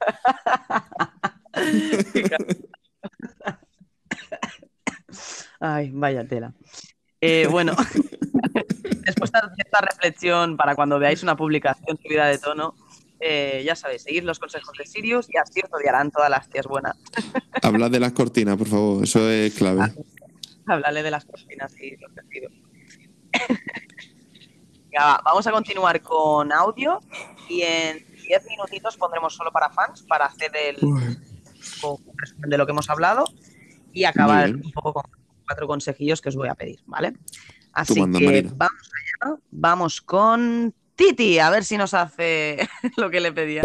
Ay, 5.60 5.92
vaya 5.94 6.28
tela. 6.28 6.54
Eh, 7.22 7.48
bueno, 7.50 7.74
después 9.06 9.32
de 9.32 9.40
esta 9.58 9.82
reflexión, 9.82 10.58
para 10.58 10.76
cuando 10.76 11.00
veáis 11.00 11.24
una 11.24 11.36
publicación 11.36 11.98
subida 11.98 12.28
de 12.28 12.38
tono, 12.38 12.76
eh, 13.20 13.64
ya 13.66 13.76
sabéis, 13.76 14.04
seguid 14.04 14.24
los 14.24 14.40
consejos 14.40 14.78
de 14.78 14.86
Sirius 14.86 15.28
y 15.34 15.38
así 15.38 15.62
os 15.62 15.74
odiarán 15.74 16.12
todas 16.12 16.30
las 16.30 16.50
tías 16.50 16.68
buenas. 16.68 16.96
Hablad 17.64 17.90
de 17.90 18.00
las 18.00 18.12
cortinas, 18.12 18.58
por 18.58 18.68
favor, 18.68 19.04
eso 19.04 19.30
es 19.30 19.54
clave. 19.56 19.94
Hablarle 20.68 21.02
de 21.02 21.12
las 21.12 21.26
cortinas 21.26 21.74
y 21.80 21.98
los 21.98 22.14
vestidos. 22.14 22.52
Va, 24.98 25.22
vamos 25.24 25.46
a 25.46 25.52
continuar 25.52 26.02
con 26.02 26.52
audio 26.52 27.00
y 27.50 27.62
en 27.62 28.04
10 28.28 28.46
minutitos 28.48 28.98
pondremos 28.98 29.36
solo 29.36 29.52
para 29.52 29.70
fans 29.70 30.02
para 30.04 30.26
hacer 30.26 30.52
el 30.56 30.76
resumen 30.76 32.16
de 32.38 32.58
lo 32.58 32.66
que 32.66 32.72
hemos 32.72 32.90
hablado 32.90 33.26
y 33.98 34.06
acabar 34.06 34.54
un 34.54 34.72
poco 34.72 34.94
con 34.94 35.04
cuatro 35.46 35.68
consejillos 35.68 36.22
que 36.22 36.30
os 36.30 36.36
voy 36.36 36.50
a 36.50 36.56
pedir, 36.56 36.80
¿vale? 36.86 37.14
Así 37.74 37.96
que 37.96 38.08
Marina. 38.08 38.54
vamos 38.56 38.92
allá, 38.94 39.36
vamos 39.50 40.02
con 40.02 40.74
Titi, 40.96 41.40
a 41.40 41.50
ver 41.50 41.64
si 41.64 41.78
nos 41.78 41.94
hace 41.94 42.68
lo 42.98 43.10
que 43.10 43.20
le 43.20 43.32
pedía. 43.32 43.64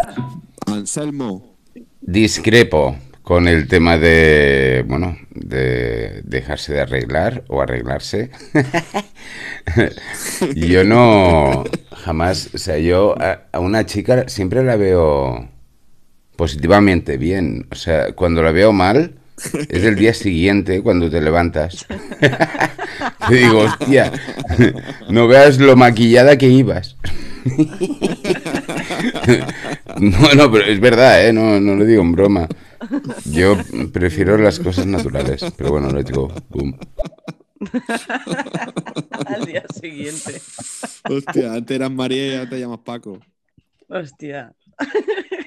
Anselmo, 0.65 1.57
Discrepo 2.01 2.97
con 3.21 3.47
el 3.47 3.67
tema 3.67 3.97
de, 3.97 4.83
bueno, 4.87 5.17
de 5.29 6.21
dejarse 6.23 6.73
de 6.73 6.81
arreglar 6.81 7.43
o 7.47 7.61
arreglarse. 7.61 8.31
yo 10.55 10.83
no, 10.83 11.63
jamás, 11.91 12.49
o 12.53 12.57
sea, 12.57 12.77
yo 12.79 13.15
a, 13.21 13.43
a 13.51 13.59
una 13.59 13.85
chica 13.85 14.27
siempre 14.27 14.63
la 14.63 14.75
veo 14.75 15.47
positivamente 16.35 17.17
bien. 17.17 17.67
O 17.71 17.75
sea, 17.75 18.13
cuando 18.13 18.43
la 18.43 18.51
veo 18.51 18.73
mal, 18.73 19.15
es 19.37 19.83
el 19.83 19.95
día 19.95 20.13
siguiente 20.13 20.81
cuando 20.81 21.09
te 21.09 21.21
levantas. 21.21 21.85
Te 23.27 23.35
digo, 23.35 23.59
hostia, 23.59 24.11
no 25.09 25.27
veas 25.27 25.57
lo 25.57 25.75
maquillada 25.75 26.37
que 26.37 26.47
ibas. 26.47 26.97
No, 29.99 30.33
no, 30.33 30.51
pero 30.51 30.65
es 30.65 30.79
verdad, 30.79 31.27
¿eh? 31.27 31.33
No, 31.33 31.59
no 31.59 31.75
lo 31.75 31.85
digo 31.85 32.01
en 32.01 32.13
broma. 32.13 32.47
Yo 33.25 33.55
prefiero 33.91 34.37
las 34.37 34.59
cosas 34.59 34.85
naturales, 34.87 35.45
pero 35.55 35.71
bueno, 35.71 35.89
let's 35.91 36.11
go. 36.11 36.33
Boom. 36.49 36.77
Al 39.25 39.45
día 39.45 39.63
siguiente. 39.79 40.41
hostia, 41.09 41.53
antes 41.53 41.75
eras 41.75 41.91
María 41.91 42.27
y 42.27 42.35
ahora 42.35 42.49
te 42.49 42.59
llamas 42.59 42.79
Paco. 42.83 43.19
Hostia. 43.87 44.53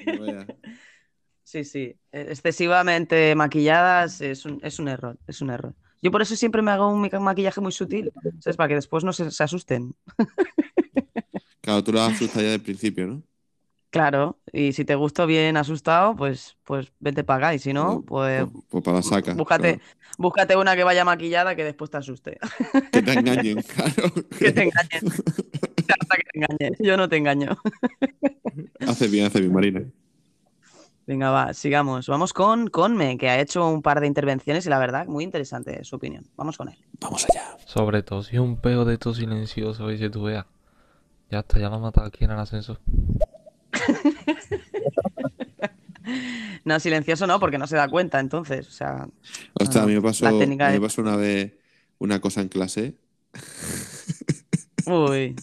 No. 0.05 0.45
Sí, 1.47 1.63
sí. 1.63 1.95
Eh, 2.11 2.25
Excesivamente 2.27 3.33
maquilladas 3.33 4.19
es 4.19 4.43
un, 4.43 4.59
es 4.63 4.79
un 4.79 4.89
error, 4.89 5.17
es 5.27 5.39
un 5.41 5.49
error. 5.49 5.73
Yo 6.01 6.11
por 6.11 6.21
eso 6.21 6.35
siempre 6.35 6.61
me 6.61 6.71
hago 6.71 6.89
un 6.89 7.09
maquillaje 7.21 7.61
muy 7.61 7.71
sutil, 7.71 8.11
¿sabes? 8.41 8.57
Para 8.57 8.67
que 8.67 8.75
después 8.75 9.05
no 9.05 9.13
se, 9.13 9.31
se 9.31 9.43
asusten. 9.43 9.95
Claro, 11.61 11.83
tú 11.83 11.91
lo 11.91 12.01
asustas 12.01 12.41
ya 12.41 12.49
del 12.51 12.61
principio, 12.61 13.07
¿no? 13.07 13.23
Claro, 13.89 14.39
y 14.53 14.71
si 14.73 14.85
te 14.85 14.95
gustó 14.95 15.25
bien 15.25 15.57
asustado, 15.57 16.15
pues, 16.15 16.57
pues 16.63 16.93
vete 16.99 17.23
para 17.25 17.47
acá. 17.47 17.55
Y 17.55 17.59
si 17.59 17.73
no, 17.73 18.03
pues 18.03 18.45
Pues 18.69 18.83
para 18.83 18.97
la 18.97 19.03
saca. 19.03 19.33
búscate, 19.33 19.79
búscate 20.17 20.55
una 20.55 20.75
que 20.77 20.83
vaya 20.83 21.03
maquillada 21.03 21.55
que 21.55 21.63
después 21.65 21.89
te 21.89 21.97
asuste. 21.97 22.37
Que 22.91 23.01
te 23.01 23.13
engañen, 23.13 23.61
claro. 23.61 24.13
que 24.39 24.51
te 24.51 24.63
engañen. 24.63 25.01
Hasta 25.99 26.15
que 26.17 26.23
te 26.23 26.39
engañen. 26.39 26.75
Yo 26.79 26.95
no 26.95 27.09
te 27.09 27.17
engaño. 27.17 27.57
Hace 28.87 29.07
bien, 29.07 29.25
hace 29.25 29.39
bien, 29.39 29.53
Marina. 29.53 29.81
Venga, 31.07 31.29
va, 31.31 31.53
sigamos. 31.53 32.07
Vamos 32.07 32.33
con 32.33 32.67
Conme, 32.67 33.17
que 33.17 33.29
ha 33.29 33.39
hecho 33.39 33.65
un 33.69 33.81
par 33.81 34.01
de 34.01 34.07
intervenciones 34.07 34.65
y 34.65 34.69
la 34.69 34.77
verdad, 34.77 35.07
muy 35.07 35.23
interesante 35.23 35.81
su 35.85 35.95
opinión. 35.95 36.27
Vamos 36.35 36.57
con 36.57 36.67
él. 36.67 36.77
Vamos 36.99 37.25
allá. 37.29 37.57
Sobre 37.65 38.03
todo 38.03 38.23
si 38.23 38.35
es 38.35 38.41
un 38.41 38.59
peo 38.59 38.83
de 38.83 38.97
todo 38.97 39.13
silencioso 39.13 39.89
y 39.91 39.97
si 39.97 40.09
tú 40.09 40.23
veas. 40.23 40.45
Ya 41.31 41.39
está, 41.39 41.59
ya 41.59 41.69
lo 41.69 41.75
ha 41.75 41.79
matado 41.79 42.07
aquí 42.07 42.25
en 42.25 42.31
el 42.31 42.39
ascensor. 42.39 42.79
No, 46.63 46.79
silencioso 46.79 47.27
no, 47.27 47.37
porque 47.39 47.57
no 47.57 47.67
se 47.67 47.75
da 47.75 47.89
cuenta, 47.89 48.19
entonces. 48.21 48.65
O 48.67 48.71
sea, 48.71 49.07
Hostia, 49.59 49.81
no, 49.81 49.85
a 49.85 49.87
mí 49.87 49.93
me 49.93 50.01
la 50.01 50.03
pasó, 50.03 50.27
a 50.27 50.31
mí 50.31 50.39
técnica 50.39 50.67
me 50.67 50.73
de- 50.73 50.81
pasó 50.81 51.01
una 51.01 51.15
vez 51.17 51.53
una 51.97 52.19
cosa 52.21 52.41
en 52.41 52.47
clase. 52.47 52.95
Uy. 54.85 55.35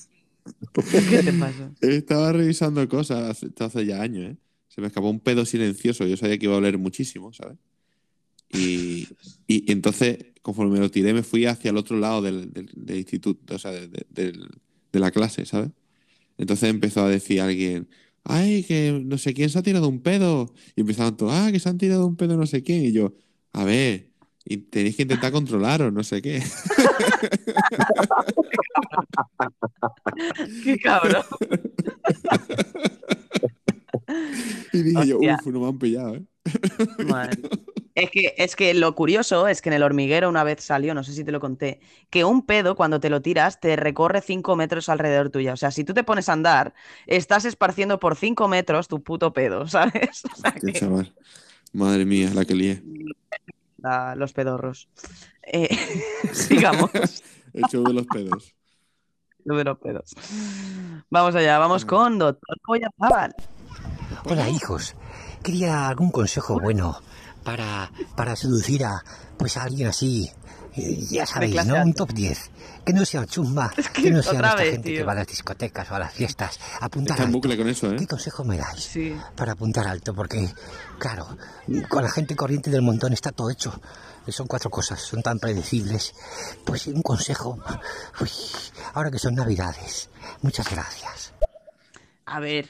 ¿Qué 1.10 1.22
te 1.22 1.32
pasa? 1.34 1.70
Estaba 1.82 2.32
revisando 2.32 2.86
cosas 2.88 3.30
hace, 3.30 3.46
esto 3.46 3.64
hace 3.64 3.84
ya 3.86 4.00
años, 4.00 4.32
¿eh? 4.32 4.36
Se 4.74 4.80
me 4.80 4.88
escapó 4.88 5.08
un 5.10 5.20
pedo 5.20 5.44
silencioso. 5.46 6.06
Yo 6.06 6.16
sabía 6.16 6.38
que 6.38 6.46
iba 6.46 6.54
a 6.54 6.58
oler 6.58 6.78
muchísimo, 6.78 7.32
¿sabes? 7.32 7.56
Y, 8.50 9.08
y 9.46 9.70
entonces, 9.72 10.18
conforme 10.42 10.74
me 10.74 10.80
lo 10.80 10.90
tiré, 10.90 11.12
me 11.12 11.22
fui 11.22 11.46
hacia 11.46 11.70
el 11.70 11.76
otro 11.76 11.98
lado 11.98 12.22
del, 12.22 12.52
del- 12.52 12.70
del 12.74 12.98
instituto, 12.98 13.54
o 13.56 13.58
sea, 13.58 13.72
de, 13.72 13.88
de- 13.88 14.32
de 14.92 15.00
la 15.00 15.10
clase, 15.10 15.44
¿sabes? 15.46 15.70
Entonces 16.38 16.70
empezó 16.70 17.02
a 17.04 17.08
decir 17.10 17.40
alguien, 17.40 17.88
ay, 18.24 18.64
que 18.64 19.00
no 19.04 19.18
sé 19.18 19.34
quién 19.34 19.50
se 19.50 19.58
ha 19.58 19.62
tirado 19.62 19.88
un 19.88 20.00
pedo. 20.00 20.52
Y 20.76 20.80
empezaban 20.82 21.16
todos, 21.16 21.32
ah, 21.34 21.50
que 21.52 21.60
se 21.60 21.68
han 21.68 21.78
tirado 21.78 22.06
un 22.06 22.16
pedo 22.16 22.36
no 22.36 22.46
sé 22.46 22.62
quién. 22.62 22.84
Y 22.86 22.92
yo, 22.92 23.14
a 23.52 23.64
ver, 23.64 24.10
y 24.44 24.58
tenéis 24.58 24.96
que 24.96 25.02
intentar 25.02 25.32
controlaros, 25.32 25.92
no 25.92 26.02
sé 26.04 26.22
qué. 26.22 26.42
Qué 30.64 30.78
cabrón. 30.78 31.22
Y 34.72 34.82
dije 34.82 35.06
yo, 35.06 35.18
uff, 35.18 35.46
no 35.46 35.60
me 35.60 35.68
han 35.68 35.78
pillado, 35.78 36.16
¿eh? 36.16 36.24
Madre. 37.06 37.40
Es 37.96 38.10
que, 38.10 38.34
es 38.38 38.56
que 38.56 38.74
lo 38.74 38.92
curioso 38.96 39.46
es 39.46 39.62
que 39.62 39.68
en 39.68 39.74
el 39.74 39.84
hormiguero 39.84 40.28
una 40.28 40.42
vez 40.42 40.64
salió, 40.64 40.94
no 40.94 41.04
sé 41.04 41.12
si 41.12 41.22
te 41.22 41.30
lo 41.30 41.38
conté, 41.38 41.78
que 42.10 42.24
un 42.24 42.44
pedo 42.44 42.74
cuando 42.74 42.98
te 42.98 43.08
lo 43.08 43.22
tiras 43.22 43.60
te 43.60 43.76
recorre 43.76 44.20
5 44.20 44.56
metros 44.56 44.88
alrededor 44.88 45.30
tuya. 45.30 45.52
O 45.52 45.56
sea, 45.56 45.70
si 45.70 45.84
tú 45.84 45.94
te 45.94 46.02
pones 46.02 46.28
a 46.28 46.32
andar, 46.32 46.74
estás 47.06 47.44
esparciendo 47.44 48.00
por 48.00 48.16
5 48.16 48.48
metros 48.48 48.88
tu 48.88 49.00
puto 49.04 49.32
pedo, 49.32 49.68
¿sabes? 49.68 50.24
O 50.24 50.34
sea, 50.36 50.50
Qué 50.50 50.72
que- 50.72 50.80
chaval. 50.80 51.14
Madre 51.72 52.04
mía, 52.04 52.32
la 52.34 52.44
que 52.44 52.56
lié. 52.56 52.82
los 54.16 54.32
pedorros. 54.32 54.88
Eh, 55.44 55.68
sigamos. 56.32 56.90
El 57.52 57.62
show 57.70 57.84
de 57.84 57.92
los 57.94 58.06
pedos. 58.08 58.56
De 59.44 59.62
los 59.62 59.78
pedos. 59.78 60.10
Vamos 61.10 61.36
allá, 61.36 61.58
vamos 61.60 61.84
con 61.84 62.18
Doctor 62.18 62.58
Poyazábal. 62.66 63.36
Hola 64.24 64.48
hijos, 64.48 64.94
quería 65.42 65.88
algún 65.88 66.10
consejo 66.10 66.58
bueno 66.60 67.00
para, 67.42 67.90
para 68.16 68.36
seducir 68.36 68.84
a 68.84 69.02
pues 69.36 69.56
a 69.56 69.62
alguien 69.64 69.88
así, 69.88 70.30
eh, 70.76 70.98
ya 71.10 71.26
sabéis, 71.26 71.64
¿no? 71.66 71.76
Un 71.82 71.92
top 71.92 72.12
10. 72.12 72.50
Que 72.84 72.92
no 72.92 73.04
sea 73.04 73.26
chumba, 73.26 73.70
que 73.94 74.02
que 74.04 74.10
no 74.10 74.22
sea 74.22 74.34
esta 74.34 74.54
vez, 74.56 74.72
gente 74.72 74.90
que 74.90 74.96
tío. 74.96 75.06
va 75.06 75.12
a 75.12 75.16
las 75.16 75.26
discotecas 75.26 75.90
o 75.90 75.94
a 75.94 75.98
las 75.98 76.12
fiestas. 76.12 76.58
Apuntar 76.80 77.12
Está 77.16 77.22
en 77.24 77.28
alto. 77.28 77.38
bucle 77.38 77.56
con 77.56 77.68
eso, 77.68 77.90
¿eh? 77.92 77.96
¿Qué 77.98 78.06
consejo 78.06 78.44
me 78.44 78.56
dais 78.56 78.82
Sí. 78.84 79.14
para 79.36 79.52
apuntar 79.52 79.86
alto? 79.88 80.14
Porque, 80.14 80.52
claro, 80.98 81.36
con 81.88 82.02
la 82.02 82.10
gente 82.10 82.36
corriente 82.36 82.70
del 82.70 82.82
montón 82.82 83.12
está 83.12 83.32
todo 83.32 83.50
hecho. 83.50 83.78
Son 84.28 84.46
cuatro 84.46 84.70
cosas, 84.70 85.00
son 85.00 85.22
tan 85.22 85.38
predecibles. 85.38 86.14
Pues 86.64 86.86
un 86.86 87.02
consejo, 87.02 87.58
uy, 88.20 88.30
ahora 88.94 89.10
que 89.10 89.18
son 89.18 89.34
navidades. 89.34 90.08
Muchas 90.42 90.70
gracias. 90.70 91.32
A 92.26 92.40
ver, 92.40 92.68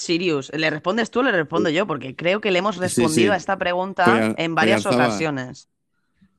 Sirius, 0.00 0.50
¿le 0.54 0.70
respondes 0.70 1.10
tú 1.10 1.20
o 1.20 1.22
le 1.22 1.30
respondo 1.30 1.68
yo? 1.68 1.86
Porque 1.86 2.16
creo 2.16 2.40
que 2.40 2.50
le 2.50 2.60
hemos 2.60 2.78
respondido 2.78 3.32
sí. 3.32 3.34
a 3.34 3.36
esta 3.36 3.58
pregunta 3.58 4.34
en 4.38 4.54
varias 4.54 4.86
ocasiones. 4.86 5.68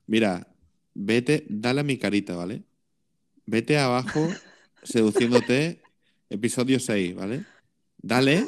Mira, 0.08 0.48
vete, 0.96 1.46
dale 1.48 1.82
a 1.82 1.84
mi 1.84 2.00
carita, 2.00 2.36
¿vale? 2.36 2.64
Vete 3.46 3.78
abajo, 3.78 4.28
seduciéndote, 4.84 5.84
episodio 6.30 6.80
6, 6.80 7.16
¿vale? 7.16 7.46
Dale 8.00 8.48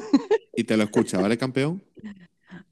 y 0.55 0.63
te 0.63 0.75
lo 0.77 0.83
escucha, 0.83 1.21
¿vale, 1.21 1.37
campeón? 1.37 1.83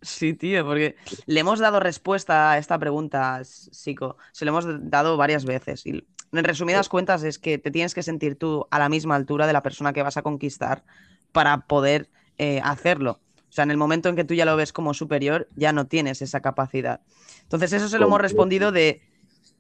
Sí, 0.02 0.34
tío, 0.34 0.66
porque 0.66 0.96
le 1.28 1.40
hemos 1.40 1.60
dado 1.60 1.80
respuesta 1.80 2.54
a 2.54 2.58
esta 2.58 2.80
pregunta, 2.80 3.44
Sico. 3.44 4.18
Se 4.32 4.46
lo 4.46 4.50
hemos 4.50 4.66
dado 4.90 5.16
varias 5.16 5.46
veces. 5.46 5.86
Y 5.86 6.08
en 6.32 6.44
resumidas 6.44 6.90
cuentas 6.90 7.22
es 7.24 7.38
que 7.38 7.60
te 7.60 7.70
tienes 7.70 7.94
que 7.94 8.02
sentir 8.02 8.36
tú 8.36 8.66
a 8.72 8.80
la 8.80 8.90
misma 8.90 9.16
altura 9.16 9.46
de 9.46 9.54
la 9.54 9.62
persona 9.62 9.94
que 9.94 10.02
vas 10.02 10.18
a 10.18 10.24
conquistar 10.24 10.84
para 11.32 11.68
poder 11.68 12.10
eh, 12.38 12.62
hacerlo. 12.64 13.20
O 13.50 13.54
sea, 13.54 13.64
en 13.64 13.72
el 13.72 13.78
momento 13.78 14.08
en 14.08 14.16
que 14.16 14.24
tú 14.24 14.34
ya 14.34 14.46
lo 14.46 14.56
ves 14.56 14.72
como 14.72 14.94
superior, 14.94 15.48
ya 15.56 15.74
no 15.74 15.86
tienes 15.86 16.22
esa 16.22 16.40
capacidad. 16.40 17.02
Entonces, 17.44 17.74
eso 17.74 17.90
se 17.90 18.00
lo 18.00 18.06
hemos 18.06 18.22
respondido 18.22 18.72
de 18.72 19.02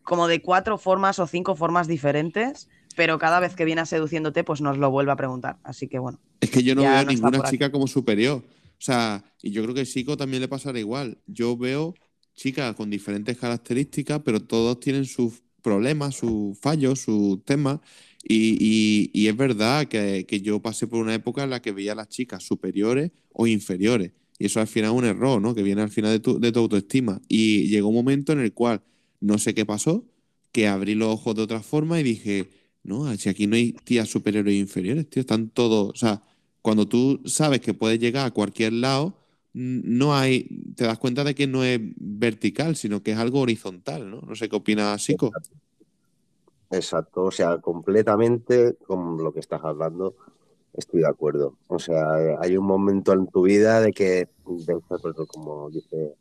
como 0.04 0.28
de 0.28 0.42
cuatro 0.42 0.78
formas 0.78 1.20
o 1.20 1.28
cinco 1.28 1.56
formas 1.56 1.88
diferentes, 1.88 2.70
pero 2.96 3.20
cada 3.20 3.40
vez 3.40 3.56
que 3.56 3.66
viene 3.66 3.86
seduciéndote, 3.86 4.44
pues 4.44 4.62
nos 4.62 4.78
lo 4.78 4.90
vuelve 4.90 5.12
a 5.12 5.16
preguntar. 5.16 5.58
Así 5.64 5.88
que 5.88 6.00
bueno. 6.00 6.20
Es 6.40 6.50
que 6.50 6.64
yo 6.64 6.74
no 6.74 6.82
veo 6.82 6.92
no 6.92 7.00
está 7.00 7.12
ninguna 7.12 7.40
aquí. 7.40 7.52
chica 7.52 7.72
como 7.72 7.88
superior. 7.88 8.42
O 8.82 8.84
sea, 8.84 9.24
y 9.44 9.52
yo 9.52 9.62
creo 9.62 9.76
que 9.76 9.86
Chico 9.86 10.18
también 10.18 10.42
le 10.42 10.48
pasará 10.48 10.80
igual. 10.80 11.20
Yo 11.28 11.56
veo 11.56 11.94
chicas 12.34 12.76
con 12.76 12.90
diferentes 12.90 13.38
características, 13.38 14.22
pero 14.26 14.40
todos 14.40 14.80
tienen 14.80 15.06
sus 15.06 15.44
problemas, 15.62 16.16
sus 16.16 16.58
fallos, 16.60 17.00
sus 17.02 17.44
temas. 17.46 17.80
Y, 18.24 18.58
y- 18.60 19.10
y 19.14 19.28
es 19.28 19.36
verdad 19.38 19.88
que, 19.88 20.26
que 20.28 20.42
yo 20.42 20.62
pasé 20.62 20.88
por 20.88 21.00
una 21.02 21.14
época 21.16 21.44
en 21.44 21.50
la 21.50 21.62
que 21.62 21.72
veía 21.72 21.94
a 21.94 21.96
las 21.96 22.10
chicas 22.10 22.44
superiores 22.44 23.12
o 23.34 23.48
inferiores. 23.48 24.12
Y 24.40 24.46
eso 24.46 24.60
al 24.60 24.68
final 24.68 24.92
es 24.92 24.98
un 24.98 25.06
error, 25.06 25.42
¿no? 25.42 25.54
Que 25.56 25.64
viene 25.64 25.82
al 25.82 25.90
final 25.90 26.12
de 26.12 26.20
tu, 26.20 26.40
de 26.40 26.52
tu 26.52 26.60
autoestima. 26.60 27.22
Y 27.28 27.68
llegó 27.68 27.90
un 27.90 27.96
momento 27.96 28.32
en 28.34 28.40
el 28.40 28.54
cual 28.54 28.82
no 29.20 29.38
sé 29.38 29.54
qué 29.54 29.66
pasó, 29.66 30.06
que 30.52 30.68
abrí 30.68 30.96
los 30.96 31.10
ojos 31.10 31.36
de 31.36 31.44
otra 31.44 31.62
forma 31.62 32.00
y 32.00 32.04
dije, 32.04 32.50
no, 32.84 33.16
si 33.18 33.30
aquí 33.30 33.48
no 33.48 33.56
hay 33.56 33.74
tías 33.74 34.10
superiores 34.10 34.54
e 34.54 34.58
inferiores, 34.58 35.10
tío, 35.10 35.22
están 35.22 35.50
todos. 35.50 35.90
O 35.92 35.96
sea, 35.96 36.24
cuando 36.62 36.88
tú 36.88 37.22
sabes 37.26 37.62
que 37.62 37.74
puedes 37.74 38.00
llegar 38.00 38.26
a 38.26 38.32
cualquier 38.32 38.74
lado, 38.74 39.18
no 39.54 40.16
hay, 40.16 40.48
te 40.76 40.86
das 40.86 40.98
cuenta 40.98 41.24
de 41.24 41.36
que 41.36 41.48
no 41.48 41.64
es 41.64 41.80
vertical, 41.98 42.76
sino 42.76 43.04
que 43.04 43.12
es 43.12 43.18
algo 43.18 43.40
horizontal, 43.42 44.10
¿no? 44.10 44.22
No 44.22 44.36
sé 44.36 44.50
qué 44.50 44.56
opina 44.56 44.98
Sico. 44.98 45.32
O 47.14 47.32
sea, 47.32 47.58
completamente 47.60 48.76
con 48.88 49.18
lo 49.24 49.34
que 49.34 49.40
estás 49.40 49.62
hablando, 49.64 50.16
estoy 50.74 51.02
de 51.02 51.08
acuerdo. 51.08 51.58
O 51.68 51.80
sea, 51.80 52.38
hay 52.40 52.58
un 52.58 52.66
momento 52.66 53.14
en 53.14 53.28
tu 53.28 53.44
vida 53.44 53.82
de 53.82 53.92
que, 53.92 54.30
de 54.46 54.82
como 55.28 55.70
dice 55.70 56.16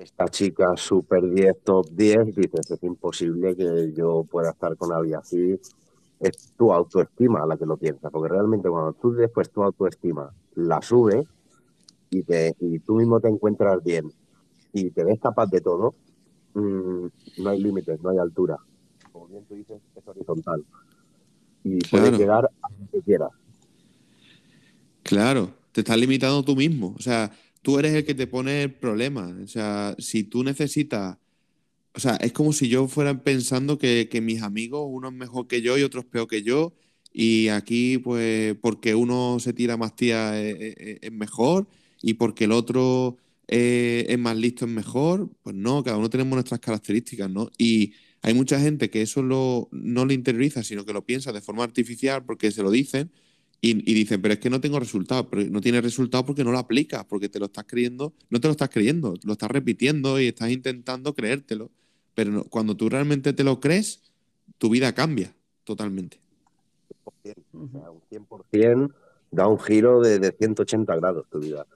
esta 0.00 0.28
chica 0.28 0.76
super 0.76 1.28
10, 1.28 1.62
top 1.64 1.88
10, 1.90 2.34
dices, 2.36 2.70
es 2.70 2.82
imposible 2.82 3.56
que 3.56 3.92
yo 3.92 4.24
pueda 4.24 4.50
estar 4.50 4.76
con 4.76 4.92
alguien 4.92 5.16
así. 5.16 5.58
Es 6.20 6.52
tu 6.56 6.72
autoestima 6.72 7.44
la 7.46 7.56
que 7.56 7.66
lo 7.66 7.76
piensa, 7.76 8.10
porque 8.10 8.28
realmente 8.28 8.68
cuando 8.68 8.92
tú 8.92 9.12
después 9.12 9.50
tu 9.50 9.62
autoestima 9.62 10.32
la 10.54 10.80
subes 10.80 11.26
y, 12.10 12.22
te, 12.22 12.54
y 12.60 12.78
tú 12.78 12.96
mismo 12.96 13.20
te 13.20 13.28
encuentras 13.28 13.82
bien 13.82 14.12
y 14.72 14.90
te 14.90 15.04
ves 15.04 15.20
capaz 15.20 15.46
de 15.50 15.60
todo, 15.60 15.94
mm, 16.54 17.06
no 17.38 17.50
hay 17.50 17.60
límites, 17.60 18.00
no 18.00 18.10
hay 18.10 18.18
altura. 18.18 18.58
Como 19.14 19.28
bien 19.28 19.44
tú 19.44 19.54
dices, 19.54 19.80
es 19.94 20.02
horizontal. 20.08 20.64
Y 21.62 21.78
puedes 21.78 21.88
Claro. 22.08 22.18
llegar 22.18 22.50
a 22.62 22.68
donde 22.76 23.00
quieras. 23.04 23.30
Claro, 25.04 25.54
te 25.70 25.82
estás 25.82 25.96
limitando 25.98 26.42
tú 26.42 26.56
mismo. 26.56 26.94
O 26.98 27.00
sea, 27.00 27.30
tú 27.62 27.78
eres 27.78 27.94
el 27.94 28.04
que 28.04 28.14
te 28.16 28.26
pone 28.26 28.64
el 28.64 28.72
problema. 28.74 29.32
O 29.42 29.46
sea, 29.46 29.94
si 30.00 30.24
tú 30.24 30.42
necesitas. 30.42 31.16
O 31.94 32.00
sea, 32.00 32.16
es 32.16 32.32
como 32.32 32.52
si 32.52 32.68
yo 32.68 32.88
fuera 32.88 33.22
pensando 33.22 33.78
que, 33.78 34.08
que 34.10 34.20
mis 34.20 34.42
amigos, 34.42 34.84
uno 34.90 35.08
es 35.10 35.14
mejor 35.14 35.46
que 35.46 35.62
yo 35.62 35.78
y 35.78 35.84
otro 35.84 36.00
es 36.00 36.06
peor 36.06 36.26
que 36.26 36.42
yo. 36.42 36.72
Y 37.12 37.46
aquí, 37.50 37.98
pues, 37.98 38.56
porque 38.60 38.96
uno 38.96 39.38
se 39.38 39.52
tira 39.52 39.76
más 39.76 39.94
tía 39.94 40.40
es, 40.42 40.74
es- 40.76 40.98
es 41.02 41.12
mejor. 41.12 41.68
Y 42.02 42.14
porque 42.14 42.44
el 42.46 42.52
otro 42.52 43.16
eh, 43.46 44.06
es 44.08 44.18
más 44.18 44.36
listo 44.36 44.64
es 44.64 44.72
mejor. 44.72 45.30
Pues 45.44 45.54
no, 45.54 45.84
cada 45.84 45.98
uno 45.98 46.10
tenemos 46.10 46.34
nuestras 46.34 46.58
características, 46.58 47.30
¿no? 47.30 47.48
Y 47.58 47.92
hay 48.24 48.32
mucha 48.32 48.58
gente 48.58 48.88
que 48.88 49.02
eso 49.02 49.22
lo, 49.22 49.68
no 49.70 50.06
lo 50.06 50.14
interioriza, 50.14 50.62
sino 50.62 50.86
que 50.86 50.94
lo 50.94 51.04
piensa 51.04 51.30
de 51.30 51.42
forma 51.42 51.62
artificial 51.62 52.24
porque 52.24 52.50
se 52.50 52.62
lo 52.62 52.70
dicen. 52.70 53.12
Y, 53.60 53.74
dicen, 53.74 54.20
pero 54.22 54.32
es 54.32 54.40
que 54.40 54.48
no 54.48 54.62
tengo 54.62 54.80
resultado, 54.80 55.28
pero 55.28 55.42
no 55.50 55.60
tienes 55.60 55.82
resultado 55.82 56.24
porque 56.24 56.42
no 56.42 56.50
lo 56.50 56.58
aplicas, 56.58 57.04
porque 57.04 57.28
te 57.28 57.38
lo 57.38 57.46
estás 57.46 57.64
creyendo, 57.66 58.14
no 58.30 58.40
te 58.40 58.48
lo 58.48 58.52
estás 58.52 58.70
creyendo, 58.70 59.14
lo 59.24 59.32
estás 59.32 59.50
repitiendo 59.50 60.18
y 60.18 60.28
estás 60.28 60.50
intentando 60.50 61.14
creértelo. 61.14 61.70
Pero 62.14 62.44
cuando 62.44 62.74
tú 62.74 62.88
realmente 62.88 63.34
te 63.34 63.44
lo 63.44 63.60
crees, 63.60 64.02
tu 64.56 64.70
vida 64.70 64.94
cambia 64.94 65.34
totalmente. 65.64 66.18
O 67.04 67.12
sea, 67.22 67.34
un 67.90 68.00
100% 68.10 68.90
da 69.32 69.48
un 69.48 69.58
giro 69.58 70.00
de, 70.00 70.18
de 70.18 70.32
180 70.32 70.96
grados 70.96 71.26
tu 71.30 71.40
vida. 71.40 71.66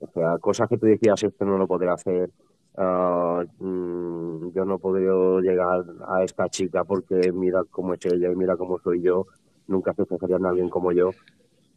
O 0.00 0.08
sea, 0.12 0.38
cosas 0.38 0.68
que 0.68 0.78
tú 0.78 0.86
decías, 0.86 1.22
esto 1.22 1.44
no 1.44 1.58
lo 1.58 1.68
podré 1.68 1.90
hacer, 1.90 2.30
ah, 2.76 3.44
mm, 3.58 4.52
yo 4.52 4.64
no 4.64 4.78
podré 4.78 5.06
llegar 5.42 5.84
a 6.06 6.24
esta 6.24 6.48
chica 6.48 6.84
porque 6.84 7.32
mira 7.32 7.62
cómo 7.70 7.94
es 7.94 8.04
ella 8.06 8.30
y 8.30 8.36
mira 8.36 8.56
cómo 8.56 8.78
soy 8.78 9.02
yo, 9.02 9.26
nunca 9.66 9.94
se 9.94 10.04
fijaría 10.04 10.36
en 10.36 10.46
alguien 10.46 10.68
como 10.68 10.92
yo. 10.92 11.10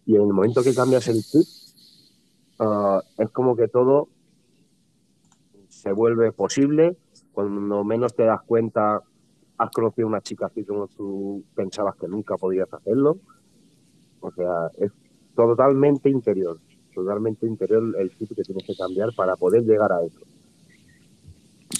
Y 0.06 0.16
en 0.16 0.22
el 0.22 0.34
momento 0.34 0.62
que 0.64 0.76
cambias 0.76 1.08
el 1.08 1.22
chip, 1.22 1.48
ah, 2.60 3.02
es 3.18 3.30
como 3.32 3.56
que 3.56 3.68
todo 3.68 4.10
se 5.70 5.92
vuelve 5.92 6.32
posible. 6.32 6.98
Cuando 7.32 7.84
menos 7.84 8.16
te 8.16 8.24
das 8.24 8.42
cuenta, 8.44 9.02
has 9.58 9.70
conocido 9.72 10.08
a 10.08 10.10
una 10.10 10.22
chica 10.22 10.48
así 10.48 10.64
como 10.64 10.88
tú 10.88 11.44
pensabas 11.56 11.96
que 11.96 12.08
nunca 12.08 12.38
podías 12.38 12.72
hacerlo. 12.74 13.18
O 14.20 14.32
sea, 14.32 14.70
es 14.78 14.92
totalmente 15.36 16.10
interior, 16.10 16.60
totalmente 16.94 17.46
interior 17.46 17.84
el 18.00 18.10
chip 18.18 18.36
que 18.36 18.44
tienes 18.44 18.66
que 18.66 18.76
cambiar 18.76 19.10
para 19.16 19.36
poder 19.36 19.64
llegar 19.64 19.92
a 19.92 20.04
eso. 20.04 20.22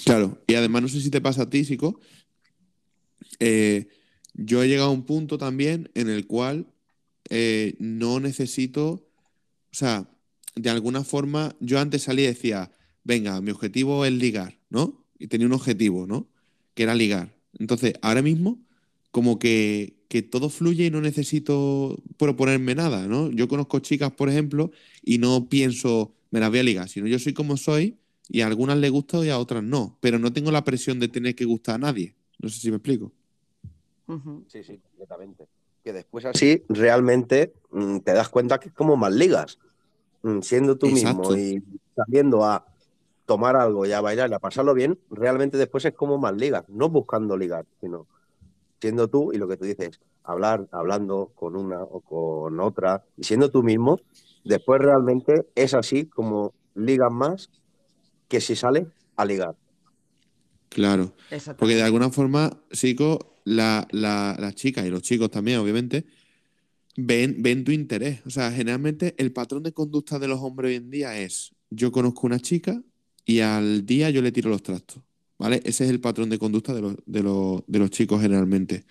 Claro, 0.06 0.40
y 0.46 0.54
además 0.54 0.82
no 0.82 0.88
sé 0.88 1.00
si 1.00 1.10
te 1.10 1.20
pasa 1.20 1.42
a 1.42 1.50
ti, 1.50 1.64
Sico, 1.64 1.98
eh, 3.40 3.88
yo 4.34 4.62
he 4.62 4.68
llegado 4.68 4.90
a 4.90 4.92
un 4.92 5.04
punto 5.04 5.36
también 5.36 5.90
en 5.94 6.08
el 6.08 6.28
cual 6.28 6.68
eh, 7.28 7.74
no 7.80 8.20
necesito, 8.20 8.88
o 8.92 9.72
sea, 9.72 10.08
de 10.54 10.70
alguna 10.70 11.02
forma, 11.02 11.56
yo 11.58 11.80
antes 11.80 12.04
salía 12.04 12.26
y 12.26 12.34
decía, 12.34 12.70
venga, 13.02 13.40
mi 13.40 13.50
objetivo 13.50 14.04
es 14.04 14.12
ligar, 14.12 14.56
¿no? 14.70 15.04
Y 15.18 15.26
tenía 15.26 15.48
un 15.48 15.54
objetivo, 15.54 16.06
¿no? 16.06 16.28
Que 16.74 16.84
era 16.84 16.94
ligar. 16.94 17.34
Entonces, 17.58 17.94
ahora 18.00 18.22
mismo, 18.22 18.60
como 19.10 19.40
que, 19.40 19.96
que 20.08 20.22
todo 20.22 20.50
fluye 20.50 20.86
y 20.86 20.90
no 20.90 21.00
necesito 21.00 22.00
proponerme 22.16 22.76
nada, 22.76 23.08
¿no? 23.08 23.32
Yo 23.32 23.48
conozco 23.48 23.80
chicas, 23.80 24.12
por 24.12 24.28
ejemplo, 24.28 24.70
y 25.02 25.18
no 25.18 25.48
pienso, 25.48 26.14
me 26.30 26.38
las 26.38 26.50
voy 26.50 26.60
a 26.60 26.62
ligar, 26.62 26.88
sino 26.88 27.08
yo 27.08 27.18
soy 27.18 27.32
como 27.32 27.56
soy 27.56 27.96
y 28.28 28.40
a 28.40 28.46
algunas 28.46 28.76
les 28.78 28.90
gusto 28.90 29.24
y 29.24 29.30
a 29.30 29.38
otras 29.38 29.62
no, 29.62 29.96
pero 30.00 30.18
no 30.18 30.32
tengo 30.32 30.50
la 30.50 30.64
presión 30.64 30.98
de 30.98 31.08
tener 31.08 31.34
que 31.34 31.44
gustar 31.44 31.76
a 31.76 31.78
nadie. 31.78 32.14
No 32.38 32.48
sé 32.48 32.60
si 32.60 32.70
me 32.70 32.76
explico. 32.76 33.12
Sí, 34.48 34.62
sí, 34.62 34.78
completamente. 34.78 35.46
Que 35.82 35.92
después 35.92 36.24
así 36.24 36.64
realmente 36.68 37.54
mm, 37.70 37.98
te 37.98 38.12
das 38.12 38.28
cuenta 38.28 38.58
que 38.58 38.68
es 38.68 38.74
como 38.74 38.96
más 38.96 39.12
ligas. 39.12 39.58
Mm, 40.22 40.40
Siendo 40.40 40.76
tú 40.76 40.88
Exacto. 40.88 41.30
mismo 41.30 41.36
y 41.36 41.62
saliendo 41.94 42.44
a 42.44 42.66
tomar 43.24 43.56
algo 43.56 43.86
y 43.86 43.92
a 43.92 44.00
bailar 44.00 44.30
y 44.30 44.34
a 44.34 44.38
pasarlo 44.38 44.74
bien, 44.74 44.98
realmente 45.10 45.56
después 45.56 45.84
es 45.84 45.94
como 45.94 46.18
más 46.18 46.34
ligas. 46.36 46.68
No 46.68 46.88
buscando 46.88 47.36
ligar, 47.36 47.66
sino 47.80 48.06
siendo 48.80 49.08
tú 49.08 49.32
y 49.32 49.38
lo 49.38 49.48
que 49.48 49.56
tú 49.56 49.64
dices, 49.64 50.00
hablar, 50.22 50.68
hablando 50.70 51.32
con 51.34 51.56
una 51.56 51.82
o 51.82 52.00
con 52.00 52.60
otra 52.60 53.04
y 53.16 53.24
siendo 53.24 53.50
tú 53.50 53.62
mismo, 53.62 53.98
después 54.44 54.80
realmente 54.80 55.46
es 55.54 55.74
así 55.74 56.06
como 56.06 56.52
ligas 56.74 57.10
más 57.10 57.50
que 58.28 58.40
si 58.40 58.56
sales 58.56 58.86
a 59.16 59.24
ligar. 59.24 59.56
Claro. 60.68 61.14
Porque 61.58 61.74
de 61.74 61.82
alguna 61.82 62.10
forma, 62.10 62.62
Sico, 62.70 63.36
la, 63.44 63.86
la, 63.92 64.36
las 64.38 64.54
chicas 64.54 64.86
y 64.86 64.90
los 64.90 65.02
chicos 65.02 65.30
también, 65.30 65.58
obviamente, 65.58 66.04
ven, 66.96 67.36
ven 67.42 67.64
tu 67.64 67.72
interés. 67.72 68.20
O 68.26 68.30
sea, 68.30 68.52
generalmente 68.52 69.14
el 69.18 69.32
patrón 69.32 69.62
de 69.62 69.72
conducta 69.72 70.18
de 70.18 70.28
los 70.28 70.40
hombres 70.40 70.70
hoy 70.70 70.76
en 70.76 70.90
día 70.90 71.18
es, 71.18 71.54
yo 71.70 71.92
conozco 71.92 72.26
una 72.26 72.40
chica 72.40 72.82
y 73.24 73.40
al 73.40 73.86
día 73.86 74.10
yo 74.10 74.22
le 74.22 74.32
tiro 74.32 74.50
los 74.50 74.62
trastos. 74.62 75.02
¿Vale? 75.38 75.60
Ese 75.64 75.84
es 75.84 75.90
el 75.90 76.00
patrón 76.00 76.30
de 76.30 76.38
conducta 76.38 76.72
de 76.72 76.80
los, 76.80 76.96
de 77.04 77.22
los, 77.22 77.62
de 77.66 77.78
los 77.78 77.90
chicos 77.90 78.22
generalmente. 78.22 78.86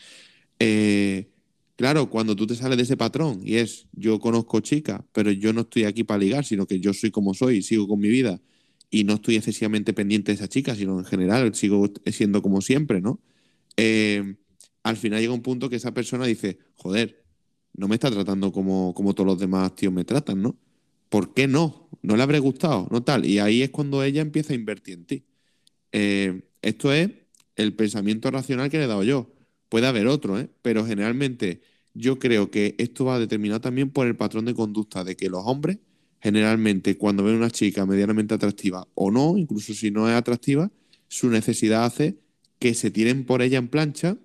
Eh, 0.59 1.31
claro, 1.75 2.07
cuando 2.09 2.35
tú 2.35 2.45
te 2.45 2.53
sales 2.53 2.77
de 2.77 2.83
ese 2.83 2.97
patrón 2.97 3.41
y 3.43 3.55
es, 3.55 3.87
yo 3.93 4.19
conozco 4.19 4.59
chicas, 4.59 5.01
pero 5.11 5.31
yo 5.31 5.53
no 5.53 5.61
estoy 5.61 5.85
aquí 5.85 6.03
para 6.03 6.19
ligar, 6.19 6.45
sino 6.45 6.67
que 6.67 6.79
yo 6.79 6.93
soy 6.93 7.09
como 7.09 7.33
soy, 7.33 7.63
sigo 7.63 7.87
con 7.87 7.99
mi 7.99 8.09
vida 8.09 8.39
y 8.95 9.03
no 9.03 9.15
estoy 9.15 9.35
excesivamente 9.35 9.91
pendiente 9.91 10.31
de 10.31 10.35
esa 10.37 10.47
chica, 10.47 10.73
sino 10.73 10.97
en 10.99 11.03
general 11.03 11.53
sigo 11.53 11.91
siendo 12.05 12.41
como 12.41 12.61
siempre, 12.61 13.01
¿no? 13.01 13.19
Eh, 13.75 14.37
al 14.83 14.95
final 14.95 15.19
llega 15.19 15.33
un 15.33 15.41
punto 15.41 15.69
que 15.69 15.75
esa 15.75 15.93
persona 15.93 16.25
dice, 16.25 16.59
joder, 16.75 17.25
no 17.73 17.89
me 17.89 17.95
está 17.95 18.09
tratando 18.09 18.53
como, 18.53 18.93
como 18.93 19.13
todos 19.13 19.27
los 19.27 19.37
demás 19.37 19.75
tíos 19.75 19.91
me 19.91 20.05
tratan, 20.05 20.41
¿no? 20.41 20.57
¿Por 21.09 21.33
qué 21.33 21.45
no? 21.45 21.89
¿No 22.03 22.15
le 22.15 22.23
habré 22.23 22.39
gustado? 22.39 22.87
No 22.89 23.03
tal. 23.03 23.25
Y 23.25 23.39
ahí 23.39 23.63
es 23.63 23.69
cuando 23.69 24.01
ella 24.01 24.21
empieza 24.21 24.53
a 24.53 24.55
invertir 24.55 24.93
en 24.93 25.05
ti. 25.05 25.25
Eh, 25.91 26.43
esto 26.61 26.93
es 26.93 27.11
el 27.57 27.73
pensamiento 27.75 28.31
racional 28.31 28.69
que 28.69 28.77
le 28.77 28.85
he 28.85 28.87
dado 28.87 29.03
yo. 29.03 29.29
Puede 29.67 29.87
haber 29.87 30.07
otro, 30.07 30.39
¿eh? 30.39 30.49
Pero 30.61 30.85
generalmente 30.85 31.61
yo 31.93 32.17
creo 32.17 32.49
que 32.49 32.75
esto 32.77 33.03
va 33.03 33.19
determinado 33.19 33.59
también 33.59 33.89
por 33.91 34.07
el 34.07 34.15
patrón 34.15 34.45
de 34.45 34.53
conducta 34.53 35.03
de 35.03 35.17
que 35.17 35.29
los 35.29 35.43
hombres, 35.45 35.79
generalmente, 36.25 36.97
cuando 36.97 37.23
ven 37.23 37.35
una 37.35 37.51
chica 37.51 37.85
medianamente 37.85 38.33
atractiva 38.33 38.87
o 38.95 39.11
no, 39.11 39.37
incluso 39.37 39.75
si 39.75 39.91
no 39.91 40.09
es 40.09 40.15
atractiva, 40.15 40.71
su 41.07 41.29
necesidad 41.29 41.85
hace 41.85 42.17
que 42.57 42.73
se 42.73 42.89
tiren 42.89 43.25
por 43.25 43.43
ella 43.43 43.59
en 43.59 43.67
plancha 43.67 44.17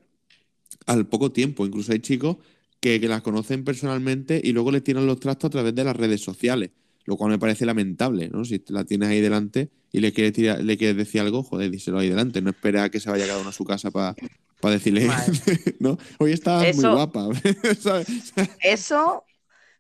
al 0.87 1.07
poco 1.07 1.31
tiempo. 1.31 1.67
Incluso 1.67 1.93
hay 1.93 1.99
chicos 1.99 2.39
que, 2.81 2.99
que 3.01 3.07
las 3.07 3.21
conocen 3.21 3.65
personalmente 3.65 4.41
y 4.43 4.53
luego 4.53 4.71
les 4.73 4.83
tiran 4.83 5.05
los 5.07 5.21
trastos 5.21 5.49
a 5.49 5.51
través 5.51 5.75
de 5.75 5.85
las 5.85 5.95
redes 5.95 6.23
sociales, 6.23 6.71
lo 7.05 7.19
cual 7.19 7.33
me 7.33 7.39
parece 7.39 7.67
lamentable, 7.67 8.31
¿no? 8.31 8.47
Si 8.47 8.63
la 8.69 8.85
tienes 8.85 9.11
ahí 9.11 9.21
delante 9.21 9.69
y 9.93 10.01
le 10.01 10.11
quieres, 10.15 10.33
tirar- 10.33 10.63
le 10.65 10.79
quieres 10.79 10.97
decir 10.97 11.21
algo, 11.21 11.43
joder, 11.43 11.71
díselo 11.71 11.99
ahí 11.99 12.09
delante, 12.09 12.41
no 12.41 12.49
espera 12.49 12.85
a 12.85 12.89
que 12.89 12.99
se 12.99 13.11
vaya 13.11 13.27
cada 13.27 13.41
uno 13.41 13.51
a 13.51 13.53
su 13.53 13.65
casa 13.65 13.91
para 13.91 14.17
decirle, 14.63 15.07
¿no? 15.81 15.99
Hoy 16.19 16.33
estás 16.33 16.75
muy 16.77 16.85
guapa. 16.95 17.29
¿sabes? 17.79 18.07
Eso, 18.63 19.23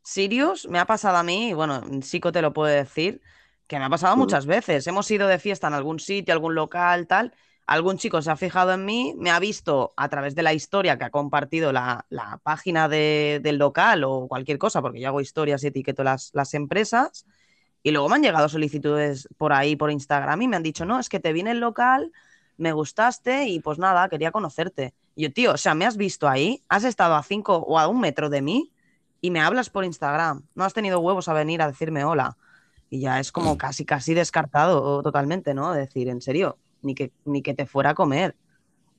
Sirius, 0.02 0.66
me 0.68 0.78
ha 0.78 0.86
pasado 0.86 1.16
a 1.18 1.22
mí, 1.22 1.50
y 1.50 1.52
bueno, 1.52 1.82
Sico 2.02 2.32
te 2.32 2.42
lo 2.42 2.52
puede 2.52 2.76
decir, 2.76 3.20
que 3.66 3.78
me 3.78 3.84
ha 3.84 3.90
pasado 3.90 4.16
muchas 4.16 4.46
veces. 4.46 4.86
Hemos 4.86 5.10
ido 5.10 5.28
de 5.28 5.38
fiesta 5.38 5.68
en 5.68 5.74
algún 5.74 6.00
sitio, 6.00 6.32
algún 6.34 6.54
local, 6.54 7.06
tal. 7.06 7.32
algún 7.66 7.98
chico 7.98 8.20
se 8.20 8.30
ha 8.30 8.36
fijado 8.36 8.72
en 8.72 8.84
mí, 8.84 9.14
me 9.16 9.30
ha 9.30 9.38
visto 9.38 9.92
a 9.96 10.08
través 10.08 10.34
de 10.34 10.42
la 10.42 10.52
historia 10.52 10.98
que 10.98 11.04
ha 11.04 11.10
compartido 11.10 11.72
la, 11.72 12.04
la 12.08 12.38
página 12.42 12.88
de- 12.88 13.38
del 13.42 13.58
local 13.58 14.02
o 14.04 14.26
cualquier 14.26 14.58
cosa, 14.58 14.82
porque 14.82 15.00
yo 15.00 15.06
hago 15.08 15.20
historias 15.20 15.62
y 15.62 15.68
etiqueto 15.68 16.02
las, 16.02 16.30
las 16.34 16.54
empresas, 16.54 17.26
y 17.82 17.92
luego 17.92 18.08
me 18.08 18.16
han 18.16 18.22
llegado 18.22 18.48
solicitudes 18.48 19.28
por 19.38 19.52
ahí, 19.52 19.76
por 19.76 19.90
Instagram, 19.90 20.42
y 20.42 20.48
me 20.48 20.56
han 20.56 20.62
dicho, 20.64 20.84
no, 20.84 20.98
es 20.98 21.08
que 21.08 21.20
te 21.20 21.32
vi 21.32 21.40
en 21.40 21.48
el 21.48 21.60
local, 21.60 22.12
me 22.56 22.72
gustaste 22.72 23.46
y 23.46 23.60
pues 23.60 23.78
nada, 23.78 24.08
quería 24.08 24.32
conocerte. 24.32 24.94
Y 25.14 25.22
yo, 25.24 25.32
tío, 25.32 25.52
o 25.52 25.56
sea, 25.56 25.74
me 25.74 25.86
has 25.86 25.96
visto 25.96 26.28
ahí, 26.28 26.62
has 26.68 26.84
estado 26.84 27.14
a 27.14 27.22
cinco 27.22 27.56
o 27.58 27.78
a 27.78 27.88
un 27.88 28.00
metro 28.00 28.28
de 28.30 28.42
mí 28.42 28.72
y 29.20 29.30
me 29.30 29.40
hablas 29.40 29.70
por 29.70 29.84
Instagram. 29.84 30.42
No 30.54 30.64
has 30.64 30.74
tenido 30.74 31.00
huevos 31.00 31.28
a 31.28 31.32
venir 31.32 31.62
a 31.62 31.66
decirme 31.68 32.04
hola. 32.04 32.36
Y 32.88 33.00
ya 33.00 33.20
es 33.20 33.30
como 33.32 33.56
casi, 33.56 33.84
casi 33.84 34.14
descartado 34.14 35.02
totalmente, 35.02 35.54
¿no? 35.54 35.72
Decir, 35.72 36.08
en 36.08 36.20
serio, 36.20 36.58
ni 36.82 36.94
que, 36.94 37.12
ni 37.24 37.40
que 37.42 37.54
te 37.54 37.66
fuera 37.66 37.90
a 37.90 37.94
comer. 37.94 38.34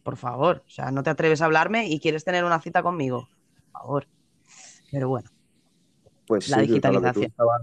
Por 0.04 0.16
favor. 0.18 0.64
O 0.66 0.70
sea, 0.70 0.92
no 0.92 1.04
te 1.04 1.10
atreves 1.10 1.42
a 1.42 1.46
hablarme 1.46 1.88
y 1.88 2.00
quieres 2.00 2.24
tener 2.24 2.44
una 2.46 2.62
cita 2.62 2.82
conmigo. 2.84 3.28
Por 3.72 3.82
favor. 3.82 4.08
Pero 4.92 5.10
bueno, 5.10 5.30
Pues 6.28 6.48
La 6.50 6.58
sí, 6.60 6.68
digitalización. 6.68 7.26
estabas- 7.26 7.62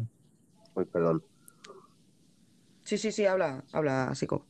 Uy, 0.74 0.84
perdón. 0.84 1.24
Sí, 2.84 2.96
sí, 2.98 3.12
sí, 3.12 3.24
habla, 3.26 3.64
habla, 3.72 4.14
Sico. 4.14 4.44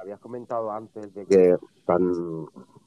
Habías 0.00 0.20
comentado 0.20 0.70
antes 0.70 1.12
de 1.14 1.26
que 1.26 1.56
tan, 1.86 2.02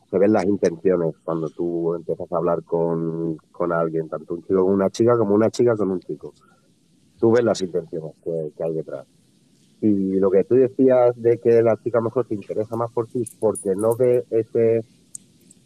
se 0.09 0.17
ven 0.17 0.33
las 0.33 0.45
intenciones 0.45 1.15
cuando 1.23 1.49
tú 1.49 1.93
empiezas 1.95 2.31
a 2.31 2.37
hablar 2.37 2.63
con, 2.63 3.37
con 3.51 3.71
alguien, 3.71 4.07
tanto 4.07 4.35
un 4.35 4.43
chico 4.43 4.63
con 4.63 4.73
una 4.73 4.89
chica 4.89 5.17
como 5.17 5.35
una 5.35 5.49
chica 5.49 5.75
con 5.75 5.91
un 5.91 5.99
chico. 5.99 6.33
Tú 7.19 7.31
ves 7.31 7.43
las 7.43 7.61
intenciones 7.61 8.13
que, 8.23 8.63
hay 8.63 8.73
detrás. 8.73 9.05
Y 9.81 10.19
lo 10.19 10.31
que 10.31 10.43
tú 10.43 10.55
decías 10.55 11.21
de 11.21 11.39
que 11.39 11.61
la 11.61 11.77
chica 11.77 12.01
mejor 12.01 12.25
te 12.25 12.35
interesa 12.35 12.75
más 12.75 12.91
por 12.91 13.07
ti 13.07 13.23
porque 13.39 13.75
no 13.75 13.95
ve 13.95 14.25
ese 14.29 14.83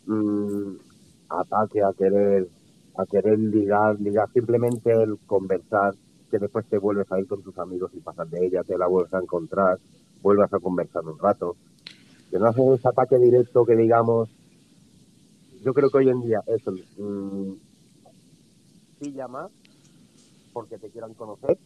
mm, 0.06 0.74
ataque 1.30 1.84
a 1.84 1.94
querer 1.94 2.48
a 2.98 3.06
querer 3.06 3.40
ligar, 3.40 4.00
ligar 4.00 4.30
simplemente 4.34 4.92
el 4.92 5.18
conversar, 5.26 5.94
que 6.30 6.40
después 6.40 6.66
te 6.68 6.78
vuelves 6.78 7.12
a 7.12 7.20
ir 7.20 7.28
con 7.28 7.42
tus 7.42 7.58
amigos 7.58 7.92
y 7.94 8.00
pasas 8.00 8.30
de 8.30 8.46
ella, 8.46 8.64
te 8.64 8.78
la 8.78 8.88
vuelves 8.88 9.14
a 9.14 9.20
encontrar, 9.20 9.80
vuelvas 10.22 10.54
a 10.54 10.60
conversar 10.60 11.04
un 11.06 11.18
rato. 11.18 11.56
Que 12.32 12.40
no 12.40 12.48
haces 12.48 12.80
ese 12.80 12.88
ataque 12.88 13.18
directo 13.18 13.66
que 13.66 13.76
digamos, 13.76 14.30
yo 15.64 15.74
creo 15.74 15.90
que 15.90 15.98
hoy 15.98 16.10
en 16.10 16.22
día 16.22 16.42
eso 16.48 16.72
mm, 16.98 17.54
pilla 19.00 19.28
más 19.28 19.52
porque 20.54 20.78
te 20.78 20.90
quieran 20.90 21.14
conocer 21.14 21.58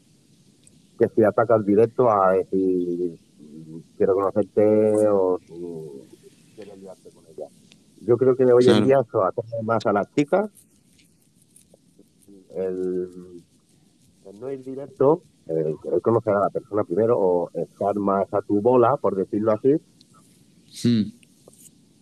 que 0.97 1.07
si 1.09 1.23
atacas 1.23 1.65
directo 1.65 2.09
a 2.09 2.31
decir 2.33 3.19
mm, 3.39 3.77
quiero 3.97 4.15
conocerte 4.15 5.07
o 5.07 5.37
mm, 5.49 6.55
quiero 6.55 6.75
liarte 6.77 7.09
con 7.11 7.25
ella. 7.27 7.47
Yo 8.01 8.17
creo 8.17 8.35
que 8.35 8.45
hoy 8.45 8.63
Claro. 8.63 8.79
en 8.79 8.85
día 8.85 8.99
eso 9.07 9.23
ataca 9.23 9.61
más 9.63 9.85
a 9.85 9.93
las 9.93 10.11
chicas 10.13 10.49
el, 12.55 13.43
el 14.25 14.39
no 14.39 14.51
ir 14.51 14.63
directo, 14.63 15.21
el 15.47 15.75
querer 15.81 16.01
conocer 16.01 16.33
a 16.33 16.39
la 16.39 16.49
persona 16.49 16.83
primero 16.83 17.17
o 17.19 17.49
estar 17.53 17.95
más 17.95 18.33
a 18.33 18.41
tu 18.41 18.61
bola, 18.61 18.95
por 18.97 19.15
decirlo 19.15 19.51
así, 19.51 19.75
Hmm, 20.83 21.11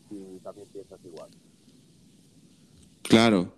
y 0.10 0.40
también 0.40 0.68
piensas 0.70 1.00
igual. 1.06 1.30
claro. 3.02 3.58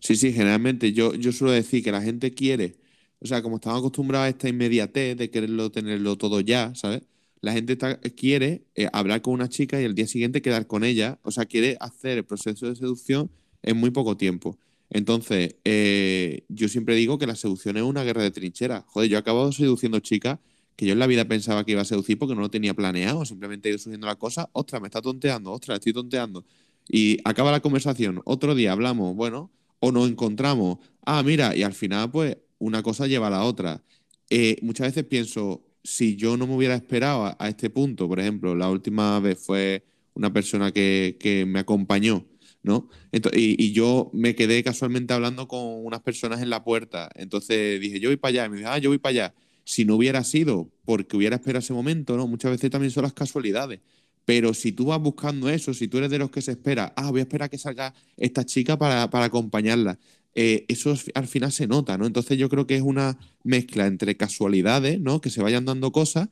Sí, 0.00 0.16
sí, 0.16 0.32
generalmente 0.32 0.92
yo, 0.92 1.14
yo 1.14 1.32
suelo 1.32 1.52
decir 1.52 1.84
que 1.84 1.92
la 1.92 2.02
gente 2.02 2.32
quiere, 2.34 2.76
o 3.20 3.26
sea, 3.26 3.42
como 3.42 3.56
estamos 3.56 3.80
acostumbrados 3.80 4.26
a 4.26 4.30
esta 4.30 4.48
inmediatez 4.48 5.16
de 5.16 5.30
quererlo 5.30 5.70
tenerlo 5.72 6.16
todo 6.18 6.40
ya, 6.40 6.74
¿sabes? 6.74 7.02
La 7.42 7.52
gente 7.52 7.74
está- 7.74 8.00
quiere 8.00 8.64
eh, 8.76 8.88
hablar 8.92 9.22
con 9.22 9.34
una 9.34 9.48
chica 9.48 9.80
y 9.80 9.84
el 9.84 9.94
día 9.94 10.06
siguiente 10.06 10.42
quedar 10.42 10.66
con 10.66 10.84
ella, 10.84 11.18
o 11.22 11.30
sea, 11.32 11.46
quiere 11.46 11.76
hacer 11.80 12.18
el 12.18 12.24
proceso 12.26 12.68
de 12.68 12.76
seducción 12.76 13.30
en 13.62 13.76
muy 13.78 13.90
poco 13.90 14.16
tiempo. 14.16 14.58
Entonces, 14.90 15.56
eh, 15.64 16.44
yo 16.48 16.68
siempre 16.68 16.94
digo 16.96 17.18
que 17.18 17.26
la 17.26 17.36
seducción 17.36 17.76
es 17.76 17.82
una 17.84 18.04
guerra 18.04 18.22
de 18.24 18.30
trincheras. 18.32 18.84
Joder, 18.88 19.10
yo 19.10 19.16
he 19.16 19.20
acabado 19.20 19.52
seduciendo 19.52 20.00
chicas 20.00 20.38
que 20.80 20.86
yo 20.86 20.94
en 20.94 20.98
la 20.98 21.06
vida 21.06 21.26
pensaba 21.26 21.62
que 21.62 21.72
iba 21.72 21.82
a 21.82 21.84
seducir 21.84 22.18
porque 22.18 22.34
no 22.34 22.40
lo 22.40 22.50
tenía 22.50 22.72
planeado, 22.72 23.26
simplemente 23.26 23.68
ido 23.68 23.76
surgiendo 23.76 24.06
la 24.06 24.16
cosa, 24.16 24.48
ostras, 24.54 24.80
me 24.80 24.88
está 24.88 25.02
tonteando, 25.02 25.52
ostras, 25.52 25.76
estoy 25.76 25.92
tonteando. 25.92 26.42
Y 26.88 27.18
acaba 27.26 27.50
la 27.52 27.60
conversación, 27.60 28.22
otro 28.24 28.54
día 28.54 28.72
hablamos, 28.72 29.14
bueno, 29.14 29.50
o 29.78 29.92
nos 29.92 30.08
encontramos, 30.08 30.78
ah, 31.04 31.22
mira, 31.22 31.54
y 31.54 31.64
al 31.64 31.74
final, 31.74 32.10
pues, 32.10 32.38
una 32.58 32.82
cosa 32.82 33.06
lleva 33.06 33.26
a 33.26 33.30
la 33.30 33.44
otra. 33.44 33.82
Eh, 34.30 34.56
muchas 34.62 34.86
veces 34.86 35.04
pienso, 35.04 35.62
si 35.84 36.16
yo 36.16 36.38
no 36.38 36.46
me 36.46 36.54
hubiera 36.56 36.74
esperado 36.76 37.36
a, 37.38 37.48
este 37.50 37.68
punto, 37.68 38.08
por 38.08 38.18
ejemplo, 38.18 38.54
la 38.54 38.70
última 38.70 39.20
vez 39.20 39.38
fue 39.38 39.84
una 40.14 40.32
persona 40.32 40.72
que, 40.72 41.18
que 41.20 41.44
me 41.44 41.58
acompañó, 41.58 42.24
¿no? 42.62 42.88
Ento- 43.12 43.36
y, 43.36 43.62
y 43.62 43.72
yo 43.72 44.10
me 44.14 44.34
quedé 44.34 44.64
casualmente 44.64 45.12
hablando 45.12 45.46
con 45.46 45.84
unas 45.84 46.00
personas 46.00 46.40
en 46.40 46.48
la 46.48 46.64
puerta. 46.64 47.10
Entonces 47.16 47.78
dije, 47.82 48.00
yo 48.00 48.08
voy 48.08 48.16
para 48.16 48.30
allá. 48.30 48.46
Y 48.46 48.48
me 48.48 48.56
dijo, 48.58 48.70
ah, 48.70 48.78
yo 48.78 48.88
voy 48.88 48.98
para 48.98 49.10
allá. 49.10 49.34
Si 49.70 49.84
no 49.84 49.94
hubiera 49.96 50.24
sido 50.24 50.68
porque 50.84 51.16
hubiera 51.16 51.36
esperado 51.36 51.60
ese 51.60 51.72
momento, 51.72 52.16
¿no? 52.16 52.26
Muchas 52.26 52.50
veces 52.50 52.70
también 52.70 52.90
son 52.90 53.04
las 53.04 53.12
casualidades. 53.12 53.80
Pero 54.24 54.52
si 54.54 54.72
tú 54.72 54.86
vas 54.86 55.00
buscando 55.00 55.48
eso, 55.48 55.72
si 55.74 55.86
tú 55.88 55.98
eres 55.98 56.10
de 56.10 56.18
los 56.18 56.30
que 56.30 56.42
se 56.42 56.52
espera, 56.52 56.92
ah, 56.96 57.10
voy 57.10 57.20
a 57.20 57.22
esperar 57.22 57.46
a 57.46 57.48
que 57.48 57.58
salga 57.58 57.94
esta 58.16 58.44
chica 58.44 58.76
para, 58.78 59.08
para 59.10 59.26
acompañarla, 59.26 59.98
eh, 60.34 60.64
eso 60.68 60.92
es- 60.92 61.10
al 61.14 61.26
final 61.28 61.52
se 61.52 61.66
nota, 61.68 61.96
¿no? 61.98 62.06
Entonces 62.06 62.36
yo 62.38 62.48
creo 62.48 62.66
que 62.66 62.76
es 62.76 62.82
una 62.82 63.16
mezcla 63.44 63.86
entre 63.86 64.16
casualidades, 64.16 65.00
¿no? 65.00 65.20
Que 65.20 65.30
se 65.30 65.42
vayan 65.42 65.64
dando 65.64 65.92
cosas 65.92 66.28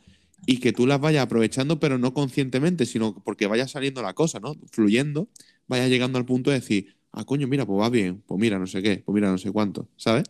y 0.47 0.59
que 0.59 0.73
tú 0.73 0.87
las 0.87 1.01
vayas 1.01 1.23
aprovechando, 1.25 1.79
pero 1.81 1.99
no 1.99 2.15
conscientemente, 2.15 2.87
sino 2.87 3.15
porque 3.25 3.47
vaya 3.47 3.69
saliendo 3.69 4.03
la 4.03 4.15
cosa, 4.15 4.41
¿no? 4.41 4.55
Fluyendo, 4.73 5.29
vaya 5.69 5.87
llegando 5.89 6.19
al 6.19 6.25
punto 6.27 6.51
de 6.51 6.61
decir, 6.61 6.97
ah, 7.13 7.25
coño, 7.25 7.47
mira, 7.49 7.67
pues 7.67 7.81
va 7.81 7.91
bien, 7.91 8.23
pues 8.27 8.41
mira, 8.41 8.59
no 8.59 8.67
sé 8.67 8.83
qué, 8.83 8.99
pues 9.05 9.15
mira, 9.15 9.31
no 9.31 9.39
sé 9.39 9.51
cuánto, 9.53 9.89
¿sabes? 9.97 10.25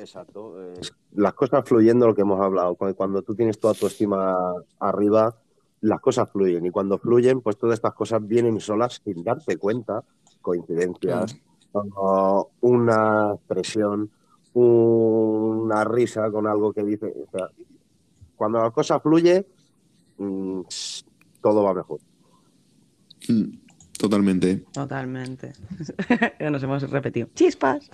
Exacto. 0.00 0.60
eh, 0.62 0.80
las 1.12 1.34
cosas 1.34 1.62
fluyendo, 1.68 2.06
lo 2.06 2.14
que 2.14 2.22
hemos 2.22 2.40
hablado. 2.40 2.74
Cu- 2.74 2.94
Cuando 2.94 3.22
tú 3.22 3.34
tienes 3.34 3.58
toda 3.60 3.74
tu 3.74 3.86
estima 3.86 4.36
arriba, 4.78 5.36
las 5.82 6.00
cosas 6.00 6.30
fluyen. 6.30 6.64
Y 6.66 6.70
cuando 6.70 6.98
fluyen, 6.98 7.40
pues 7.40 7.56
todas 7.58 7.74
estas 7.74 7.94
cosas 7.94 8.26
vienen 8.26 8.58
solas 8.60 9.00
sin 9.04 9.22
darte 9.22 9.56
cuenta. 9.56 10.02
Coincidencias, 10.42 11.36
o 11.72 12.50
una 12.62 13.34
expresión, 13.34 14.10
una 14.54 15.84
risa 15.84 16.30
con 16.30 16.46
algo 16.46 16.72
que 16.72 16.82
dice. 16.82 17.06
O 17.06 17.30
sea, 17.30 17.48
cuando 18.36 18.58
la 18.62 18.70
cosa 18.70 18.98
fluye, 19.00 19.46
mm, 20.18 20.60
todo 21.42 21.62
va 21.62 21.74
mejor. 21.74 22.00
Mm, 23.28 23.58
Totalmente. 24.00 24.64
Totalmente. 24.72 25.52
Nos 26.40 26.62
hemos 26.62 26.90
repetido. 26.90 27.28
Chispas. 27.34 27.90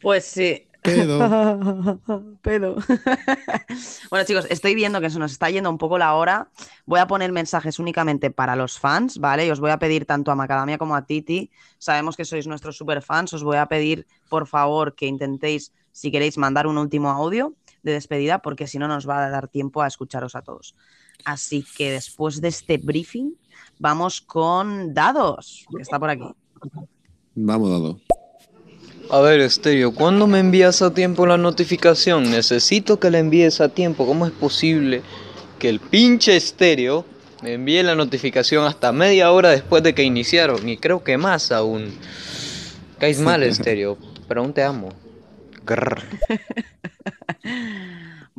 Pues 0.00 0.24
sí. 0.24 0.68
Pedo. 0.80 1.18
Pedo. 2.42 2.76
bueno, 4.10 4.26
chicos, 4.26 4.46
estoy 4.48 4.76
viendo 4.76 5.00
que 5.00 5.10
se 5.10 5.18
nos 5.18 5.32
está 5.32 5.50
yendo 5.50 5.70
un 5.70 5.78
poco 5.78 5.98
la 5.98 6.14
hora. 6.14 6.50
Voy 6.86 7.00
a 7.00 7.08
poner 7.08 7.32
mensajes 7.32 7.80
únicamente 7.80 8.30
para 8.30 8.54
los 8.54 8.78
fans, 8.78 9.18
¿vale? 9.18 9.46
Y 9.46 9.50
os 9.50 9.58
voy 9.58 9.70
a 9.70 9.78
pedir 9.78 10.04
tanto 10.06 10.30
a 10.30 10.36
Macadamia 10.36 10.78
como 10.78 10.94
a 10.94 11.04
Titi. 11.04 11.50
Sabemos 11.78 12.16
que 12.16 12.24
sois 12.24 12.46
nuestros 12.46 12.76
super 12.76 13.02
fans. 13.02 13.32
Os 13.32 13.42
voy 13.42 13.56
a 13.56 13.66
pedir, 13.66 14.06
por 14.28 14.46
favor, 14.46 14.94
que 14.94 15.06
intentéis, 15.06 15.72
si 15.90 16.12
queréis, 16.12 16.38
mandar 16.38 16.68
un 16.68 16.78
último 16.78 17.10
audio 17.10 17.54
de 17.82 17.92
despedida, 17.92 18.38
porque 18.38 18.68
si 18.68 18.78
no 18.78 18.86
nos 18.86 19.08
va 19.08 19.24
a 19.24 19.30
dar 19.30 19.48
tiempo 19.48 19.82
a 19.82 19.88
escucharos 19.88 20.36
a 20.36 20.42
todos. 20.42 20.76
Así 21.24 21.64
que 21.76 21.92
después 21.92 22.40
de 22.40 22.48
este 22.48 22.76
briefing, 22.76 23.32
vamos 23.78 24.20
con 24.20 24.94
Dados, 24.94 25.66
que 25.74 25.82
está 25.82 25.98
por 25.98 26.10
aquí. 26.10 26.24
Vamos, 27.34 27.70
dado. 27.70 27.98
A 29.10 29.20
ver, 29.20 29.40
Estéreo, 29.40 29.92
¿cuándo 29.94 30.26
me 30.26 30.38
envías 30.38 30.80
a 30.80 30.94
tiempo 30.94 31.26
la 31.26 31.36
notificación? 31.36 32.30
Necesito 32.30 32.98
que 32.98 33.10
la 33.10 33.18
envíes 33.18 33.60
a 33.60 33.68
tiempo. 33.68 34.06
¿Cómo 34.06 34.26
es 34.26 34.32
posible 34.32 35.02
que 35.58 35.68
el 35.68 35.78
pinche 35.78 36.36
Estéreo 36.36 37.04
me 37.42 37.54
envíe 37.54 37.82
la 37.82 37.94
notificación 37.94 38.64
hasta 38.64 38.92
media 38.92 39.30
hora 39.30 39.50
después 39.50 39.82
de 39.82 39.94
que 39.94 40.02
iniciaron? 40.02 40.66
Y 40.68 40.78
creo 40.78 41.04
que 41.04 41.18
más 41.18 41.52
aún. 41.52 41.92
Caes 42.98 43.20
mal, 43.20 43.42
Estéreo, 43.44 43.98
pero 44.26 44.40
aún 44.40 44.54
te 44.54 44.62
amo. 44.62 44.88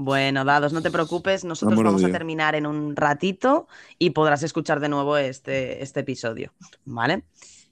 Bueno, 0.05 0.45
Dados, 0.45 0.71
no 0.71 0.83
te 0.83 0.91
preocupes, 0.91 1.43
nosotros 1.45 1.81
vamos 1.81 2.03
a 2.03 2.11
terminar 2.11 2.53
en 2.53 2.67
un 2.67 2.95
ratito 2.95 3.67
y 3.97 4.11
podrás 4.11 4.43
escuchar 4.43 4.79
de 4.79 4.87
nuevo 4.87 5.17
este, 5.17 5.81
este 5.81 6.01
episodio, 6.01 6.53
¿vale? 6.85 7.23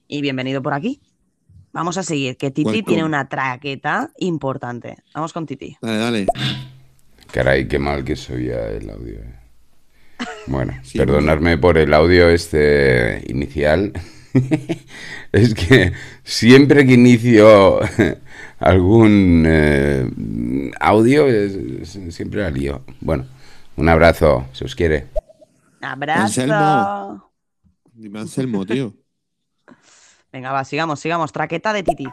Y 0.08 0.20
bienvenido 0.20 0.60
por 0.60 0.74
aquí. 0.74 1.00
Vamos 1.70 1.96
a 1.96 2.02
seguir, 2.02 2.36
que 2.36 2.50
Titi 2.50 2.82
tiene 2.82 3.04
una 3.04 3.28
traqueta 3.28 4.10
importante. 4.18 4.96
Vamos 5.14 5.32
con 5.32 5.46
Titi. 5.46 5.76
Dale, 5.80 5.98
dale. 5.98 6.26
Caray, 7.30 7.68
qué 7.68 7.78
mal 7.78 8.02
que 8.02 8.16
se 8.16 8.34
oía 8.34 8.66
el 8.68 8.90
audio. 8.90 9.20
eh. 9.20 9.38
Bueno, 10.48 10.74
perdonadme 10.92 11.56
por 11.56 11.78
el 11.78 11.94
audio 11.94 12.28
este 12.30 13.22
inicial. 13.28 13.92
es 15.30 15.54
que 15.54 15.92
siempre 16.24 16.84
que 16.84 16.94
inicio 16.94 17.78
algún 18.64 19.44
eh, 19.46 20.70
audio, 20.80 21.26
es- 21.28 21.54
es- 21.96 22.14
siempre 22.14 22.42
la 22.42 22.50
lío. 22.50 22.82
Bueno, 23.00 23.26
Un 23.76 23.88
abrazo, 23.88 24.46
se 24.52 24.64
os 24.64 24.74
quiere. 24.76 25.08
Abrazo. 25.80 26.22
Anselmo. 26.22 27.32
Dime 27.92 28.20
Anselmo, 28.20 28.64
tío. 28.64 28.94
Venga, 30.32 30.52
va, 30.52 30.64
sigamos, 30.64 31.00
sigamos. 31.00 31.32
Traqueta 31.32 31.72
de 31.72 31.82
Titi. 31.82 32.06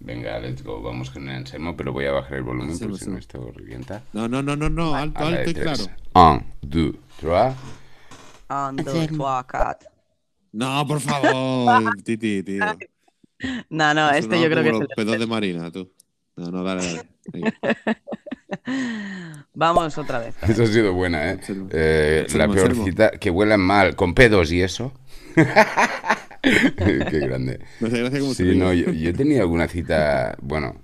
Venga, 0.00 0.38
let's 0.40 0.62
go, 0.64 0.82
vamos 0.82 1.10
con 1.10 1.28
el 1.28 1.36
Anselmo, 1.36 1.76
pero 1.76 1.92
voy 1.92 2.06
a 2.06 2.12
bajar 2.12 2.34
el 2.34 2.42
volumen 2.42 2.70
Anselmo, 2.70 2.92
porque 2.94 3.04
si 3.04 3.10
no 3.10 3.18
esto 3.18 3.52
revienta. 3.54 4.02
No, 4.12 4.26
no, 4.28 4.42
no, 4.42 4.56
no, 4.56 4.68
no. 4.68 4.94
Alto, 4.94 5.24
alto 5.24 5.50
y 5.50 5.54
tres. 5.54 5.64
claro. 6.12 6.34
Un, 6.36 6.44
dos, 6.60 6.94
tres. 7.20 7.54
Ando, 8.48 8.82
Anselmo. 8.90 9.16
tuacat. 9.24 9.84
No, 10.52 10.86
por 10.86 11.00
favor, 11.00 11.82
Titi, 12.04 12.42
tío. 12.42 12.64
No, 13.70 13.94
no, 13.94 14.08
Eso 14.10 14.18
este 14.18 14.40
yo 14.40 14.48
creo 14.48 14.62
que 14.62 14.70
es 14.70 14.80
el 14.80 14.88
pedos 14.88 15.18
de 15.18 15.26
Marina, 15.26 15.70
tú. 15.70 15.92
No, 16.36 16.50
no, 16.50 16.62
dale, 16.62 16.82
dale. 17.32 17.54
Vamos 19.54 19.96
otra 19.96 20.18
vez. 20.18 20.34
Eso 20.42 20.64
ha 20.64 20.66
sido 20.66 20.92
buena, 20.92 21.32
¿eh? 21.32 21.40
Eh, 21.70 22.26
la 22.34 22.48
peor 22.48 22.74
cita, 22.74 23.10
que 23.10 23.30
huelan 23.30 23.60
mal, 23.60 23.96
con 23.96 24.14
pedos 24.14 24.52
y 24.52 24.62
eso. 24.62 24.92
Qué 26.42 27.20
grande. 27.20 27.60
Sí, 28.34 28.54
no, 28.54 28.72
yo, 28.72 28.92
yo 28.92 29.10
he 29.10 29.12
tenido 29.12 29.42
alguna 29.42 29.66
cita, 29.66 30.36
bueno, 30.40 30.80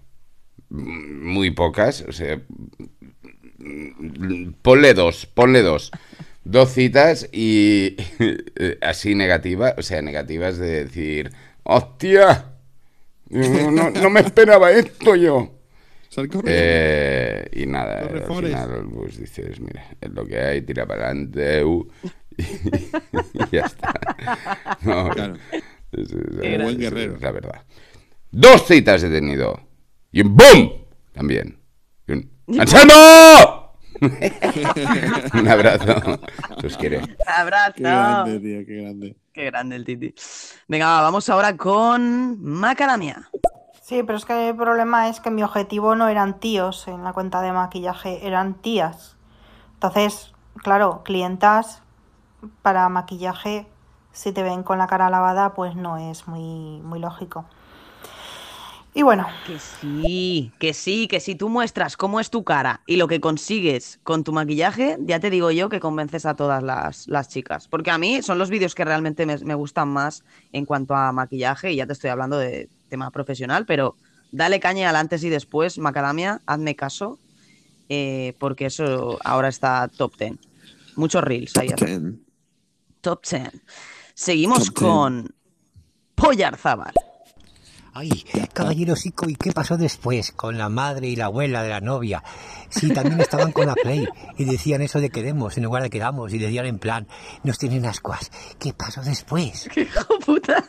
muy 0.71 1.51
pocas, 1.51 2.05
o 2.09 2.13
sea, 2.13 2.41
ponle 4.63 4.95
dos, 4.95 5.27
ponle 5.27 5.63
dos. 5.63 5.91
Dos 6.45 6.73
citas 6.73 7.29
y 7.31 7.97
eh, 8.19 8.79
así 8.81 9.15
negativas, 9.15 9.75
o 9.79 9.83
sea, 9.83 10.03
negativas 10.03 10.59
de 10.59 10.85
decir, 10.85 11.31
hostia, 11.65 12.53
no, 13.31 13.71
no- 13.71 13.91
no 13.91 14.11
me 14.11 14.21
esperaba 14.21 14.71
esto 14.73 15.15
yo. 15.17 15.59
Eh, 16.45 17.49
y 17.53 17.65
nada, 17.67 18.01
al 18.01 18.23
final 18.25 18.87
pues 18.93 19.19
dices, 19.19 19.59
mira, 19.61 19.87
es 20.01 20.11
lo 20.11 20.27
que 20.27 20.39
hay, 20.39 20.61
tira 20.63 20.85
para 20.87 21.07
adelante, 21.07 21.65
uh, 21.65 21.89
y, 22.37 22.45
ya 23.51 23.63
está. 23.63 23.95
No, 24.83 25.09
Claro. 25.09 25.35
es- 25.93 26.11
es- 26.11 26.13
es- 26.13 26.63
buen 26.63 26.69
es 26.69 26.79
guerrero. 26.79 27.17
la 27.19 27.33
verdad. 27.33 27.63
Dos 28.31 28.67
citas 28.67 29.03
he 29.05 29.11
tenido. 29.11 29.59
Y 30.11 30.21
un 30.23 30.37
¡boom! 30.37 30.73
También. 31.13 31.59
Y 32.07 32.13
un 32.13 32.31
¡Anselmo! 32.61 33.73
un 35.35 35.49
abrazo. 35.49 36.21
Os 36.65 36.77
quiere. 36.77 37.01
Abrazo. 37.27 37.73
Qué 37.77 37.83
grande, 37.83 38.41
tío, 38.41 38.67
qué 38.67 38.75
grande. 38.83 39.17
Qué 39.33 39.47
grande 39.47 39.77
el 39.77 39.85
Titi. 39.85 40.15
Venga, 40.69 40.87
va, 40.87 41.01
vamos 41.03 41.29
ahora 41.31 41.57
con 41.57 42.43
Macadamia. 42.43 43.31
Sí, 43.81 44.03
pero 44.03 44.17
es 44.17 44.25
que 44.25 44.51
el 44.51 44.57
problema 44.57 45.09
es 45.09 45.21
que 45.21 45.31
mi 45.31 45.43
objetivo 45.43 45.95
no 45.97 46.09
eran 46.09 46.39
tíos 46.39 46.87
en 46.87 47.03
la 47.03 47.13
cuenta 47.13 47.41
de 47.41 47.53
maquillaje, 47.53 48.27
eran 48.27 48.55
tías. 48.55 49.17
Entonces, 49.75 50.33
claro, 50.63 51.03
clientas 51.03 51.83
para 52.63 52.89
maquillaje, 52.89 53.67
si 54.13 54.33
te 54.33 54.43
ven 54.43 54.63
con 54.63 54.79
la 54.79 54.87
cara 54.87 55.11
lavada, 55.11 55.55
pues 55.55 55.77
no 55.77 55.97
es 55.97 56.29
muy, 56.29 56.81
muy 56.83 56.99
lógico. 56.99 57.47
Y 58.95 59.03
bueno, 59.03 59.27
Que 59.47 59.59
sí, 59.59 60.53
que 60.59 60.75
sí, 60.75 61.09
que 61.09 61.19
si 61.21 61.35
tú 61.35 61.49
muestras 61.49 61.97
cómo 61.97 62.21
es 62.21 62.29
tu 62.29 62.45
cara 62.45 62.83
y 62.87 62.97
lo 62.97 63.09
que 63.09 63.21
consigues 63.21 63.99
con 64.03 64.23
tu 64.23 64.33
maquillaje, 64.33 64.99
ya 65.01 65.19
te 65.19 65.31
digo 65.31 65.51
yo 65.51 65.71
que 65.71 65.81
convences 65.81 66.27
a 66.27 66.37
todas 66.37 66.63
las, 66.63 67.09
las 67.09 67.29
chicas. 67.29 67.69
Porque 67.69 67.91
a 67.91 67.97
mí 67.97 68.21
son 68.23 68.39
los 68.39 68.51
vídeos 68.51 68.75
que 68.75 68.85
realmente 68.85 69.25
me, 69.25 69.39
me 69.39 69.55
gustan 69.55 69.89
más 69.89 70.25
en 70.53 70.67
cuanto 70.67 70.95
a 70.95 71.11
maquillaje, 71.13 71.73
y 71.73 71.77
ya 71.77 71.87
te 71.87 71.95
estoy 71.95 72.11
hablando 72.11 72.37
de 72.37 72.69
tema 72.91 73.11
profesional, 73.11 73.65
pero 73.65 73.97
dale 74.31 74.61
caña 74.61 74.91
al 74.91 74.97
antes 74.97 75.25
y 75.25 75.31
después, 75.31 75.79
Macadamia, 75.79 76.43
hazme 76.45 76.77
caso, 76.77 77.19
eh, 77.89 78.35
porque 78.39 78.67
eso 78.67 79.19
ahora 79.25 79.49
está 79.49 79.89
top 79.89 80.17
10. 80.19 80.33
Muchos 80.97 81.25
reels 81.25 81.57
ahí. 81.57 81.69
arriba. 81.69 81.87
Ten. 81.87 82.25
Top 83.01 83.25
10. 83.25 83.51
Seguimos 84.15 84.67
Top 84.67 84.79
10. 84.79 84.91
con 84.91 85.35
Pollarzábal. 86.15 86.93
Ay, 87.95 88.11
caballero 88.55 88.97
Sico, 88.97 89.29
¿y 89.29 89.35
qué 89.37 89.53
pasó 89.53 89.77
después 89.77 90.33
con 90.33 90.57
la 90.57 90.69
madre 90.71 91.09
y 91.09 91.17
la 91.17 91.27
abuela 91.27 91.63
de 91.63 91.69
la 91.69 91.81
novia? 91.81 92.23
Sí, 92.71 92.89
también 92.93 93.21
estaban 93.21 93.53
con 93.53 93.67
la 93.67 93.75
Play 93.75 94.09
y 94.39 94.45
decían 94.45 94.81
eso 94.81 94.99
de 95.01 95.11
queremos 95.11 95.59
en 95.59 95.65
lugar 95.65 95.83
de 95.83 95.91
quedamos 95.91 96.33
y 96.33 96.39
decían 96.39 96.65
en 96.67 96.79
plan, 96.79 97.07
nos 97.45 97.59
tienen 97.59 97.85
ascuas. 97.85 98.31
¿Qué 98.59 98.73
pasó 98.73 99.03
después? 99.03 99.69
¡Qué 99.75 99.83
hijo 99.83 100.19
puta! 100.25 100.65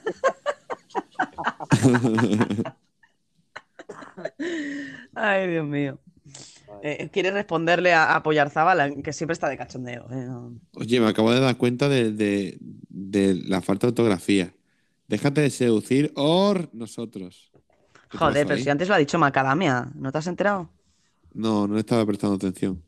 Ay, 5.16 5.48
Dios 5.50 5.66
mío. 5.66 6.00
Eh, 6.82 7.10
¿Quieres 7.12 7.34
responderle 7.34 7.94
a, 7.94 8.16
a 8.16 8.24
Pollarzábal, 8.24 9.02
que 9.04 9.14
siempre 9.14 9.34
está 9.34 9.48
de 9.48 9.58
cachondeo? 9.58 10.08
eh. 10.12 10.28
Oye, 10.76 11.00
me 11.00 11.08
acabo 11.08 11.32
de 11.32 11.40
dar 11.40 11.56
cuenta 11.58 11.88
de, 11.88 12.12
de- 12.12 12.58
de 12.60 13.36
la 13.48 13.62
falta 13.62 13.88
de 13.88 13.92
ortografía. 13.92 14.54
Déjate 15.08 15.42
de 15.42 15.50
seducir 15.50 16.12
or 16.16 16.70
nosotros. 16.74 17.52
¿Qué 18.10 18.12
te 18.12 18.18
Joder, 18.18 18.48
pero 18.48 18.58
ahí? 18.58 18.64
si 18.64 18.70
antes 18.70 18.88
lo 18.88 18.96
ha 18.96 18.98
dicho 18.98 19.20
Macadamia, 19.20 19.88
¿no 19.96 20.12
te 20.12 20.18
has 20.18 20.28
enterado? 20.28 20.70
No, 21.34 21.68
no 21.68 21.74
le 21.74 21.80
estaba 21.80 22.06
prestando 22.06 22.36
atención. 22.36 22.82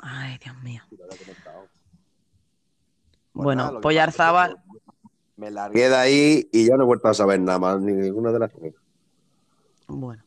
Ay, 0.00 0.38
Dios 0.42 0.56
mío. 0.62 0.82
Pues 0.88 3.32
Bueno, 3.32 3.62
nada, 3.62 3.72
lo 3.72 3.78
que 3.78 3.82
Pollarzábal. 3.82 4.58
Me 5.36 5.50
largué 5.50 5.88
de 5.88 5.96
ahí 5.96 6.48
y 6.52 6.66
ya 6.66 6.76
no 6.76 6.84
he 6.84 6.86
vuelto 6.86 7.08
a 7.08 7.14
saber 7.14 7.40
nada 7.40 7.58
más, 7.58 7.80
ni 7.80 7.92
ninguna 7.92 8.30
de 8.30 8.38
las. 8.38 8.52
Bueno, 9.88 10.22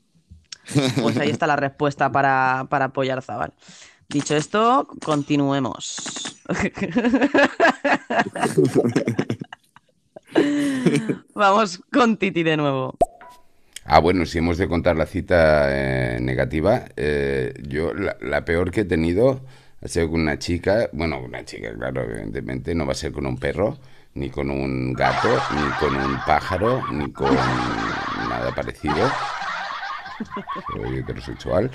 pues 1.01 1.17
ahí 1.17 1.29
está 1.29 1.47
la 1.47 1.55
respuesta 1.55 2.11
para, 2.11 2.67
para 2.69 2.89
Pollarzábal. 2.89 3.53
Dicho 4.09 4.35
esto, 4.35 4.87
continuemos. 5.03 6.37
Vamos 11.35 11.81
con 11.91 12.17
Titi 12.17 12.43
de 12.43 12.57
nuevo. 12.57 12.95
Ah, 13.85 13.99
bueno, 13.99 14.25
si 14.25 14.39
hemos 14.39 14.57
de 14.57 14.67
contar 14.67 14.97
la 14.97 15.05
cita 15.05 15.67
eh, 15.69 16.19
negativa, 16.19 16.85
eh, 16.97 17.53
yo 17.67 17.93
la, 17.93 18.43
peor 18.43 18.69
que 18.69 18.81
he 18.81 18.85
tenido 18.85 19.41
ha 19.81 19.87
sido 19.87 20.09
con 20.09 20.21
una 20.21 20.37
chica, 20.37 20.89
bueno, 20.91 21.19
una 21.19 21.45
chica, 21.45 21.73
claro, 21.73 22.03
evidentemente, 22.03 22.75
no 22.75 22.85
va 22.85 22.91
a 22.91 22.95
ser 22.95 23.13
con 23.13 23.25
un 23.25 23.37
perro, 23.37 23.77
ni 24.15 24.29
con 24.29 24.49
un 24.49 24.91
gato, 24.93 25.29
ni 25.29 25.69
con 25.79 25.95
un 25.95 26.17
pájaro, 26.25 26.83
ni 26.91 27.11
con 27.13 27.33
nada 27.33 28.53
parecido. 28.53 29.09
Heterosexual. 30.97 31.71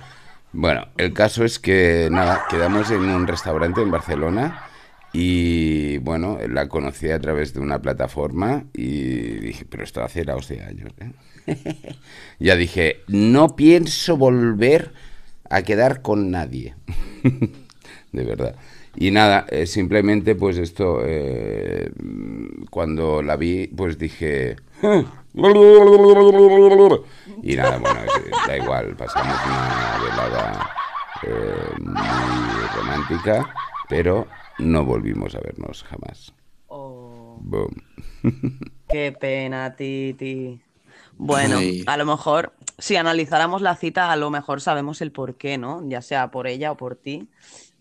Bueno, 0.53 0.89
el 0.99 1.15
caso 1.15 1.45
es 1.45 1.59
que, 1.59 2.09
nada, 2.11 2.45
quedamos 2.51 2.91
en 2.91 3.09
un 3.09 3.27
restaurante 3.27 3.81
en 3.81 3.91
Barcelona 3.91 4.67
y, 5.13 5.99
bueno, 5.99 6.39
la 6.49 6.69
conocí 6.69 7.11
a 7.11 7.21
través 7.21 7.53
de 7.55 7.61
una 7.61 7.81
plataforma 7.83 8.65
y 8.73 9.03
dije, 9.41 9.65
pero 9.69 9.85
esto 9.85 10.03
hace 10.03 10.21
era 10.21 10.37
11 10.37 10.63
años, 10.63 10.93
¿eh? 10.99 11.13
ya 12.39 12.57
dije, 12.57 13.01
no 13.09 13.57
pienso 13.57 14.17
volver 14.17 14.93
a 15.51 15.63
quedar 15.63 16.03
con 16.03 16.31
nadie. 16.31 16.75
de 18.13 18.25
verdad. 18.25 18.57
Y 18.95 19.11
nada, 19.11 19.47
eh, 19.51 19.67
simplemente 19.67 20.35
pues 20.35 20.59
esto, 20.59 21.01
eh, 21.05 21.91
cuando 22.71 23.23
la 23.23 23.37
vi, 23.37 23.67
pues 23.69 23.99
dije... 23.99 24.57
Y 27.43 27.57
nada, 27.57 27.79
bueno, 27.79 28.01
es- 28.05 28.47
da 28.47 28.57
igual, 28.57 28.95
pasamos 28.97 29.35
una 29.47 29.99
velada 30.05 30.71
eh, 31.23 31.75
muy 31.81 32.67
romántica, 32.77 33.55
pero 33.89 34.27
no 34.63 34.85
volvimos 34.85 35.35
a 35.35 35.41
vernos 35.41 35.83
jamás. 35.85 36.35
Oh, 36.69 37.39
Boom. 37.41 37.71
qué 38.89 39.13
pena, 39.19 39.75
Titi. 39.77 40.61
Bueno, 41.19 41.59
Ay. 41.59 41.85
a 41.87 41.97
lo 41.97 42.07
mejor, 42.07 42.53
si 42.79 42.97
analizáramos 42.97 43.63
la 43.63 43.77
cita, 43.77 44.11
a 44.11 44.17
lo 44.17 44.31
mejor 44.31 44.61
sabemos 44.61 45.01
el 45.03 45.13
por 45.13 45.37
qué, 45.37 45.59
¿no? 45.59 45.87
Ya 45.89 46.03
sea 46.03 46.31
por 46.31 46.47
ella 46.47 46.73
o 46.73 46.77
por 46.77 46.97
ti. 46.97 47.29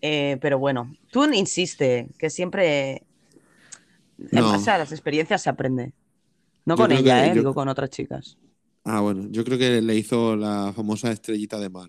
Eh, 0.00 0.38
pero 0.40 0.58
bueno, 0.58 0.94
tú 1.10 1.24
insiste, 1.32 2.08
que 2.18 2.30
siempre 2.30 3.02
en 4.18 4.40
No. 4.40 4.50
base 4.50 4.70
a 4.70 4.78
las 4.78 4.92
experiencias 4.92 5.42
se 5.42 5.50
aprende. 5.50 5.92
No 6.64 6.76
Yo 6.76 6.84
con 6.84 6.92
ella, 6.92 7.22
que 7.22 7.26
¿eh? 7.26 7.28
yo- 7.34 7.40
Digo 7.40 7.54
con 7.54 7.68
otras 7.68 7.90
chicas. 7.90 8.36
Ah, 8.84 9.00
bueno, 9.00 9.28
yo 9.30 9.44
creo 9.44 9.58
que 9.58 9.80
le 9.80 9.94
hizo 9.94 10.36
la 10.36 10.72
famosa 10.74 11.10
estrellita 11.12 11.58
de 11.58 11.70
mar. 11.70 11.88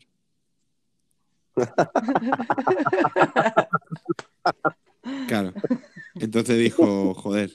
Claro. 5.27 5.53
Entonces 6.15 6.57
dijo, 6.57 7.13
joder, 7.13 7.51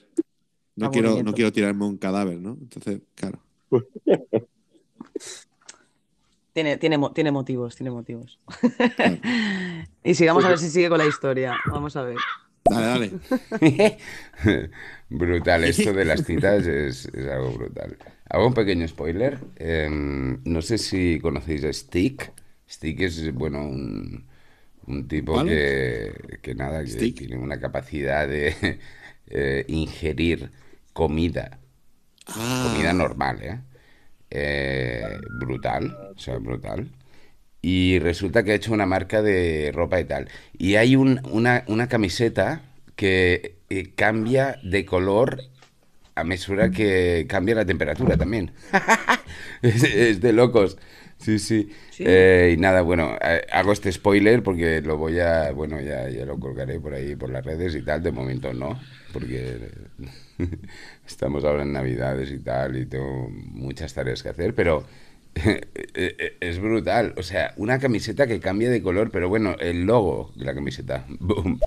no 0.77 0.91
quiero, 0.91 1.23
no 1.23 1.33
quiero 1.33 1.53
tirarme 1.53 1.85
un 1.85 1.97
cadáver, 1.97 2.39
¿no? 2.39 2.57
Entonces, 2.61 3.01
claro. 3.15 3.41
Tiene, 6.53 6.77
tiene, 6.77 6.99
tiene 7.15 7.31
motivos, 7.31 7.77
tiene 7.77 7.93
motivos. 7.93 8.41
y 10.03 10.15
sigamos 10.15 10.45
a 10.45 10.49
ver 10.49 10.59
si 10.59 10.69
sigue 10.69 10.89
con 10.89 10.99
la 10.99 11.07
historia. 11.07 11.55
Vamos 11.67 11.95
a 11.95 12.03
ver. 12.03 12.17
Dale, 12.69 13.13
dale. 13.49 14.71
brutal, 15.09 15.63
esto 15.63 15.93
de 15.93 16.05
las 16.05 16.25
citas 16.25 16.67
es, 16.67 17.07
es 17.07 17.29
algo 17.29 17.53
brutal. 17.53 17.97
Hago 18.29 18.49
un 18.49 18.55
pequeño 18.55 18.89
spoiler. 18.89 19.39
em, 19.55 20.41
no 20.45 20.61
sé 20.61 20.79
si 20.79 21.21
conocéis 21.21 21.63
a 21.63 21.73
Stick. 21.73 22.33
Stick 22.69 23.01
es, 23.03 23.33
bueno, 23.35 23.61
un, 23.61 24.27
Un 24.89 25.07
tipo 25.07 25.45
que, 25.45 26.39
que 26.43 26.55
nada, 26.55 26.83
que 26.83 26.91
Stick. 26.91 27.19
tiene 27.19 27.37
una 27.37 27.61
capacidad 27.61 28.27
de 28.27 28.55
eh, 29.29 29.65
ingerir 29.69 30.51
comida, 30.93 31.59
Ah, 32.27 32.61
comida 32.63 32.93
normal, 32.93 33.43
¿eh? 33.43 33.59
Eh, 34.31 35.03
brutal, 35.41 35.97
o 36.17 36.19
sea, 36.19 36.37
brutal. 36.39 36.89
Y 37.63 37.99
resulta 37.99 38.45
que 38.45 38.53
ha 38.53 38.55
hecho 38.55 38.73
una 38.73 38.87
marca 38.87 39.23
de 39.23 39.73
ropa 39.75 40.01
y 40.01 40.05
tal. 40.05 40.29
Y 40.57 40.77
hay 40.77 40.97
un- 40.97 41.21
una, 41.31 41.65
una 41.69 41.89
camiseta 41.89 42.63
que 42.97 43.57
eh, 43.71 43.93
cambia 43.95 44.59
de 44.63 44.85
color 44.85 45.43
a 46.15 46.25
mesura 46.25 46.71
que 46.71 47.27
cambia 47.29 47.55
la 47.55 47.65
temperatura 47.67 48.17
también. 48.17 48.53
es, 49.63 49.83
es 49.85 50.21
de 50.21 50.33
locos. 50.33 50.79
Sí, 51.19 51.39
sí. 51.39 51.71
Sí. 51.91 52.05
Eh, 52.07 52.55
y 52.57 52.61
nada, 52.61 52.83
bueno, 52.83 53.17
eh, 53.21 53.45
hago 53.53 53.73
este 53.73 53.91
spoiler 53.93 54.43
porque 54.43 54.81
lo 54.81 54.97
voy 54.97 55.19
a, 55.19 55.51
bueno, 55.53 55.81
ya, 55.81 56.09
ya 56.09 56.25
lo 56.25 56.39
colgaré 56.39 56.81
por 56.81 56.95
ahí, 56.95 57.17
por 57.17 57.31
las 57.31 57.45
redes 57.45 57.75
y 57.75 57.83
tal. 57.83 58.03
De 58.03 58.13
momento 58.13 58.53
no, 58.53 58.79
porque 59.13 59.69
estamos 61.07 61.45
ahora 61.45 61.63
en 61.63 61.73
Navidades 61.73 62.31
y 62.31 62.39
tal 62.39 62.77
y 62.77 62.87
tengo 62.87 63.29
muchas 63.31 63.93
tareas 63.93 64.23
que 64.23 64.29
hacer, 64.29 64.55
pero 64.55 64.85
eh, 65.35 66.37
es 66.41 66.59
brutal. 66.61 67.15
O 67.17 67.23
sea, 67.23 67.53
una 67.57 67.79
camiseta 67.79 68.27
que 68.27 68.41
cambia 68.41 68.71
de 68.71 68.83
color, 68.83 69.11
pero 69.11 69.29
bueno, 69.29 69.57
el 69.59 69.85
logo 69.85 70.33
de 70.37 70.45
la 70.45 70.55
camiseta. 70.55 71.05
Boom. 71.19 71.61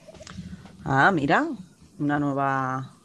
Ah, 0.86 1.12
mira, 1.12 1.48
una 2.00 2.20
nueva 2.20 2.96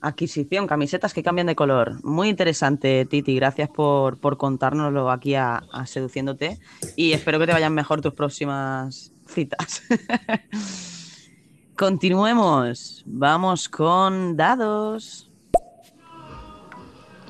adquisición, 0.00 0.66
camisetas 0.66 1.12
que 1.12 1.22
cambian 1.22 1.46
de 1.46 1.56
color. 1.56 2.02
Muy 2.04 2.28
interesante, 2.28 3.04
Titi. 3.04 3.34
Gracias 3.34 3.68
por, 3.68 4.18
por 4.18 4.36
contárnoslo 4.36 5.10
aquí 5.10 5.34
a, 5.34 5.62
a 5.72 5.86
Seduciéndote. 5.86 6.58
Y 6.96 7.12
espero 7.12 7.38
que 7.38 7.46
te 7.46 7.52
vayan 7.52 7.74
mejor 7.74 8.00
tus 8.00 8.14
próximas 8.14 9.12
citas. 9.26 9.82
Continuemos. 11.76 13.02
Vamos 13.06 13.68
con 13.68 14.36
dados. 14.36 15.30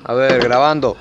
A 0.03 0.13
ver, 0.13 0.41
grabando. 0.41 0.97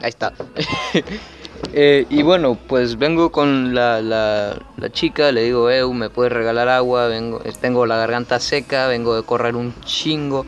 Ahí 0.00 0.10
está. 0.10 0.32
Eh, 1.72 2.06
y 2.10 2.22
bueno, 2.22 2.58
pues 2.68 2.98
vengo 2.98 3.30
con 3.30 3.74
la, 3.74 4.02
la, 4.02 4.58
chica, 4.90 5.32
le 5.32 5.44
digo, 5.44 5.70
Eu, 5.70 5.92
¿me 5.94 6.10
puedes 6.10 6.32
regalar 6.32 6.68
agua? 6.68 7.06
Vengo, 7.08 7.40
eh, 7.44 7.52
tengo 7.58 7.86
la 7.86 7.96
garganta 7.96 8.40
seca, 8.40 8.88
vengo 8.88 9.14
de 9.16 9.22
correr 9.22 9.56
un 9.56 9.74
chingo. 9.84 10.44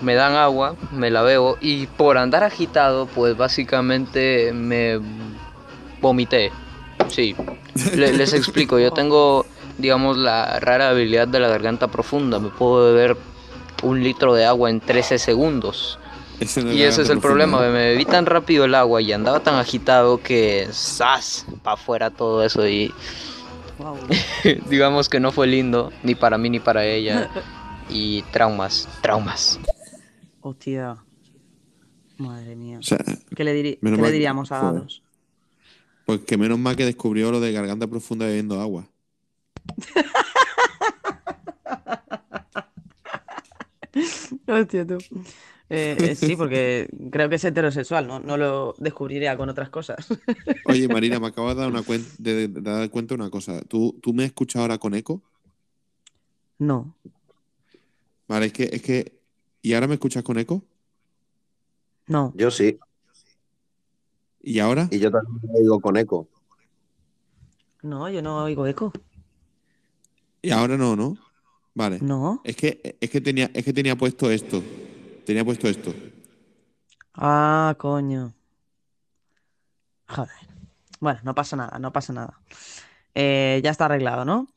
Me 0.00 0.14
dan 0.14 0.34
agua, 0.34 0.76
me 0.92 1.10
la 1.10 1.22
bebo 1.22 1.56
y 1.60 1.86
por 1.86 2.18
andar 2.18 2.42
agitado, 2.44 3.06
pues 3.06 3.36
básicamente 3.36 4.52
me 4.52 4.98
vomité. 6.00 6.50
Sí, 7.08 7.34
Le- 7.94 8.12
les 8.12 8.32
explico, 8.32 8.78
yo 8.78 8.92
tengo, 8.92 9.46
digamos, 9.78 10.16
la 10.16 10.58
rara 10.60 10.90
habilidad 10.90 11.28
de 11.28 11.40
la 11.40 11.48
garganta 11.48 11.88
profunda. 11.88 12.38
Me 12.38 12.48
puedo 12.50 12.86
beber 12.92 13.16
un 13.82 14.02
litro 14.02 14.34
de 14.34 14.44
agua 14.46 14.70
en 14.70 14.80
13 14.80 15.18
segundos. 15.18 15.98
Ese 16.40 16.62
no 16.62 16.72
Y 16.72 16.82
ese 16.82 17.02
es 17.02 17.10
el 17.10 17.20
problema, 17.20 17.60
me 17.60 17.70
bebí 17.70 18.04
tan 18.04 18.26
rápido 18.26 18.64
el 18.64 18.74
agua 18.74 19.00
y 19.00 19.12
andaba 19.12 19.40
tan 19.40 19.54
agitado 19.56 20.20
que 20.22 20.68
¡zas! 20.72 21.46
para 21.62 21.74
afuera 21.74 22.10
todo 22.10 22.44
eso 22.44 22.66
y 22.68 22.92
Wow. 23.78 23.96
digamos 24.70 25.08
que 25.08 25.18
no 25.18 25.32
fue 25.32 25.48
lindo 25.48 25.92
ni 26.04 26.14
para 26.14 26.38
mí 26.38 26.48
ni 26.48 26.60
para 26.60 26.86
ella 26.86 27.28
y 27.88 28.22
traumas, 28.32 28.88
traumas. 29.02 29.58
Hostia. 30.40 30.96
Madre 32.18 32.54
mía. 32.54 32.78
O 32.78 32.82
sea, 32.82 32.98
¿Qué 33.34 33.42
le, 33.42 33.78
qué 33.80 34.12
diríamos 34.12 34.52
a 34.52 34.58
dados? 34.58 35.02
pues 36.04 36.20
que 36.20 36.36
menos 36.36 36.58
mal 36.58 36.76
que 36.76 36.84
descubrió 36.84 37.32
lo 37.32 37.40
de 37.40 37.52
garganta 37.52 37.86
profunda 37.86 38.26
bebiendo 38.26 38.60
agua. 38.60 38.86
Hostia, 44.46 44.86
tú. 44.86 44.98
Eh, 45.70 45.96
eh, 45.98 46.14
sí, 46.14 46.36
porque 46.36 46.88
creo 47.10 47.28
que 47.28 47.36
es 47.36 47.44
heterosexual, 47.44 48.06
¿no? 48.06 48.20
No 48.20 48.36
lo 48.36 48.74
descubriría 48.78 49.36
con 49.36 49.48
otras 49.48 49.70
cosas. 49.70 50.06
Oye, 50.66 50.88
Marina, 50.88 51.18
me 51.18 51.28
acabo 51.28 51.48
de 51.48 51.54
dar, 51.54 51.70
una 51.70 51.82
cuen- 51.82 52.04
de, 52.18 52.48
de 52.48 52.60
dar 52.60 52.88
cuenta 52.90 53.14
de 53.14 53.20
una 53.22 53.30
cosa. 53.30 53.60
¿Tú, 53.62 53.98
¿Tú 54.02 54.12
me 54.12 54.24
has 54.24 54.28
escuchado 54.28 54.64
ahora 54.64 54.78
con 54.78 54.94
eco? 54.94 55.22
No, 56.58 56.94
Vale, 58.28 58.46
es 58.46 58.52
que, 58.52 58.64
es 58.72 58.82
que. 58.82 59.12
¿Y 59.62 59.74
ahora 59.74 59.86
me 59.88 59.94
escuchas 59.94 60.22
con 60.22 60.38
eco? 60.38 60.62
no. 62.06 62.32
Yo 62.36 62.50
sí. 62.50 62.78
¿Y 64.42 64.58
ahora? 64.58 64.88
Y 64.90 64.98
yo 64.98 65.10
también 65.10 65.40
lo 65.52 65.58
digo 65.60 65.80
con 65.80 65.96
eco. 65.96 66.28
No, 67.82 68.08
yo 68.10 68.22
no 68.22 68.44
oigo 68.44 68.66
eco. 68.66 68.92
Y 70.42 70.50
ahora 70.50 70.76
no, 70.76 70.94
¿no? 70.96 71.16
Vale. 71.74 71.98
No. 72.00 72.40
Es 72.44 72.56
que, 72.56 72.96
es 73.00 73.10
que 73.10 73.20
tenía, 73.20 73.50
es 73.54 73.64
que 73.64 73.72
tenía 73.72 73.96
puesto 73.96 74.30
esto. 74.30 74.62
Tenía 75.24 75.44
puesto 75.44 75.68
esto. 75.68 75.94
Ah, 77.14 77.74
coño. 77.78 78.34
Joder. 80.08 80.30
Bueno, 81.00 81.20
no 81.22 81.34
pasa 81.34 81.56
nada, 81.56 81.78
no 81.78 81.92
pasa 81.92 82.12
nada. 82.12 82.40
Eh, 83.14 83.60
ya 83.62 83.70
está 83.70 83.86
arreglado, 83.86 84.24
¿no? 84.24 84.48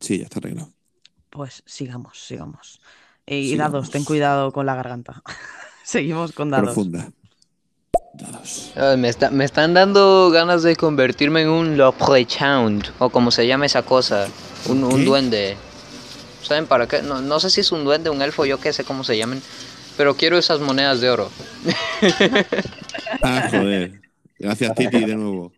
Sí, 0.00 0.18
ya 0.18 0.24
está 0.24 0.38
arreglado. 0.38 0.68
Pues 1.30 1.62
sigamos, 1.66 2.18
sigamos. 2.24 2.80
Y 3.26 3.50
Sigamos. 3.50 3.72
dados, 3.72 3.90
ten 3.90 4.04
cuidado 4.04 4.52
con 4.52 4.66
la 4.66 4.74
garganta. 4.74 5.22
Seguimos 5.84 6.32
con 6.32 6.50
dados. 6.50 6.66
Profunda. 6.66 7.10
Dados. 8.14 8.72
Me, 8.98 9.08
está- 9.08 9.30
me 9.30 9.44
están 9.44 9.72
dando 9.74 10.30
ganas 10.30 10.62
de 10.62 10.76
convertirme 10.76 11.42
en 11.42 11.48
un 11.48 11.76
Leprechaun 11.78 12.82
o 12.98 13.08
como 13.10 13.30
se 13.30 13.46
llama 13.46 13.66
esa 13.66 13.82
cosa, 13.84 14.28
un, 14.68 15.04
duende. 15.04 15.56
¿Saben 16.42 16.66
para 16.66 16.86
qué? 16.86 17.02
No, 17.02 17.22
no 17.22 17.40
sé 17.40 17.48
si 17.48 17.60
es 17.62 17.72
un 17.72 17.84
duende, 17.84 18.10
un 18.10 18.20
elfo, 18.20 18.44
yo 18.44 18.58
qué 18.60 18.72
sé 18.72 18.84
cómo 18.84 19.02
se 19.04 19.16
llamen, 19.16 19.40
pero 19.96 20.14
quiero 20.16 20.38
esas 20.38 20.60
monedas 20.60 21.00
de 21.00 21.10
oro. 21.10 21.30
Ah, 23.24 23.48
joder. 23.50 24.00
Gracias, 24.38 24.74
Titi, 24.74 25.04
de 25.04 25.14
nuevo. 25.16 25.52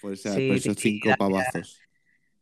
Por, 0.00 0.12
esa- 0.12 0.34
Sí, 0.34 0.46
por 0.46 0.56
esos 0.56 0.76
Titi, 0.76 0.90
cinco 0.90 1.08
gracias. 1.08 1.18
pavazos. 1.18 1.80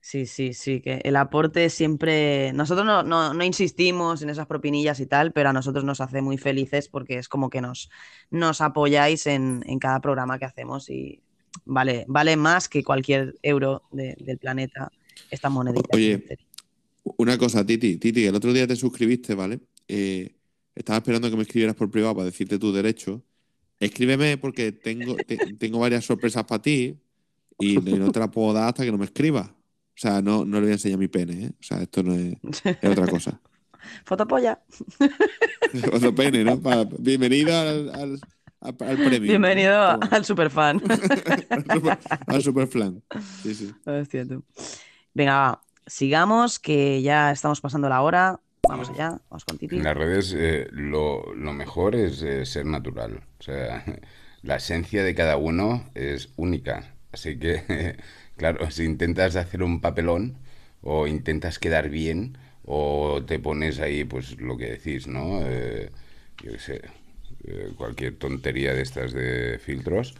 Sí, 0.01 0.27
sí, 0.27 0.53
sí, 0.53 0.81
que 0.81 1.01
el 1.05 1.17
aporte 1.17 1.71
siempre. 1.71 2.53
Nosotros 2.53 2.85
no, 2.85 3.03
no, 3.03 3.33
no 3.33 3.45
insistimos 3.45 4.21
en 4.21 4.31
esas 4.31 4.47
propinillas 4.47 4.99
y 5.01 5.07
tal, 5.07 5.33
pero 5.33 5.49
a 5.51 5.53
nosotros 5.53 5.85
nos 5.85 6.01
hace 6.01 6.21
muy 6.21 6.37
felices 6.39 6.89
porque 6.89 7.19
es 7.19 7.29
como 7.29 7.49
que 7.51 7.61
nos, 7.61 7.89
nos 8.31 8.61
apoyáis 8.61 9.27
en, 9.27 9.63
en 9.67 9.79
cada 9.79 10.01
programa 10.01 10.39
que 10.39 10.45
hacemos 10.45 10.91
y 10.91 11.23
vale, 11.65 12.05
vale 12.09 12.37
más 12.37 12.69
que 12.69 12.83
cualquier 12.83 13.37
euro 13.43 13.85
de- 13.93 14.17
del 14.19 14.39
planeta 14.39 14.91
esta 15.31 15.49
monedita. 15.49 15.89
Oye, 15.93 16.25
una 17.17 17.39
cosa, 17.39 17.65
Titi. 17.65 17.97
Titi, 17.97 18.27
el 18.27 18.35
otro 18.35 18.53
día 18.53 18.67
te 18.67 18.77
suscribiste, 18.77 19.35
¿vale? 19.35 19.61
Eh, 19.89 20.35
estaba 20.75 20.99
esperando 20.99 21.31
que 21.31 21.37
me 21.37 21.43
escribieras 21.43 21.77
por 21.77 21.91
privado 21.91 22.15
para 22.15 22.27
decirte 22.27 22.59
tu 22.59 22.73
derecho. 22.73 23.23
Escríbeme 23.81 24.39
porque 24.39 24.73
tengo, 24.73 25.17
te- 25.17 25.55
tengo 25.59 25.79
varias 25.81 26.05
sorpresas 26.05 26.45
para 26.45 26.63
ti 26.63 26.97
y 27.59 27.77
no 27.79 28.11
te 28.13 28.21
las 28.21 28.29
puedo 28.31 28.53
dar 28.53 28.69
hasta 28.69 28.85
que 28.85 28.93
no 28.93 28.99
me 28.99 29.05
escribas. 29.07 29.49
O 29.51 29.55
sea, 29.97 30.23
no, 30.23 30.45
no 30.45 30.57
le 30.57 30.63
voy 30.63 30.71
a 30.71 30.75
enseñar 30.75 30.99
mi 30.99 31.09
pene, 31.09 31.47
¿eh? 31.47 31.51
O 31.61 31.63
sea, 31.63 31.83
esto 31.83 32.03
no 32.03 32.15
es, 32.15 32.35
es 32.65 32.91
otra 32.91 33.07
cosa. 33.09 33.41
Fotopolla. 34.05 34.61
Otro 35.93 36.15
pene, 36.15 36.45
¿no? 36.45 36.57
Bienvenido 36.99 37.53
al, 37.57 37.91
al, 37.91 38.21
al- 38.61 38.77
al 38.89 38.97
premio. 38.97 39.23
Bienvenido 39.23 39.99
al 40.11 40.25
superfan. 40.25 40.81
al, 41.51 41.65
super, 41.73 41.99
al 42.27 42.43
superflan. 42.43 43.03
Sí, 43.43 43.55
sí. 43.55 43.73
Hostia, 43.85 44.27
tú. 44.27 44.45
Venga, 45.15 45.33
va, 45.37 45.63
sigamos, 45.87 46.59
que 46.59 47.03
ya 47.03 47.33
estamos 47.33 47.61
pasando 47.61 47.89
la 47.89 48.03
hora. 48.03 48.41
Vamos 48.69 48.91
allá, 48.91 49.21
vamos 49.29 49.45
con 49.45 49.59
Titi. 49.59 49.77
En 49.77 49.83
las 49.83 49.97
redes 49.97 50.35
eh, 50.39 50.69
lo, 50.71 51.35
lo 51.35 51.53
mejor 51.53 51.97
es 51.97 52.23
eh, 52.23 52.47
ser 52.47 52.65
natural. 52.65 53.21
O 53.41 53.43
sea, 53.43 53.85
la 54.43 54.57
esencia 54.57 55.03
de 55.03 55.15
cada 55.15 55.37
uno 55.37 55.91
es 55.95 56.29
única. 56.37 56.95
Así 57.11 57.39
que, 57.39 57.97
claro, 58.37 58.71
si 58.71 58.85
intentas 58.85 59.37
hacer 59.37 59.63
un 59.63 59.81
papelón 59.81 60.39
o 60.81 61.07
intentas 61.07 61.59
quedar 61.59 61.89
bien 61.89 62.39
o 62.65 63.23
te 63.27 63.39
pones 63.41 63.81
ahí, 63.81 64.05
pues 64.05 64.41
lo 64.41 64.57
que 64.57 64.71
decís, 64.71 65.09
¿no? 65.09 65.41
Eh, 65.45 65.91
yo 66.43 66.53
qué 66.53 66.59
sé, 66.61 66.81
eh, 67.45 67.73
cualquier 67.77 68.17
tontería 68.17 68.73
de 68.75 68.83
estas 68.83 69.13
de 69.13 69.59
filtros, 69.59 70.15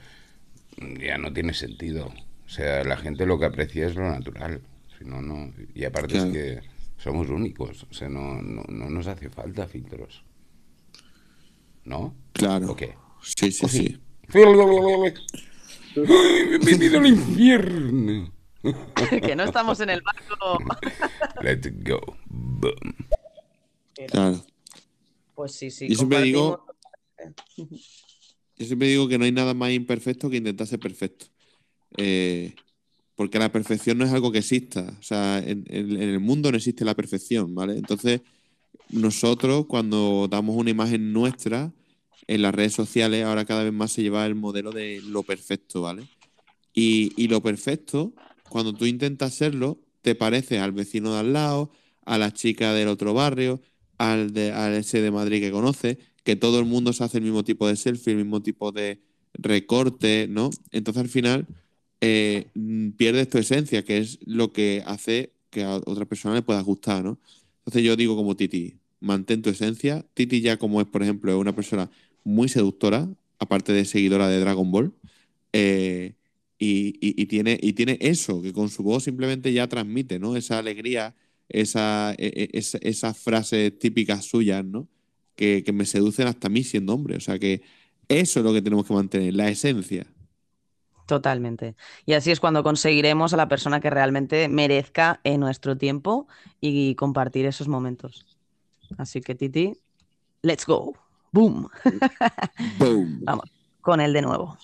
ya 0.99 1.17
no 1.17 1.33
tiene 1.33 1.55
sentido. 1.55 2.13
O 2.45 2.49
sea, 2.49 2.83
la 2.83 2.97
gente 2.97 3.25
lo 3.25 3.39
que 3.39 3.47
aprecia 3.47 3.87
es 3.87 3.95
lo 3.95 4.11
natural. 4.11 4.61
Si 4.99 5.05
no, 5.05 5.23
no. 5.23 5.53
Y 5.75 5.85
aparte 5.85 6.15
Claro. 6.15 6.27
es 6.29 6.33
que 6.33 6.61
somos 7.03 7.29
únicos. 7.29 7.87
O 7.91 7.95
sea, 7.95 8.09
no, 8.09 8.41
no, 8.41 8.63
no 8.69 8.89
nos 8.89 9.07
hace 9.07 9.29
falta 9.29 9.67
filtros. 9.67 10.25
¿No? 11.85 12.15
Claro. 12.33 12.71
¿O 12.73 12.77
qué? 12.77 12.95
Sí, 13.23 13.51
sí, 13.51 13.69
sí. 13.69 13.99
Bienvenido 15.95 16.99
al 16.99 17.07
infierno. 17.07 18.33
que 19.27 19.35
no 19.35 19.43
estamos 19.43 19.81
en 19.81 19.91
el 19.91 20.01
barco. 20.03 20.59
Let's 21.43 21.71
go. 21.83 22.01
Boom. 22.27 22.95
Claro. 24.09 24.45
Pues 25.35 25.53
sí, 25.53 25.71
sí. 25.71 25.89
Yo 25.89 25.97
siempre 25.97 26.23
digo, 26.23 26.65
yo 28.57 28.67
siempre 28.67 28.89
digo 28.89 29.09
que 29.09 29.19
no 29.19 29.25
hay 29.25 29.33
nada 29.33 29.55
más 29.55 29.73
imperfecto 29.73 30.31
que 30.31 30.37
intentar 30.37 30.67
ser 30.69 30.79
perfecto. 30.79 31.27
Eh, 31.97 32.55
porque 33.23 33.39
la 33.39 33.53
perfección 33.53 33.99
no 33.99 34.05
es 34.05 34.11
algo 34.11 34.33
que 34.33 34.39
exista. 34.39 34.97
O 34.99 35.03
sea, 35.03 35.39
en, 35.39 35.65
el 35.71 36.19
mundo 36.19 36.51
no 36.51 36.57
existe 36.57 36.85
la 36.85 36.97
perfección, 36.97 37.55
¿vale? 37.55 37.77
Entonces, 37.77 38.21
nosotros 38.91 39.67
cuando 39.67 40.27
damos 40.29 40.57
una 40.57 40.71
imagen 40.71 41.13
nuestra 41.13 41.73
en 42.27 42.43
las 42.43 42.53
redes 42.53 42.73
sociales, 42.73 43.25
ahora 43.25 43.45
cada 43.45 43.63
vez 43.63 43.73
más 43.73 43.93
se 43.93 44.03
lleva 44.03 44.27
el 44.27 44.35
modelo 44.35 44.73
de 44.73 45.01
lo 45.07 45.23
perfecto, 45.23 45.83
¿vale? 45.83 46.09
Y, 46.75 47.13
y 47.17 47.29
lo 47.29 47.41
perfecto, 47.41 48.13
cuando 48.49 48.73
tú 48.73 48.87
intentas 48.87 49.35
serlo, 49.35 49.79
te 50.01 50.17
parece 50.17 50.59
al 50.59 50.73
vecino 50.73 51.13
de 51.13 51.21
al 51.21 51.33
lado, 51.33 51.71
a 52.05 52.19
la 52.19 52.33
chica 52.33 52.73
del 52.75 52.89
otro 52.89 53.15
barrio, 53.15 53.61
al, 53.99 54.33
de, 54.33 54.51
al 54.51 54.75
ese 54.75 55.01
de 55.01 55.13
Madrid 55.13 55.41
que 55.41 55.53
conoce, 55.53 55.99
que 56.25 56.35
todo 56.35 56.59
el 56.59 56.65
mundo 56.65 56.93
se 56.93 57.05
hace 57.05 57.19
el 57.19 57.25
mismo 57.25 57.45
tipo 57.45 57.69
de 57.69 57.77
selfie, 57.77 58.15
el 58.15 58.19
mismo 58.19 58.43
tipo 58.43 58.73
de 58.73 59.01
recorte, 59.35 60.27
¿no? 60.29 60.51
Entonces 60.73 61.01
al 61.01 61.09
final 61.09 61.47
eh, 62.03 62.49
pierdes 62.99 63.31
tu 63.31 63.39
esencia, 63.39 63.85
que 63.85 63.99
es 63.99 64.21
lo 64.27 64.53
que 64.53 64.85
hace 64.87 65.33
que 65.51 65.65
a 65.65 65.77
otra 65.77 66.07
persona 66.07 66.35
le 66.37 66.43
pueda 66.43 66.61
gustar, 66.63 67.05
¿no? 67.05 67.21
Entonces 67.61 67.85
yo 67.85 67.97
digo 67.97 68.17
como 68.17 68.37
Titi, 68.37 68.81
mantén 69.01 69.43
tu 69.43 69.51
esencia. 69.51 70.07
Titi 70.15 70.43
ya 70.43 70.59
como 70.59 70.81
es, 70.83 70.89
por 70.89 71.03
ejemplo, 71.05 71.33
es 71.33 71.39
una 71.39 71.55
persona 71.57 71.91
muy 72.25 72.49
seductora, 72.51 73.09
aparte 73.41 73.73
de 73.73 73.87
seguidora 73.87 74.29
de 74.29 74.41
Dragon 74.41 74.71
Ball, 74.73 74.95
eh, 75.53 76.15
y, 76.59 76.97
y- 77.01 77.27
tiene, 77.27 77.59
y 77.63 77.73
tiene 77.75 77.99
eso, 78.01 78.41
que 78.43 78.53
con 78.53 78.69
su 78.71 78.83
voz 78.85 79.05
simplemente 79.05 79.53
ya 79.53 79.69
transmite, 79.69 80.19
¿no? 80.21 80.37
Esa 80.37 80.59
alegría, 80.59 81.15
esa, 81.49 82.15
e- 82.19 82.49
e- 82.53 82.59
esa- 82.59 82.79
esas 82.83 83.19
frases 83.19 83.79
típicas 83.79 84.25
suyas, 84.27 84.65
¿no? 84.65 84.89
Que, 85.37 85.63
que 85.65 85.73
me 85.73 85.87
seducen 85.87 86.29
hasta 86.29 86.49
mí 86.49 86.63
siendo 86.65 86.95
hombre. 86.95 87.17
O 87.17 87.21
sea 87.21 87.39
que 87.39 87.63
eso 88.09 88.41
es 88.41 88.45
lo 88.47 88.53
que 88.53 88.63
tenemos 88.63 88.87
que 88.87 88.95
mantener, 88.95 89.35
la 89.35 89.49
esencia. 89.51 90.07
Totalmente. 91.07 91.75
Y 92.07 92.15
así 92.15 92.31
es 92.31 92.41
cuando 92.41 92.63
conseguiremos 92.63 93.33
a 93.33 93.37
la 93.37 93.49
persona 93.49 93.81
que 93.81 93.91
realmente 93.91 94.49
merezca 94.49 95.21
en 95.25 95.41
nuestro 95.41 95.77
tiempo 95.77 96.27
y 96.61 96.95
compartir 96.95 97.47
esos 97.47 97.69
momentos. 97.69 98.27
Así 98.99 99.21
que, 99.21 99.35
Titi, 99.35 99.75
let's 100.43 100.67
go. 100.67 100.95
Boom. 101.33 101.69
Boom. 102.79 103.21
Vamos, 103.25 103.51
con 103.81 104.01
él 104.01 104.13
de 104.13 104.23
nuevo. 104.23 104.57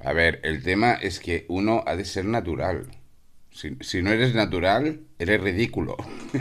A 0.00 0.12
ver, 0.12 0.40
el 0.44 0.62
tema 0.62 0.92
es 0.92 1.18
que 1.18 1.46
uno 1.48 1.82
ha 1.86 1.96
de 1.96 2.04
ser 2.04 2.26
natural. 2.26 2.86
Si, 3.50 3.74
si 3.80 4.02
no 4.02 4.10
eres 4.10 4.34
natural, 4.34 5.00
eres 5.18 5.40
ridículo. 5.40 5.96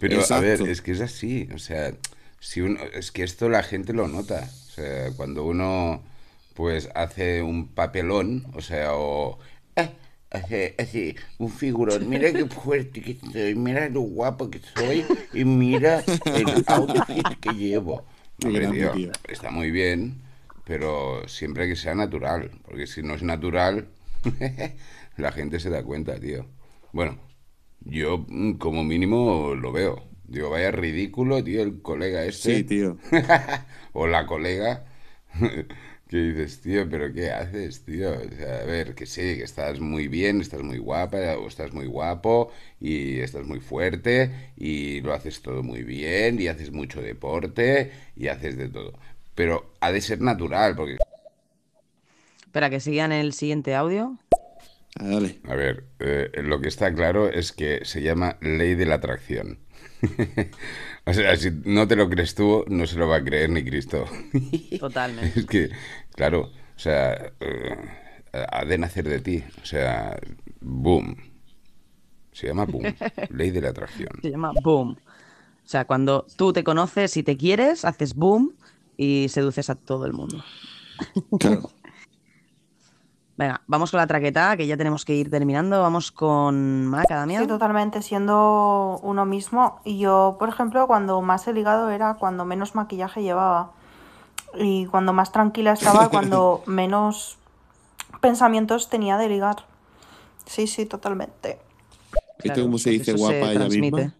Pero 0.00 0.24
a 0.30 0.40
ver, 0.40 0.54
Exacto. 0.54 0.66
es 0.66 0.80
que 0.80 0.92
es 0.92 1.00
así. 1.02 1.48
O 1.54 1.58
sea, 1.58 1.92
si 2.40 2.62
uno, 2.62 2.80
es 2.94 3.12
que 3.12 3.22
esto 3.22 3.50
la 3.50 3.62
gente 3.62 3.92
lo 3.92 4.08
nota. 4.08 4.48
O 4.50 4.70
sea, 4.70 5.10
cuando 5.16 5.44
uno 5.44 6.02
pues 6.54 6.88
hace 6.94 7.42
un 7.42 7.68
papelón, 7.68 8.46
o 8.54 8.60
sea, 8.60 8.94
o 8.94 9.38
"Ah, 9.76 9.90
hace, 10.30 10.74
hace 10.78 11.16
un 11.38 11.50
figurón, 11.50 12.08
mira 12.08 12.32
qué 12.32 12.46
fuerte 12.46 13.00
que 13.00 13.16
soy, 13.32 13.54
mira 13.54 13.88
lo 13.88 14.00
guapo 14.02 14.50
que 14.50 14.60
soy 14.60 15.04
y 15.32 15.44
mira 15.44 16.02
el 16.34 16.64
outfit 16.66 17.26
que 17.40 17.50
llevo. 17.54 18.04
Hombre, 18.44 18.66
tío. 18.68 19.12
está 19.28 19.50
muy 19.50 19.70
bien, 19.70 20.22
pero 20.64 21.26
siempre 21.28 21.68
que 21.68 21.76
sea 21.76 21.94
natural, 21.94 22.50
porque 22.64 22.86
si 22.86 23.02
no 23.02 23.14
es 23.14 23.22
natural, 23.22 23.88
la 25.16 25.32
gente 25.32 25.60
se 25.60 25.70
da 25.70 25.82
cuenta, 25.84 26.18
tío. 26.18 26.46
Bueno, 26.92 27.18
yo 27.80 28.24
mm, 28.28 28.54
como 28.54 28.84
mínimo 28.84 29.54
lo 29.54 29.72
veo. 29.72 30.04
Digo, 30.26 30.50
vaya 30.50 30.70
ridículo, 30.70 31.44
tío, 31.44 31.62
el 31.62 31.82
colega 31.82 32.24
este. 32.24 32.56
Sí, 32.58 32.64
tío. 32.64 32.96
o 33.92 34.06
la 34.06 34.26
colega. 34.26 34.84
que 36.14 36.20
dices, 36.20 36.60
tío, 36.60 36.88
pero 36.88 37.12
¿qué 37.12 37.32
haces, 37.32 37.84
tío? 37.84 38.12
O 38.12 38.36
sea, 38.36 38.60
a 38.60 38.64
ver, 38.64 38.94
que 38.94 39.04
sí, 39.04 39.36
que 39.36 39.42
estás 39.42 39.80
muy 39.80 40.06
bien, 40.06 40.40
estás 40.40 40.62
muy 40.62 40.78
guapa, 40.78 41.16
o 41.38 41.48
estás 41.48 41.72
muy 41.72 41.86
guapo, 41.86 42.52
y 42.80 43.18
estás 43.18 43.44
muy 43.44 43.58
fuerte, 43.58 44.52
y 44.56 45.00
lo 45.00 45.12
haces 45.12 45.42
todo 45.42 45.64
muy 45.64 45.82
bien, 45.82 46.40
y 46.40 46.46
haces 46.46 46.70
mucho 46.70 47.02
deporte, 47.02 47.90
y 48.14 48.28
haces 48.28 48.56
de 48.56 48.68
todo. 48.68 48.96
Pero 49.34 49.74
ha 49.80 49.90
de 49.90 50.00
ser 50.00 50.20
natural, 50.20 50.76
porque 50.76 50.98
Espera, 52.42 52.70
que 52.70 52.78
sigan 52.78 53.10
el 53.10 53.32
siguiente 53.32 53.74
audio. 53.74 54.16
Ah, 55.00 55.08
dale. 55.08 55.40
A 55.48 55.56
ver, 55.56 55.86
eh, 55.98 56.30
lo 56.44 56.60
que 56.60 56.68
está 56.68 56.94
claro 56.94 57.28
es 57.28 57.50
que 57.50 57.84
se 57.84 58.02
llama 58.02 58.36
ley 58.40 58.76
de 58.76 58.86
la 58.86 58.94
atracción. 58.94 59.58
o 61.06 61.12
sea, 61.12 61.36
si 61.36 61.50
no 61.64 61.88
te 61.88 61.96
lo 61.96 62.08
crees 62.08 62.34
tú, 62.34 62.64
no 62.68 62.86
se 62.86 62.96
lo 62.96 63.08
va 63.08 63.16
a 63.16 63.24
creer 63.24 63.50
ni 63.50 63.64
Cristo. 63.64 64.06
Totalmente. 64.78 65.40
es 65.40 65.46
que, 65.46 65.70
claro, 66.14 66.50
o 66.76 66.78
sea, 66.78 67.32
eh, 67.40 67.76
ha 68.50 68.64
de 68.64 68.78
nacer 68.78 69.08
de 69.08 69.20
ti. 69.20 69.44
O 69.62 69.66
sea, 69.66 70.18
boom. 70.60 71.16
Se 72.32 72.48
llama 72.48 72.64
boom. 72.64 72.82
Ley 73.30 73.50
de 73.50 73.60
la 73.60 73.70
atracción. 73.70 74.10
Se 74.22 74.30
llama 74.30 74.52
boom. 74.62 74.96
O 75.64 75.68
sea, 75.68 75.86
cuando 75.86 76.26
tú 76.36 76.52
te 76.52 76.64
conoces 76.64 77.16
y 77.16 77.22
te 77.22 77.36
quieres, 77.36 77.84
haces 77.84 78.14
boom 78.14 78.52
y 78.96 79.28
seduces 79.28 79.70
a 79.70 79.74
todo 79.74 80.06
el 80.06 80.12
mundo. 80.12 80.44
Claro. 81.38 81.70
Venga, 83.36 83.62
vamos 83.66 83.90
con 83.90 83.98
la 83.98 84.06
traqueta, 84.06 84.56
que 84.56 84.66
ya 84.68 84.76
tenemos 84.76 85.04
que 85.04 85.16
ir 85.16 85.28
terminando. 85.28 85.80
Vamos 85.80 86.12
con 86.12 86.86
Maca, 86.86 87.16
Damián. 87.16 87.42
Sí, 87.42 87.48
totalmente, 87.48 88.00
siendo 88.00 89.00
uno 89.02 89.26
mismo. 89.26 89.80
Y 89.84 89.98
yo, 89.98 90.36
por 90.38 90.48
ejemplo, 90.48 90.86
cuando 90.86 91.20
más 91.20 91.48
he 91.48 91.52
ligado 91.52 91.90
era 91.90 92.14
cuando 92.14 92.44
menos 92.44 92.76
maquillaje 92.76 93.22
llevaba. 93.22 93.72
Y 94.56 94.86
cuando 94.86 95.12
más 95.12 95.32
tranquila 95.32 95.72
estaba, 95.72 96.08
cuando 96.10 96.62
menos 96.66 97.36
pensamientos 98.20 98.88
tenía 98.88 99.18
de 99.18 99.28
ligar. 99.28 99.66
Sí, 100.46 100.66
sí, 100.66 100.86
totalmente. 100.86 101.58
¿Esto 102.42 102.62
cómo 102.62 102.78
se 102.78 102.90
dice 102.90 103.12
guapa 103.12 103.46
se 103.46 103.52
ella 103.52 103.68
misma? 103.68 104.14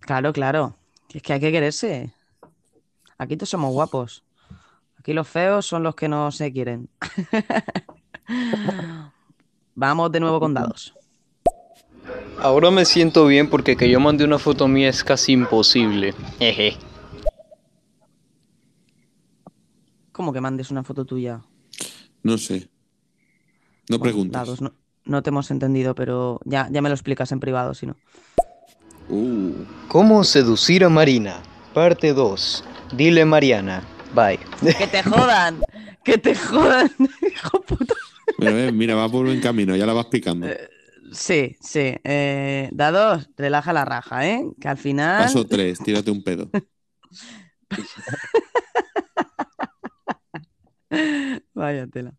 Claro, 0.00 0.32
claro. 0.32 0.74
Es 1.12 1.22
que 1.22 1.32
hay 1.32 1.40
que 1.40 1.52
quererse. 1.52 2.12
Aquí 3.18 3.36
todos 3.36 3.50
somos 3.50 3.72
guapos. 3.72 4.24
Aquí 4.98 5.12
los 5.12 5.26
feos 5.26 5.66
son 5.66 5.82
los 5.82 5.94
que 5.94 6.08
no 6.08 6.30
se 6.30 6.52
quieren. 6.52 6.88
Vamos 9.74 10.12
de 10.12 10.20
nuevo 10.20 10.40
con 10.40 10.54
dados. 10.54 10.94
Ahora 12.40 12.70
me 12.70 12.84
siento 12.84 13.26
bien 13.26 13.50
porque 13.50 13.76
que 13.76 13.90
yo 13.90 14.00
mande 14.00 14.24
una 14.24 14.38
foto 14.38 14.68
mía 14.68 14.88
es 14.88 15.02
casi 15.02 15.32
imposible. 15.32 16.14
Jeje. 16.38 16.76
¿Cómo 20.18 20.32
que 20.32 20.40
mandes 20.40 20.72
una 20.72 20.82
foto 20.82 21.04
tuya? 21.04 21.40
No 22.24 22.38
sé. 22.38 22.68
No 23.88 23.98
Bueno, 23.98 24.02
preguntes. 24.02 24.32
dados, 24.32 24.60
no, 24.60 24.72
no 25.04 25.22
te 25.22 25.30
hemos 25.30 25.48
entendido, 25.52 25.94
pero 25.94 26.40
ya, 26.44 26.68
ya 26.72 26.82
me 26.82 26.88
lo 26.88 26.96
explicas 26.96 27.30
en 27.30 27.38
privado, 27.38 27.72
si 27.72 27.86
no. 27.86 27.94
Uh, 29.08 29.52
¿Cómo 29.86 30.24
seducir 30.24 30.82
a 30.82 30.88
Marina? 30.88 31.40
Parte 31.72 32.12
2. 32.14 32.64
Dile 32.96 33.24
Mariana. 33.24 33.84
Bye. 34.12 34.40
¡Que 34.76 34.88
te 34.88 35.04
jodan! 35.04 35.60
¡Que 36.02 36.18
te 36.18 36.34
jodan! 36.34 36.90
Hijo. 36.98 37.64
Pero, 38.38 38.58
eh, 38.58 38.72
mira, 38.72 38.96
va 38.96 39.08
por 39.08 39.24
buen 39.24 39.40
camino, 39.40 39.76
ya 39.76 39.86
la 39.86 39.92
vas 39.92 40.06
picando. 40.06 40.48
Sí, 41.12 41.56
sí. 41.60 41.94
eh, 42.02 42.68
dados, 42.72 43.30
relaja 43.36 43.72
la 43.72 43.84
raja, 43.84 44.26
¿eh? 44.28 44.44
Que 44.60 44.66
al 44.66 44.78
final. 44.78 45.22
Paso 45.22 45.46
tres, 45.46 45.78
tírate 45.78 46.10
un 46.10 46.24
pedo. 46.24 46.50
Vaya 51.54 51.86
tela. 51.86 52.12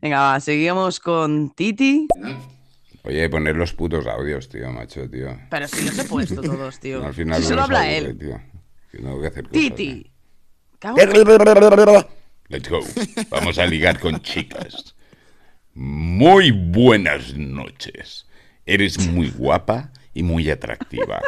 Venga, 0.00 0.20
va, 0.20 0.40
seguimos 0.40 1.00
con 1.00 1.50
Titi. 1.54 2.06
Oye, 3.02 3.28
poner 3.28 3.56
los 3.56 3.72
putos 3.74 4.06
audios, 4.06 4.48
tío, 4.48 4.70
macho, 4.72 5.08
tío. 5.10 5.38
Pero 5.50 5.68
si 5.68 5.84
los 5.84 5.98
he 5.98 6.04
puesto 6.04 6.40
todos, 6.42 6.80
tío. 6.80 7.04
Al 7.04 7.12
final 7.14 7.36
si 7.36 7.42
no 7.42 7.48
solo 7.50 7.62
habla 7.62 7.90
él. 7.90 8.16
tío. 8.18 8.40
Que 8.90 8.98
tengo 8.98 9.20
que 9.20 9.26
hacer 9.26 9.44
cosas. 9.44 9.52
Titi. 9.60 10.10
En- 10.82 11.10
Let's 12.48 12.68
go. 12.68 12.80
Vamos 13.30 13.58
a 13.58 13.66
ligar 13.66 13.98
con 14.00 14.20
chicas. 14.20 14.94
Muy 15.74 16.50
buenas 16.50 17.34
noches. 17.36 18.26
Eres 18.66 18.98
muy 19.08 19.28
guapa 19.30 19.92
y 20.14 20.22
muy 20.22 20.50
atractiva. 20.50 21.20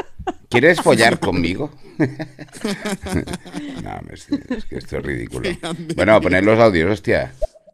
¿Quieres 0.48 0.80
follar 0.80 1.18
conmigo? 1.18 1.72
no, 1.98 2.06
es, 4.12 4.28
es 4.30 4.64
que 4.64 4.78
esto 4.78 4.98
es 4.98 5.02
ridículo. 5.02 5.50
Bueno, 5.94 6.20
poner 6.20 6.44
los 6.44 6.58
audios, 6.58 6.90
hostia. 6.90 7.32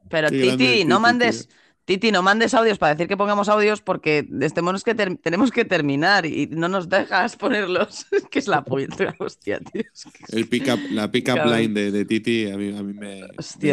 Pero 0.09 0.31
Titi, 0.31 0.85
no 0.85 1.01
mandes. 1.01 1.49
Titi, 1.85 2.13
no 2.13 2.23
mandes 2.23 2.55
audios 2.55 2.79
para 2.79 2.95
decir 2.95 3.09
que 3.09 3.17
pongamos 3.17 3.49
audios 3.49 3.81
porque 3.81 4.23
tenemos 4.55 4.85
que, 4.85 4.95
ter- 4.95 5.17
tenemos 5.17 5.51
que 5.51 5.65
terminar 5.65 6.27
y 6.27 6.47
no 6.47 6.69
nos 6.69 6.89
dejas 6.89 7.37
ponerlos. 7.37 8.07
que 8.31 8.39
es 8.39 8.47
la 8.47 8.63
polla, 8.65 8.89
hostia, 9.19 9.59
tío. 9.59 9.83
es 9.93 10.05
que- 10.05 10.37
El 10.39 10.49
pick 10.49 10.69
up, 10.73 10.79
la 10.93 11.11
pick 11.11 11.29
up 11.29 11.35
Cabrón. 11.37 11.57
line 11.59 11.75
de, 11.75 11.91
de 11.91 12.05
Titi 12.05 12.51
a 12.51 12.57
mí, 12.57 12.77
a 12.77 12.83
mí 12.83 12.93
me, 12.95 13.21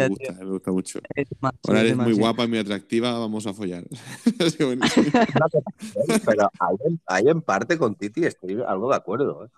gusta, 0.08 0.32
me 0.32 0.44
gusta 0.44 0.72
mucho. 0.72 1.00
es 1.14 1.28
Ahora 1.68 1.80
eres 1.80 1.96
muy 1.96 2.12
guapa 2.14 2.44
y 2.44 2.48
muy 2.48 2.58
atractiva, 2.58 3.16
vamos 3.18 3.46
a 3.46 3.54
follar. 3.54 3.84
Sí, 4.56 4.64
buenísimo. 4.64 5.06
Pero 6.26 6.50
ahí 7.06 7.24
en, 7.28 7.42
parte 7.42 7.78
con 7.78 7.94
Titi 7.94 8.24
estoy 8.24 8.60
algo 8.66 8.90
de 8.90 8.96
acuerdo. 8.96 9.44
¿eh? 9.44 9.48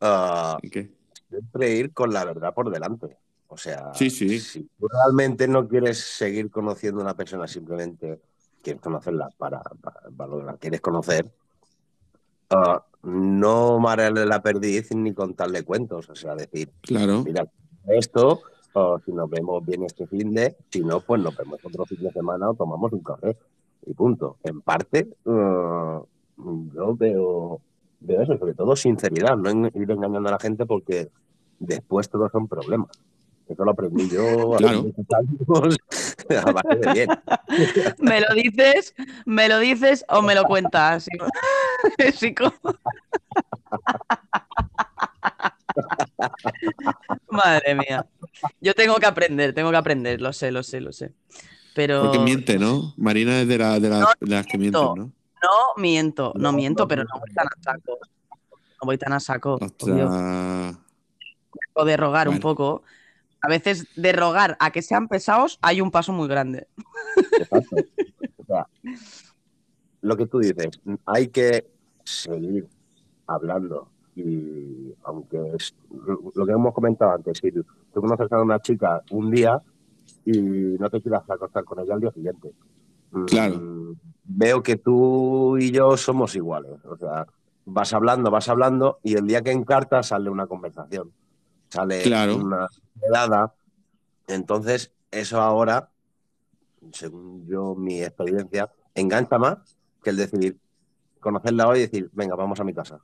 Ah, 0.00 0.58
¿En 0.62 0.70
qué? 0.70 0.90
siempre 1.30 1.76
ir 1.76 1.92
con 1.92 2.12
la 2.12 2.24
verdad 2.24 2.54
por 2.54 2.70
delante. 2.70 3.16
O 3.54 3.56
sea, 3.56 3.94
Sí, 3.94 4.10
sí. 4.10 4.40
si 4.40 4.68
tú 4.78 4.88
realmente 4.88 5.46
no 5.46 5.68
quieres 5.68 5.98
seguir 5.98 6.50
conociendo 6.50 7.00
a 7.00 7.04
una 7.04 7.14
persona 7.14 7.46
simplemente 7.46 8.20
quieres 8.62 8.82
conocerla 8.82 9.28
para, 9.38 9.60
para, 9.80 10.00
para 10.16 10.30
lo 10.30 10.38
que 10.40 10.44
la 10.44 10.56
quieres 10.56 10.80
conocer, 10.80 11.30
ah, 12.50 12.84
no 13.04 13.78
marearle 13.78 14.26
la 14.26 14.42
perdiz 14.42 14.92
ni 14.94 15.14
contarle 15.14 15.62
cuentos. 15.62 16.08
O 16.10 16.14
sea, 16.16 16.34
decir, 16.34 16.72
Claro. 16.80 17.22
mira, 17.24 17.46
esto, 17.86 18.42
o 18.72 18.98
si 19.04 19.12
nos 19.12 19.30
vemos 19.30 19.64
bien 19.64 19.84
este 19.84 20.06
fin 20.08 20.34
de, 20.34 20.56
si 20.70 20.80
no, 20.80 21.00
pues 21.00 21.22
nos 21.22 21.36
vemos 21.36 21.60
otro 21.62 21.84
fin 21.86 22.02
de 22.02 22.10
semana 22.10 22.50
o 22.50 22.54
tomamos 22.54 22.92
un 22.92 23.02
café. 23.04 23.36
Y 23.86 23.94
punto. 23.94 24.38
En 24.42 24.62
parte, 24.62 25.14
ah, 25.26 26.02
yo 26.36 26.96
veo, 26.96 27.60
veo 28.00 28.22
eso, 28.22 28.36
sobre 28.36 28.54
todo 28.54 28.74
sinceridad, 28.74 29.36
no 29.36 29.68
ir 29.68 29.90
engañando 29.90 30.28
a 30.28 30.32
la 30.32 30.38
gente 30.40 30.66
porque 30.66 31.10
después 31.60 32.08
todos 32.08 32.32
son 32.32 32.48
problemas. 32.48 32.90
Lo 33.58 33.70
aprendí 33.70 34.08
yo 34.08 34.54
a 34.54 34.58
Claro. 34.58 34.74
los 34.74 34.84
muchos 34.84 35.06
años 36.28 36.46
a 36.46 36.52
base 36.52 36.76
de 36.76 36.92
bien. 36.92 37.08
¿Me 37.98 38.20
lo 38.20 38.34
dices? 38.34 38.94
¿Me 39.26 39.48
lo 39.48 39.58
dices 39.58 40.04
o 40.08 40.22
me 40.22 40.34
lo 40.34 40.44
cuentas? 40.44 41.06
Chico. 42.18 42.52
Madre 47.30 47.74
mía. 47.74 48.06
Yo 48.60 48.74
tengo 48.74 48.96
que 48.96 49.06
aprender, 49.06 49.52
tengo 49.54 49.70
que 49.70 49.76
aprender, 49.76 50.20
lo 50.20 50.32
sé, 50.32 50.50
lo 50.50 50.62
sé, 50.62 50.80
lo 50.80 50.92
sé. 50.92 51.12
Pero 51.74 52.02
Porque 52.02 52.18
miente, 52.20 52.58
¿no? 52.58 52.94
Marina 52.96 53.40
es 53.40 53.48
de, 53.48 53.58
la- 53.58 53.80
de, 53.80 53.90
la- 53.90 54.00
No 54.00 54.06
de 54.20 54.26
las 54.30 54.46
que 54.46 54.58
mienten, 54.58 54.80
miento. 54.80 54.96
¿no? 54.96 55.12
no 55.42 55.82
miento, 55.82 56.32
no 56.36 56.50
No, 56.50 56.52
miento, 56.52 56.84
no, 56.84 56.88
pero 56.88 57.04
no, 57.04 57.18
voy 57.20 57.34
tan 57.34 57.46
a 57.46 57.50
saco. 57.60 57.98
No 58.50 58.86
voy 58.86 58.98
tan 58.98 59.12
a 59.12 59.20
saco. 59.20 59.58
obvio. 59.80 60.10
De 61.84 61.96
rogar 61.96 62.28
un 62.28 62.38
poco. 62.38 62.82
A 63.44 63.48
veces 63.48 63.86
de 63.94 64.12
rogar 64.12 64.56
a 64.58 64.70
que 64.70 64.80
sean 64.80 65.06
pesados 65.06 65.58
hay 65.60 65.82
un 65.82 65.90
paso 65.90 66.14
muy 66.14 66.28
grande. 66.28 66.66
Exacto. 67.38 67.76
O 68.38 68.44
sea, 68.46 68.66
lo 70.00 70.16
que 70.16 70.26
tú 70.26 70.38
dices, 70.38 70.80
hay 71.04 71.28
que 71.28 71.66
seguir 72.04 72.66
hablando. 73.26 73.90
Y 74.16 74.94
aunque 75.02 75.38
es 75.56 75.74
lo 76.34 76.46
que 76.46 76.52
hemos 76.52 76.72
comentado 76.72 77.12
antes, 77.12 77.36
si 77.36 77.52
tú 77.52 77.64
conoces 77.92 78.32
a 78.32 78.40
una 78.40 78.60
chica 78.60 79.02
un 79.10 79.30
día 79.30 79.60
y 80.24 80.40
no 80.78 80.88
te 80.88 81.02
quieras 81.02 81.28
acostar 81.28 81.64
con 81.64 81.80
ella 81.80 81.94
al 81.94 82.00
día 82.00 82.12
siguiente. 82.12 82.50
Mm, 83.10 83.24
Claro. 83.26 83.94
Veo 84.24 84.62
que 84.62 84.76
tú 84.76 85.58
y 85.58 85.70
yo 85.70 85.98
somos 85.98 86.34
iguales. 86.34 86.82
O 86.86 86.96
sea, 86.96 87.26
vas 87.66 87.92
hablando, 87.92 88.30
vas 88.30 88.48
hablando 88.48 89.00
y 89.02 89.16
el 89.18 89.26
día 89.26 89.42
que 89.42 89.52
encartas 89.52 90.08
sale 90.08 90.30
una 90.30 90.46
conversación. 90.46 91.12
Sale 91.74 92.04
Claro. 92.04 92.36
una 92.36 92.68
velada. 92.94 93.54
Entonces, 94.28 94.92
eso 95.10 95.40
ahora 95.40 95.90
según 96.92 97.46
yo, 97.46 97.74
mi 97.74 98.02
experiencia, 98.02 98.70
engancha 98.94 99.38
más 99.38 99.58
que 100.02 100.10
el 100.10 100.16
decir, 100.16 100.58
conocerla 101.20 101.68
hoy 101.68 101.78
y 101.78 101.82
decir, 101.82 102.10
venga, 102.12 102.36
vamos 102.36 102.60
a 102.60 102.64
mi 102.64 102.74
casa. 102.74 103.00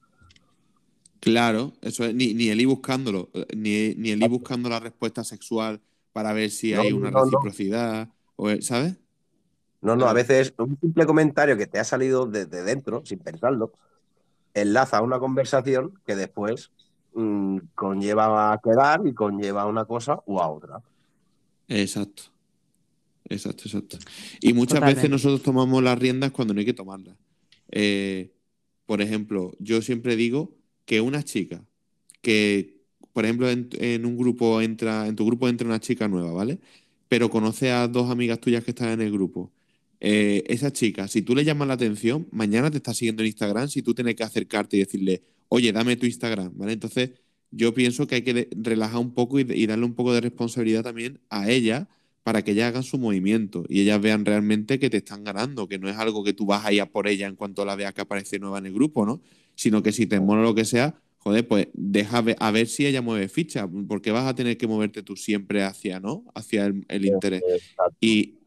Claro, 1.20 1.74
eso 1.82 2.04
es, 2.04 2.14
ni, 2.14 2.32
ni 2.34 2.48
el 2.48 2.60
ir 2.60 2.66
buscándolo, 2.66 3.30
eh, 3.34 3.46
ni, 3.54 3.94
ni 3.96 4.10
el 4.10 4.22
ir 4.22 4.28
buscando 4.30 4.68
la 4.70 4.80
respuesta 4.80 5.22
sexual 5.22 5.82
para 6.12 6.32
ver 6.32 6.50
si 6.50 6.72
No, 6.74 6.82
hay 6.82 6.92
una 6.92 7.10
no, 7.10 7.20
no. 7.20 7.22
reciprocidad, 7.22 8.08
o, 8.36 8.48
el- 8.50 8.62
¿sabes? 8.62 8.96
No, 9.82 9.96
no, 9.96 10.06
a 10.06 10.12
veces 10.12 10.52
un 10.58 10.78
simple 10.78 11.06
comentario 11.06 11.56
que 11.56 11.66
te 11.66 11.78
ha 11.78 11.84
salido 11.84 12.26
desde 12.26 12.62
dentro, 12.62 13.02
sin 13.04 13.18
pensarlo, 13.18 13.72
enlaza 14.54 14.98
a 14.98 15.02
una 15.02 15.18
conversación 15.18 15.94
que 16.06 16.16
después 16.16 16.72
mm, 17.14 17.58
conlleva 17.74 18.52
a 18.52 18.58
quedar 18.58 19.02
y 19.06 19.14
conlleva 19.14 19.62
a 19.62 19.66
una 19.66 19.84
cosa 19.84 20.20
u 20.26 20.38
a 20.40 20.48
otra. 20.48 20.80
Exacto. 21.68 22.24
Exacto, 23.28 23.64
exacto. 23.66 23.98
Y 24.40 24.52
muchas 24.52 24.74
Totalmente. 24.74 24.96
veces 24.96 25.10
nosotros 25.10 25.42
tomamos 25.42 25.82
las 25.82 25.98
riendas 25.98 26.32
cuando 26.32 26.52
no 26.52 26.60
hay 26.60 26.66
que 26.66 26.74
tomarlas. 26.74 27.16
Eh, 27.70 28.32
por 28.86 29.00
ejemplo, 29.00 29.52
yo 29.60 29.82
siempre 29.82 30.16
digo 30.16 30.56
que 30.84 31.00
una 31.00 31.22
chica 31.22 31.64
que, 32.22 32.80
por 33.12 33.24
ejemplo, 33.24 33.48
en, 33.48 33.68
en 33.78 34.04
un 34.04 34.16
grupo 34.16 34.60
entra, 34.60 35.06
en 35.06 35.14
tu 35.14 35.24
grupo 35.26 35.48
entra 35.48 35.66
una 35.66 35.78
chica 35.78 36.08
nueva, 36.08 36.32
¿vale? 36.32 36.58
Pero 37.08 37.30
conoce 37.30 37.70
a 37.70 37.86
dos 37.86 38.10
amigas 38.10 38.40
tuyas 38.40 38.64
que 38.64 38.72
están 38.72 38.88
en 38.90 39.00
el 39.02 39.12
grupo. 39.12 39.52
Eh, 40.00 40.42
esa 40.48 40.72
chica, 40.72 41.06
si 41.08 41.22
tú 41.22 41.34
le 41.34 41.44
llamas 41.44 41.68
la 41.68 41.74
atención, 41.74 42.26
mañana 42.32 42.70
te 42.70 42.78
está 42.78 42.94
siguiendo 42.94 43.22
en 43.22 43.28
Instagram, 43.28 43.68
si 43.68 43.82
tú 43.82 43.94
tienes 43.94 44.16
que 44.16 44.24
acercarte 44.24 44.76
y 44.76 44.80
decirle, 44.80 45.22
oye, 45.50 45.72
dame 45.72 45.96
tu 45.96 46.06
Instagram, 46.06 46.52
¿vale? 46.56 46.72
Entonces, 46.72 47.10
yo 47.50 47.74
pienso 47.74 48.06
que 48.06 48.16
hay 48.16 48.22
que 48.22 48.48
relajar 48.52 48.98
un 49.00 49.12
poco 49.14 49.40
y, 49.40 49.46
y 49.52 49.66
darle 49.66 49.84
un 49.84 49.94
poco 49.94 50.14
de 50.14 50.20
responsabilidad 50.22 50.84
también 50.84 51.20
a 51.30 51.50
ella 51.50 51.88
para 52.22 52.42
que 52.44 52.52
ellas 52.52 52.68
hagan 52.68 52.82
su 52.84 52.98
movimiento 52.98 53.64
y 53.68 53.80
ellas 53.82 54.00
vean 54.00 54.24
realmente 54.24 54.78
que 54.78 54.90
te 54.90 54.98
están 54.98 55.24
ganando, 55.24 55.68
que 55.68 55.78
no 55.78 55.88
es 55.88 55.96
algo 55.96 56.22
que 56.24 56.32
tú 56.34 56.46
vas 56.46 56.64
a 56.64 56.72
ir 56.72 56.80
a 56.82 56.86
por 56.86 57.08
ella 57.08 57.26
en 57.26 57.36
cuanto 57.36 57.64
la 57.64 57.76
veas 57.76 57.94
que 57.94 58.02
aparece 58.02 58.38
nueva 58.38 58.58
en 58.58 58.66
el 58.66 58.74
grupo, 58.74 59.04
¿no? 59.06 59.20
Sino 59.56 59.82
que 59.82 59.92
si 59.92 60.06
te 60.06 60.20
mola 60.20 60.42
lo 60.42 60.54
que 60.54 60.64
sea, 60.64 60.94
joder, 61.18 61.46
pues 61.48 61.68
deja 61.74 62.20
ve- 62.22 62.36
a 62.38 62.50
ver 62.52 62.66
si 62.68 62.86
ella 62.86 63.02
mueve 63.02 63.28
ficha, 63.28 63.68
porque 63.88 64.12
vas 64.12 64.26
a 64.26 64.34
tener 64.34 64.56
que 64.58 64.66
moverte 64.68 65.02
tú 65.02 65.16
siempre 65.16 65.62
hacia, 65.64 66.00
¿no? 66.00 66.24
Hacia 66.34 66.66
el, 66.66 66.84
el 66.88 67.06
interés. 67.06 67.42
Y, 68.00 68.38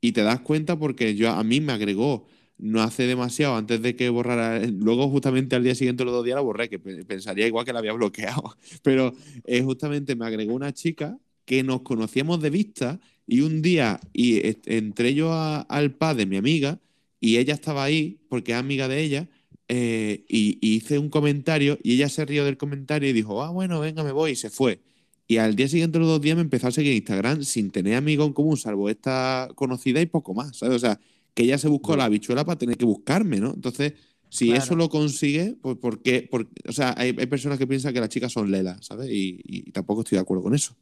y 0.00 0.12
te 0.12 0.22
das 0.22 0.40
cuenta 0.40 0.78
porque 0.78 1.14
yo 1.16 1.30
a 1.30 1.44
mí 1.44 1.60
me 1.60 1.72
agregó 1.72 2.26
no 2.58 2.82
hace 2.82 3.06
demasiado 3.06 3.56
antes 3.56 3.82
de 3.82 3.96
que 3.96 4.08
borrara. 4.08 4.60
Luego, 4.66 5.08
justamente 5.10 5.56
al 5.56 5.64
día 5.64 5.74
siguiente, 5.74 6.04
los 6.04 6.12
dos 6.14 6.24
días 6.24 6.36
la 6.36 6.40
borré, 6.42 6.68
que 6.68 6.78
pe- 6.78 7.04
pensaría 7.04 7.46
igual 7.46 7.64
que 7.64 7.72
la 7.72 7.80
había 7.80 7.92
bloqueado. 7.92 8.56
Pero 8.82 9.14
eh, 9.44 9.62
justamente 9.62 10.16
me 10.16 10.26
agregó 10.26 10.54
una 10.54 10.72
chica 10.72 11.18
que 11.44 11.62
nos 11.62 11.82
conocíamos 11.82 12.40
de 12.42 12.50
vista 12.50 13.00
y 13.26 13.40
un 13.40 13.62
día 13.62 14.00
y 14.12 14.40
entré 14.66 15.14
yo 15.14 15.32
a- 15.32 15.60
al 15.62 15.92
pad 15.94 16.16
de 16.16 16.26
mi 16.26 16.36
amiga 16.36 16.80
y 17.20 17.36
ella 17.38 17.54
estaba 17.54 17.84
ahí 17.84 18.18
porque 18.28 18.52
es 18.52 18.58
amiga 18.58 18.88
de 18.88 19.00
ella. 19.02 19.28
eh, 19.68 20.24
y, 20.28 20.58
y 20.60 20.76
hice 20.76 20.98
un 20.98 21.08
comentario 21.10 21.76
y 21.82 21.94
ella 21.94 22.08
se 22.08 22.24
rió 22.24 22.44
del 22.44 22.56
comentario 22.56 23.08
y 23.08 23.12
dijo, 23.12 23.42
ah, 23.42 23.50
bueno, 23.50 23.80
venga, 23.80 24.04
me 24.04 24.12
voy 24.12 24.32
y 24.32 24.36
se 24.36 24.48
fue. 24.50 24.80
Y 25.28 25.38
al 25.38 25.56
día 25.56 25.66
siguiente, 25.68 25.98
los 25.98 26.06
dos 26.08 26.20
días, 26.20 26.36
me 26.36 26.42
empezó 26.42 26.68
a 26.68 26.70
seguir 26.72 26.92
en 26.92 26.98
Instagram 26.98 27.42
sin 27.42 27.70
tener 27.70 27.96
amigos 27.96 28.28
en 28.28 28.32
común, 28.32 28.56
salvo 28.56 28.88
esta 28.88 29.48
conocida 29.56 30.00
y 30.00 30.06
poco 30.06 30.34
más, 30.34 30.56
¿sabes? 30.58 30.76
O 30.76 30.78
sea, 30.78 31.00
que 31.36 31.42
ella 31.44 31.58
se 31.58 31.68
buscó 31.68 31.96
la 31.96 32.06
habichuela 32.06 32.44
para 32.46 32.58
tener 32.58 32.76
que 32.78 32.86
buscarme, 32.86 33.38
¿no? 33.40 33.52
Entonces, 33.54 33.92
si 34.30 34.46
Claro. 34.46 34.62
eso 34.64 34.74
lo 34.74 34.88
consigue, 34.88 35.54
pues 35.60 35.76
¿por 35.76 36.00
qué? 36.02 36.26
Por- 36.28 36.48
o 36.66 36.72
sea, 36.72 36.94
hay, 36.96 37.14
hay 37.16 37.26
personas 37.26 37.58
que 37.58 37.66
piensan 37.66 37.92
que 37.92 38.00
las 38.00 38.08
chicas 38.08 38.32
son 38.32 38.50
lelas, 38.50 38.78
¿sabes? 38.86 39.08
Y, 39.10 39.38
y 39.44 39.70
tampoco 39.70 40.00
estoy 40.00 40.16
de 40.16 40.22
acuerdo 40.22 40.42
con 40.44 40.54
eso. 40.54 40.74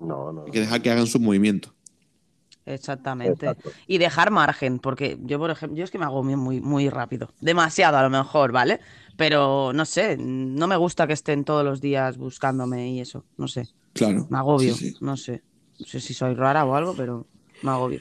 No, 0.00 0.32
no. 0.32 0.44
Hay 0.46 0.50
que 0.50 0.60
dejar 0.60 0.80
que 0.82 0.90
hagan 0.90 1.06
sus 1.06 1.20
movimientos. 1.20 1.72
Exactamente. 2.66 3.46
Exacto. 3.46 3.70
Y 3.86 3.98
dejar 3.98 4.30
margen, 4.30 4.78
porque 4.78 5.18
yo, 5.22 5.38
por 5.38 5.50
ejemplo, 5.50 5.76
yo 5.76 5.84
es 5.84 5.90
que 5.90 5.98
me 5.98 6.06
hago 6.06 6.22
muy, 6.22 6.36
muy, 6.36 6.60
muy 6.62 6.88
rápido. 6.88 7.28
Demasiado 7.40 7.98
a 7.98 8.02
lo 8.02 8.08
mejor, 8.10 8.52
¿vale? 8.52 8.80
Pero 9.18 9.72
no 9.74 9.84
sé, 9.84 10.16
no 10.18 10.66
me 10.66 10.76
gusta 10.76 11.06
que 11.06 11.12
estén 11.12 11.44
todos 11.44 11.62
los 11.64 11.80
días 11.82 12.16
buscándome 12.16 12.90
y 12.90 13.00
eso, 13.00 13.24
no 13.36 13.48
sé. 13.48 13.68
Claro. 13.92 14.26
Me 14.30 14.38
agobio, 14.38 14.74
Sí, 14.74 14.90
sí. 14.90 14.96
no 15.00 15.16
sé. 15.16 15.42
No 15.78 15.86
sé 15.86 16.00
si 16.00 16.14
soy 16.14 16.34
rara 16.34 16.64
o 16.64 16.74
algo, 16.74 16.94
pero 16.96 17.26
me 17.62 17.70
agobio. 17.70 18.00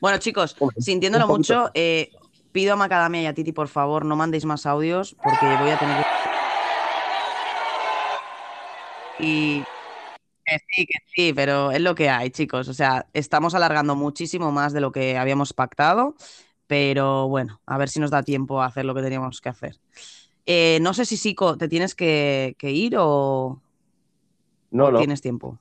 Bueno, 0.00 0.18
chicos, 0.18 0.56
sintiéndolo 0.78 1.26
mucho, 1.26 1.70
eh, 1.74 2.10
pido 2.52 2.72
a 2.72 2.76
Macadamia 2.76 3.22
y 3.22 3.26
a 3.26 3.34
Titi, 3.34 3.52
por 3.52 3.68
favor, 3.68 4.04
no 4.04 4.16
mandéis 4.16 4.44
más 4.44 4.66
audios 4.66 5.14
porque 5.22 5.46
voy 5.60 5.70
a 5.70 5.78
tener 5.78 5.96
que... 5.96 6.10
Y 9.22 9.62
que 10.46 10.58
sí, 10.74 10.86
que 10.86 10.98
sí, 11.14 11.32
pero 11.34 11.70
es 11.70 11.80
lo 11.80 11.94
que 11.94 12.08
hay, 12.08 12.30
chicos. 12.30 12.68
O 12.68 12.74
sea, 12.74 13.06
estamos 13.12 13.54
alargando 13.54 13.94
muchísimo 13.94 14.50
más 14.50 14.72
de 14.72 14.80
lo 14.80 14.92
que 14.92 15.18
habíamos 15.18 15.52
pactado, 15.52 16.14
pero 16.66 17.28
bueno, 17.28 17.60
a 17.66 17.76
ver 17.76 17.90
si 17.90 18.00
nos 18.00 18.10
da 18.10 18.22
tiempo 18.22 18.62
a 18.62 18.66
hacer 18.66 18.86
lo 18.86 18.94
que 18.94 19.02
teníamos 19.02 19.40
que 19.40 19.50
hacer. 19.50 19.78
Eh, 20.46 20.78
no 20.80 20.94
sé 20.94 21.04
si, 21.04 21.16
Sico, 21.18 21.58
te 21.58 21.68
tienes 21.68 21.94
que, 21.94 22.56
que 22.58 22.70
ir 22.70 22.96
o, 22.98 23.60
No, 24.70 24.86
o 24.86 24.90
no. 24.90 24.98
tienes 24.98 25.20
tiempo. 25.20 25.58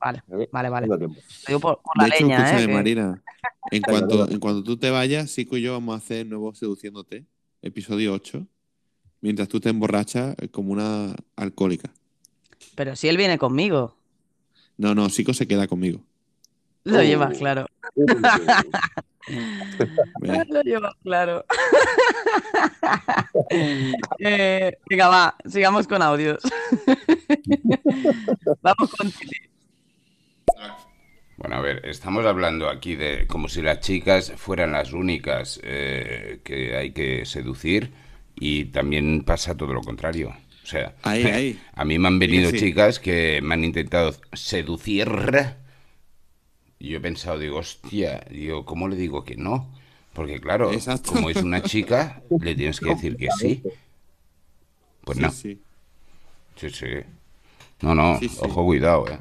Vale, 0.00 0.22
Eh, 0.30 0.48
vale, 0.52 0.68
vale. 0.68 0.86
Lo 0.86 0.96
digo 0.98 1.60
por, 1.60 1.80
por 1.82 1.96
la 1.98 2.04
De 2.04 2.10
hecho, 2.10 2.24
leña, 2.24 2.36
¿eh? 2.38 2.42
escúchame, 2.44 2.66
que- 2.66 2.72
Marina. 2.74 3.22
En 3.70 3.82
cuanto, 3.82 4.30
en 4.30 4.38
cuanto 4.40 4.62
tú 4.62 4.78
te 4.78 4.88
vayas, 4.90 5.30
Sico 5.30 5.56
y 5.58 5.62
yo 5.62 5.72
vamos 5.72 5.94
a 5.94 5.98
hacer 5.98 6.24
nuevo 6.26 6.54
Seduciéndote, 6.54 7.26
episodio 7.60 8.14
8, 8.14 8.46
mientras 9.20 9.46
tú 9.48 9.60
te 9.60 9.68
emborrachas 9.68 10.34
eh, 10.40 10.48
como 10.48 10.72
una 10.72 11.14
alcohólica. 11.36 11.90
Pero 12.74 12.96
si 12.96 13.08
él 13.08 13.16
viene 13.18 13.36
conmigo, 13.36 13.94
No, 14.78 14.94
no, 14.94 15.10
Sico 15.10 15.34
se 15.34 15.46
queda 15.46 15.66
conmigo. 15.66 16.00
lo 16.84 16.98
Oh. 16.98 17.02
llevas 17.02 17.36
claro. 17.36 17.66
Lo 20.48 20.62
llevas 20.62 20.94
claro. 21.02 21.44
Eh, 24.20 24.72
venga, 24.88 25.08
va, 25.08 25.34
sigamos 25.46 25.86
con 25.86 26.00
audios. 26.02 26.38
Vamos 28.62 28.90
con 28.96 29.10
Titi. 29.10 29.36
Bueno, 31.38 31.56
a 31.56 31.60
ver, 31.60 31.86
estamos 31.86 32.26
hablando 32.26 32.68
aquí 32.68 32.96
de 32.96 33.26
como 33.26 33.48
si 33.48 33.62
las 33.62 33.80
chicas 33.80 34.32
fueran 34.36 34.72
las 34.72 34.92
únicas 34.92 35.60
eh, 35.62 36.40
que 36.42 36.76
hay 36.76 36.90
que 36.92 37.24
seducir 37.24 37.92
y 38.34 38.66
también 38.66 39.22
pasa 39.24 39.56
todo 39.56 39.72
lo 39.72 39.80
contrario. 39.82 40.34
O 40.64 40.66
sea, 40.66 40.96
Ahí, 41.02 41.22
ahí. 41.32 41.60
a 41.74 41.84
mí 41.84 41.98
me 41.98 42.08
han 42.08 42.18
venido 42.18 42.50
sí. 42.50 42.58
chicas 42.58 42.98
que 42.98 43.40
me 43.42 43.54
han 43.54 43.64
intentado 43.64 44.14
seducir 44.32 45.08
y 46.80 46.90
yo 46.90 46.98
he 46.98 47.00
pensado, 47.00 47.38
digo, 47.38 47.58
hostia, 47.58 48.24
digo, 48.30 48.64
¿cómo 48.64 48.88
le 48.88 48.96
digo 48.96 49.24
que 49.24 49.36
no? 49.36 49.72
Porque 50.12 50.40
claro, 50.40 50.72
Exacto. 50.72 51.12
como 51.12 51.30
es 51.30 51.36
una 51.36 51.62
chica, 51.62 52.20
le 52.40 52.54
tienes 52.56 52.80
que 52.80 52.90
decir 52.90 53.16
que 53.16 53.28
sí. 53.38 53.62
Pues 55.04 55.18
Sí, 55.18 55.22
no. 55.22 55.30
sí. 55.30 55.60
Sí. 56.56 56.86
No, 57.80 57.94
no, 57.94 58.18
ojo, 58.40 58.64
cuidado, 58.64 59.08
¿eh? 59.08 59.18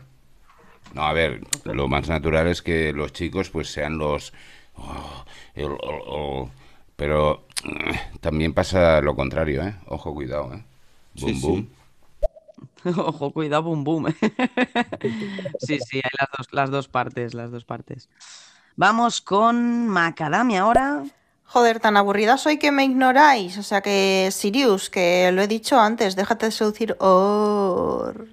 No, 0.98 1.04
a 1.04 1.14
ver, 1.14 1.42
lo 1.66 1.88
más 1.88 2.10
natural 2.10 2.48
es 2.48 2.62
que 2.64 2.92
los 2.92 3.14
chicos 3.14 3.50
pues 3.52 3.72
sean 3.72 3.98
los... 4.00 4.34
oh, 4.76 5.24
el- 5.54 5.66
el- 5.66 5.72
el- 5.74 6.50
pero 6.96 7.46
eh, 7.64 8.00
también 8.20 8.54
pasa 8.54 9.00
lo 9.02 9.16
contrario, 9.16 9.62
¿eh? 9.64 9.76
Ojo, 9.86 10.14
cuidado, 10.16 10.54
¿eh? 10.56 10.64
Sí, 11.16 11.26
Boom, 11.26 11.36
sí. 11.36 11.48
boom. 11.48 11.70
Ojo, 12.98 13.32
cuidado, 13.32 13.64
boom, 13.64 13.84
boom. 13.84 14.06
sí, 15.60 15.80
sí, 15.80 15.98
hay 16.04 16.12
las 16.20 16.30
dos, 16.38 16.48
las 16.52 16.70
dos 16.72 16.88
partes, 16.88 17.34
las 17.36 17.52
dos 17.52 17.66
partes. 17.66 18.10
Vamos 18.76 19.22
con 19.22 19.88
Macadamia 19.88 20.62
ahora. 20.62 21.04
Joder, 21.46 21.80
tan 21.80 21.96
aburrida 21.96 22.38
soy 22.38 22.58
que 22.58 22.72
me 22.72 22.84
ignoráis. 22.86 23.58
O 23.58 23.64
sea 23.64 23.82
que, 23.82 24.30
Sirius, 24.32 24.90
que 24.90 25.32
lo 25.32 25.42
he 25.42 25.48
dicho 25.48 25.80
antes, 25.80 26.16
déjate 26.16 26.48
de 26.48 26.52
seducir. 26.52 26.96
Or... 27.00 28.28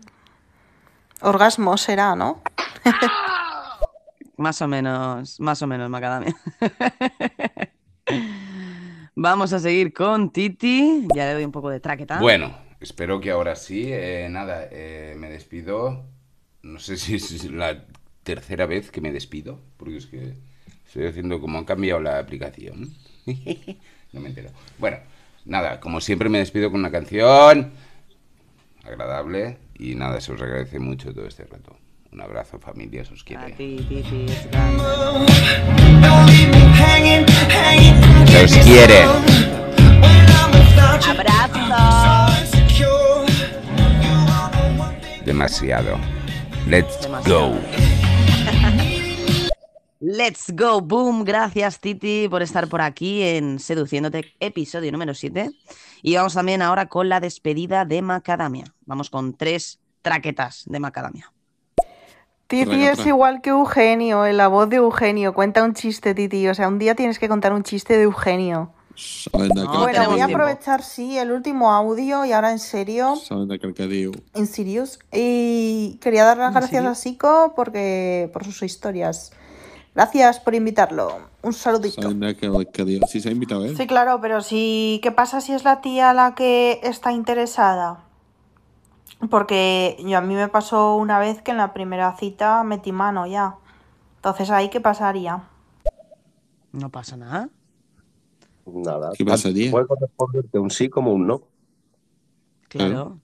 Orgasmo 1.25 1.79
será, 1.79 2.15
¿no? 2.15 2.43
Más 4.37 4.61
o 4.61 4.69
menos, 4.69 5.41
más 5.41 5.63
o 5.63 5.67
menos, 5.67 5.89
Macadamia. 5.89 6.35
Vamos 9.15 9.53
a 9.53 9.61
seguir 9.61 9.95
con 9.95 10.31
Titi. 10.31 11.07
Ya 11.15 11.27
le 11.27 11.35
doy 11.35 11.45
un 11.45 11.53
poco 11.53 11.71
de 11.71 11.79
traqueta. 11.79 12.19
Bueno, 12.19 12.53
espero 12.81 13.21
que 13.21 13.31
ahora 13.31 13.55
sí. 13.55 13.85
eh, 13.87 14.27
nada, 14.29 14.67
eh, 14.73 15.15
me 15.17 15.31
despido. 15.31 16.05
No 16.63 16.81
sé 16.81 16.97
si 16.97 17.15
es 17.15 17.45
la 17.51 17.85
tercera 18.25 18.67
vez 18.67 18.91
que 18.91 19.01
me 19.01 19.13
despido, 19.13 19.61
porque 19.77 19.99
es 19.99 20.07
que 20.07 20.35
estoy 20.85 21.07
haciendo 21.07 21.41
como 21.41 21.59
han 21.59 21.65
cambiado 21.65 22.01
la 22.01 22.19
aplicación. 22.19 22.93
no 24.13 24.21
me 24.21 24.31
entero. 24.31 24.51
Bueno, 24.79 24.99
nada, 25.45 25.79
como 25.79 26.01
siempre 26.01 26.29
me 26.29 26.39
despido 26.39 26.73
con 26.73 26.81
una 26.81 26.91
canción 26.91 27.73
agradable 28.85 29.59
y 29.79 29.95
nada, 29.95 30.21
se 30.21 30.33
os 30.33 30.41
agradece 30.41 30.79
mucho 30.79 31.13
todo 31.15 31.27
este 31.27 31.45
rato. 31.45 31.77
Un 32.13 32.21
abrazo, 32.21 32.59
familia, 32.61 33.05
se 33.05 33.15
os 33.15 33.23
A 33.23 33.25
quiere. 33.25 33.53
ti. 33.53 33.87
Se 38.29 38.45
os 38.45 38.53
quiere. 38.65 39.05
Abrazos. 41.07 42.51
Demasiado. 45.25 45.99
Let's 46.67 47.01
Demasiado. 47.01 47.51
go. 47.51 47.84
Let's 50.07 50.53
go, 50.55 50.83
boom. 50.83 51.25
Gracias, 51.25 51.81
Titi, 51.81 52.29
por 52.29 52.43
estar 52.43 52.69
por 52.69 52.83
aquí 52.83 53.23
en 53.23 53.59
Seduciéndote, 53.59 54.35
episodio 54.39 54.93
número 54.93 55.15
7. 55.15 55.51
Y 56.03 56.15
vamos 56.15 56.35
también 56.35 56.61
ahora 56.61 56.91
con 56.91 57.09
la 57.09 57.21
despedida 57.21 57.87
de 57.87 58.03
Macadamia. 58.03 58.67
Vamos 58.85 59.09
con 59.09 59.33
tres 59.33 59.81
traquetas 60.03 60.65
de 60.67 60.79
Macadamia. 60.79 61.33
Titi 62.49 62.85
es 62.85 63.07
igual 63.07 63.41
que 63.41 63.49
Eugenio, 63.49 64.27
en 64.27 64.37
la 64.37 64.49
voz 64.49 64.69
de 64.69 64.77
Eugenio. 64.77 65.33
Cuenta 65.33 65.65
un 65.65 65.73
chiste, 65.73 66.15
Titi. 66.15 66.49
O 66.49 66.55
sea, 66.55 66.69
un 66.69 66.79
día 66.79 66.95
tienes 66.95 67.19
que 67.19 67.27
contar 67.27 67.55
un 67.55 67.63
chiste 67.63 67.97
de 67.97 68.03
Eugenio. 68.03 68.75
No, 69.33 69.81
bueno, 69.81 70.11
voy 70.11 70.21
a 70.21 70.27
aprovechar, 70.27 70.83
sí, 70.83 71.17
el 71.17 71.33
último 71.33 71.73
audio 71.73 72.27
y 72.27 72.33
ahora 72.33 72.53
en 72.53 72.59
serio, 72.59 73.15
en 74.35 74.47
Sirius. 74.47 74.99
Y 75.11 75.99
quería 76.03 76.25
dar 76.25 76.37
las 76.37 76.49
¿En 76.49 76.53
gracias 76.53 76.71
serio? 76.71 76.91
a 76.91 76.95
Sico 76.95 77.53
porque, 77.57 78.29
por 78.35 78.45
sus 78.45 78.63
historias. 78.63 79.33
Gracias 79.95 80.41
por 80.41 80.55
invitarlo. 80.55 81.29
Un 81.43 81.53
saludito. 81.53 82.11
Sí, 83.09 83.21
se 83.21 83.29
ha 83.29 83.33
invitado. 83.33 83.69
Sí, 83.69 83.87
claro, 83.87 84.21
pero 84.21 84.41
si, 84.41 84.99
¿qué 85.03 85.13
pasa 85.13 85.41
si 85.41 85.53
es 85.53 85.63
la 85.63 85.81
tía 85.81 86.13
la 86.13 86.35
que 86.35 86.81
está 86.83 87.13
interesada? 87.13 88.01
Porque 89.31 89.97
yo 90.05 90.19
a 90.19 90.21
mí 90.21 90.35
me 90.35 90.49
pasó 90.49 90.97
una 90.97 91.19
vez 91.19 91.43
que 91.43 91.53
en 91.53 91.59
la 91.59 91.73
primera 91.73 92.17
cita 92.17 92.65
metí 92.65 92.91
mano 92.91 93.27
ya. 93.27 93.57
Entonces 94.17 94.51
ahí 94.51 94.69
qué 94.69 94.81
pasaría. 94.81 95.45
No 96.73 96.91
pasa 96.91 97.17
nada. 97.17 97.49
Nada. 98.67 99.13
¿Qué 99.17 99.25
pasaría? 99.25 99.71
Puede 99.71 99.87
corresponderte 99.87 100.59
un 100.59 100.71
sí 100.71 100.89
como 100.89 101.13
un 101.13 101.27
no. 101.27 101.43
Claro. 102.69 103.21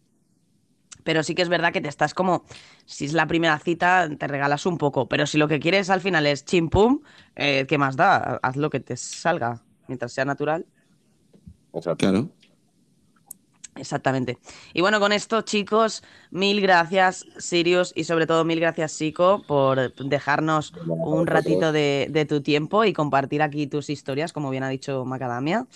Pero 1.05 1.23
sí 1.23 1.35
que 1.35 1.43
es 1.43 1.49
verdad 1.49 1.73
que 1.73 1.81
te 1.81 1.89
estás 1.89 2.15
como, 2.15 2.45
si 2.85 3.05
es 3.05 3.13
la 3.13 3.27
primera 3.27 3.59
cita, 3.59 4.09
te 4.19 4.27
regalas 4.27 4.67
un 4.67 4.79
poco. 4.79 5.09
Pero 5.09 5.27
si 5.27 5.39
lo 5.39 5.49
que 5.49 5.61
quieres 5.61 5.91
al 5.91 6.01
final 6.01 6.27
es 6.27 6.45
chimpum, 6.45 7.01
eh, 7.37 7.67
¿qué 7.69 7.79
más 7.79 7.97
da? 7.97 8.39
Haz 8.43 8.57
lo 8.57 8.71
que 8.71 8.81
te 8.81 8.97
salga, 8.97 9.63
mientras 9.89 10.13
sea 10.13 10.25
natural. 10.25 10.67
Claro. 11.97 12.31
Exactamente. 13.77 14.39
Y 14.75 14.81
bueno, 14.81 14.99
con 15.01 15.13
esto, 15.13 15.43
chicos, 15.43 16.03
mil 16.31 16.61
gracias, 16.61 17.25
Sirius, 17.39 17.93
y 17.95 18.05
sobre 18.05 18.27
todo 18.27 18.45
mil 18.45 18.61
gracias, 18.61 18.93
Sico, 18.93 19.43
por 19.47 19.95
dejarnos 19.95 20.73
un 20.87 21.27
ratito 21.27 21.73
de, 21.73 22.09
de 22.11 22.27
tu 22.27 22.43
tiempo 22.43 22.85
y 22.85 22.93
compartir 22.93 23.43
aquí 23.43 23.69
tus 23.69 23.89
historias, 23.89 24.33
como 24.33 24.51
bien 24.51 24.65
ha 24.65 24.69
dicho 24.69 25.05
Macadamia. 25.05 25.67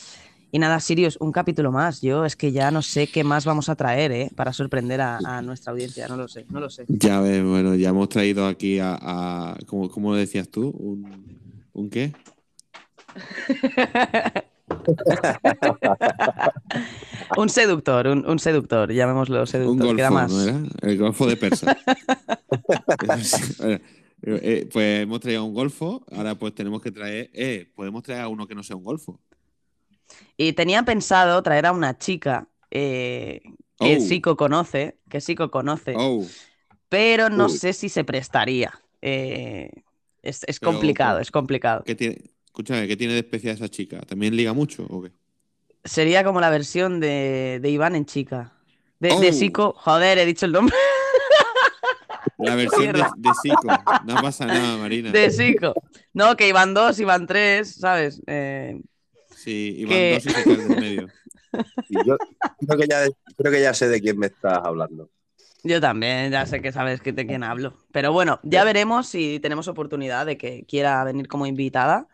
Y 0.54 0.60
nada, 0.60 0.78
Sirius, 0.78 1.16
un 1.18 1.32
capítulo 1.32 1.72
más. 1.72 2.00
Yo 2.00 2.24
es 2.24 2.36
que 2.36 2.52
ya 2.52 2.70
no 2.70 2.80
sé 2.80 3.08
qué 3.08 3.24
más 3.24 3.44
vamos 3.44 3.68
a 3.68 3.74
traer, 3.74 4.12
¿eh? 4.12 4.30
Para 4.36 4.52
sorprender 4.52 5.00
a, 5.00 5.16
a 5.16 5.42
nuestra 5.42 5.72
audiencia. 5.72 6.06
No 6.06 6.16
lo 6.16 6.28
sé, 6.28 6.46
no 6.48 6.60
lo 6.60 6.70
sé. 6.70 6.84
Ya 6.86 7.18
ves, 7.18 7.42
bueno, 7.42 7.74
ya 7.74 7.88
hemos 7.88 8.08
traído 8.08 8.46
aquí 8.46 8.78
a. 8.78 8.96
a 9.02 9.56
¿cómo, 9.66 9.90
cómo 9.90 10.12
lo 10.12 10.16
decías 10.16 10.48
tú? 10.48 10.68
¿Un, 10.68 11.40
¿Un 11.72 11.90
qué? 11.90 12.12
un 17.36 17.48
seductor, 17.48 18.06
un, 18.06 18.24
un 18.24 18.38
seductor, 18.38 18.92
llamémoslo 18.92 19.40
Un 19.40 19.46
seductor. 19.48 19.96
Queda 19.96 20.10
golfo, 20.10 20.22
más. 20.22 20.32
¿no 20.32 20.40
era? 20.40 20.62
El 20.82 20.98
golfo 20.98 21.26
de 21.26 21.36
Persa. 21.36 21.76
Eh, 24.26 24.66
pues 24.72 25.02
hemos 25.02 25.20
traído 25.20 25.44
un 25.44 25.52
golfo, 25.52 26.02
ahora 26.10 26.34
pues 26.34 26.54
tenemos 26.54 26.80
que 26.80 26.90
traer. 26.90 27.28
Eh, 27.34 27.70
podemos 27.74 28.02
traer 28.02 28.22
a 28.22 28.28
uno 28.28 28.46
que 28.46 28.54
no 28.54 28.62
sea 28.62 28.74
un 28.74 28.82
golfo. 28.82 29.20
Y 30.36 30.52
tenía 30.54 30.82
pensado 30.84 31.42
traer 31.42 31.66
a 31.66 31.72
una 31.72 31.96
chica 31.98 32.48
eh, 32.70 33.40
que 33.78 33.96
Oh. 33.96 34.00
Sico 34.00 34.36
conoce, 34.36 34.98
que 35.08 35.20
Sico 35.20 35.50
conoce, 35.50 35.94
Oh, 35.96 36.24
pero 36.88 37.28
no 37.30 37.48
sé 37.48 37.72
si 37.72 37.88
se 37.88 38.04
prestaría. 38.04 38.72
Eh, 39.02 39.70
es 40.22 40.42
es 40.46 40.60
Pero, 40.60 40.72
complicado, 40.72 41.18
¿qué- 41.18 41.22
es 41.22 41.30
complicado. 41.30 41.82
¿qué 41.84 41.94
tiene? 41.94 42.18
Escúchame, 42.46 42.86
¿qué 42.86 42.96
tiene 42.96 43.14
de 43.14 43.18
especial 43.20 43.54
esa 43.56 43.68
chica? 43.68 44.00
¿También 44.02 44.36
liga 44.36 44.52
mucho 44.52 44.86
o 44.88 45.02
qué? 45.02 45.10
Sería 45.84 46.24
como 46.24 46.40
la 46.40 46.50
versión 46.50 47.00
de, 47.00 47.58
de 47.60 47.70
Iván 47.70 47.94
en 47.96 48.06
chica. 48.06 48.52
De, 49.00 49.08
de 49.18 49.28
Oh. 49.28 49.32
Sico, 49.32 49.74
joder, 49.76 50.18
he 50.18 50.24
dicho 50.24 50.46
el 50.46 50.52
nombre. 50.52 50.74
La 52.38 52.54
versión 52.56 52.92
de, 52.92 53.04
de 53.16 53.30
Zico. 53.42 53.68
No 54.06 54.14
pasa 54.22 54.46
nada, 54.46 54.76
Marina. 54.78 55.10
De 55.10 55.30
Sico. 55.30 55.74
No, 56.12 56.36
que 56.36 56.48
Iván 56.48 56.74
2, 56.74 56.98
Iván 57.00 57.26
3, 57.26 57.74
¿sabes? 57.74 58.22
Eh, 58.26 58.80
Sí, 59.44 59.74
Iván 59.78 59.94
que- 59.94 60.14
dos 60.14 60.26
y 60.26 60.30
se 60.30 60.56
del 60.56 60.68
medio. 60.80 61.08
Y 61.88 61.94
yo 62.04 62.16
creo 62.66 62.78
que, 62.80 62.86
ya, 62.88 63.04
creo 63.36 63.52
que 63.52 63.60
ya 63.62 63.72
sé 63.74 63.86
de 63.88 64.00
quién 64.00 64.18
me 64.18 64.26
estás 64.26 64.58
hablando. 64.64 65.08
Yo 65.62 65.80
también, 65.80 66.32
ya 66.32 66.46
sé 66.46 66.60
que 66.60 66.72
sabes 66.72 67.00
que- 67.00 67.12
de 67.12 67.26
quién 67.28 67.44
hablo. 67.44 67.74
Pero 67.92 68.12
bueno, 68.12 68.40
ya 68.42 68.64
veremos 68.64 69.06
si 69.06 69.38
tenemos 69.38 69.68
oportunidad 69.68 70.26
de 70.26 70.36
que 70.36 70.64
quiera 70.66 71.04
venir 71.04 71.28
como 71.28 71.46
invitada. 71.46 72.08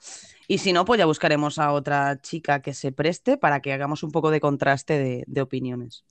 Y 0.46 0.58
si 0.58 0.72
no, 0.74 0.84
pues 0.84 0.98
ya 0.98 1.06
buscaremos 1.06 1.58
a 1.58 1.72
otra 1.72 2.20
chica 2.20 2.60
que 2.60 2.74
se 2.74 2.92
preste 2.92 3.38
para 3.38 3.60
que 3.60 3.72
hagamos 3.72 4.02
un 4.02 4.10
poco 4.10 4.30
de 4.30 4.40
contraste 4.40 4.98
de, 4.98 5.24
de 5.26 5.40
opiniones. 5.40 6.04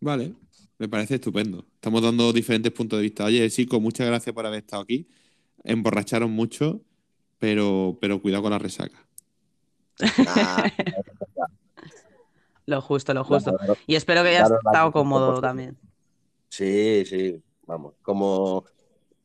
Vale, 0.00 0.32
me 0.78 0.88
parece 0.88 1.16
estupendo. 1.16 1.66
Estamos 1.74 2.00
dando 2.00 2.32
diferentes 2.32 2.72
puntos 2.72 2.98
de 3.00 3.02
vista. 3.02 3.24
Oye, 3.26 3.50
Zico, 3.50 3.80
muchas 3.80 4.06
gracias 4.06 4.32
por 4.34 4.46
haber 4.46 4.60
estado 4.60 4.82
aquí. 4.82 5.08
Emborracharon 5.62 6.30
mucho, 6.30 6.80
pero, 7.38 7.98
pero 8.00 8.22
cuidado 8.22 8.44
con 8.44 8.52
la 8.52 8.58
resaca. 8.58 9.05
Ah, 10.26 10.64
Lo 12.66 12.80
justo, 12.80 13.14
lo 13.14 13.24
justo. 13.24 13.56
Claro, 13.56 13.76
Y 13.86 13.94
espero 13.94 14.22
que 14.22 14.30
hayas 14.30 14.48
claro, 14.48 14.58
estado 14.66 14.92
cosa 14.92 14.92
cómodo 14.92 15.34
por- 15.34 15.40
también. 15.42 15.78
sí, 16.48 17.04
sí, 17.06 17.42
vamos. 17.66 17.94
Como 18.02 18.64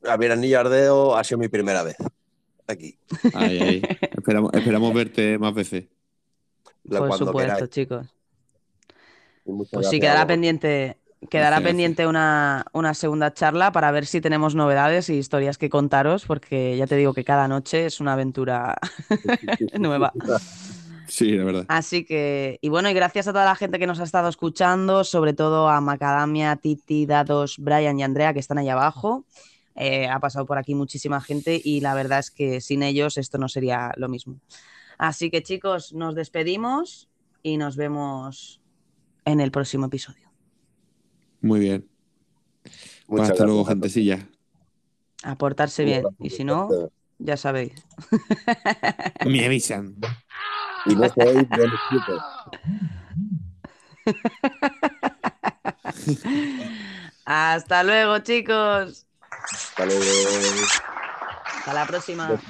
a 0.04 0.18
ver, 0.18 0.32
Anillo 0.32 0.60
Ardeo 0.60 1.16
ha 1.16 1.24
sido 1.24 1.40
mi 1.40 1.48
primera 1.48 1.84
vez 1.84 1.96
aquí. 2.68 2.98
Ay, 3.34 3.60
ay. 3.60 3.90
esperamos, 4.12 4.52
esperamos 4.54 4.94
verte 4.94 5.38
más 5.40 5.54
veces. 5.54 5.86
Por 6.88 7.08
cuando 7.08 7.18
supuesto, 7.18 7.54
queráis. 7.56 7.70
chicos. 7.70 8.08
Pues 9.72 9.88
sí, 9.90 10.00
quedará 10.00 10.28
pendiente, 10.28 10.98
quedará 11.30 11.62
pendiente 11.62 12.08
una, 12.08 12.66
una 12.74 12.94
segunda 12.94 13.34
charla 13.34 13.72
para 13.72 13.92
ver 13.92 14.06
si 14.06 14.22
tenemos 14.22 14.56
novedades 14.56 15.10
y 15.10 15.18
historias 15.18 15.58
que 15.58 15.70
contaros, 15.70 16.26
porque 16.26 16.76
ya 16.78 16.88
te 16.88 16.96
digo 16.96 17.14
que 17.14 17.24
cada 17.24 17.48
noche 17.48 17.86
es 17.86 18.00
una 18.00 18.14
aventura 18.14 18.78
nueva. 19.80 20.14
Sí, 21.08 21.32
la 21.32 21.44
verdad. 21.44 21.66
Así 21.68 22.06
que, 22.06 22.58
y 22.62 22.70
bueno, 22.70 22.90
y 22.90 22.94
gracias 22.94 23.28
a 23.28 23.34
toda 23.34 23.46
la 23.46 23.56
gente 23.56 23.80
que 23.80 23.88
nos 23.88 24.00
ha 24.00 24.04
estado 24.04 24.30
escuchando, 24.30 25.04
sobre 25.04 25.34
todo 25.34 25.70
a 25.70 25.82
Macadamia, 25.82 26.56
Titi, 26.56 27.06
Dados, 27.06 27.58
Brian 27.60 28.00
y 28.00 28.04
Andrea, 28.04 28.34
que 28.34 28.40
están 28.40 28.58
ahí 28.58 28.70
abajo. 28.70 29.26
Eh, 29.76 30.08
ha 30.08 30.20
pasado 30.20 30.46
por 30.46 30.58
aquí 30.58 30.76
muchísima 30.76 31.22
gente 31.22 31.60
y 31.64 31.82
la 31.82 31.94
verdad 31.94 32.20
es 32.20 32.32
que 32.32 32.62
sin 32.62 32.84
ellos 32.84 33.18
esto 33.18 33.38
no 33.38 33.48
sería 33.48 33.92
lo 33.98 34.10
mismo. 34.10 34.40
Así 34.98 35.30
que 35.30 35.44
chicos, 35.44 35.94
nos 35.94 36.16
despedimos 36.16 37.10
y 37.44 37.58
nos 37.58 37.76
vemos 37.76 38.62
en 39.26 39.40
el 39.40 39.52
próximo 39.52 39.88
episodio. 39.88 40.31
Muy 41.42 41.60
bien. 41.60 41.88
Pues 42.64 42.74
Muchas 43.08 43.32
hasta 43.32 43.46
luego, 43.46 43.66
gentecilla. 43.66 44.28
A 45.24 45.38
portarse 45.38 45.84
bien. 45.84 46.06
Y 46.20 46.30
si 46.30 46.44
no, 46.44 46.70
ya 47.20 47.38
sabéis. 47.38 47.74
Me 49.26 49.46
avisan. 49.46 49.96
Y 50.86 50.96
no 50.96 51.08
chicos. 51.08 52.24
Hasta 57.26 57.84
luego, 57.84 58.20
chicos. 58.20 59.06
Hasta 59.30 59.86
luego. 59.86 60.04
Hasta 61.46 61.74
la 61.74 61.86
próxima. 61.86 62.42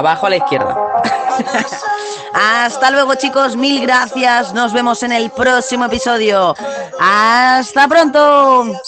Abajo 0.00 0.28
a 0.28 0.30
la 0.30 0.36
izquierda. 0.38 0.74
Hasta 2.32 2.90
luego, 2.90 3.14
chicos. 3.16 3.54
Mil 3.54 3.82
gracias. 3.82 4.54
Nos 4.54 4.72
vemos 4.72 5.02
en 5.02 5.12
el 5.12 5.30
próximo 5.30 5.84
episodio. 5.84 6.54
Hasta 6.98 7.86
pronto. 7.86 8.80